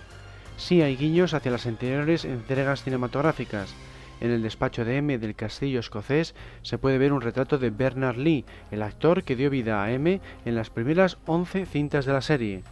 Sí 0.58 0.82
hay 0.82 0.96
guiños 0.96 1.34
hacia 1.34 1.52
las 1.52 1.66
anteriores 1.66 2.26
entregas 2.26 2.84
cinematográficas. 2.84 3.76
En 4.22 4.32
el 4.32 4.42
despacho 4.42 4.86
de 4.86 4.98
M 4.98 5.18
del 5.18 5.36
castillo 5.36 5.80
escocés 5.80 6.34
se 6.62 6.78
puede 6.78 6.98
ver 6.98 7.12
un 7.12 7.22
retrato 7.22 7.58
de 7.58 7.70
Bernard 7.70 8.18
Lee, 8.18 8.46
el 8.72 8.82
actor 8.82 9.24
que 9.24 9.36
dio 9.36 9.50
vida 9.50 9.84
a 9.84 9.92
M 9.92 10.22
en 10.46 10.56
las 10.56 10.70
primeras 10.70 11.18
11 11.26 11.66
cintas 11.66 12.06
de 12.06 12.14
la 12.14 12.22
serie. 12.22 12.64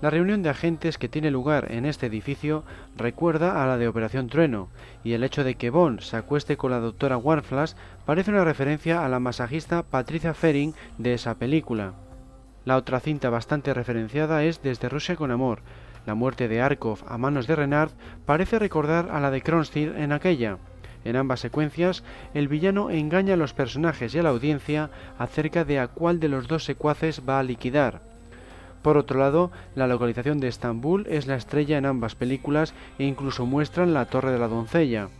La 0.00 0.08
reunión 0.08 0.42
de 0.42 0.48
agentes 0.48 0.96
que 0.96 1.08
tiene 1.10 1.30
lugar 1.30 1.72
en 1.72 1.84
este 1.84 2.06
edificio 2.06 2.64
recuerda 2.96 3.62
a 3.62 3.66
la 3.66 3.76
de 3.76 3.88
Operación 3.88 4.28
Trueno, 4.28 4.68
y 5.04 5.12
el 5.12 5.24
hecho 5.24 5.44
de 5.44 5.56
que 5.56 5.68
Bond 5.68 6.00
se 6.00 6.16
acueste 6.16 6.56
con 6.56 6.70
la 6.70 6.78
doctora 6.78 7.18
Warflash 7.18 7.72
parece 8.06 8.30
una 8.30 8.44
referencia 8.44 9.04
a 9.04 9.08
la 9.10 9.20
masajista 9.20 9.82
Patricia 9.82 10.32
Fering 10.32 10.72
de 10.96 11.14
esa 11.14 11.34
película. 11.34 11.92
La 12.64 12.76
otra 12.76 13.00
cinta 13.00 13.28
bastante 13.28 13.74
referenciada 13.74 14.42
es 14.44 14.62
Desde 14.62 14.88
Rusia 14.88 15.16
con 15.16 15.32
Amor, 15.32 15.60
la 16.10 16.16
muerte 16.16 16.48
de 16.48 16.60
Arkov 16.60 17.04
a 17.06 17.18
manos 17.18 17.46
de 17.46 17.54
Renard 17.54 17.92
parece 18.26 18.58
recordar 18.58 19.10
a 19.12 19.20
la 19.20 19.30
de 19.30 19.42
Kronstein 19.42 19.94
en 19.96 20.10
aquella. 20.10 20.58
En 21.04 21.14
ambas 21.14 21.38
secuencias, 21.38 22.02
el 22.34 22.48
villano 22.48 22.90
engaña 22.90 23.34
a 23.34 23.36
los 23.36 23.54
personajes 23.54 24.12
y 24.12 24.18
a 24.18 24.24
la 24.24 24.30
audiencia 24.30 24.90
acerca 25.20 25.64
de 25.64 25.78
a 25.78 25.86
cuál 25.86 26.18
de 26.18 26.26
los 26.26 26.48
dos 26.48 26.64
secuaces 26.64 27.22
va 27.28 27.38
a 27.38 27.44
liquidar. 27.44 28.02
Por 28.82 28.96
otro 28.96 29.20
lado, 29.20 29.52
la 29.76 29.86
localización 29.86 30.40
de 30.40 30.48
Estambul 30.48 31.06
es 31.08 31.28
la 31.28 31.36
estrella 31.36 31.78
en 31.78 31.86
ambas 31.86 32.16
películas 32.16 32.74
e 32.98 33.04
incluso 33.04 33.46
muestran 33.46 33.94
la 33.94 34.06
Torre 34.06 34.32
de 34.32 34.40
la 34.40 34.48
Doncella. 34.48 35.10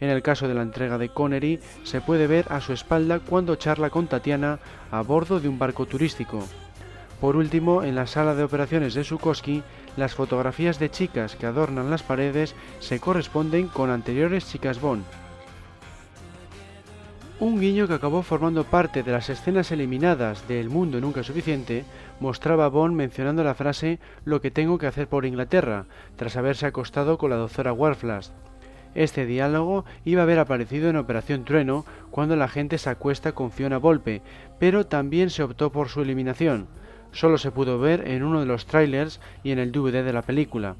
En 0.00 0.08
el 0.08 0.22
caso 0.22 0.48
de 0.48 0.54
la 0.54 0.62
entrega 0.62 0.96
de 0.96 1.10
Connery, 1.10 1.60
se 1.82 2.00
puede 2.00 2.26
ver 2.26 2.46
a 2.48 2.62
su 2.62 2.72
espalda 2.72 3.20
cuando 3.20 3.56
charla 3.56 3.90
con 3.90 4.06
Tatiana 4.06 4.58
a 4.90 5.02
bordo 5.02 5.38
de 5.38 5.50
un 5.50 5.58
barco 5.58 5.84
turístico. 5.84 6.42
Por 7.20 7.36
último, 7.36 7.82
en 7.82 7.94
la 7.94 8.06
sala 8.06 8.34
de 8.34 8.44
operaciones 8.44 8.94
de 8.94 9.04
Sukoski, 9.04 9.62
las 9.96 10.14
fotografías 10.14 10.78
de 10.78 10.90
chicas 10.90 11.36
que 11.36 11.46
adornan 11.46 11.90
las 11.90 12.02
paredes 12.02 12.54
se 12.78 12.98
corresponden 12.98 13.68
con 13.68 13.90
anteriores 13.90 14.46
chicas 14.46 14.80
Bond. 14.80 15.04
Un 17.40 17.60
guiño 17.60 17.88
que 17.88 17.94
acabó 17.94 18.22
formando 18.22 18.64
parte 18.64 19.02
de 19.02 19.12
las 19.12 19.28
escenas 19.30 19.70
eliminadas 19.70 20.46
de 20.46 20.60
El 20.60 20.70
mundo 20.70 21.00
nunca 21.00 21.22
suficiente 21.22 21.84
mostraba 22.20 22.66
a 22.66 22.68
Bond 22.68 22.94
mencionando 22.94 23.44
la 23.44 23.54
frase 23.54 23.98
lo 24.24 24.40
que 24.40 24.50
tengo 24.50 24.78
que 24.78 24.86
hacer 24.86 25.08
por 25.08 25.24
Inglaterra, 25.24 25.86
tras 26.16 26.36
haberse 26.36 26.66
acostado 26.66 27.18
con 27.18 27.30
la 27.30 27.36
doctora 27.36 27.72
Warflash. 27.72 28.28
Este 28.94 29.24
diálogo 29.24 29.84
iba 30.04 30.22
a 30.22 30.24
haber 30.24 30.38
aparecido 30.38 30.90
en 30.90 30.96
Operación 30.96 31.44
Trueno 31.44 31.84
cuando 32.10 32.34
la 32.36 32.48
gente 32.48 32.76
se 32.76 32.90
acuesta 32.90 33.32
con 33.32 33.52
Fiona 33.52 33.78
Volpe, 33.78 34.20
pero 34.58 34.86
también 34.86 35.30
se 35.30 35.42
optó 35.42 35.70
por 35.70 35.88
su 35.88 36.02
eliminación. 36.02 36.66
Solo 37.12 37.38
se 37.38 37.50
pudo 37.50 37.78
ver 37.78 38.08
en 38.08 38.22
uno 38.22 38.40
de 38.40 38.46
los 38.46 38.66
trailers 38.66 39.20
y 39.42 39.50
en 39.52 39.58
el 39.58 39.72
DVD 39.72 40.04
de 40.04 40.12
la 40.12 40.22
película. 40.22 40.76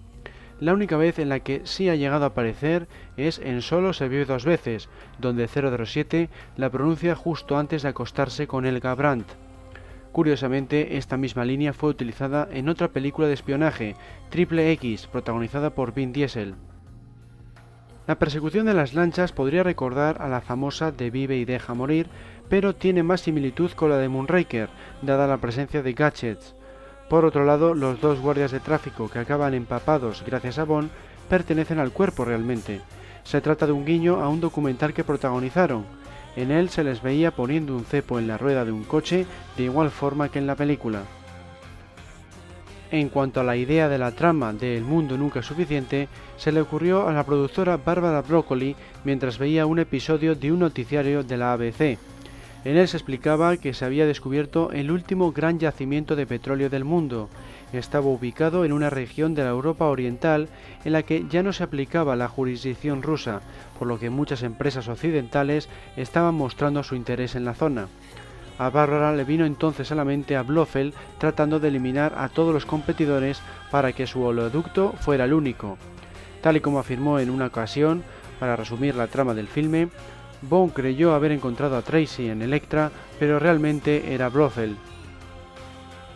La 0.60 0.74
única 0.74 0.98
vez 0.98 1.18
en 1.18 1.30
la 1.30 1.40
que 1.40 1.62
sí 1.64 1.88
ha 1.88 1.94
llegado 1.94 2.24
a 2.24 2.28
aparecer 2.28 2.86
es 3.16 3.38
en 3.38 3.62
Solo 3.62 3.94
se 3.94 4.08
vive 4.08 4.26
dos 4.26 4.44
veces, 4.44 4.90
donde 5.18 5.48
007 5.48 6.28
la 6.56 6.70
pronuncia 6.70 7.14
justo 7.14 7.56
antes 7.56 7.82
de 7.82 7.88
acostarse 7.88 8.46
con 8.46 8.66
Elga 8.66 8.94
Brandt. 8.94 9.26
Curiosamente, 10.12 10.98
esta 10.98 11.16
misma 11.16 11.44
línea 11.44 11.72
fue 11.72 11.90
utilizada 11.90 12.48
en 12.52 12.68
otra 12.68 12.88
película 12.88 13.26
de 13.28 13.34
espionaje, 13.34 13.96
Triple 14.28 14.70
X, 14.72 15.06
protagonizada 15.06 15.70
por 15.70 15.94
Vin 15.94 16.12
Diesel. 16.12 16.56
La 18.06 18.18
persecución 18.18 18.66
de 18.66 18.74
las 18.74 18.92
lanchas 18.92 19.30
podría 19.30 19.62
recordar 19.62 20.20
a 20.20 20.28
la 20.28 20.40
famosa 20.40 20.90
de 20.90 21.10
Vive 21.10 21.36
y 21.36 21.44
deja 21.44 21.74
morir, 21.74 22.08
pero 22.50 22.74
tiene 22.74 23.02
más 23.04 23.22
similitud 23.22 23.70
con 23.70 23.88
la 23.88 23.96
de 23.96 24.08
Moonraker, 24.08 24.68
dada 25.00 25.28
la 25.28 25.38
presencia 25.38 25.82
de 25.82 25.92
gadgets. 25.94 26.54
Por 27.08 27.24
otro 27.24 27.44
lado, 27.44 27.74
los 27.74 28.00
dos 28.00 28.20
guardias 28.20 28.50
de 28.50 28.60
tráfico 28.60 29.08
que 29.08 29.20
acaban 29.20 29.54
empapados 29.54 30.22
gracias 30.26 30.58
a 30.58 30.64
Bond 30.64 30.90
pertenecen 31.28 31.78
al 31.78 31.92
cuerpo 31.92 32.24
realmente. 32.24 32.80
Se 33.22 33.40
trata 33.40 33.66
de 33.66 33.72
un 33.72 33.86
guiño 33.86 34.20
a 34.20 34.28
un 34.28 34.40
documental 34.40 34.92
que 34.92 35.04
protagonizaron. 35.04 35.84
En 36.34 36.50
él 36.50 36.70
se 36.70 36.82
les 36.82 37.02
veía 37.02 37.30
poniendo 37.30 37.74
un 37.74 37.84
cepo 37.84 38.18
en 38.18 38.26
la 38.26 38.36
rueda 38.36 38.64
de 38.64 38.72
un 38.72 38.84
coche 38.84 39.26
de 39.56 39.62
igual 39.62 39.90
forma 39.90 40.28
que 40.28 40.40
en 40.40 40.46
la 40.46 40.56
película. 40.56 41.02
En 42.90 43.08
cuanto 43.08 43.40
a 43.40 43.44
la 43.44 43.56
idea 43.56 43.88
de 43.88 43.98
la 43.98 44.10
trama 44.10 44.52
de 44.52 44.76
El 44.76 44.82
mundo 44.82 45.16
nunca 45.16 45.42
suficiente, 45.42 46.08
se 46.36 46.50
le 46.50 46.60
ocurrió 46.60 47.06
a 47.06 47.12
la 47.12 47.24
productora 47.24 47.76
Barbara 47.76 48.22
Broccoli 48.22 48.74
mientras 49.04 49.38
veía 49.38 49.66
un 49.66 49.78
episodio 49.78 50.34
de 50.34 50.50
un 50.50 50.58
noticiario 50.58 51.22
de 51.22 51.36
la 51.36 51.52
ABC. 51.52 51.98
En 52.64 52.76
él 52.76 52.88
se 52.88 52.98
explicaba 52.98 53.56
que 53.56 53.72
se 53.72 53.86
había 53.86 54.04
descubierto 54.04 54.70
el 54.72 54.90
último 54.90 55.32
gran 55.32 55.58
yacimiento 55.58 56.14
de 56.14 56.26
petróleo 56.26 56.68
del 56.68 56.84
mundo. 56.84 57.30
Estaba 57.72 58.06
ubicado 58.06 58.66
en 58.66 58.72
una 58.72 58.90
región 58.90 59.34
de 59.34 59.44
la 59.44 59.50
Europa 59.50 59.86
Oriental 59.86 60.48
en 60.84 60.92
la 60.92 61.02
que 61.02 61.24
ya 61.30 61.42
no 61.42 61.54
se 61.54 61.62
aplicaba 61.62 62.16
la 62.16 62.28
jurisdicción 62.28 63.02
rusa, 63.02 63.40
por 63.78 63.88
lo 63.88 63.98
que 63.98 64.10
muchas 64.10 64.42
empresas 64.42 64.88
occidentales 64.88 65.70
estaban 65.96 66.34
mostrando 66.34 66.82
su 66.82 66.96
interés 66.96 67.34
en 67.34 67.46
la 67.46 67.54
zona. 67.54 67.88
A 68.58 68.68
Bárbara 68.68 69.14
le 69.14 69.24
vino 69.24 69.46
entonces 69.46 69.90
a 69.90 69.94
la 69.94 70.04
mente 70.04 70.36
a 70.36 70.42
Blofeld 70.42 70.92
tratando 71.16 71.60
de 71.60 71.68
eliminar 71.68 72.12
a 72.18 72.28
todos 72.28 72.52
los 72.52 72.66
competidores 72.66 73.40
para 73.70 73.92
que 73.92 74.06
su 74.06 74.22
oleoducto 74.22 74.92
fuera 75.00 75.24
el 75.24 75.32
único. 75.32 75.78
Tal 76.42 76.58
y 76.58 76.60
como 76.60 76.78
afirmó 76.78 77.18
en 77.20 77.30
una 77.30 77.46
ocasión, 77.46 78.02
para 78.38 78.56
resumir 78.56 78.96
la 78.96 79.06
trama 79.06 79.32
del 79.32 79.48
filme, 79.48 79.88
Bond 80.42 80.72
creyó 80.72 81.14
haber 81.14 81.32
encontrado 81.32 81.76
a 81.76 81.82
Tracy 81.82 82.28
en 82.28 82.42
Electra, 82.42 82.90
pero 83.18 83.38
realmente 83.38 84.14
era 84.14 84.28
Blofeld. 84.28 84.76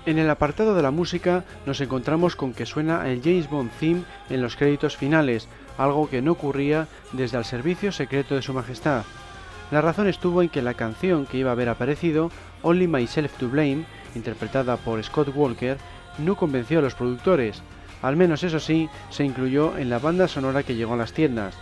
En 0.07 0.19
el 0.19 0.29
apartado 0.29 0.75
de 0.75 0.83
la 0.83 0.91
música 0.91 1.45
nos 1.65 1.81
encontramos 1.81 2.37
con 2.37 2.53
que 2.53 2.67
suena 2.67 3.09
el 3.09 3.23
James 3.23 3.49
Bond 3.49 3.71
theme 3.81 4.05
en 4.29 4.43
los 4.43 4.57
créditos 4.57 4.97
finales, 4.97 5.49
algo 5.79 6.09
que 6.11 6.21
no 6.21 6.33
ocurría 6.33 6.89
desde 7.13 7.39
el 7.39 7.45
servicio 7.45 7.91
secreto 7.91 8.35
de 8.35 8.43
su 8.43 8.53
majestad. 8.53 9.05
La 9.71 9.81
razón 9.81 10.07
estuvo 10.07 10.43
en 10.43 10.51
que 10.51 10.61
la 10.61 10.75
canción 10.75 11.25
que 11.27 11.39
iba 11.39 11.51
a 11.51 11.53
haber 11.53 11.71
aparecido, 11.71 12.31
Only 12.63 12.87
Myself 12.87 13.33
to 13.39 13.49
Blame, 13.49 13.87
interpretada 14.15 14.77
por 14.77 15.03
Scott 15.03 15.29
Walker, 15.35 15.79
no 16.19 16.37
convenció 16.37 16.79
a 16.79 16.83
los 16.83 16.95
productores. 16.95 17.63
Al 18.03 18.17
menos 18.17 18.43
eso 18.45 18.61
sí, 18.61 18.91
se 19.09 19.25
incluyó 19.25 19.79
en 19.79 19.89
la 19.89 19.99
banda 19.99 20.29
sonora 20.29 20.63
que 20.63 20.75
llegó 20.75 20.95
a 20.95 20.99
las 20.99 21.15
tiendas. 21.15 21.57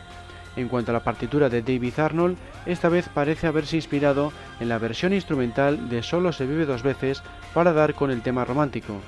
En 0.56 0.68
cuanto 0.68 0.90
a 0.90 0.94
la 0.94 1.04
partitura 1.04 1.48
de 1.48 1.62
David 1.62 1.98
Arnold, 1.98 2.36
esta 2.66 2.88
vez 2.88 3.08
parece 3.08 3.46
haberse 3.46 3.76
inspirado 3.76 4.32
en 4.60 4.68
la 4.68 4.78
versión 4.78 5.12
instrumental 5.12 5.88
de 5.88 6.02
Solo 6.02 6.32
se 6.32 6.46
vive 6.46 6.66
dos 6.66 6.82
veces 6.82 7.22
para 7.54 7.72
dar 7.72 7.94
con 7.94 8.10
el 8.10 8.22
tema 8.22 8.44
romántico. 8.44 9.00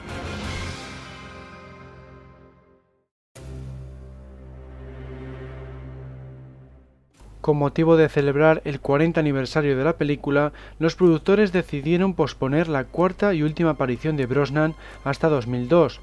Con 7.45 7.59
motivo 7.59 7.99
de 7.99 8.09
celebrar 8.09 8.62
el 8.65 8.81
40 8.81 9.21
aniversario 9.21 9.77
de 9.77 9.85
la 9.85 9.99
película, 9.99 10.55
los 10.79 10.95
productores 10.95 11.53
decidieron 11.53 12.15
posponer 12.15 12.69
la 12.69 12.85
cuarta 12.85 13.35
y 13.35 13.43
última 13.43 13.73
aparición 13.73 14.16
de 14.16 14.25
Brosnan 14.25 14.75
hasta 15.05 15.29
2002, 15.29 16.01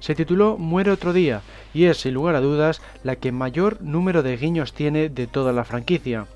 se 0.00 0.14
tituló 0.14 0.58
Muere 0.58 0.90
otro 0.90 1.12
día 1.12 1.42
y 1.72 1.84
es, 1.84 1.98
sin 1.98 2.14
lugar 2.14 2.34
a 2.34 2.40
dudas, 2.40 2.82
la 3.02 3.16
que 3.16 3.32
mayor 3.32 3.80
número 3.82 4.22
de 4.22 4.36
guiños 4.36 4.72
tiene 4.72 5.08
de 5.08 5.26
toda 5.26 5.52
la 5.52 5.64
franquicia. 5.64 6.26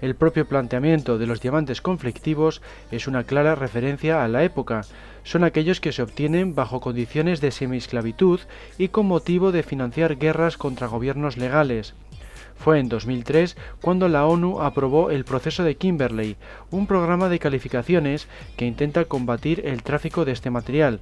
El 0.00 0.14
propio 0.14 0.46
planteamiento 0.46 1.18
de 1.18 1.26
los 1.26 1.40
diamantes 1.40 1.80
conflictivos 1.80 2.62
es 2.92 3.08
una 3.08 3.24
clara 3.24 3.56
referencia 3.56 4.22
a 4.22 4.28
la 4.28 4.44
época. 4.44 4.82
Son 5.24 5.42
aquellos 5.42 5.80
que 5.80 5.92
se 5.92 6.02
obtienen 6.02 6.54
bajo 6.54 6.80
condiciones 6.80 7.40
de 7.40 7.50
semiesclavitud 7.50 8.40
y 8.78 8.88
con 8.88 9.06
motivo 9.06 9.50
de 9.50 9.64
financiar 9.64 10.16
guerras 10.16 10.56
contra 10.56 10.86
gobiernos 10.86 11.36
legales. 11.36 11.94
Fue 12.56 12.78
en 12.78 12.88
2003 12.88 13.56
cuando 13.80 14.08
la 14.08 14.26
ONU 14.26 14.60
aprobó 14.60 15.10
el 15.10 15.24
proceso 15.24 15.64
de 15.64 15.76
Kimberley, 15.76 16.36
un 16.70 16.86
programa 16.86 17.28
de 17.28 17.38
calificaciones 17.38 18.28
que 18.56 18.66
intenta 18.66 19.04
combatir 19.04 19.62
el 19.64 19.82
tráfico 19.82 20.24
de 20.24 20.32
este 20.32 20.50
material. 20.50 21.00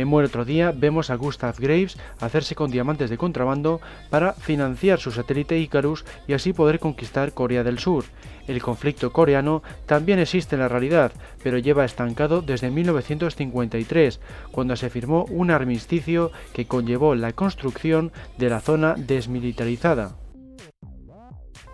En 0.00 0.08
Muere 0.08 0.28
otro 0.28 0.46
día 0.46 0.72
vemos 0.74 1.10
a 1.10 1.14
Gustav 1.14 1.56
Graves 1.58 1.98
hacerse 2.20 2.54
con 2.54 2.70
diamantes 2.70 3.10
de 3.10 3.18
contrabando 3.18 3.82
para 4.08 4.32
financiar 4.32 4.98
su 4.98 5.12
satélite 5.12 5.58
Icarus 5.58 6.06
y 6.26 6.32
así 6.32 6.54
poder 6.54 6.78
conquistar 6.78 7.34
Corea 7.34 7.64
del 7.64 7.78
Sur. 7.78 8.04
El 8.46 8.62
conflicto 8.62 9.12
coreano 9.12 9.62
también 9.84 10.18
existe 10.18 10.56
en 10.56 10.62
la 10.62 10.68
realidad, 10.68 11.12
pero 11.42 11.58
lleva 11.58 11.84
estancado 11.84 12.40
desde 12.40 12.70
1953, 12.70 14.20
cuando 14.50 14.74
se 14.74 14.88
firmó 14.88 15.26
un 15.28 15.50
armisticio 15.50 16.32
que 16.54 16.64
conllevó 16.64 17.14
la 17.14 17.32
construcción 17.32 18.10
de 18.38 18.48
la 18.48 18.60
zona 18.60 18.94
desmilitarizada. 18.96 20.16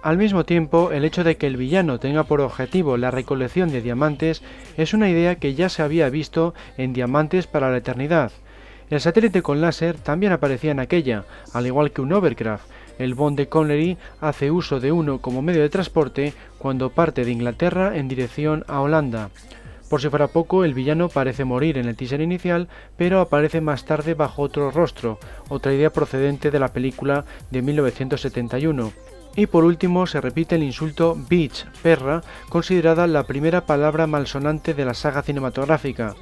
Al 0.03 0.19
mismo 0.19 0.45
tiempo, 0.45 0.93
el 0.93 1.05
hecho 1.05 1.25
de 1.25 1.37
que 1.37 1.47
el 1.47 1.57
villano 1.57 1.99
tenga 1.99 2.25
por 2.25 2.41
objetivo 2.41 2.97
la 2.97 3.11
recolección 3.11 3.71
de 3.71 3.83
diamantes 3.83 4.43
es 4.77 4.95
una 4.95 5.09
idea 5.09 5.37
que 5.37 5.55
ya 5.55 5.69
se 5.69 5.83
había 5.83 6.09
visto 6.11 6.55
en 6.77 6.93
Diamantes 6.93 7.47
para 7.47 7.71
la 7.71 7.79
Eternidad. 7.79 8.31
El 8.89 9.01
satélite 9.01 9.43
con 9.43 9.61
láser 9.61 9.97
también 9.97 10.33
aparecía 10.33 10.71
en 10.71 10.79
aquella, 10.79 11.25
al 11.53 11.67
igual 11.67 11.91
que 11.91 12.03
un 12.03 12.13
Overcraft. 12.13 12.71
El 12.99 13.15
Bond 13.15 13.37
de 13.37 13.49
Connery 13.49 13.99
hace 14.21 14.51
uso 14.51 14.79
de 14.79 14.93
uno 14.93 15.21
como 15.21 15.43
medio 15.43 15.61
de 15.61 15.69
transporte 15.69 16.35
cuando 16.59 16.91
parte 16.91 17.25
de 17.25 17.33
Inglaterra 17.33 17.97
en 17.97 18.07
dirección 18.07 18.65
a 18.69 18.81
Holanda. 18.81 19.31
Por 19.91 20.01
si 20.01 20.09
fuera 20.09 20.29
poco, 20.29 20.65
el 20.65 20.75
villano 20.75 21.09
parece 21.09 21.45
morir 21.45 21.79
en 21.79 21.87
el 21.87 21.97
teaser 21.97 22.21
inicial, 22.21 22.69
pero 22.97 23.21
aparece 23.21 23.61
más 23.61 23.85
tarde 23.85 24.15
bajo 24.15 24.43
otro 24.43 24.71
rostro, 24.71 25.19
otra 25.49 25.75
idea 25.75 25.91
procedente 25.91 26.51
de 26.51 26.59
la 26.59 26.73
película 26.73 27.25
de 27.51 27.63
1971. 27.63 28.93
Y 29.37 29.47
por 29.47 29.65
último 29.65 30.07
se 30.07 30.23
repite 30.23 30.55
el 30.55 30.63
insulto 30.63 31.15
bitch, 31.29 31.67
perra, 31.83 32.23
considerada 32.49 33.07
la 33.07 33.25
primera 33.25 33.67
palabra 33.67 34.07
malsonante 34.07 34.73
de 34.73 34.87
la 34.87 34.95
saga 34.95 35.23
cinematográfica. 35.23 36.15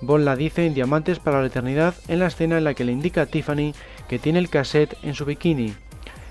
Bond 0.00 0.24
la 0.24 0.34
dice 0.34 0.66
en 0.66 0.72
Diamantes 0.72 1.18
para 1.18 1.40
la 1.42 1.46
Eternidad 1.46 1.94
en 2.08 2.20
la 2.20 2.26
escena 2.26 2.56
en 2.56 2.64
la 2.64 2.72
que 2.72 2.84
le 2.84 2.92
indica 2.92 3.22
a 3.22 3.26
Tiffany 3.26 3.74
que 4.08 4.18
tiene 4.18 4.38
el 4.38 4.48
cassette 4.48 4.96
en 5.02 5.14
su 5.14 5.26
bikini. 5.26 5.74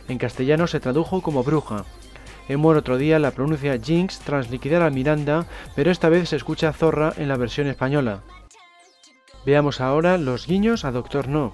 En 0.08 0.18
castellano 0.18 0.66
se 0.66 0.80
tradujo 0.80 1.22
como 1.22 1.44
bruja. 1.44 1.86
En 2.50 2.66
otro 2.66 2.98
día 2.98 3.20
la 3.20 3.32
pronuncia 3.32 3.80
Jinx 3.80 4.20
tras 4.20 4.50
liquidar 4.50 4.82
a 4.82 4.90
Miranda, 4.90 5.46
pero 5.76 5.92
esta 5.92 6.10
vez 6.10 6.30
se 6.30 6.36
escucha 6.36 6.74
Zorra 6.74 7.14
en 7.16 7.30
la 7.30 7.38
versión 7.38 7.68
española. 7.68 8.22
Veamos 9.46 9.82
ahora 9.82 10.18
los 10.18 10.48
guiños 10.48 10.84
a 10.84 10.92
Doctor 10.92 11.28
No. 11.28 11.54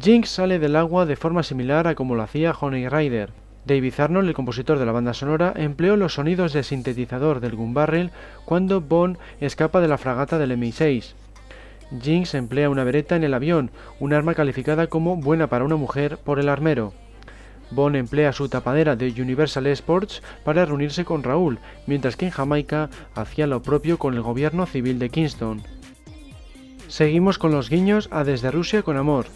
Jinx 0.00 0.30
sale 0.30 0.58
del 0.58 0.76
agua 0.76 1.04
de 1.06 1.16
forma 1.16 1.42
similar 1.42 1.86
a 1.86 1.94
como 1.94 2.14
lo 2.14 2.22
hacía 2.22 2.52
Honey 2.52 2.88
Rider. 2.88 3.47
David 3.68 4.00
Arnold, 4.00 4.28
el 4.28 4.34
compositor 4.34 4.78
de 4.78 4.86
la 4.86 4.92
banda 4.92 5.12
sonora, 5.12 5.52
empleó 5.54 5.96
los 5.96 6.14
sonidos 6.14 6.54
de 6.54 6.62
sintetizador 6.62 7.40
del 7.40 7.54
Gun 7.54 7.74
Barrel 7.74 8.10
cuando 8.46 8.80
Bond 8.80 9.18
escapa 9.40 9.82
de 9.82 9.88
la 9.88 9.98
fragata 9.98 10.38
del 10.38 10.52
MI6. 10.52 11.12
Jinx 12.00 12.34
emplea 12.34 12.70
una 12.70 12.84
vereta 12.84 13.14
en 13.14 13.24
el 13.24 13.34
avión, 13.34 13.70
un 14.00 14.14
arma 14.14 14.34
calificada 14.34 14.86
como 14.86 15.16
buena 15.16 15.48
para 15.48 15.66
una 15.66 15.76
mujer 15.76 16.16
por 16.16 16.40
el 16.40 16.48
armero. 16.48 16.94
Bond 17.70 17.96
emplea 17.96 18.32
su 18.32 18.48
tapadera 18.48 18.96
de 18.96 19.10
Universal 19.20 19.66
Sports 19.66 20.22
para 20.44 20.64
reunirse 20.64 21.04
con 21.04 21.22
Raúl, 21.22 21.58
mientras 21.86 22.16
que 22.16 22.24
en 22.24 22.32
Jamaica 22.32 22.88
hacía 23.14 23.46
lo 23.46 23.62
propio 23.62 23.98
con 23.98 24.14
el 24.14 24.22
gobierno 24.22 24.64
civil 24.64 24.98
de 24.98 25.10
Kingston. 25.10 25.62
Seguimos 26.88 27.36
con 27.36 27.52
los 27.52 27.68
guiños 27.68 28.08
a 28.12 28.24
Desde 28.24 28.50
Rusia 28.50 28.82
con 28.82 28.96
Amor. 28.96 29.26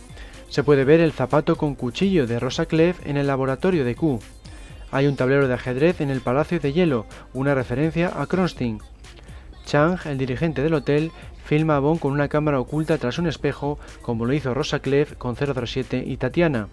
Se 0.53 0.63
puede 0.63 0.85
ver 0.85 1.01
el 1.01 1.13
zapato 1.13 1.57
con 1.57 1.75
cuchillo 1.75 2.27
de 2.27 2.39
Rosa 2.39 2.67
Clef 2.67 3.07
en 3.07 3.17
el 3.17 3.27
laboratorio 3.27 3.87
de 3.87 3.95
Q. 3.95 4.21
Hay 4.91 5.07
un 5.07 5.17
tablero 5.17 5.49
de 5.49 5.55
ajedrez 5.55 6.03
en 6.03 6.11
el 6.11 6.21
Palacio 6.21 6.61
de 6.61 6.75
Hielo, 6.75 7.07
una 7.33 7.55
referencia 7.55 8.13
a 8.21 8.27
Kronstein. 8.27 8.79
Chang, 9.65 9.99
el 10.05 10.19
dirigente 10.19 10.63
del 10.63 10.75
hotel, 10.75 11.11
filma 11.43 11.77
a 11.77 11.79
Bond 11.79 12.01
con 12.01 12.13
una 12.13 12.29
cámara 12.29 12.61
oculta 12.61 12.99
tras 12.99 13.19
un 13.19 13.29
espejo, 13.29 13.79
como 14.03 14.27
lo 14.27 14.35
hizo 14.35 14.53
Rosa 14.53 14.81
Clef 14.81 15.15
con 15.15 15.37
007 15.37 16.05
y 16.07 16.19
Tatiana. 16.19 16.69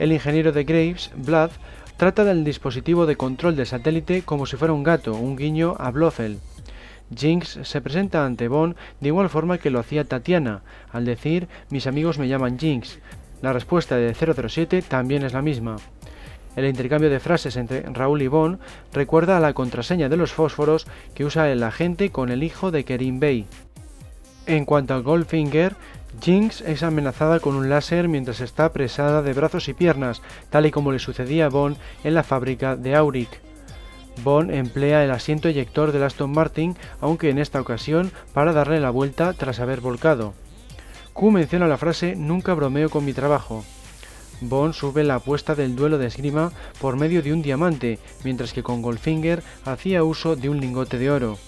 El 0.00 0.10
ingeniero 0.10 0.50
de 0.50 0.64
Graves, 0.64 1.12
Blood, 1.14 1.50
trata 1.96 2.24
del 2.24 2.42
dispositivo 2.42 3.06
de 3.06 3.14
control 3.14 3.54
del 3.54 3.66
satélite 3.66 4.22
como 4.22 4.46
si 4.46 4.56
fuera 4.56 4.74
un 4.74 4.82
gato, 4.82 5.14
un 5.14 5.36
guiño 5.36 5.76
a 5.78 5.92
Blofeld. 5.92 6.40
Jinx 7.14 7.60
se 7.62 7.80
presenta 7.80 8.24
ante 8.24 8.48
Bond 8.48 8.76
de 9.00 9.08
igual 9.08 9.28
forma 9.28 9.58
que 9.58 9.70
lo 9.70 9.78
hacía 9.78 10.04
Tatiana, 10.04 10.62
al 10.92 11.04
decir 11.04 11.48
mis 11.70 11.86
amigos 11.86 12.18
me 12.18 12.28
llaman 12.28 12.58
Jinx. 12.58 12.98
La 13.42 13.52
respuesta 13.52 13.96
de 13.96 14.14
007 14.14 14.82
también 14.82 15.22
es 15.22 15.32
la 15.32 15.42
misma. 15.42 15.76
El 16.56 16.64
intercambio 16.64 17.10
de 17.10 17.20
frases 17.20 17.56
entre 17.56 17.82
Raúl 17.82 18.22
y 18.22 18.28
Bond 18.28 18.58
recuerda 18.92 19.36
a 19.36 19.40
la 19.40 19.52
contraseña 19.52 20.08
de 20.08 20.16
los 20.16 20.32
fósforos 20.32 20.86
que 21.14 21.24
usa 21.24 21.50
el 21.50 21.62
agente 21.62 22.10
con 22.10 22.30
el 22.30 22.42
hijo 22.42 22.70
de 22.70 22.84
Kerim 22.84 23.20
Bey. 23.20 23.46
En 24.46 24.64
cuanto 24.64 24.94
a 24.94 25.00
Goldfinger, 25.00 25.76
Jinx 26.22 26.62
es 26.62 26.82
amenazada 26.82 27.40
con 27.40 27.56
un 27.56 27.68
láser 27.68 28.08
mientras 28.08 28.40
está 28.40 28.64
apresada 28.64 29.20
de 29.20 29.34
brazos 29.34 29.68
y 29.68 29.74
piernas, 29.74 30.22
tal 30.48 30.64
y 30.64 30.70
como 30.70 30.92
le 30.92 30.98
sucedía 30.98 31.46
a 31.46 31.50
Bond 31.50 31.76
en 32.04 32.14
la 32.14 32.22
fábrica 32.22 32.74
de 32.74 32.94
Auric. 32.94 33.45
Bond 34.22 34.50
emplea 34.50 35.04
el 35.04 35.10
asiento 35.10 35.48
eyector 35.48 35.92
del 35.92 36.02
Aston 36.02 36.32
Martin, 36.32 36.76
aunque 37.00 37.30
en 37.30 37.38
esta 37.38 37.60
ocasión 37.60 38.10
para 38.32 38.52
darle 38.52 38.80
la 38.80 38.90
vuelta 38.90 39.32
tras 39.32 39.60
haber 39.60 39.80
volcado. 39.80 40.34
Q 41.12 41.30
menciona 41.30 41.66
la 41.66 41.78
frase 41.78 42.16
Nunca 42.16 42.54
bromeo 42.54 42.90
con 42.90 43.04
mi 43.04 43.12
trabajo. 43.12 43.64
Bond 44.40 44.74
sube 44.74 45.02
la 45.02 45.16
apuesta 45.16 45.54
del 45.54 45.76
duelo 45.76 45.96
de 45.96 46.06
esgrima 46.06 46.52
por 46.80 46.96
medio 46.96 47.22
de 47.22 47.32
un 47.32 47.40
diamante, 47.42 47.98
mientras 48.22 48.52
que 48.52 48.62
con 48.62 48.82
Goldfinger 48.82 49.42
hacía 49.64 50.04
uso 50.04 50.36
de 50.36 50.50
un 50.50 50.60
lingote 50.60 50.98
de 50.98 51.10
oro. 51.10 51.38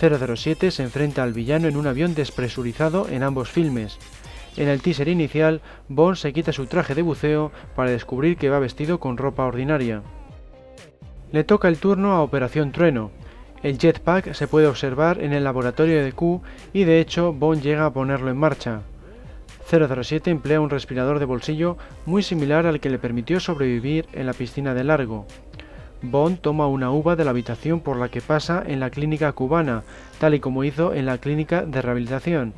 007 0.00 0.72
se 0.72 0.82
enfrenta 0.82 1.22
al 1.22 1.32
villano 1.32 1.68
en 1.68 1.76
un 1.76 1.86
avión 1.86 2.14
despresurizado 2.14 3.08
en 3.08 3.22
ambos 3.22 3.48
filmes. 3.48 3.98
En 4.56 4.68
el 4.68 4.82
teaser 4.82 5.08
inicial, 5.08 5.62
Bond 5.88 6.16
se 6.16 6.32
quita 6.32 6.52
su 6.52 6.66
traje 6.66 6.94
de 6.94 7.02
buceo 7.02 7.52
para 7.76 7.90
descubrir 7.90 8.36
que 8.36 8.50
va 8.50 8.58
vestido 8.58 8.98
con 8.98 9.16
ropa 9.16 9.44
ordinaria. 9.44 10.02
Le 11.34 11.42
toca 11.42 11.66
el 11.66 11.78
turno 11.78 12.12
a 12.12 12.22
Operación 12.22 12.70
Trueno. 12.70 13.10
El 13.64 13.76
jetpack 13.76 14.34
se 14.34 14.46
puede 14.46 14.68
observar 14.68 15.20
en 15.20 15.32
el 15.32 15.42
laboratorio 15.42 16.00
de 16.04 16.12
Q 16.12 16.40
y 16.72 16.84
de 16.84 17.00
hecho 17.00 17.32
Bond 17.32 17.60
llega 17.60 17.86
a 17.86 17.92
ponerlo 17.92 18.30
en 18.30 18.36
marcha. 18.36 18.82
007 19.68 20.30
emplea 20.30 20.60
un 20.60 20.70
respirador 20.70 21.18
de 21.18 21.24
bolsillo 21.24 21.76
muy 22.06 22.22
similar 22.22 22.66
al 22.66 22.78
que 22.78 22.88
le 22.88 23.00
permitió 23.00 23.40
sobrevivir 23.40 24.06
en 24.12 24.26
la 24.26 24.32
piscina 24.32 24.74
de 24.74 24.84
Largo. 24.84 25.26
Bond 26.02 26.38
toma 26.38 26.68
una 26.68 26.92
uva 26.92 27.16
de 27.16 27.24
la 27.24 27.32
habitación 27.32 27.80
por 27.80 27.96
la 27.96 28.10
que 28.10 28.20
pasa 28.20 28.62
en 28.64 28.78
la 28.78 28.90
clínica 28.90 29.32
cubana, 29.32 29.82
tal 30.20 30.34
y 30.34 30.38
como 30.38 30.62
hizo 30.62 30.94
en 30.94 31.04
la 31.04 31.18
clínica 31.18 31.62
de 31.62 31.82
rehabilitación. 31.82 32.54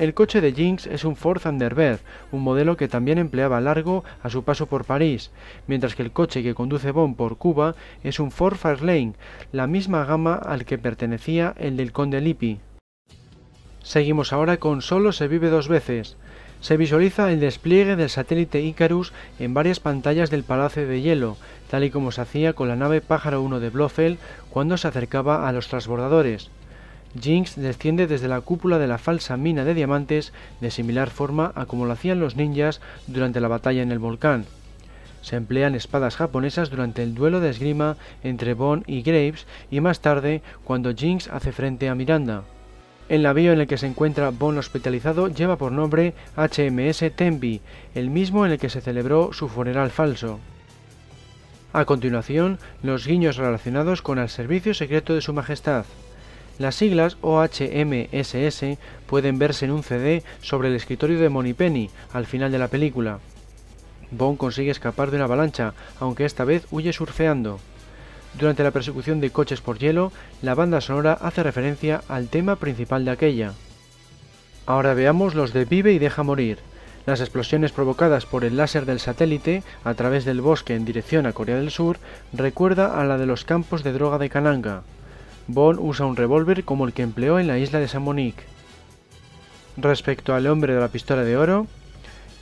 El 0.00 0.14
coche 0.14 0.40
de 0.40 0.54
Jinx 0.54 0.86
es 0.86 1.04
un 1.04 1.14
Ford 1.14 1.42
Thunderbird, 1.42 2.00
un 2.32 2.40
modelo 2.40 2.78
que 2.78 2.88
también 2.88 3.18
empleaba 3.18 3.60
Largo 3.60 4.02
a 4.22 4.30
su 4.30 4.44
paso 4.44 4.64
por 4.64 4.86
París, 4.86 5.30
mientras 5.66 5.94
que 5.94 6.02
el 6.02 6.10
coche 6.10 6.42
que 6.42 6.54
conduce 6.54 6.90
Bond 6.90 7.16
por 7.16 7.36
Cuba 7.36 7.74
es 8.02 8.18
un 8.18 8.30
Ford 8.30 8.56
Fairlane, 8.56 9.12
la 9.52 9.66
misma 9.66 10.06
gama 10.06 10.36
al 10.36 10.64
que 10.64 10.78
pertenecía 10.78 11.52
el 11.58 11.76
del 11.76 11.92
Conde 11.92 12.22
Lippi. 12.22 12.60
Seguimos 13.82 14.32
ahora 14.32 14.56
con 14.56 14.80
Solo 14.80 15.12
se 15.12 15.28
vive 15.28 15.50
dos 15.50 15.68
veces. 15.68 16.16
Se 16.62 16.78
visualiza 16.78 17.30
el 17.30 17.40
despliegue 17.40 17.94
del 17.94 18.08
satélite 18.08 18.62
Icarus 18.62 19.12
en 19.38 19.52
varias 19.52 19.80
pantallas 19.80 20.30
del 20.30 20.44
Palacio 20.44 20.88
de 20.88 21.02
Hielo, 21.02 21.36
tal 21.70 21.84
y 21.84 21.90
como 21.90 22.10
se 22.10 22.22
hacía 22.22 22.54
con 22.54 22.68
la 22.68 22.76
nave 22.76 23.02
Pájaro 23.02 23.42
1 23.42 23.60
de 23.60 23.68
Blofeld 23.68 24.18
cuando 24.48 24.78
se 24.78 24.88
acercaba 24.88 25.46
a 25.46 25.52
los 25.52 25.68
transbordadores. 25.68 26.50
Jinx 27.18 27.56
desciende 27.56 28.06
desde 28.06 28.28
la 28.28 28.40
cúpula 28.40 28.78
de 28.78 28.86
la 28.86 28.98
falsa 28.98 29.36
mina 29.36 29.64
de 29.64 29.74
diamantes 29.74 30.32
de 30.60 30.70
similar 30.70 31.10
forma 31.10 31.52
a 31.54 31.66
como 31.66 31.86
lo 31.86 31.92
hacían 31.92 32.20
los 32.20 32.36
ninjas 32.36 32.80
durante 33.06 33.40
la 33.40 33.48
batalla 33.48 33.82
en 33.82 33.90
el 33.90 33.98
volcán. 33.98 34.44
Se 35.22 35.36
emplean 35.36 35.74
espadas 35.74 36.16
japonesas 36.16 36.70
durante 36.70 37.02
el 37.02 37.14
duelo 37.14 37.40
de 37.40 37.50
esgrima 37.50 37.96
entre 38.22 38.54
Bond 38.54 38.84
y 38.86 39.02
Graves 39.02 39.46
y 39.70 39.80
más 39.80 40.00
tarde 40.00 40.42
cuando 40.64 40.94
Jinx 40.94 41.28
hace 41.28 41.52
frente 41.52 41.88
a 41.88 41.94
Miranda. 41.94 42.44
El 43.08 43.24
navío 43.24 43.52
en 43.52 43.60
el 43.60 43.66
que 43.66 43.76
se 43.76 43.88
encuentra 43.88 44.30
Bond 44.30 44.58
hospitalizado 44.58 45.26
lleva 45.26 45.56
por 45.56 45.72
nombre 45.72 46.14
HMS 46.36 47.10
Tembi, 47.16 47.60
el 47.94 48.08
mismo 48.08 48.46
en 48.46 48.52
el 48.52 48.58
que 48.58 48.70
se 48.70 48.80
celebró 48.80 49.32
su 49.32 49.48
funeral 49.48 49.90
falso. 49.90 50.38
A 51.72 51.84
continuación, 51.84 52.58
los 52.82 53.06
guiños 53.06 53.36
relacionados 53.36 54.00
con 54.00 54.18
el 54.18 54.28
servicio 54.28 54.74
secreto 54.74 55.14
de 55.14 55.20
Su 55.20 55.32
Majestad. 55.32 55.84
Las 56.60 56.74
siglas 56.74 57.16
OHMSS 57.22 58.76
pueden 59.06 59.38
verse 59.38 59.64
en 59.64 59.70
un 59.70 59.82
CD 59.82 60.22
sobre 60.42 60.68
el 60.68 60.74
escritorio 60.74 61.18
de 61.18 61.30
Moneypenny 61.30 61.88
al 62.12 62.26
final 62.26 62.52
de 62.52 62.58
la 62.58 62.68
película. 62.68 63.18
Bond 64.10 64.36
consigue 64.36 64.70
escapar 64.70 65.10
de 65.10 65.16
una 65.16 65.24
avalancha, 65.24 65.72
aunque 66.00 66.26
esta 66.26 66.44
vez 66.44 66.66
huye 66.70 66.92
surfeando. 66.92 67.60
Durante 68.38 68.62
la 68.62 68.72
persecución 68.72 69.22
de 69.22 69.30
coches 69.30 69.62
por 69.62 69.78
hielo, 69.78 70.12
la 70.42 70.54
banda 70.54 70.82
sonora 70.82 71.14
hace 71.14 71.42
referencia 71.42 72.02
al 72.08 72.28
tema 72.28 72.56
principal 72.56 73.06
de 73.06 73.12
aquella. 73.12 73.54
Ahora 74.66 74.92
veamos 74.92 75.34
los 75.34 75.54
de 75.54 75.64
Vive 75.64 75.94
y 75.94 75.98
Deja 75.98 76.24
Morir. 76.24 76.58
Las 77.06 77.22
explosiones 77.22 77.72
provocadas 77.72 78.26
por 78.26 78.44
el 78.44 78.58
láser 78.58 78.84
del 78.84 79.00
satélite 79.00 79.62
a 79.82 79.94
través 79.94 80.26
del 80.26 80.42
bosque 80.42 80.74
en 80.74 80.84
dirección 80.84 81.24
a 81.24 81.32
Corea 81.32 81.56
del 81.56 81.70
Sur 81.70 81.96
recuerda 82.34 83.00
a 83.00 83.04
la 83.06 83.16
de 83.16 83.24
los 83.24 83.46
campos 83.46 83.82
de 83.82 83.94
droga 83.94 84.18
de 84.18 84.28
Kananga. 84.28 84.82
Bond 85.52 85.78
usa 85.80 86.06
un 86.06 86.16
revólver 86.16 86.64
como 86.64 86.86
el 86.86 86.92
que 86.92 87.02
empleó 87.02 87.38
en 87.38 87.46
la 87.46 87.58
isla 87.58 87.78
de 87.78 87.88
San 87.88 88.02
Monique. 88.02 88.44
Respecto 89.76 90.34
al 90.34 90.46
hombre 90.46 90.74
de 90.74 90.80
la 90.80 90.88
pistola 90.88 91.24
de 91.24 91.36
oro, 91.36 91.66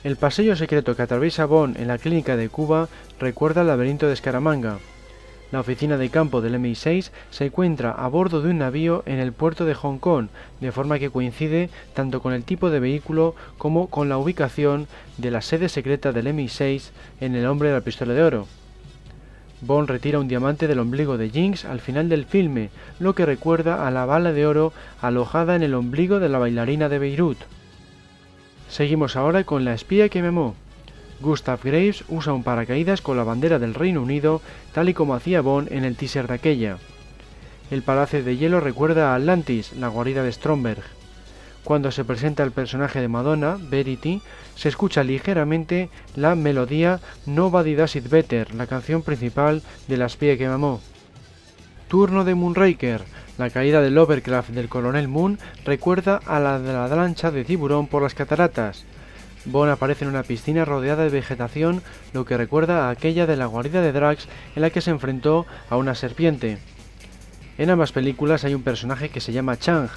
el 0.03 0.15
pasillo 0.15 0.55
secreto 0.55 0.95
que 0.95 1.01
atraviesa 1.01 1.45
Bond 1.45 1.77
en 1.77 1.87
la 1.87 1.97
clínica 1.97 2.37
de 2.37 2.49
Cuba 2.49 2.89
recuerda 3.19 3.61
al 3.61 3.67
laberinto 3.67 4.07
de 4.07 4.15
Scaramanga, 4.15 4.79
la 5.51 5.61
oficina 5.61 5.97
de 5.97 6.09
campo 6.09 6.41
del 6.41 6.55
MI6 6.55 7.09
se 7.31 7.45
encuentra 7.45 7.91
a 7.91 8.07
bordo 8.07 8.41
de 8.41 8.51
un 8.51 8.59
navío 8.59 9.01
en 9.07 9.17
el 9.17 9.33
puerto 9.33 9.65
de 9.65 9.73
Hong 9.73 9.97
Kong, 9.97 10.27
de 10.61 10.71
forma 10.71 10.99
que 10.99 11.09
coincide 11.09 11.71
tanto 11.95 12.21
con 12.21 12.33
el 12.33 12.43
tipo 12.43 12.69
de 12.69 12.79
vehículo 12.79 13.33
como 13.57 13.87
con 13.87 14.09
la 14.09 14.19
ubicación 14.19 14.87
de 15.17 15.31
la 15.31 15.41
sede 15.41 15.67
secreta 15.67 16.11
del 16.11 16.27
MI6 16.27 16.91
en 17.19 17.35
El 17.35 17.47
hombre 17.47 17.69
de 17.69 17.75
la 17.75 17.81
pistola 17.81 18.13
de 18.13 18.21
oro. 18.21 18.47
Bond 19.61 19.89
retira 19.89 20.19
un 20.19 20.27
diamante 20.27 20.67
del 20.67 20.79
ombligo 20.79 21.17
de 21.17 21.29
Jinx 21.29 21.65
al 21.65 21.81
final 21.81 22.07
del 22.07 22.25
filme, 22.25 22.69
lo 22.99 23.13
que 23.13 23.25
recuerda 23.25 23.85
a 23.85 23.91
la 23.91 24.05
bala 24.05 24.31
de 24.31 24.45
oro 24.45 24.71
alojada 25.01 25.55
en 25.55 25.63
el 25.63 25.73
ombligo 25.73 26.19
de 26.19 26.29
la 26.29 26.39
bailarina 26.39 26.87
de 26.87 26.99
Beirut. 26.99 27.37
Seguimos 28.69 29.15
ahora 29.15 29.43
con 29.43 29.65
La 29.65 29.73
espía 29.73 30.09
que 30.09 30.21
me 30.21 30.29
amó. 30.29 30.55
Gustav 31.19 31.59
Graves 31.61 32.05
usa 32.07 32.31
un 32.31 32.43
paracaídas 32.43 33.01
con 33.01 33.17
la 33.17 33.25
bandera 33.25 33.59
del 33.59 33.73
Reino 33.73 34.01
Unido, 34.01 34.41
tal 34.73 34.87
y 34.87 34.93
como 34.93 35.13
hacía 35.13 35.41
Bond 35.41 35.71
en 35.71 35.83
el 35.83 35.97
teaser 35.97 36.27
de 36.27 36.35
aquella. 36.35 36.77
El 37.69 37.81
Palacio 37.81 38.23
de 38.23 38.37
Hielo 38.37 38.61
recuerda 38.61 39.11
a 39.11 39.15
Atlantis, 39.15 39.73
la 39.73 39.89
guarida 39.89 40.23
de 40.23 40.31
Stromberg. 40.31 40.98
Cuando 41.63 41.91
se 41.91 42.05
presenta 42.05 42.43
el 42.43 42.51
personaje 42.51 43.01
de 43.01 43.07
Madonna, 43.07 43.57
Verity, 43.59 44.21
se 44.55 44.69
escucha 44.69 45.03
ligeramente 45.03 45.89
la 46.15 46.35
melodía 46.35 46.99
Nobody 47.25 47.75
Does 47.75 47.95
It 47.95 48.09
Better, 48.09 48.55
la 48.55 48.67
canción 48.67 49.01
principal 49.01 49.61
de 49.87 49.97
La 49.97 50.07
espía 50.07 50.37
que 50.37 50.47
mamó. 50.47 50.81
Turno 51.87 52.23
de 52.23 52.35
Moonraker. 52.35 53.01
La 53.37 53.49
caída 53.49 53.81
del 53.81 53.97
Overcraft 53.97 54.49
del 54.49 54.69
Coronel 54.69 55.07
Moon 55.07 55.39
recuerda 55.63 56.19
a 56.25 56.39
la 56.39 56.59
de 56.59 56.73
la 56.73 56.87
lancha 56.87 57.31
de 57.31 57.45
tiburón 57.45 57.87
por 57.87 58.03
las 58.03 58.13
cataratas. 58.13 58.85
Bond 59.45 59.71
aparece 59.71 60.03
en 60.03 60.11
una 60.11 60.23
piscina 60.23 60.65
rodeada 60.65 61.03
de 61.03 61.09
vegetación, 61.09 61.81
lo 62.13 62.25
que 62.25 62.37
recuerda 62.37 62.87
a 62.87 62.89
aquella 62.89 63.25
de 63.25 63.37
la 63.37 63.45
guarida 63.45 63.81
de 63.81 63.91
Drax 63.91 64.27
en 64.55 64.61
la 64.61 64.69
que 64.69 64.81
se 64.81 64.91
enfrentó 64.91 65.45
a 65.69 65.77
una 65.77 65.95
serpiente. 65.95 66.57
En 67.57 67.69
ambas 67.69 67.91
películas 67.91 68.43
hay 68.43 68.53
un 68.53 68.63
personaje 68.63 69.09
que 69.09 69.21
se 69.21 69.33
llama 69.33 69.57
Chang. 69.57 69.89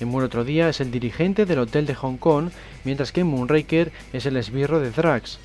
En 0.00 0.08
Muere 0.08 0.26
otro 0.26 0.44
día 0.44 0.70
es 0.70 0.80
el 0.80 0.90
dirigente 0.90 1.44
del 1.44 1.58
hotel 1.58 1.84
de 1.84 1.94
Hong 1.94 2.16
Kong, 2.16 2.50
mientras 2.84 3.12
que 3.12 3.22
Moonraker 3.22 3.92
es 4.14 4.24
el 4.24 4.38
esbirro 4.38 4.80
de 4.80 4.90
Drax. 4.90 5.38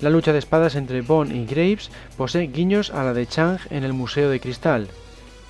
La 0.00 0.08
lucha 0.08 0.32
de 0.32 0.38
espadas 0.38 0.74
entre 0.74 1.02
Bond 1.02 1.34
y 1.34 1.44
Graves 1.44 1.90
posee 2.16 2.46
guiños 2.46 2.90
a 2.90 3.04
la 3.04 3.12
de 3.12 3.26
Chang 3.26 3.58
en 3.70 3.84
el 3.84 3.92
Museo 3.92 4.30
de 4.30 4.40
Cristal. 4.40 4.88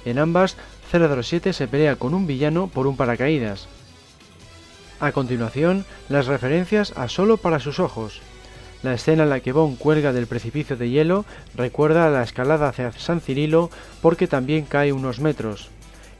En 0.05 0.19
ambas, 0.19 0.57
007 0.91 1.53
se 1.53 1.69
pelea 1.69 1.97
con 1.97 2.13
un 2.13 2.27
villano 2.27 2.67
por 2.67 2.89
un 2.89 2.97
paracaídas. 2.97 3.69
A 4.99 5.13
continuación, 5.13 5.85
las 6.09 6.27
referencias 6.27 6.93
a 6.97 7.09
Solo 7.09 7.37
para 7.37 7.61
sus 7.61 7.79
ojos. 7.79 8.21
La 8.83 8.95
escena 8.95 9.25
en 9.25 9.31
la 9.31 9.41
que 9.41 9.53
Bond 9.53 9.79
cuelga 9.79 10.13
del 10.13 10.27
precipicio 10.27 10.77
de 10.77 10.91
hielo 10.91 11.25
recuerda 11.55 12.07
a 12.07 12.11
la 12.11 12.25
escalada 12.25 12.69
hacia 12.69 12.91
San 12.93 13.21
Cirilo 13.21 13.71
porque 14.03 14.27
también 14.27 14.65
cae 14.65 14.93
unos 14.93 15.21
metros. 15.21 15.71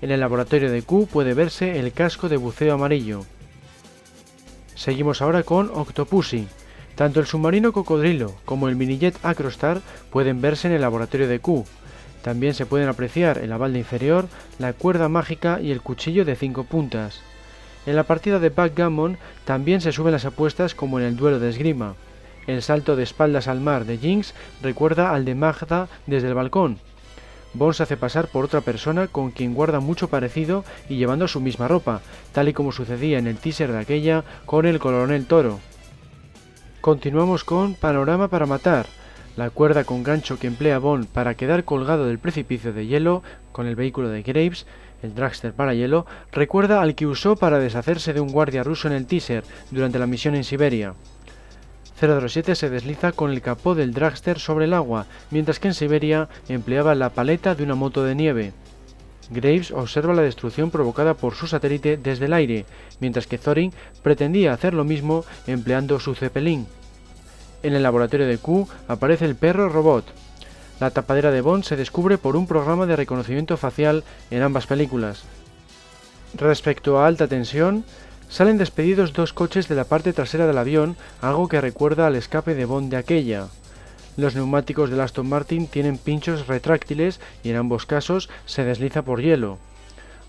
En 0.01 0.13
el 0.13 0.21
laboratorio 0.21 0.71
de 0.71 0.83
Q 0.83 1.09
puede 1.13 1.35
verse 1.35 1.79
el 1.81 1.93
casco 1.93 2.29
de 2.29 2.37
buceo 2.37 2.75
amarillo. 2.75 3.25
Seguimos 4.77 5.21
ahora 5.23 5.43
con 5.43 5.71
Octopussy. 5.75 6.47
Tanto 6.95 7.19
el 7.19 7.27
submarino 7.27 7.73
cocodrilo 7.73 8.35
como 8.45 8.69
el 8.69 8.77
minijet 8.77 9.17
Acrostar 9.25 9.81
pueden 10.11 10.41
verse 10.41 10.69
en 10.69 10.75
el 10.75 10.83
laboratorio 10.83 11.27
de 11.27 11.41
Q. 11.41 11.65
También 12.23 12.55
se 12.55 12.67
pueden 12.67 12.89
apreciar 12.89 13.39
en 13.39 13.51
la 13.51 13.57
balda 13.57 13.79
inferior 13.79 14.29
la 14.59 14.73
cuerda 14.73 15.09
mágica 15.09 15.61
y 15.61 15.73
el 15.73 15.81
cuchillo 15.81 16.25
de 16.25 16.37
cinco 16.37 16.65
puntas. 16.65 17.21
En 17.87 17.97
la 17.97 18.05
partida 18.05 18.39
de 18.39 18.51
backgammon 18.51 19.19
también 19.45 19.81
se 19.81 19.93
suben 19.93 20.13
las 20.13 20.25
apuestas 20.25 20.75
como 20.75 21.01
en 21.01 21.07
el 21.07 21.17
duelo 21.17 21.41
de 21.41 21.49
esgrima. 21.49 21.95
El 22.47 22.63
salto 22.63 22.97
de 22.97 23.03
espaldas 23.03 23.49
al 23.49 23.61
mar 23.61 23.85
de 23.85 23.99
Jinx 23.99 24.35
recuerda 24.63 25.13
al 25.13 25.25
de 25.25 25.35
Magda 25.35 25.89
desde 26.07 26.29
el 26.29 26.35
balcón. 26.35 26.79
Bond 27.55 27.75
se 27.75 27.83
hace 27.83 27.97
pasar 27.97 28.29
por 28.29 28.45
otra 28.45 28.61
persona 28.61 29.07
con 29.09 29.31
quien 29.31 29.55
guarda 29.55 29.81
mucho 29.81 30.09
parecido 30.09 30.65
y 30.89 30.97
llevando 30.97 31.29
su 31.29 31.41
misma 31.41 31.69
ropa, 31.69 32.03
tal 32.33 32.49
y 32.49 32.53
como 32.53 32.73
sucedía 32.73 33.19
en 33.19 33.27
el 33.27 33.39
teaser 33.39 33.73
de 33.73 33.79
aquella 33.79 34.25
con 34.47 34.67
el 34.67 34.79
coronel 34.79 35.27
Toro. 35.27 35.61
Continuamos 36.81 37.45
con 37.45 37.75
Panorama 37.75 38.29
para 38.29 38.47
matar, 38.47 38.87
la 39.37 39.51
cuerda 39.51 39.85
con 39.85 40.03
gancho 40.03 40.39
que 40.39 40.47
emplea 40.47 40.79
Bond 40.79 41.07
para 41.07 41.35
quedar 41.35 41.65
colgado 41.65 42.07
del 42.07 42.19
precipicio 42.19 42.73
de 42.73 42.87
hielo 42.87 43.23
con 43.53 43.67
el 43.67 43.77
vehículo 43.77 44.09
de 44.09 44.23
Graves, 44.23 44.67
el 45.03 45.15
dragster 45.15 45.53
para 45.53 45.75
hielo, 45.75 46.07
recuerda 46.33 46.83
al 46.83 46.95
que 46.95 47.07
usó 47.07 47.37
para 47.37 47.59
deshacerse 47.59 48.13
de 48.13 48.21
un 48.21 48.33
guardia 48.33 48.65
ruso 48.65 48.89
en 48.89 48.95
el 48.95 49.07
teaser 49.07 49.45
durante 49.71 49.99
la 49.99 50.07
misión 50.07 50.35
en 50.35 50.45
Siberia. 50.45 50.95
007 52.01 52.55
se 52.55 52.71
desliza 52.71 53.13
con 53.13 53.33
el 53.33 53.43
capó 53.43 53.75
del 53.75 53.93
dragster 53.93 54.39
sobre 54.39 54.67
el 54.67 54.75
agua, 54.75 55.07
mientras 55.31 55.59
que 55.59 55.69
en 55.69 55.75
Siberia 55.75 56.29
empleaba 56.49 56.95
la 56.95 57.11
paleta 57.11 57.55
de 57.55 57.65
una 57.65 57.75
moto 57.75 58.05
de 58.05 58.15
nieve. 58.15 58.53
Graves 59.31 59.73
observa 59.73 60.15
la 60.15 60.23
destrucción 60.23 60.71
provocada 60.71 61.15
por 61.15 61.35
su 61.35 61.47
satélite 61.47 61.97
desde 61.97 62.27
el 62.27 62.33
aire, 62.33 62.65
mientras 63.01 63.27
que 63.27 63.37
Thorin 63.37 63.73
pretendía 64.03 64.53
hacer 64.53 64.75
lo 64.75 64.85
mismo 64.85 65.25
empleando 65.47 66.01
su 66.01 66.15
Zeppelin. 66.15 66.67
En 67.63 67.75
el 67.75 67.83
laboratorio 67.83 68.27
de 68.27 68.39
Q 68.39 68.69
aparece 68.87 69.25
el 69.25 69.35
perro 69.35 69.69
robot. 69.69 70.05
La 70.81 70.91
tapadera 70.91 71.33
de 71.33 71.41
Bond 71.41 71.65
se 71.65 71.77
descubre 71.77 72.17
por 72.17 72.37
un 72.37 72.47
programa 72.47 72.87
de 72.87 72.97
reconocimiento 72.97 73.57
facial 73.57 74.05
en 74.31 74.43
ambas 74.43 74.67
películas. 74.67 75.25
Respecto 76.35 76.99
a 76.99 77.07
alta 77.07 77.27
tensión, 77.27 77.85
salen 78.29 78.59
despedidos 78.59 79.13
dos 79.13 79.33
coches 79.33 79.69
de 79.69 79.75
la 79.75 79.85
parte 79.85 80.13
trasera 80.13 80.47
del 80.47 80.59
avión, 80.59 80.97
algo 81.21 81.49
que 81.49 81.61
recuerda 81.61 82.07
al 82.07 82.17
escape 82.17 82.55
de 82.55 82.65
Bond 82.65 82.91
de 82.91 82.97
aquella. 82.97 83.49
Los 84.17 84.35
neumáticos 84.35 84.91
del 84.91 85.01
Aston 85.01 85.29
Martin 85.29 85.67
tienen 85.67 85.97
pinchos 85.97 86.47
retráctiles 86.47 87.21
y 87.45 87.51
en 87.51 87.57
ambos 87.57 87.87
casos 87.87 88.29
se 88.47 88.65
desliza 88.65 89.03
por 89.03 89.23
hielo. 89.23 89.59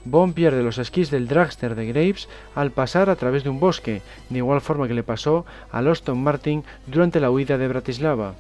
Bond 0.05 0.33
pierde 0.33 0.63
los 0.63 0.77
esquís 0.77 1.11
del 1.11 1.27
dragster 1.27 1.75
de 1.75 1.87
Graves 1.87 2.29
al 2.55 2.71
pasar 2.71 3.09
a 3.09 3.15
través 3.15 3.43
de 3.43 3.49
un 3.49 3.59
bosque, 3.59 4.01
de 4.29 4.37
igual 4.37 4.61
forma 4.61 4.87
que 4.87 4.93
le 4.93 5.03
pasó 5.03 5.45
al 5.71 5.87
Aston 5.87 6.21
Martin 6.23 6.63
durante 6.87 7.19
la 7.19 7.31
huida 7.31 7.57
de 7.57 7.67
Bratislava. 7.67 8.35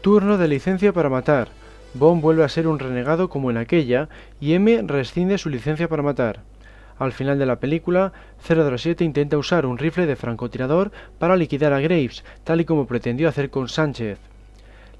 Turno 0.00 0.38
de 0.38 0.48
licencia 0.48 0.92
para 0.92 1.10
matar. 1.10 1.48
Bond 1.92 2.22
vuelve 2.22 2.44
a 2.44 2.48
ser 2.48 2.68
un 2.68 2.78
renegado 2.78 3.28
como 3.28 3.50
en 3.50 3.58
aquella 3.58 4.08
y 4.40 4.54
M 4.54 4.82
rescinde 4.86 5.38
su 5.38 5.50
licencia 5.50 5.88
para 5.88 6.02
matar. 6.02 6.40
Al 7.00 7.12
final 7.12 7.38
de 7.38 7.46
la 7.46 7.60
película, 7.60 8.12
007 8.46 9.04
intenta 9.04 9.38
usar 9.38 9.64
un 9.64 9.78
rifle 9.78 10.04
de 10.04 10.16
francotirador 10.16 10.92
para 11.18 11.34
liquidar 11.34 11.72
a 11.72 11.80
Graves, 11.80 12.22
tal 12.44 12.60
y 12.60 12.66
como 12.66 12.86
pretendió 12.86 13.26
hacer 13.26 13.48
con 13.48 13.70
Sánchez. 13.70 14.18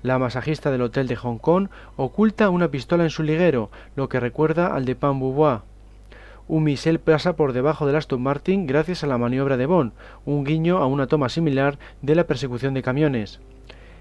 La 0.02 0.18
masajista 0.18 0.70
del 0.70 0.81
hotel 0.81 1.09
de 1.09 1.16
Hong 1.16 1.36
Kong 1.36 1.68
oculta 1.97 2.48
una 2.48 2.68
pistola 2.68 3.05
en 3.05 3.10
su 3.10 3.22
liguero, 3.22 3.70
lo 3.97 4.09
que 4.09 4.18
recuerda 4.18 4.74
al 4.74 4.86
de 4.86 4.94
Pan 4.97 5.20
Boubois. 5.20 5.60
Un 6.48 6.64
misil 6.64 7.01
pasa 7.01 7.36
por 7.36 7.52
debajo 7.52 7.86
del 7.86 7.97
Aston 7.97 8.22
Martin 8.22 8.66
gracias 8.66 9.05
a 9.05 9.06
la 9.06 9.18
maniobra 9.18 9.59
de 9.59 9.66
Bond, 9.66 9.93
un 10.24 10.44
guiño 10.44 10.78
a 10.78 10.86
una 10.86 11.06
toma 11.06 11.28
similar 11.28 11.78
de 12.01 12.14
la 12.14 12.24
persecución 12.24 12.72
de 12.72 12.82
camiones. 12.82 13.40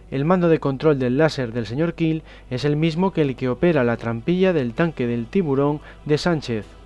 El 0.09 0.23
mando 0.23 0.47
de 0.47 0.59
control 0.59 0.99
del 0.99 1.17
láser 1.17 1.51
del 1.51 1.65
señor 1.65 1.95
Kill 1.95 2.23
es 2.49 2.63
el 2.63 2.77
mismo 2.77 3.11
que 3.11 3.23
el 3.23 3.35
que 3.35 3.49
opera 3.49 3.83
la 3.83 3.97
trampilla 3.97 4.53
del 4.53 4.73
tanque 4.73 5.05
del 5.05 5.27
tiburón 5.27 5.81
de 6.05 6.17
Sánchez. 6.17 6.78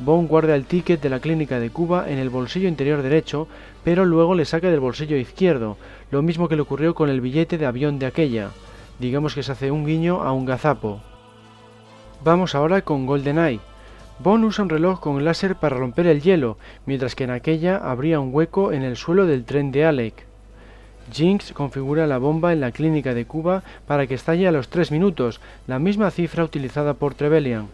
Bond 0.00 0.28
guarda 0.28 0.56
el 0.56 0.64
ticket 0.64 1.02
de 1.02 1.10
la 1.10 1.20
clínica 1.20 1.60
de 1.60 1.68
Cuba 1.68 2.08
en 2.08 2.18
el 2.18 2.30
bolsillo 2.30 2.68
interior 2.68 3.02
derecho, 3.02 3.48
pero 3.84 4.06
luego 4.06 4.34
le 4.34 4.46
saca 4.46 4.70
del 4.70 4.80
bolsillo 4.80 5.16
izquierdo, 5.16 5.76
lo 6.10 6.22
mismo 6.22 6.48
que 6.48 6.56
le 6.56 6.62
ocurrió 6.62 6.94
con 6.94 7.10
el 7.10 7.20
billete 7.20 7.58
de 7.58 7.66
avión 7.66 7.98
de 7.98 8.06
aquella. 8.06 8.50
Digamos 8.98 9.34
que 9.34 9.42
se 9.42 9.52
hace 9.52 9.70
un 9.70 9.84
guiño 9.84 10.22
a 10.22 10.32
un 10.32 10.46
gazapo. 10.46 11.02
Vamos 12.24 12.54
ahora 12.54 12.80
con 12.80 13.04
GoldenEye. 13.04 13.60
Bond 14.20 14.44
usa 14.44 14.64
un 14.64 14.70
reloj 14.70 15.00
con 15.00 15.22
láser 15.22 15.56
para 15.56 15.76
romper 15.76 16.06
el 16.06 16.22
hielo, 16.22 16.56
mientras 16.86 17.14
que 17.14 17.24
en 17.24 17.30
aquella 17.30 17.76
habría 17.76 18.20
un 18.20 18.34
hueco 18.34 18.72
en 18.72 18.82
el 18.82 18.96
suelo 18.96 19.26
del 19.26 19.44
tren 19.44 19.70
de 19.70 19.84
Alec. 19.84 20.26
Jinx 21.12 21.52
configura 21.52 22.06
la 22.06 22.18
bomba 22.18 22.52
en 22.52 22.60
la 22.60 22.72
clínica 22.72 23.12
de 23.12 23.26
Cuba 23.26 23.62
para 23.86 24.06
que 24.06 24.14
estalle 24.14 24.48
a 24.48 24.52
los 24.52 24.68
3 24.68 24.92
minutos, 24.92 25.40
la 25.66 25.78
misma 25.78 26.10
cifra 26.10 26.44
utilizada 26.44 26.94
por 26.94 27.14
Trevelyan. 27.14 27.68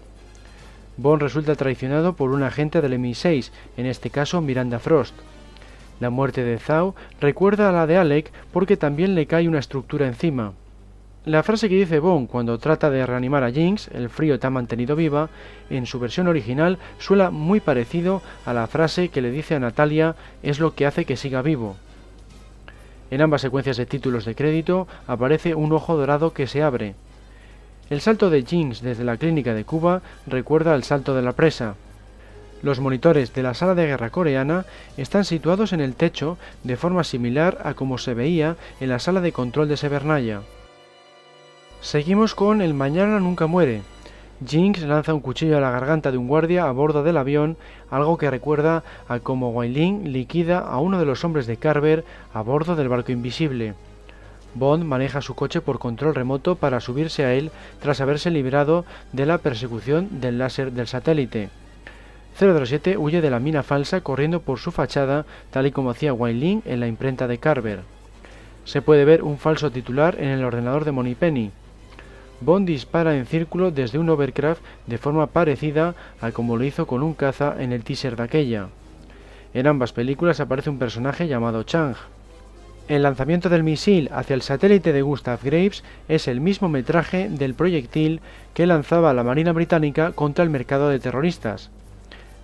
Bond 0.99 1.21
resulta 1.23 1.55
traicionado 1.55 2.15
por 2.15 2.31
un 2.31 2.43
agente 2.43 2.81
del 2.81 2.95
MI6, 2.95 3.51
en 3.77 3.87
este 3.87 4.11
caso 4.11 4.41
Miranda 4.41 4.79
Frost. 4.79 5.15
La 6.01 6.11
muerte 6.11 6.43
de 6.43 6.59
Zhao 6.59 6.95
recuerda 7.21 7.69
a 7.69 7.73
la 7.73 7.87
de 7.87 7.99
Alec 7.99 8.33
porque 8.53 8.77
también 8.77 9.15
le 9.15 9.27
cae 9.27 9.49
una 9.49 9.59
estructura 9.59 10.07
encima. 10.07 10.53
La 11.27 11.43
frase 11.43 11.69
que 11.69 11.75
dice 11.75 11.99
Bond 11.99 12.29
cuando 12.29 12.59
trata 12.59 12.89
de 12.89 13.05
reanimar 13.05 13.43
a 13.43 13.51
Jinx, 13.51 13.89
el 13.89 14.09
frío 14.09 14.39
te 14.39 14.47
ha 14.47 14.51
mantenido 14.51 14.95
viva, 14.95 15.29
en 15.71 15.85
su 15.85 15.99
versión 15.99 16.29
original 16.29 16.79
suena 16.99 17.31
muy 17.31 17.61
parecido 17.61 18.23
a 18.45 18.53
la 18.53 18.67
frase 18.67 19.09
que 19.09 19.21
le 19.21 19.31
dice 19.31 19.55
a 19.55 19.59
Natalia 19.59 20.15
es 20.43 20.61
lo 20.61 20.75
que 20.75 20.87
hace 20.87 21.05
que 21.05 21.17
siga 21.17 21.43
vivo. 21.43 21.77
En 23.11 23.21
ambas 23.21 23.41
secuencias 23.41 23.77
de 23.77 23.87
títulos 23.87 24.25
de 24.25 24.35
crédito 24.35 24.87
aparece 25.07 25.55
un 25.55 25.73
ojo 25.73 25.97
dorado 25.97 26.33
que 26.33 26.47
se 26.47 26.63
abre, 26.63 26.95
el 27.89 28.01
salto 28.01 28.31
de 28.31 28.43
Jinx 28.43 28.83
desde 28.83 29.05
la 29.05 29.17
clínica 29.17 29.55
de 29.55 29.65
Cuba 29.65 30.03
recuerda 30.27 30.75
al 30.75 30.83
salto 30.83 31.15
de 31.15 31.23
la 31.23 31.33
presa. 31.33 31.77
Los 32.63 32.81
monitores 32.81 33.33
de 33.33 33.43
la 33.45 33.55
sala 33.55 33.75
de 33.75 33.87
guerra 33.87 34.11
coreana 34.11 34.65
están 34.97 35.25
situados 35.25 35.73
en 35.73 35.81
el 35.81 35.95
techo 35.95 36.37
de 36.65 36.77
forma 36.77 37.05
similar 37.05 37.59
a 37.63 37.75
como 37.75 37.99
se 37.99 38.15
veía 38.15 38.57
en 38.81 38.89
la 38.89 38.99
sala 38.99 39.21
de 39.21 39.31
control 39.33 39.69
de 39.69 39.77
Severnaya. 39.77 40.41
Seguimos 41.81 42.35
con 42.35 42.61
El 42.61 42.75
Mañana 42.75 43.21
Nunca 43.21 43.47
Muere. 43.47 43.83
Jinx 44.45 44.83
lanza 44.83 45.15
un 45.15 45.21
cuchillo 45.21 45.57
a 45.57 45.61
la 45.61 45.71
garganta 45.71 46.11
de 46.11 46.19
un 46.19 46.27
guardia 46.27 46.65
a 46.65 46.73
bordo 46.73 47.05
del 47.05 47.17
avión, 47.17 47.57
algo 47.91 48.19
que 48.19 48.31
recuerda 48.31 48.83
a 49.09 49.21
cómo 49.21 49.51
Wailing 49.51 50.13
liquida 50.13 50.59
a 50.59 50.79
uno 50.79 50.99
de 50.99 51.07
los 51.07 51.25
hombres 51.25 51.47
de 51.47 51.57
Carver 51.57 52.05
a 52.35 52.43
bordo 52.43 52.75
del 52.75 52.89
barco 52.89 53.13
invisible. 53.13 53.75
Bond 54.59 54.85
maneja 54.85 55.21
su 55.21 55.35
coche 55.35 55.61
por 55.61 55.79
control 55.79 56.15
remoto 56.15 56.57
para 56.57 56.81
subirse 56.81 57.25
a 57.25 57.35
él 57.35 57.51
tras 57.81 58.01
haberse 58.01 58.31
librado 58.31 58.85
de 59.13 59.27
la 59.27 59.39
persecución 59.39 60.21
del 60.21 60.39
láser 60.39 60.73
del 60.73 60.87
satélite. 60.87 61.51
007 62.39 62.97
huye 62.97 63.21
de 63.21 63.31
la 63.31 63.39
mina 63.39 63.63
falsa 63.63 64.01
corriendo 64.01 64.41
por 64.41 64.59
su 64.59 64.71
fachada, 64.73 65.27
tal 65.51 65.67
y 65.67 65.73
como 65.73 65.91
hacía 65.91 66.13
Wailing 66.13 66.63
en 66.65 66.81
la 66.81 66.87
imprenta 66.87 67.27
de 67.27 67.39
Carver. 67.39 67.81
Se 68.65 68.83
puede 68.83 69.05
ver 69.05 69.23
un 69.23 69.39
falso 69.39 69.71
titular 69.71 70.17
en 70.19 70.29
el 70.29 70.45
ordenador 70.45 70.85
de 70.85 70.93
Moneypenny. 70.93 71.51
Bond 72.41 72.67
dispara 72.67 73.17
en 73.17 73.27
círculo 73.27 73.71
desde 73.71 73.99
un 73.99 74.09
overcraft 74.11 74.63
de 74.87 74.99
forma 74.99 75.29
parecida 75.29 75.95
a 76.21 76.33
como 76.33 76.57
lo 76.57 76.65
hizo 76.65 76.87
con 76.87 77.03
un 77.03 77.15
caza 77.15 77.57
en 77.59 77.73
el 77.73 77.85
teaser 77.85 78.17
de 78.17 78.23
aquella. 78.23 78.69
En 79.55 79.67
ambas 79.67 79.93
películas 79.93 80.41
aparece 80.41 80.69
un 80.69 80.79
personaje 80.79 81.29
llamado 81.29 81.63
Chang. 81.63 81.97
El 82.89 83.03
lanzamiento 83.03 83.49
del 83.49 83.65
misil 83.65 84.09
hacia 84.13 84.35
el 84.35 84.43
satélite 84.43 84.93
de 84.93 85.03
Gustav 85.03 85.41
Graves 85.43 85.83
es 86.07 86.29
el 86.29 86.41
mismo 86.41 86.69
metraje 86.69 87.29
del 87.29 87.55
proyectil 87.55 88.21
que 88.55 88.67
lanzaba 88.67 89.13
la 89.13 89.25
Marina 89.25 89.51
Británica 89.51 90.13
contra 90.13 90.45
el 90.45 90.51
mercado 90.51 90.89
de 90.89 91.01
terroristas. 91.01 91.71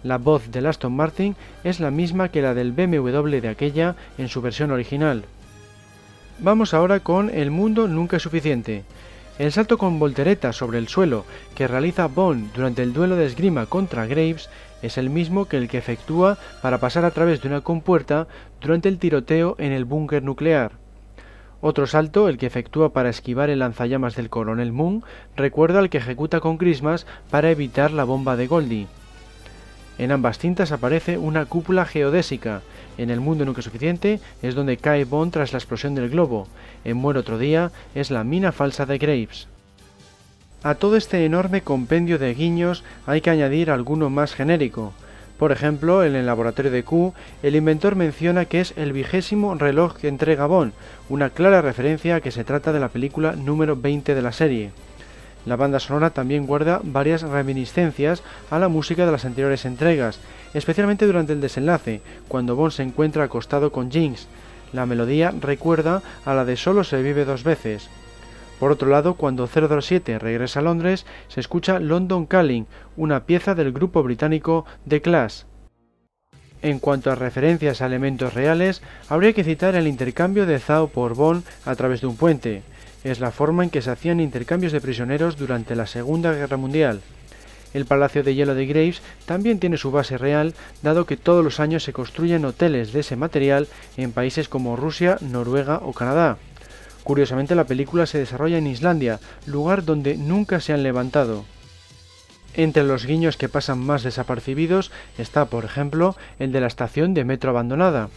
La 0.02 0.18
voz 0.18 0.50
del 0.50 0.66
Aston 0.66 0.96
Martin 0.96 1.36
es 1.62 1.78
la 1.78 1.92
misma 1.92 2.30
que 2.30 2.42
la 2.42 2.54
del 2.54 2.72
BMW 2.72 3.38
de 3.40 3.48
aquella 3.48 3.94
en 4.18 4.28
su 4.28 4.42
versión 4.42 4.72
original. 4.72 5.24
Vamos 6.40 6.74
ahora 6.74 6.98
con 6.98 7.30
El 7.30 7.52
mundo 7.52 7.86
nunca 7.86 8.16
es 8.16 8.24
suficiente. 8.24 8.82
El 9.38 9.52
salto 9.52 9.78
con 9.78 10.00
voltereta 10.00 10.52
sobre 10.52 10.78
el 10.78 10.88
suelo 10.88 11.24
que 11.54 11.68
realiza 11.68 12.08
Bond 12.08 12.52
durante 12.52 12.82
el 12.82 12.92
duelo 12.92 13.14
de 13.14 13.26
esgrima 13.26 13.66
contra 13.66 14.06
Graves 14.06 14.50
es 14.82 14.98
el 14.98 15.10
mismo 15.10 15.46
que 15.46 15.56
el 15.56 15.68
que 15.68 15.78
efectúa 15.78 16.38
para 16.60 16.78
pasar 16.78 17.04
a 17.04 17.10
través 17.10 17.40
de 17.40 17.48
una 17.48 17.62
compuerta 17.62 18.26
durante 18.60 18.88
el 18.88 18.98
tiroteo 18.98 19.56
en 19.58 19.72
el 19.72 19.84
búnker 19.84 20.22
nuclear. 20.22 20.72
Otro 21.60 21.86
salto, 21.86 22.28
el 22.28 22.38
que 22.38 22.46
efectúa 22.46 22.92
para 22.92 23.08
esquivar 23.08 23.48
el 23.48 23.60
lanzallamas 23.60 24.16
del 24.16 24.30
coronel 24.30 24.72
Moon, 24.72 25.04
recuerda 25.36 25.78
al 25.78 25.90
que 25.90 25.98
ejecuta 25.98 26.40
con 26.40 26.58
Christmas 26.58 27.06
para 27.30 27.50
evitar 27.50 27.92
la 27.92 28.02
bomba 28.02 28.36
de 28.36 28.48
Goldie. 28.48 28.88
En 29.98 30.10
ambas 30.10 30.38
cintas 30.38 30.72
aparece 30.72 31.18
una 31.18 31.44
cúpula 31.44 31.84
geodésica. 31.84 32.62
En 32.98 33.10
El 33.10 33.20
mundo 33.20 33.44
nunca 33.44 33.62
suficiente 33.62 34.20
es 34.42 34.56
donde 34.56 34.76
cae 34.76 35.04
Bond 35.04 35.32
tras 35.32 35.52
la 35.52 35.58
explosión 35.58 35.94
del 35.94 36.10
globo. 36.10 36.48
En 36.84 36.96
Muere 36.96 37.20
otro 37.20 37.38
día 37.38 37.70
es 37.94 38.10
la 38.10 38.24
mina 38.24 38.50
falsa 38.50 38.84
de 38.84 38.98
Graves. 38.98 39.46
A 40.64 40.76
todo 40.76 40.96
este 40.96 41.24
enorme 41.24 41.62
compendio 41.62 42.20
de 42.20 42.34
guiños 42.34 42.84
hay 43.04 43.20
que 43.20 43.30
añadir 43.30 43.68
alguno 43.68 44.10
más 44.10 44.32
genérico. 44.32 44.92
Por 45.36 45.50
ejemplo, 45.50 46.04
en 46.04 46.14
el 46.14 46.26
laboratorio 46.26 46.70
de 46.70 46.84
Q, 46.84 47.14
el 47.42 47.56
inventor 47.56 47.96
menciona 47.96 48.44
que 48.44 48.60
es 48.60 48.72
el 48.76 48.92
vigésimo 48.92 49.56
reloj 49.56 49.96
que 49.96 50.06
entrega 50.06 50.46
Bond, 50.46 50.72
una 51.08 51.30
clara 51.30 51.62
referencia 51.62 52.14
a 52.14 52.20
que 52.20 52.30
se 52.30 52.44
trata 52.44 52.72
de 52.72 52.78
la 52.78 52.90
película 52.90 53.32
número 53.32 53.74
20 53.74 54.14
de 54.14 54.22
la 54.22 54.30
serie. 54.30 54.70
La 55.46 55.56
banda 55.56 55.80
sonora 55.80 56.10
también 56.10 56.46
guarda 56.46 56.80
varias 56.84 57.22
reminiscencias 57.22 58.22
a 58.48 58.60
la 58.60 58.68
música 58.68 59.04
de 59.04 59.10
las 59.10 59.24
anteriores 59.24 59.64
entregas, 59.64 60.20
especialmente 60.54 61.06
durante 61.06 61.32
el 61.32 61.40
desenlace, 61.40 62.02
cuando 62.28 62.54
Bond 62.54 62.70
se 62.70 62.84
encuentra 62.84 63.24
acostado 63.24 63.72
con 63.72 63.90
Jinx. 63.90 64.28
La 64.72 64.86
melodía 64.86 65.34
recuerda 65.40 66.02
a 66.24 66.34
la 66.34 66.44
de 66.44 66.56
Solo 66.56 66.84
se 66.84 67.02
vive 67.02 67.24
dos 67.24 67.42
veces. 67.42 67.90
Por 68.62 68.70
otro 68.70 68.88
lado, 68.88 69.14
cuando 69.14 69.48
007 69.48 70.20
regresa 70.20 70.60
a 70.60 70.62
Londres, 70.62 71.04
se 71.26 71.40
escucha 71.40 71.80
London 71.80 72.26
Calling, 72.26 72.68
una 72.96 73.26
pieza 73.26 73.56
del 73.56 73.72
grupo 73.72 74.04
británico 74.04 74.66
The 74.86 75.02
Clash. 75.02 75.42
En 76.62 76.78
cuanto 76.78 77.10
a 77.10 77.16
referencias 77.16 77.82
a 77.82 77.86
elementos 77.86 78.34
reales, 78.34 78.80
habría 79.08 79.32
que 79.32 79.42
citar 79.42 79.74
el 79.74 79.88
intercambio 79.88 80.46
de 80.46 80.60
Zhao 80.60 80.86
por 80.86 81.16
Bond 81.16 81.42
a 81.64 81.74
través 81.74 82.02
de 82.02 82.06
un 82.06 82.16
puente. 82.16 82.62
Es 83.02 83.18
la 83.18 83.32
forma 83.32 83.64
en 83.64 83.70
que 83.70 83.82
se 83.82 83.90
hacían 83.90 84.20
intercambios 84.20 84.70
de 84.70 84.80
prisioneros 84.80 85.36
durante 85.36 85.74
la 85.74 85.88
Segunda 85.88 86.32
Guerra 86.32 86.56
Mundial. 86.56 87.00
El 87.74 87.84
Palacio 87.84 88.22
de 88.22 88.36
Hielo 88.36 88.54
de 88.54 88.66
Graves 88.66 89.02
también 89.26 89.58
tiene 89.58 89.76
su 89.76 89.90
base 89.90 90.18
real, 90.18 90.54
dado 90.82 91.04
que 91.04 91.16
todos 91.16 91.42
los 91.42 91.58
años 91.58 91.82
se 91.82 91.92
construyen 91.92 92.44
hoteles 92.44 92.92
de 92.92 93.00
ese 93.00 93.16
material 93.16 93.66
en 93.96 94.12
países 94.12 94.48
como 94.48 94.76
Rusia, 94.76 95.18
Noruega 95.20 95.80
o 95.82 95.92
Canadá. 95.92 96.38
Curiosamente 97.04 97.54
la 97.54 97.64
película 97.64 98.06
se 98.06 98.18
desarrolla 98.18 98.58
en 98.58 98.66
Islandia, 98.66 99.18
lugar 99.46 99.84
donde 99.84 100.16
nunca 100.16 100.60
se 100.60 100.72
han 100.72 100.82
levantado. 100.82 101.44
Entre 102.54 102.84
los 102.84 103.06
guiños 103.06 103.36
que 103.36 103.48
pasan 103.48 103.78
más 103.78 104.02
desapercibidos 104.02 104.90
está, 105.16 105.46
por 105.46 105.64
ejemplo, 105.64 106.16
el 106.38 106.52
de 106.52 106.60
la 106.60 106.66
estación 106.66 107.14
de 107.14 107.24
metro 107.24 107.50
abandonada. 107.50 108.10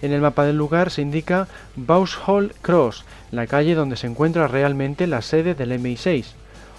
En 0.00 0.12
el 0.12 0.20
mapa 0.20 0.44
del 0.44 0.56
lugar 0.56 0.90
se 0.90 1.02
indica 1.02 1.46
Vauxhall 1.76 2.54
Cross, 2.62 3.04
la 3.30 3.46
calle 3.46 3.74
donde 3.74 3.96
se 3.96 4.06
encuentra 4.06 4.48
realmente 4.48 5.06
la 5.06 5.22
sede 5.22 5.54
del 5.54 5.72
MI6. 5.72 6.24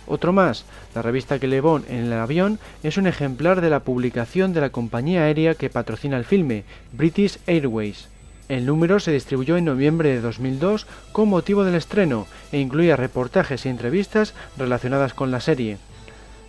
Otro 0.06 0.34
más, 0.34 0.66
la 0.96 1.02
revista 1.02 1.40
que 1.40 1.48
Levon 1.48 1.86
en 1.88 2.06
el 2.06 2.14
avión 2.14 2.60
es 2.82 2.98
un 2.98 3.08
ejemplar 3.08 3.62
de 3.62 3.70
la 3.70 3.80
publicación 3.82 4.52
de 4.52 4.60
la 4.60 4.70
compañía 4.70 5.24
aérea 5.24 5.56
que 5.56 5.70
patrocina 5.70 6.18
el 6.18 6.26
filme, 6.26 6.66
British 6.92 7.40
Airways. 7.48 8.10
El 8.54 8.68
número 8.68 9.00
se 9.00 9.12
distribuyó 9.12 9.58
en 9.58 9.66
noviembre 9.66 10.10
de 10.10 10.22
2002 10.22 10.86
con 11.12 11.28
motivo 11.28 11.64
del 11.64 11.74
estreno 11.74 12.28
e 12.52 12.60
incluía 12.60 12.96
reportajes 12.96 13.66
y 13.66 13.70
entrevistas 13.70 14.36
relacionadas 14.58 15.16
con 15.16 15.32
la 15.32 15.40
serie. 15.40 15.80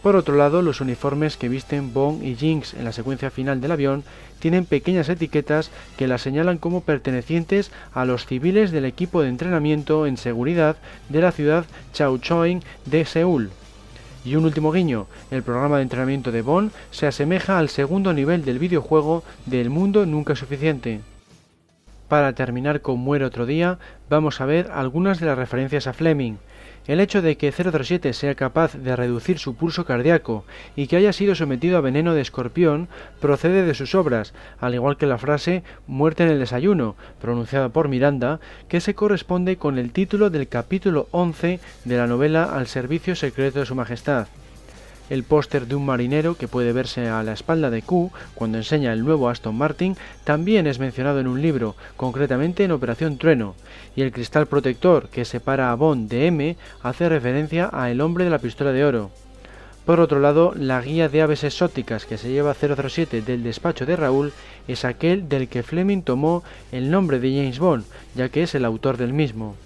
Por 0.02 0.14
otro 0.14 0.36
lado, 0.36 0.60
los 0.60 0.82
uniformes 0.82 1.38
que 1.38 1.48
visten 1.48 1.94
Bond 1.94 2.22
y 2.22 2.34
Jinx 2.34 2.74
en 2.74 2.84
la 2.84 2.92
secuencia 2.92 3.30
final 3.30 3.62
del 3.62 3.72
avión 3.72 4.04
tienen 4.38 4.66
pequeñas 4.66 5.08
etiquetas 5.08 5.70
que 5.96 6.06
las 6.06 6.20
señalan 6.20 6.58
como 6.58 6.82
pertenecientes 6.82 7.72
a 7.94 8.04
los 8.04 8.26
civiles 8.26 8.70
del 8.70 8.84
equipo 8.84 9.22
de 9.22 9.30
entrenamiento 9.30 10.06
en 10.06 10.18
seguridad 10.18 10.76
de 11.08 11.22
la 11.22 11.32
ciudad 11.32 11.64
Chaochoing 11.94 12.62
de 12.84 13.06
Seúl. 13.06 13.50
Y 14.26 14.36
un 14.36 14.44
último 14.44 14.72
guiño, 14.72 15.06
el 15.30 15.42
programa 15.42 15.78
de 15.78 15.84
entrenamiento 15.84 16.32
de 16.32 16.42
Bond 16.42 16.70
se 16.90 17.06
asemeja 17.06 17.58
al 17.58 17.70
segundo 17.70 18.12
nivel 18.12 18.44
del 18.44 18.58
videojuego 18.58 19.24
de 19.46 19.62
El 19.62 19.70
Mundo 19.70 20.04
Nunca 20.04 20.36
Suficiente. 20.36 21.00
Para 22.08 22.34
terminar 22.34 22.82
con 22.82 22.98
Muere 22.98 23.24
otro 23.24 23.46
día, 23.46 23.78
vamos 24.10 24.40
a 24.40 24.46
ver 24.46 24.70
algunas 24.72 25.20
de 25.20 25.26
las 25.26 25.38
referencias 25.38 25.86
a 25.86 25.94
Fleming. 25.94 26.36
El 26.86 27.00
hecho 27.00 27.22
de 27.22 27.38
que 27.38 27.50
037 27.50 28.12
sea 28.12 28.34
capaz 28.34 28.74
de 28.74 28.94
reducir 28.94 29.38
su 29.38 29.56
pulso 29.56 29.86
cardíaco 29.86 30.44
y 30.76 30.86
que 30.86 30.96
haya 30.96 31.14
sido 31.14 31.34
sometido 31.34 31.78
a 31.78 31.80
veneno 31.80 32.12
de 32.12 32.20
escorpión 32.20 32.88
procede 33.20 33.64
de 33.64 33.72
sus 33.72 33.94
obras, 33.94 34.34
al 34.60 34.74
igual 34.74 34.98
que 34.98 35.06
la 35.06 35.16
frase 35.16 35.62
muerte 35.86 36.24
en 36.24 36.28
el 36.28 36.38
desayuno, 36.38 36.94
pronunciada 37.22 37.70
por 37.70 37.88
Miranda, 37.88 38.38
que 38.68 38.82
se 38.82 38.94
corresponde 38.94 39.56
con 39.56 39.78
el 39.78 39.92
título 39.92 40.28
del 40.28 40.46
capítulo 40.46 41.08
11 41.10 41.58
de 41.86 41.96
la 41.96 42.06
novela 42.06 42.44
Al 42.44 42.66
servicio 42.66 43.16
secreto 43.16 43.60
de 43.60 43.66
su 43.66 43.74
majestad. 43.74 44.26
El 45.10 45.22
póster 45.22 45.66
de 45.66 45.74
un 45.74 45.84
marinero 45.84 46.34
que 46.34 46.48
puede 46.48 46.72
verse 46.72 47.08
a 47.08 47.22
la 47.22 47.34
espalda 47.34 47.68
de 47.68 47.82
Q 47.82 48.10
cuando 48.34 48.56
enseña 48.56 48.92
el 48.92 49.04
nuevo 49.04 49.28
Aston 49.28 49.54
Martin 49.54 49.96
también 50.24 50.66
es 50.66 50.78
mencionado 50.78 51.20
en 51.20 51.26
un 51.26 51.42
libro, 51.42 51.76
concretamente 51.96 52.64
en 52.64 52.72
Operación 52.72 53.18
Trueno, 53.18 53.54
y 53.96 54.02
el 54.02 54.12
cristal 54.12 54.46
protector 54.46 55.10
que 55.10 55.26
separa 55.26 55.70
a 55.70 55.74
Bond 55.74 56.08
de 56.08 56.26
M 56.28 56.56
hace 56.82 57.08
referencia 57.10 57.68
a 57.70 57.90
El 57.90 58.00
hombre 58.00 58.24
de 58.24 58.30
la 58.30 58.38
pistola 58.38 58.72
de 58.72 58.84
oro. 58.84 59.10
Por 59.84 60.00
otro 60.00 60.18
lado, 60.18 60.54
la 60.56 60.80
guía 60.80 61.10
de 61.10 61.20
aves 61.20 61.44
exóticas 61.44 62.06
que 62.06 62.16
se 62.16 62.30
lleva 62.30 62.54
007 62.54 63.20
del 63.20 63.42
despacho 63.42 63.84
de 63.84 63.96
Raúl 63.96 64.32
es 64.66 64.86
aquel 64.86 65.28
del 65.28 65.48
que 65.48 65.62
Fleming 65.62 66.00
tomó 66.00 66.42
el 66.72 66.90
nombre 66.90 67.20
de 67.20 67.36
James 67.36 67.58
Bond, 67.58 67.84
ya 68.14 68.30
que 68.30 68.44
es 68.44 68.54
el 68.54 68.64
autor 68.64 68.96
del 68.96 69.12
mismo. 69.12 69.56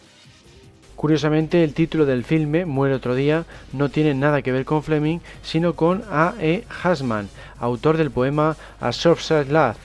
Curiosamente, 0.99 1.63
el 1.63 1.75
título 1.75 2.07
del 2.07 2.25
filme, 2.25 2.67
Muere 2.67 2.93
otro 2.93 3.15
día, 3.15 3.45
no 3.73 3.89
tiene 3.89 4.15
nada 4.15 4.43
que 4.43 4.51
ver 4.51 4.65
con 4.65 4.83
Fleming, 4.83 5.21
sino 5.43 5.75
con 5.75 6.03
A. 6.11 6.35
E. 6.41 6.65
Hasman, 6.83 7.29
autor 7.61 7.97
del 7.97 8.11
poema 8.11 8.57
A 8.81 8.91
Soft 8.91 9.31
Laugh. 9.31 9.77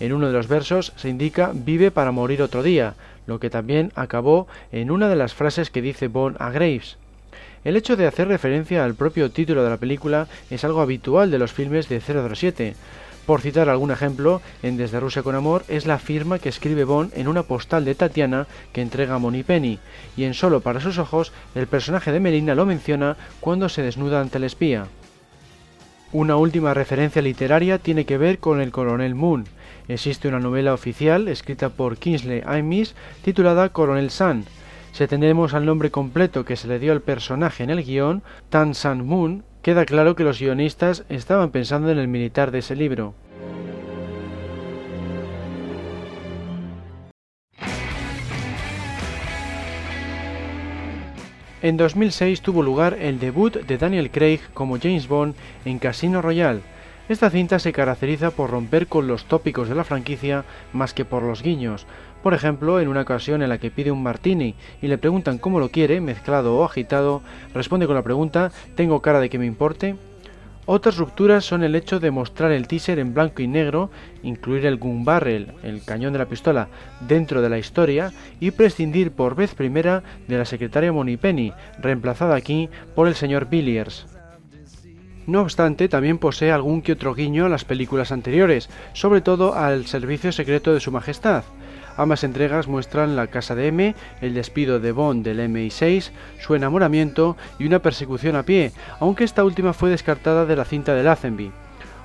En 0.00 0.12
uno 0.12 0.26
de 0.26 0.34
los 0.34 0.48
versos 0.48 0.92
se 0.96 1.08
indica 1.08 1.52
Vive 1.54 1.90
para 1.90 2.10
morir 2.10 2.42
otro 2.42 2.62
día, 2.62 2.92
lo 3.26 3.40
que 3.40 3.48
también 3.48 3.90
acabó 3.94 4.48
en 4.70 4.90
una 4.90 5.08
de 5.08 5.16
las 5.16 5.32
frases 5.32 5.70
que 5.70 5.80
dice 5.80 6.08
Bond 6.08 6.36
a 6.38 6.50
Graves. 6.50 6.98
El 7.64 7.74
hecho 7.74 7.96
de 7.96 8.06
hacer 8.06 8.28
referencia 8.28 8.84
al 8.84 8.94
propio 8.94 9.30
título 9.30 9.64
de 9.64 9.70
la 9.70 9.78
película 9.78 10.28
es 10.50 10.62
algo 10.64 10.82
habitual 10.82 11.30
de 11.30 11.38
los 11.38 11.54
filmes 11.54 11.88
de 11.88 12.02
007, 12.02 12.74
por 13.26 13.40
citar 13.40 13.68
algún 13.68 13.90
ejemplo, 13.90 14.40
en 14.62 14.76
Desde 14.76 15.00
Rusia 15.00 15.22
con 15.22 15.34
Amor 15.34 15.64
es 15.68 15.86
la 15.86 15.98
firma 15.98 16.38
que 16.38 16.48
escribe 16.48 16.84
Bond 16.84 17.12
en 17.14 17.28
una 17.28 17.42
postal 17.42 17.84
de 17.84 17.94
Tatiana 17.94 18.46
que 18.72 18.82
entrega 18.82 19.14
a 19.14 19.18
Moni 19.18 19.42
Penny, 19.42 19.78
y 20.16 20.24
en 20.24 20.34
Solo 20.34 20.60
para 20.60 20.80
sus 20.80 20.98
ojos 20.98 21.32
el 21.54 21.66
personaje 21.66 22.12
de 22.12 22.20
Melina 22.20 22.54
lo 22.54 22.66
menciona 22.66 23.16
cuando 23.40 23.68
se 23.68 23.82
desnuda 23.82 24.20
ante 24.20 24.38
el 24.38 24.44
espía. 24.44 24.86
Una 26.12 26.34
última 26.36 26.74
referencia 26.74 27.22
literaria 27.22 27.78
tiene 27.78 28.04
que 28.04 28.18
ver 28.18 28.40
con 28.40 28.60
el 28.60 28.72
coronel 28.72 29.14
Moon. 29.14 29.44
Existe 29.86 30.26
una 30.26 30.40
novela 30.40 30.74
oficial 30.74 31.28
escrita 31.28 31.68
por 31.68 31.98
Kingsley 31.98 32.42
Amis 32.44 32.96
titulada 33.22 33.68
Coronel 33.68 34.10
Sun. 34.10 34.44
Si 34.92 35.04
atendemos 35.04 35.54
al 35.54 35.66
nombre 35.66 35.90
completo 35.90 36.44
que 36.44 36.56
se 36.56 36.68
le 36.68 36.78
dio 36.78 36.92
al 36.92 37.00
personaje 37.00 37.62
en 37.62 37.70
el 37.70 37.84
guion, 37.84 38.22
Tan 38.48 38.74
San 38.74 39.06
Moon, 39.06 39.44
Queda 39.62 39.84
claro 39.84 40.16
que 40.16 40.24
los 40.24 40.40
guionistas 40.40 41.04
estaban 41.10 41.50
pensando 41.50 41.90
en 41.90 41.98
el 41.98 42.08
militar 42.08 42.50
de 42.50 42.60
ese 42.60 42.74
libro. 42.74 43.14
En 51.60 51.76
2006 51.76 52.40
tuvo 52.40 52.62
lugar 52.62 52.96
el 52.98 53.20
debut 53.20 53.54
de 53.54 53.76
Daniel 53.76 54.10
Craig 54.10 54.40
como 54.54 54.78
James 54.78 55.08
Bond 55.08 55.34
en 55.66 55.78
Casino 55.78 56.22
Royale. 56.22 56.62
Esta 57.10 57.28
cinta 57.28 57.58
se 57.58 57.72
caracteriza 57.72 58.30
por 58.30 58.48
romper 58.48 58.86
con 58.86 59.08
los 59.08 59.26
tópicos 59.26 59.68
de 59.68 59.74
la 59.74 59.84
franquicia 59.84 60.44
más 60.72 60.94
que 60.94 61.04
por 61.04 61.22
los 61.22 61.42
guiños, 61.42 61.86
por 62.22 62.34
ejemplo, 62.34 62.80
en 62.80 62.88
una 62.88 63.02
ocasión 63.02 63.42
en 63.42 63.48
la 63.48 63.58
que 63.58 63.70
pide 63.70 63.90
un 63.90 64.02
martini 64.02 64.54
y 64.82 64.88
le 64.88 64.98
preguntan 64.98 65.38
cómo 65.38 65.60
lo 65.60 65.70
quiere, 65.70 66.00
mezclado 66.00 66.56
o 66.56 66.64
agitado, 66.64 67.22
responde 67.54 67.86
con 67.86 67.96
la 67.96 68.02
pregunta 68.02 68.52
¿Tengo 68.74 69.00
cara 69.00 69.20
de 69.20 69.30
que 69.30 69.38
me 69.38 69.46
importe? 69.46 69.96
Otras 70.66 70.98
rupturas 70.98 71.44
son 71.44 71.64
el 71.64 71.74
hecho 71.74 71.98
de 71.98 72.12
mostrar 72.12 72.52
el 72.52 72.68
teaser 72.68 72.98
en 72.98 73.12
blanco 73.12 73.42
y 73.42 73.48
negro, 73.48 73.90
incluir 74.22 74.66
el 74.66 74.76
gun 74.76 75.04
barrel, 75.04 75.54
el 75.64 75.82
cañón 75.82 76.12
de 76.12 76.20
la 76.20 76.28
pistola, 76.28 76.68
dentro 77.00 77.42
de 77.42 77.48
la 77.48 77.58
historia 77.58 78.12
y 78.38 78.52
prescindir 78.52 79.10
por 79.10 79.34
vez 79.34 79.54
primera 79.54 80.04
de 80.28 80.38
la 80.38 80.44
secretaria 80.44 80.92
Penny, 81.20 81.52
reemplazada 81.80 82.36
aquí 82.36 82.68
por 82.94 83.08
el 83.08 83.16
señor 83.16 83.48
Villiers. 83.48 84.06
No 85.26 85.42
obstante, 85.42 85.88
también 85.88 86.18
posee 86.18 86.52
algún 86.52 86.82
que 86.82 86.92
otro 86.92 87.14
guiño 87.14 87.46
a 87.46 87.48
las 87.48 87.64
películas 87.64 88.12
anteriores, 88.12 88.68
sobre 88.92 89.22
todo 89.22 89.54
al 89.54 89.86
servicio 89.86 90.30
secreto 90.32 90.72
de 90.72 90.80
su 90.80 90.92
majestad. 90.92 91.44
Ambas 92.00 92.24
entregas 92.24 92.66
muestran 92.66 93.14
la 93.14 93.26
casa 93.26 93.54
de 93.54 93.66
M, 93.66 93.94
el 94.22 94.32
despido 94.32 94.80
de 94.80 94.90
Bond 94.90 95.22
del 95.22 95.38
MI6, 95.38 96.12
su 96.40 96.54
enamoramiento 96.54 97.36
y 97.58 97.66
una 97.66 97.80
persecución 97.80 98.36
a 98.36 98.42
pie, 98.42 98.72
aunque 99.00 99.24
esta 99.24 99.44
última 99.44 99.74
fue 99.74 99.90
descartada 99.90 100.46
de 100.46 100.56
la 100.56 100.64
cinta 100.64 100.94
de 100.94 101.02
Lazenby. 101.02 101.52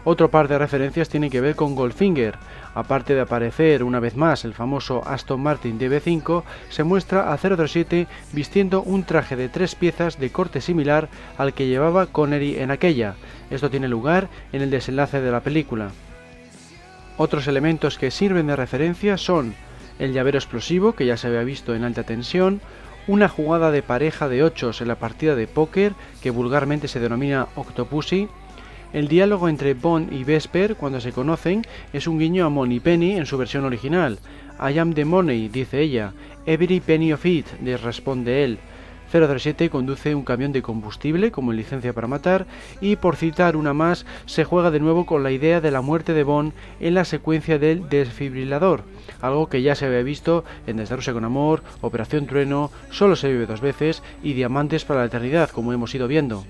Otro 0.03 0.29
par 0.29 0.49
de 0.49 0.57
referencias 0.57 1.07
tiene 1.07 1.29
que 1.29 1.39
ver 1.39 1.55
con 1.55 1.75
Goldfinger. 1.75 2.35
Aparte 2.73 3.15
de 3.15 3.21
aparecer 3.21 3.85
una 3.85 4.01
vez 4.01 4.17
más 4.17 4.43
el 4.43 4.53
famoso 4.53 5.01
Aston 5.07 5.39
Martin 5.39 5.79
DB5, 5.79 6.43
se 6.67 6.83
muestra 6.83 7.31
a 7.31 7.37
007 7.37 8.05
vistiendo 8.33 8.81
un 8.81 9.05
traje 9.05 9.37
de 9.37 9.47
tres 9.47 9.75
piezas 9.75 10.19
de 10.19 10.29
corte 10.29 10.59
similar 10.59 11.07
al 11.37 11.53
que 11.53 11.67
llevaba 11.67 12.07
Connery 12.07 12.57
en 12.57 12.69
aquella. 12.69 13.15
Esto 13.49 13.69
tiene 13.69 13.87
lugar 13.87 14.27
en 14.51 14.61
el 14.61 14.71
desenlace 14.71 15.21
de 15.21 15.31
la 15.31 15.39
película. 15.39 15.91
Otros 17.15 17.47
elementos 17.47 17.97
que 17.97 18.11
sirven 18.11 18.47
de 18.47 18.57
referencia 18.57 19.15
son 19.15 19.55
el 19.99 20.13
llavero 20.13 20.37
explosivo 20.37 20.93
que 20.93 21.05
ya 21.05 21.17
se 21.17 21.27
había 21.27 21.43
visto 21.43 21.75
en 21.75 21.83
alta 21.83 22.03
tensión, 22.03 22.61
una 23.07 23.29
jugada 23.29 23.71
de 23.71 23.83
pareja 23.83 24.27
de 24.27 24.43
ochos 24.43 24.81
en 24.81 24.87
la 24.87 24.95
partida 24.95 25.35
de 25.35 25.47
póker 25.47 25.93
que 26.21 26.31
vulgarmente 26.31 26.87
se 26.87 26.99
denomina 26.99 27.47
Octopussy, 27.55 28.27
El 28.93 29.09
diálogo 29.09 29.49
entre 29.49 29.73
Bond 29.73 30.13
y 30.13 30.23
Vesper 30.23 30.75
cuando 30.75 31.01
se 31.01 31.11
conocen 31.11 31.63
es 31.91 32.07
un 32.07 32.17
guiño 32.17 32.45
a 32.45 32.49
Money 32.49 32.79
Penny 32.79 33.17
en 33.17 33.25
su 33.25 33.37
versión 33.37 33.65
original. 33.65 34.19
I 34.57 34.79
am 34.79 34.93
the 34.93 35.03
money, 35.03 35.49
dice 35.49 35.81
ella. 35.81 36.13
Every 36.45 36.79
penny 36.79 37.11
of 37.11 37.25
it, 37.25 37.45
le 37.61 37.75
responde 37.75 38.45
él. 38.45 38.57
007 39.11 39.69
conduce 39.69 40.15
un 40.15 40.23
camión 40.23 40.51
de 40.51 40.61
combustible 40.61 41.31
como 41.31 41.53
licencia 41.53 41.93
para 41.93 42.07
matar 42.07 42.45
y 42.81 42.95
por 42.95 43.15
citar 43.15 43.55
una 43.55 43.73
más 43.73 44.05
se 44.25 44.43
juega 44.45 44.71
de 44.71 44.79
nuevo 44.79 45.05
con 45.05 45.23
la 45.23 45.31
idea 45.31 45.61
de 45.61 45.71
la 45.71 45.81
muerte 45.81 46.13
de 46.13 46.23
Bond 46.23 46.53
en 46.79 46.93
la 46.93 47.05
secuencia 47.05 47.59
del 47.59 47.87
desfibrilador, 47.89 48.83
algo 49.27 49.47
que 49.47 49.61
ya 49.61 49.75
se 49.75 49.85
había 49.85 50.03
visto 50.03 50.43
en 50.67 50.77
Desde 50.77 50.95
Rusia 50.95 51.13
con 51.13 51.25
Amor, 51.25 51.63
Operación 51.81 52.27
Trueno, 52.27 52.71
Solo 52.91 53.15
se 53.15 53.31
vive 53.31 53.45
dos 53.45 53.61
veces 53.61 54.03
y 54.23 54.33
Diamantes 54.33 54.85
para 54.85 55.01
la 55.01 55.07
Eternidad 55.07 55.49
como 55.49 55.73
hemos 55.73 55.93
ido 55.95 56.07
viendo. 56.07 56.45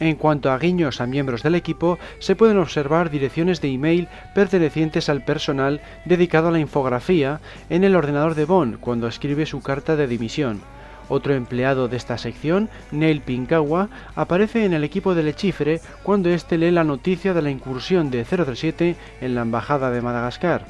En 0.00 0.14
cuanto 0.14 0.52
a 0.52 0.58
guiños 0.58 1.00
a 1.00 1.06
miembros 1.06 1.42
del 1.42 1.56
equipo, 1.56 1.98
se 2.20 2.36
pueden 2.36 2.58
observar 2.58 3.10
direcciones 3.10 3.60
de 3.60 3.68
email 3.68 4.08
pertenecientes 4.34 5.08
al 5.08 5.24
personal 5.24 5.80
dedicado 6.04 6.48
a 6.48 6.50
la 6.52 6.60
infografía 6.60 7.40
en 7.68 7.82
el 7.82 7.96
ordenador 7.96 8.36
de 8.36 8.44
Bond 8.44 8.78
cuando 8.78 9.08
escribe 9.08 9.44
su 9.44 9.60
carta 9.60 9.96
de 9.96 10.06
dimisión. 10.06 10.60
Otro 11.08 11.34
empleado 11.34 11.88
de 11.88 11.96
esta 11.96 12.18
sección, 12.18 12.68
Neil 12.92 13.22
Pinkawa, 13.22 13.88
aparece 14.14 14.64
en 14.64 14.74
el 14.74 14.84
equipo 14.84 15.14
del 15.14 15.28
Echifre 15.28 15.80
cuando 16.02 16.28
éste 16.28 16.58
lee 16.58 16.70
la 16.70 16.84
noticia 16.84 17.34
de 17.34 17.42
la 17.42 17.50
incursión 17.50 18.10
de 18.10 18.24
037 18.24 18.94
en 19.20 19.34
la 19.34 19.42
embajada 19.42 19.90
de 19.90 20.02
Madagascar. 20.02 20.66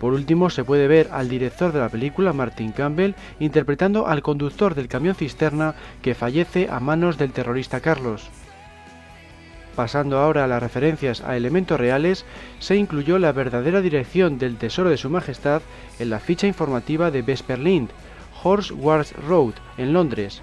Por 0.00 0.12
último, 0.12 0.48
se 0.48 0.64
puede 0.64 0.86
ver 0.86 1.08
al 1.12 1.28
director 1.28 1.72
de 1.72 1.80
la 1.80 1.88
película, 1.88 2.32
Martin 2.32 2.72
Campbell, 2.72 3.14
interpretando 3.40 4.06
al 4.06 4.22
conductor 4.22 4.74
del 4.74 4.88
camión 4.88 5.14
cisterna 5.14 5.74
que 6.02 6.14
fallece 6.14 6.68
a 6.70 6.78
manos 6.78 7.18
del 7.18 7.32
terrorista 7.32 7.80
Carlos. 7.80 8.28
Pasando 9.74 10.18
ahora 10.18 10.44
a 10.44 10.48
las 10.48 10.60
referencias 10.62 11.20
a 11.20 11.36
elementos 11.36 11.78
reales, 11.78 12.24
se 12.58 12.74
incluyó 12.74 13.18
la 13.18 13.30
verdadera 13.30 13.80
dirección 13.80 14.38
del 14.38 14.56
Tesoro 14.56 14.90
de 14.90 14.96
Su 14.96 15.08
Majestad 15.08 15.62
en 16.00 16.10
la 16.10 16.18
ficha 16.18 16.48
informativa 16.48 17.10
de 17.10 17.22
Vesperlind, 17.22 17.90
Horse 18.42 18.74
Wars 18.74 19.12
Road, 19.28 19.54
en 19.76 19.92
Londres. 19.92 20.42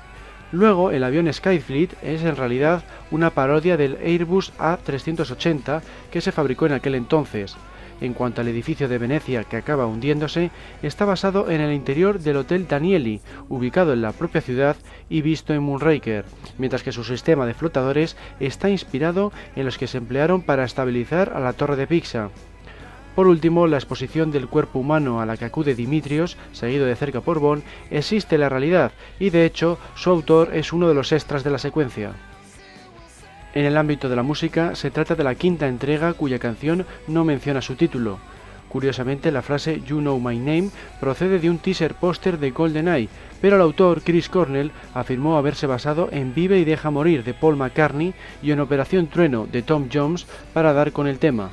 Luego, 0.52 0.92
el 0.92 1.04
avión 1.04 1.32
Skyfleet 1.32 2.02
es 2.02 2.24
en 2.24 2.38
realidad 2.38 2.84
una 3.12 3.32
parodia 3.32 3.76
del 3.76 3.98
Airbus 4.02 4.54
A380 4.58 5.82
que 6.12 6.22
se 6.22 6.32
fabricó 6.32 6.66
en 6.66 6.74
aquel 6.74 6.96
entonces. 6.96 7.58
En 8.02 8.14
cuanto 8.14 8.42
al 8.42 8.48
edificio 8.50 8.88
de 8.90 8.98
Venecia 8.98 9.46
que 9.46 9.58
acaba 9.58 9.86
hundiéndose, 9.86 10.52
está 10.84 11.06
basado 11.06 11.50
en 11.50 11.62
el 11.62 11.74
interior 11.74 12.20
del 12.20 12.38
Hotel 12.38 12.68
Danieli, 12.68 13.22
ubicado 13.48 13.94
en 13.94 14.02
la 14.02 14.12
propia 14.12 14.42
ciudad 14.42 14.76
y 15.10 15.22
visto 15.22 15.54
en 15.54 15.64
Moonraker, 15.64 16.26
mientras 16.58 16.84
que 16.84 16.92
su 16.92 17.04
sistema 17.04 17.46
de 17.46 17.54
flotadores 17.54 18.18
está 18.40 18.70
inspirado 18.70 19.32
en 19.56 19.66
los 19.66 19.78
que 19.78 19.88
se 19.88 19.98
emplearon 19.98 20.42
para 20.42 20.66
estabilizar 20.66 21.32
a 21.34 21.40
la 21.40 21.54
torre 21.54 21.78
de 21.78 21.88
Pisa. 21.88 22.30
Por 23.16 23.28
último, 23.28 23.66
la 23.66 23.78
exposición 23.78 24.30
del 24.32 24.50
cuerpo 24.50 24.80
humano 24.80 25.22
a 25.22 25.26
la 25.26 25.38
que 25.38 25.46
acude 25.46 25.74
Dimitrios, 25.74 26.36
seguido 26.52 26.86
de 26.86 26.98
cerca 26.98 27.22
por 27.22 27.40
Bond, 27.40 27.64
existe 27.90 28.36
en 28.36 28.42
la 28.42 28.50
realidad 28.50 28.92
y 29.20 29.30
de 29.30 29.46
hecho 29.46 29.80
su 29.96 30.10
autor 30.10 30.50
es 30.54 30.74
uno 30.74 30.90
de 30.90 30.96
los 30.96 31.14
extras 31.14 31.46
de 31.46 31.52
la 31.52 31.58
secuencia. 31.58 32.12
En 33.56 33.64
el 33.64 33.78
ámbito 33.78 34.10
de 34.10 34.18
la 34.18 34.22
música, 34.22 34.76
se 34.76 34.92
trata 34.92 35.16
de 35.16 35.24
la 35.24 35.36
quinta 35.36 35.70
entrega 35.70 36.12
cuya 36.12 36.40
canción 36.40 36.86
no 37.08 37.24
menciona 37.24 37.62
su 37.62 37.76
título. 37.76 38.20
Curiosamente, 38.68 39.32
la 39.32 39.42
frase 39.42 39.82
You 39.88 40.00
Know 40.00 40.20
My 40.20 40.38
Name 40.38 40.72
procede 41.00 41.40
de 41.40 41.50
un 41.50 41.60
teaser 41.60 41.96
póster 41.96 42.38
de 42.38 42.52
GoldenEye, 42.52 43.08
pero 43.40 43.56
el 43.56 43.62
autor, 43.62 44.02
Chris 44.04 44.28
Cornell, 44.28 44.74
afirmó 44.94 45.38
haberse 45.38 45.68
basado 45.68 46.10
en 46.12 46.36
Vive 46.36 46.60
y 46.60 46.66
Deja 46.66 46.92
Morir 46.92 47.24
de 47.24 47.34
Paul 47.34 47.56
McCartney 47.56 48.14
y 48.44 48.52
en 48.52 48.60
Operación 48.60 49.08
Trueno 49.08 49.48
de 49.50 49.62
Tom 49.62 49.88
Jones 49.92 50.28
para 50.54 50.74
dar 50.74 50.92
con 50.92 51.08
el 51.08 51.18
tema. 51.18 51.52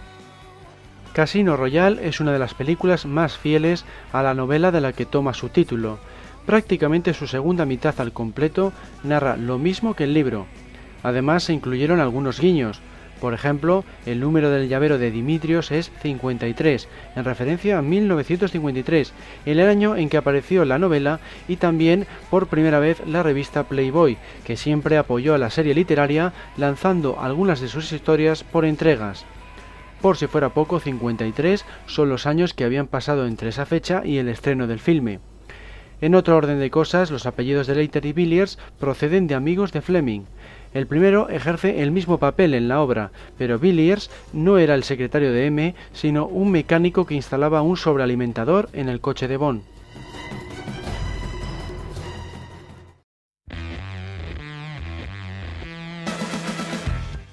Casino 1.13 1.57
Royale 1.57 2.09
es 2.09 2.19
una 2.19 2.33
de 2.33 2.41
las 2.41 2.55
películas 2.55 3.07
más 3.07 3.39
fieles 3.39 3.85
a 4.13 4.25
la 4.25 4.35
novela 4.35 4.73
de 4.73 4.81
la 4.81 4.93
que 4.93 5.07
toma 5.07 5.35
su 5.35 5.51
título. 5.51 6.01
Prácticamente 6.47 7.15
su 7.15 7.29
segunda 7.29 7.65
mitad 7.65 7.95
al 8.01 8.13
completo 8.13 8.73
narra 9.05 9.37
lo 9.37 9.59
mismo 9.59 9.95
que 9.95 10.03
el 10.03 10.15
libro, 10.15 10.49
Además 11.03 11.45
se 11.45 11.53
incluyeron 11.53 12.01
algunos 12.01 12.41
guiños. 12.41 12.81
Por 13.21 13.35
ejemplo, 13.35 13.85
el 14.05 14.19
número 14.19 14.51
del 14.51 14.69
llavero 14.69 14.99
de 14.99 15.13
Dimitrios 15.13 15.71
es 15.71 15.93
53, 16.03 16.89
en 17.15 17.25
referencia 17.25 17.79
a 17.79 17.83
1953, 17.83 19.13
el 19.47 19.61
año 19.61 19.95
en 19.95 20.09
que 20.09 20.17
apareció 20.17 20.65
la 20.65 20.81
novela 20.81 21.21
y 21.47 21.55
también 21.55 22.07
por 22.31 22.49
primera 22.49 22.81
vez 22.81 23.01
la 23.07 23.23
revista 23.23 23.63
Playboy, 23.63 24.19
que 24.45 24.57
siempre 24.57 24.99
apoyó 24.99 25.35
a 25.35 25.39
la 25.39 25.51
serie 25.51 25.73
literaria 25.73 26.33
lanzando 26.57 27.21
algunas 27.21 27.61
de 27.61 27.69
sus 27.69 27.93
historias 27.93 28.43
por 28.43 28.65
entregas. 28.65 29.25
Por 30.01 30.17
si 30.17 30.27
fuera 30.27 30.49
poco, 30.49 30.81
53 30.81 31.65
son 31.87 32.09
los 32.09 32.27
años 32.27 32.55
que 32.55 32.65
habían 32.65 32.89
pasado 32.89 33.29
entre 33.29 33.51
esa 33.51 33.67
fecha 33.67 34.03
y 34.05 34.19
el 34.19 34.29
estreno 34.29 34.67
del 34.67 34.81
filme. 34.81 35.21
En 36.01 36.17
otro 36.17 36.37
orden 36.37 36.59
de 36.59 36.73
cosas, 36.73 37.13
los 37.13 37.27
apellidos 37.27 37.69
de 37.69 37.77
Leiter 37.77 38.05
y 38.05 38.13
Villiers 38.13 38.59
proceden 38.81 39.29
de 39.29 39.37
amigos 39.37 39.71
de 39.71 39.81
Fleming. 39.81 40.25
El 40.75 40.87
primero 40.87 41.29
ejerce 41.29 41.83
el 41.83 41.91
mismo 41.91 42.19
papel 42.19 42.55
en 42.55 42.69
la 42.69 42.81
obra, 42.81 43.11
pero 43.37 43.59
Villiers 43.59 44.11
no 44.33 44.57
era 44.57 44.75
el 44.75 44.85
secretario 44.85 45.33
de 45.33 45.47
M, 45.47 45.75
sino 45.93 46.27
un 46.27 46.51
mecánico 46.51 47.05
que 47.05 47.15
instalaba 47.15 47.61
un 47.63 47.77
sobrealimentador 47.77 48.71
en 48.73 48.89
el 48.89 49.01
coche 49.01 49.29
de 49.29 49.37
Bond. 49.37 49.63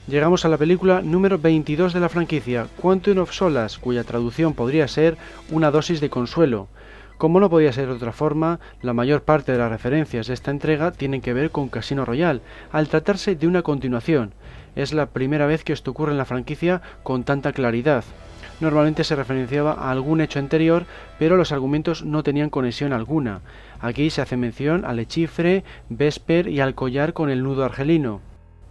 Llegamos 0.09 0.43
a 0.43 0.49
la 0.49 0.57
película 0.57 1.03
número 1.03 1.37
22 1.37 1.93
de 1.93 1.99
la 1.99 2.09
franquicia, 2.09 2.65
Quantum 2.81 3.19
of 3.19 3.31
Solace, 3.31 3.79
cuya 3.79 4.03
traducción 4.03 4.55
podría 4.55 4.87
ser 4.87 5.17
una 5.51 5.69
dosis 5.69 6.01
de 6.01 6.09
consuelo. 6.09 6.67
Como 7.19 7.41
no 7.41 7.49
podía 7.49 7.73
ser 7.73 7.87
de 7.87 7.95
otra 7.95 8.13
forma, 8.13 8.61
la 8.81 8.93
mayor 8.93 9.23
parte 9.23 9.51
de 9.51 9.57
las 9.57 9.69
referencias 9.69 10.27
de 10.27 10.33
esta 10.33 10.51
entrega 10.51 10.93
tienen 10.93 11.19
que 11.19 11.33
ver 11.33 11.51
con 11.51 11.67
Casino 11.67 12.05
Royale, 12.05 12.39
al 12.71 12.87
tratarse 12.87 13.35
de 13.35 13.45
una 13.45 13.61
continuación. 13.61 14.31
Es 14.77 14.93
la 14.93 15.07
primera 15.07 15.45
vez 15.45 15.65
que 15.65 15.73
esto 15.73 15.91
ocurre 15.91 16.13
en 16.13 16.17
la 16.17 16.23
franquicia 16.23 16.81
con 17.03 17.25
tanta 17.25 17.51
claridad. 17.51 18.05
Normalmente 18.61 19.03
se 19.03 19.17
referenciaba 19.17 19.73
a 19.73 19.91
algún 19.91 20.21
hecho 20.21 20.39
anterior, 20.39 20.85
pero 21.19 21.35
los 21.35 21.51
argumentos 21.51 22.05
no 22.05 22.23
tenían 22.23 22.49
conexión 22.49 22.93
alguna. 22.93 23.41
Aquí 23.81 24.09
se 24.11 24.21
hace 24.21 24.37
mención 24.37 24.85
al 24.85 24.99
Echifre, 24.99 25.65
Vesper 25.89 26.47
y 26.47 26.61
al 26.61 26.73
collar 26.73 27.11
con 27.11 27.29
el 27.29 27.43
nudo 27.43 27.65
argelino. 27.65 28.21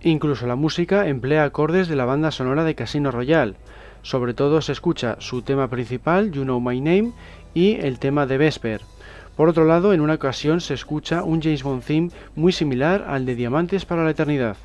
Incluso 0.01 0.47
la 0.47 0.57
música 0.57 1.07
emplea 1.07 1.45
acordes 1.45 1.87
de 1.87 1.97
la 1.97 2.07
banda 2.07 2.31
sonora 2.31 2.65
de 2.65 2.75
Casino 2.75 3.11
Royale. 3.11 3.57
Sobre 4.03 4.35
todo 4.35 4.61
se 4.63 4.73
escucha 4.73 5.17
su 5.19 5.43
tema 5.43 5.69
principal, 5.69 6.31
You 6.33 6.45
Know 6.45 6.61
My 6.61 6.81
Name, 6.81 7.13
y 7.55 7.75
el 7.75 7.99
tema 7.99 8.27
de 8.27 8.39
Vesper. 8.39 8.83
Por 9.37 9.49
otro 9.49 9.65
lado, 9.65 9.93
en 9.93 10.01
una 10.01 10.15
ocasión 10.15 10.61
se 10.61 10.75
escucha 10.75 11.23
un 11.23 11.41
James 11.41 11.63
Bond 11.63 11.85
theme 11.85 12.11
muy 12.35 12.53
similar 12.53 13.05
al 13.09 13.25
de 13.25 13.35
Diamantes 13.35 13.85
para 13.85 14.05
la 14.05 14.11
Eternidad. 14.11 14.57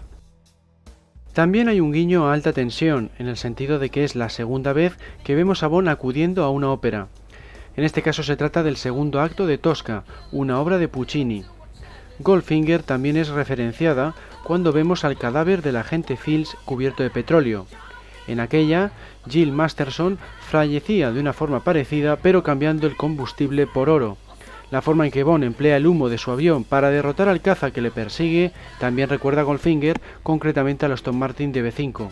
También 1.33 1.67
hay 1.67 1.79
un 1.79 1.91
guiño 1.91 2.27
a 2.27 2.33
alta 2.33 2.53
tensión, 2.53 3.09
en 3.17 3.27
el 3.27 3.37
sentido 3.37 3.79
de 3.79 3.89
que 3.89 4.03
es 4.03 4.15
la 4.15 4.29
segunda 4.29 4.71
vez 4.71 4.97
que 5.23 5.35
vemos 5.35 5.63
a 5.63 5.67
Bond 5.67 5.89
acudiendo 5.89 6.43
a 6.43 6.49
una 6.49 6.71
ópera. 6.71 7.07
En 7.75 7.83
este 7.83 8.03
caso 8.03 8.21
se 8.21 8.35
trata 8.35 8.61
del 8.61 8.77
segundo 8.77 9.19
acto 9.19 9.47
de 9.47 9.57
Tosca, 9.57 10.03
una 10.31 10.59
obra 10.59 10.77
de 10.77 10.87
Puccini. 10.87 11.43
Goldfinger 12.19 12.83
también 12.83 13.17
es 13.17 13.29
referenciada 13.29 14.13
cuando 14.43 14.71
vemos 14.71 15.03
al 15.03 15.17
cadáver 15.17 15.63
del 15.63 15.77
agente 15.77 16.17
Fields 16.17 16.55
cubierto 16.65 17.01
de 17.01 17.09
petróleo. 17.09 17.65
En 18.27 18.39
aquella, 18.39 18.91
Jill 19.29 19.51
Masterson 19.51 20.17
fallecía 20.49 21.11
de 21.11 21.19
una 21.19 21.33
forma 21.33 21.61
parecida 21.61 22.17
pero 22.17 22.43
cambiando 22.43 22.87
el 22.87 22.97
combustible 22.97 23.67
por 23.67 23.89
oro. 23.89 24.17
La 24.71 24.81
forma 24.81 25.05
en 25.05 25.11
que 25.11 25.23
Bond 25.23 25.43
emplea 25.43 25.77
el 25.77 25.85
humo 25.85 26.09
de 26.09 26.17
su 26.17 26.31
avión 26.31 26.63
para 26.63 26.89
derrotar 26.89 27.29
al 27.29 27.41
caza 27.41 27.71
que 27.71 27.81
le 27.81 27.91
persigue 27.91 28.51
también 28.79 29.09
recuerda 29.09 29.41
a 29.41 29.43
Goldfinger, 29.43 30.01
concretamente 30.23 30.85
a 30.85 30.89
los 30.89 31.03
Tom 31.03 31.17
Martin 31.17 31.51
de 31.51 31.63
B5. 31.63 32.09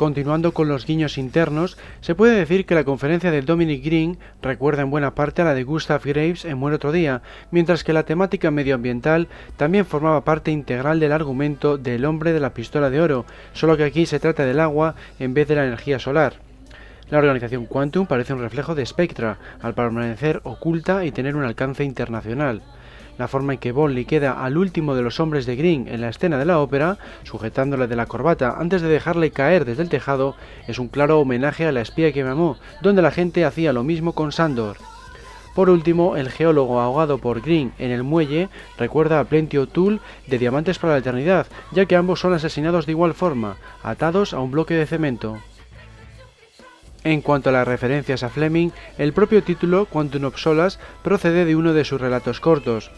Continuando 0.00 0.54
con 0.54 0.66
los 0.66 0.86
guiños 0.86 1.18
internos, 1.18 1.76
se 2.00 2.14
puede 2.14 2.34
decir 2.34 2.64
que 2.64 2.74
la 2.74 2.84
conferencia 2.84 3.30
de 3.30 3.42
Dominic 3.42 3.84
Green 3.84 4.16
recuerda 4.40 4.80
en 4.80 4.90
buena 4.90 5.14
parte 5.14 5.42
a 5.42 5.44
la 5.44 5.52
de 5.52 5.62
Gustav 5.62 6.00
Graves 6.02 6.46
en 6.46 6.56
Muere 6.56 6.76
otro 6.76 6.90
día, 6.90 7.20
mientras 7.50 7.84
que 7.84 7.92
la 7.92 8.04
temática 8.04 8.50
medioambiental 8.50 9.28
también 9.58 9.84
formaba 9.84 10.24
parte 10.24 10.52
integral 10.52 11.00
del 11.00 11.12
argumento 11.12 11.76
del 11.76 12.06
hombre 12.06 12.32
de 12.32 12.40
la 12.40 12.54
pistola 12.54 12.88
de 12.88 12.98
oro, 12.98 13.26
solo 13.52 13.76
que 13.76 13.84
aquí 13.84 14.06
se 14.06 14.20
trata 14.20 14.46
del 14.46 14.60
agua 14.60 14.94
en 15.18 15.34
vez 15.34 15.46
de 15.48 15.56
la 15.56 15.66
energía 15.66 15.98
solar. 15.98 16.32
La 17.10 17.18
organización 17.18 17.66
Quantum 17.66 18.06
parece 18.06 18.32
un 18.32 18.40
reflejo 18.40 18.74
de 18.74 18.86
Spectra, 18.86 19.36
al 19.60 19.74
permanecer 19.74 20.40
oculta 20.44 21.04
y 21.04 21.10
tener 21.10 21.36
un 21.36 21.44
alcance 21.44 21.84
internacional. 21.84 22.62
La 23.20 23.28
forma 23.28 23.52
en 23.52 23.58
que 23.58 23.72
Bond 23.72 23.94
liquida 23.94 24.42
al 24.42 24.56
último 24.56 24.94
de 24.94 25.02
los 25.02 25.20
hombres 25.20 25.44
de 25.44 25.54
Green 25.54 25.88
en 25.88 26.00
la 26.00 26.08
escena 26.08 26.38
de 26.38 26.46
la 26.46 26.58
ópera, 26.58 26.96
sujetándole 27.22 27.86
de 27.86 27.94
la 27.94 28.06
corbata 28.06 28.56
antes 28.58 28.80
de 28.80 28.88
dejarle 28.88 29.30
caer 29.30 29.66
desde 29.66 29.82
el 29.82 29.90
tejado, 29.90 30.36
es 30.66 30.78
un 30.78 30.88
claro 30.88 31.20
homenaje 31.20 31.66
a 31.66 31.72
la 31.72 31.82
espía 31.82 32.14
que 32.14 32.24
me 32.24 32.30
amó, 32.30 32.56
donde 32.80 33.02
la 33.02 33.10
gente 33.10 33.44
hacía 33.44 33.74
lo 33.74 33.84
mismo 33.84 34.14
con 34.14 34.32
Sandor. 34.32 34.78
Por 35.54 35.68
último, 35.68 36.16
el 36.16 36.30
geólogo 36.30 36.80
ahogado 36.80 37.18
por 37.18 37.42
Green 37.42 37.74
en 37.78 37.90
el 37.90 38.04
muelle 38.04 38.48
recuerda 38.78 39.20
a 39.20 39.24
Plenty 39.24 39.58
O'Toole 39.58 40.00
de 40.26 40.38
Diamantes 40.38 40.78
para 40.78 40.94
la 40.94 41.00
Eternidad, 41.00 41.46
ya 41.72 41.84
que 41.84 41.96
ambos 41.96 42.20
son 42.20 42.32
asesinados 42.32 42.86
de 42.86 42.92
igual 42.92 43.12
forma, 43.12 43.58
atados 43.82 44.32
a 44.32 44.40
un 44.40 44.50
bloque 44.50 44.72
de 44.72 44.86
cemento. 44.86 45.36
En 47.02 47.22
cuanto 47.22 47.48
a 47.48 47.52
las 47.52 47.66
referencias 47.66 48.22
a 48.22 48.28
Fleming, 48.28 48.70
el 48.98 49.14
propio 49.14 49.42
título 49.42 49.86
Quantum 49.86 50.24
of 50.24 50.36
Solas 50.36 50.78
procede 51.02 51.46
de 51.46 51.56
uno 51.56 51.72
de 51.72 51.86
sus 51.86 52.00
relatos 52.00 52.40
cortos. 52.40 52.90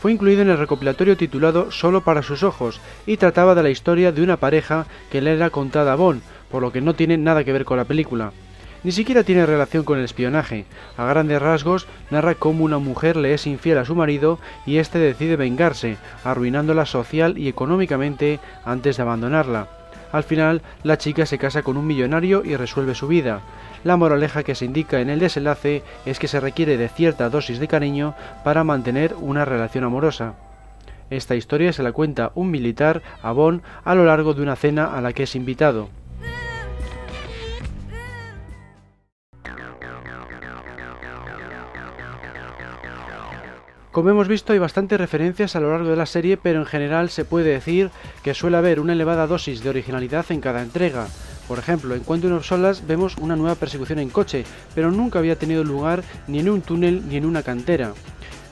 Fue 0.00 0.12
incluido 0.12 0.40
en 0.40 0.48
el 0.48 0.56
recopilatorio 0.56 1.16
titulado 1.18 1.70
Solo 1.70 2.00
para 2.00 2.22
sus 2.22 2.42
ojos 2.42 2.80
y 3.06 3.18
trataba 3.18 3.54
de 3.54 3.62
la 3.62 3.68
historia 3.68 4.12
de 4.12 4.22
una 4.22 4.38
pareja 4.38 4.86
que 5.12 5.20
le 5.20 5.34
era 5.34 5.50
contada 5.50 5.92
a 5.92 5.96
Bond, 5.96 6.22
por 6.50 6.62
lo 6.62 6.72
que 6.72 6.80
no 6.80 6.94
tiene 6.94 7.18
nada 7.18 7.44
que 7.44 7.52
ver 7.52 7.66
con 7.66 7.76
la 7.76 7.84
película. 7.84 8.32
Ni 8.82 8.92
siquiera 8.92 9.24
tiene 9.24 9.44
relación 9.44 9.84
con 9.84 9.98
el 9.98 10.06
espionaje. 10.06 10.64
A 10.96 11.04
grandes 11.04 11.42
rasgos 11.42 11.86
narra 12.10 12.34
cómo 12.34 12.64
una 12.64 12.78
mujer 12.78 13.16
le 13.16 13.34
es 13.34 13.46
infiel 13.46 13.76
a 13.76 13.84
su 13.84 13.94
marido 13.94 14.38
y 14.64 14.78
éste 14.78 14.98
decide 14.98 15.36
vengarse, 15.36 15.98
arruinándola 16.24 16.86
social 16.86 17.36
y 17.36 17.48
económicamente 17.48 18.40
antes 18.64 18.96
de 18.96 19.02
abandonarla. 19.02 19.68
Al 20.12 20.24
final, 20.24 20.62
la 20.82 20.96
chica 20.96 21.26
se 21.26 21.36
casa 21.36 21.62
con 21.62 21.76
un 21.76 21.86
millonario 21.86 22.42
y 22.42 22.56
resuelve 22.56 22.94
su 22.94 23.06
vida. 23.06 23.42
La 23.82 23.96
moraleja 23.96 24.42
que 24.42 24.54
se 24.54 24.66
indica 24.66 25.00
en 25.00 25.08
el 25.08 25.20
desenlace 25.20 25.82
es 26.04 26.18
que 26.18 26.28
se 26.28 26.40
requiere 26.40 26.76
de 26.76 26.88
cierta 26.88 27.30
dosis 27.30 27.58
de 27.58 27.68
cariño 27.68 28.14
para 28.44 28.64
mantener 28.64 29.14
una 29.18 29.44
relación 29.44 29.84
amorosa. 29.84 30.34
Esta 31.08 31.34
historia 31.34 31.72
se 31.72 31.82
la 31.82 31.92
cuenta 31.92 32.30
un 32.34 32.50
militar 32.50 33.02
a 33.22 33.32
Bond 33.32 33.62
a 33.84 33.94
lo 33.94 34.04
largo 34.04 34.34
de 34.34 34.42
una 34.42 34.54
cena 34.54 34.96
a 34.96 35.00
la 35.00 35.12
que 35.12 35.24
es 35.24 35.34
invitado. 35.34 35.88
Como 43.90 44.08
hemos 44.08 44.28
visto 44.28 44.52
hay 44.52 44.60
bastantes 44.60 45.00
referencias 45.00 45.56
a 45.56 45.60
lo 45.60 45.72
largo 45.72 45.88
de 45.88 45.96
la 45.96 46.06
serie, 46.06 46.36
pero 46.36 46.60
en 46.60 46.66
general 46.66 47.10
se 47.10 47.24
puede 47.24 47.50
decir 47.50 47.90
que 48.22 48.34
suele 48.34 48.56
haber 48.56 48.78
una 48.78 48.92
elevada 48.92 49.26
dosis 49.26 49.64
de 49.64 49.70
originalidad 49.70 50.26
en 50.28 50.40
cada 50.40 50.62
entrega. 50.62 51.08
Por 51.50 51.58
ejemplo, 51.58 51.96
en 51.96 52.04
Quantum 52.04 52.34
of 52.34 52.46
Solas 52.46 52.86
vemos 52.86 53.16
una 53.16 53.34
nueva 53.34 53.56
persecución 53.56 53.98
en 53.98 54.08
coche, 54.08 54.44
pero 54.72 54.92
nunca 54.92 55.18
había 55.18 55.34
tenido 55.34 55.64
lugar 55.64 56.04
ni 56.28 56.38
en 56.38 56.48
un 56.48 56.62
túnel 56.62 57.08
ni 57.08 57.16
en 57.16 57.26
una 57.26 57.42
cantera. 57.42 57.92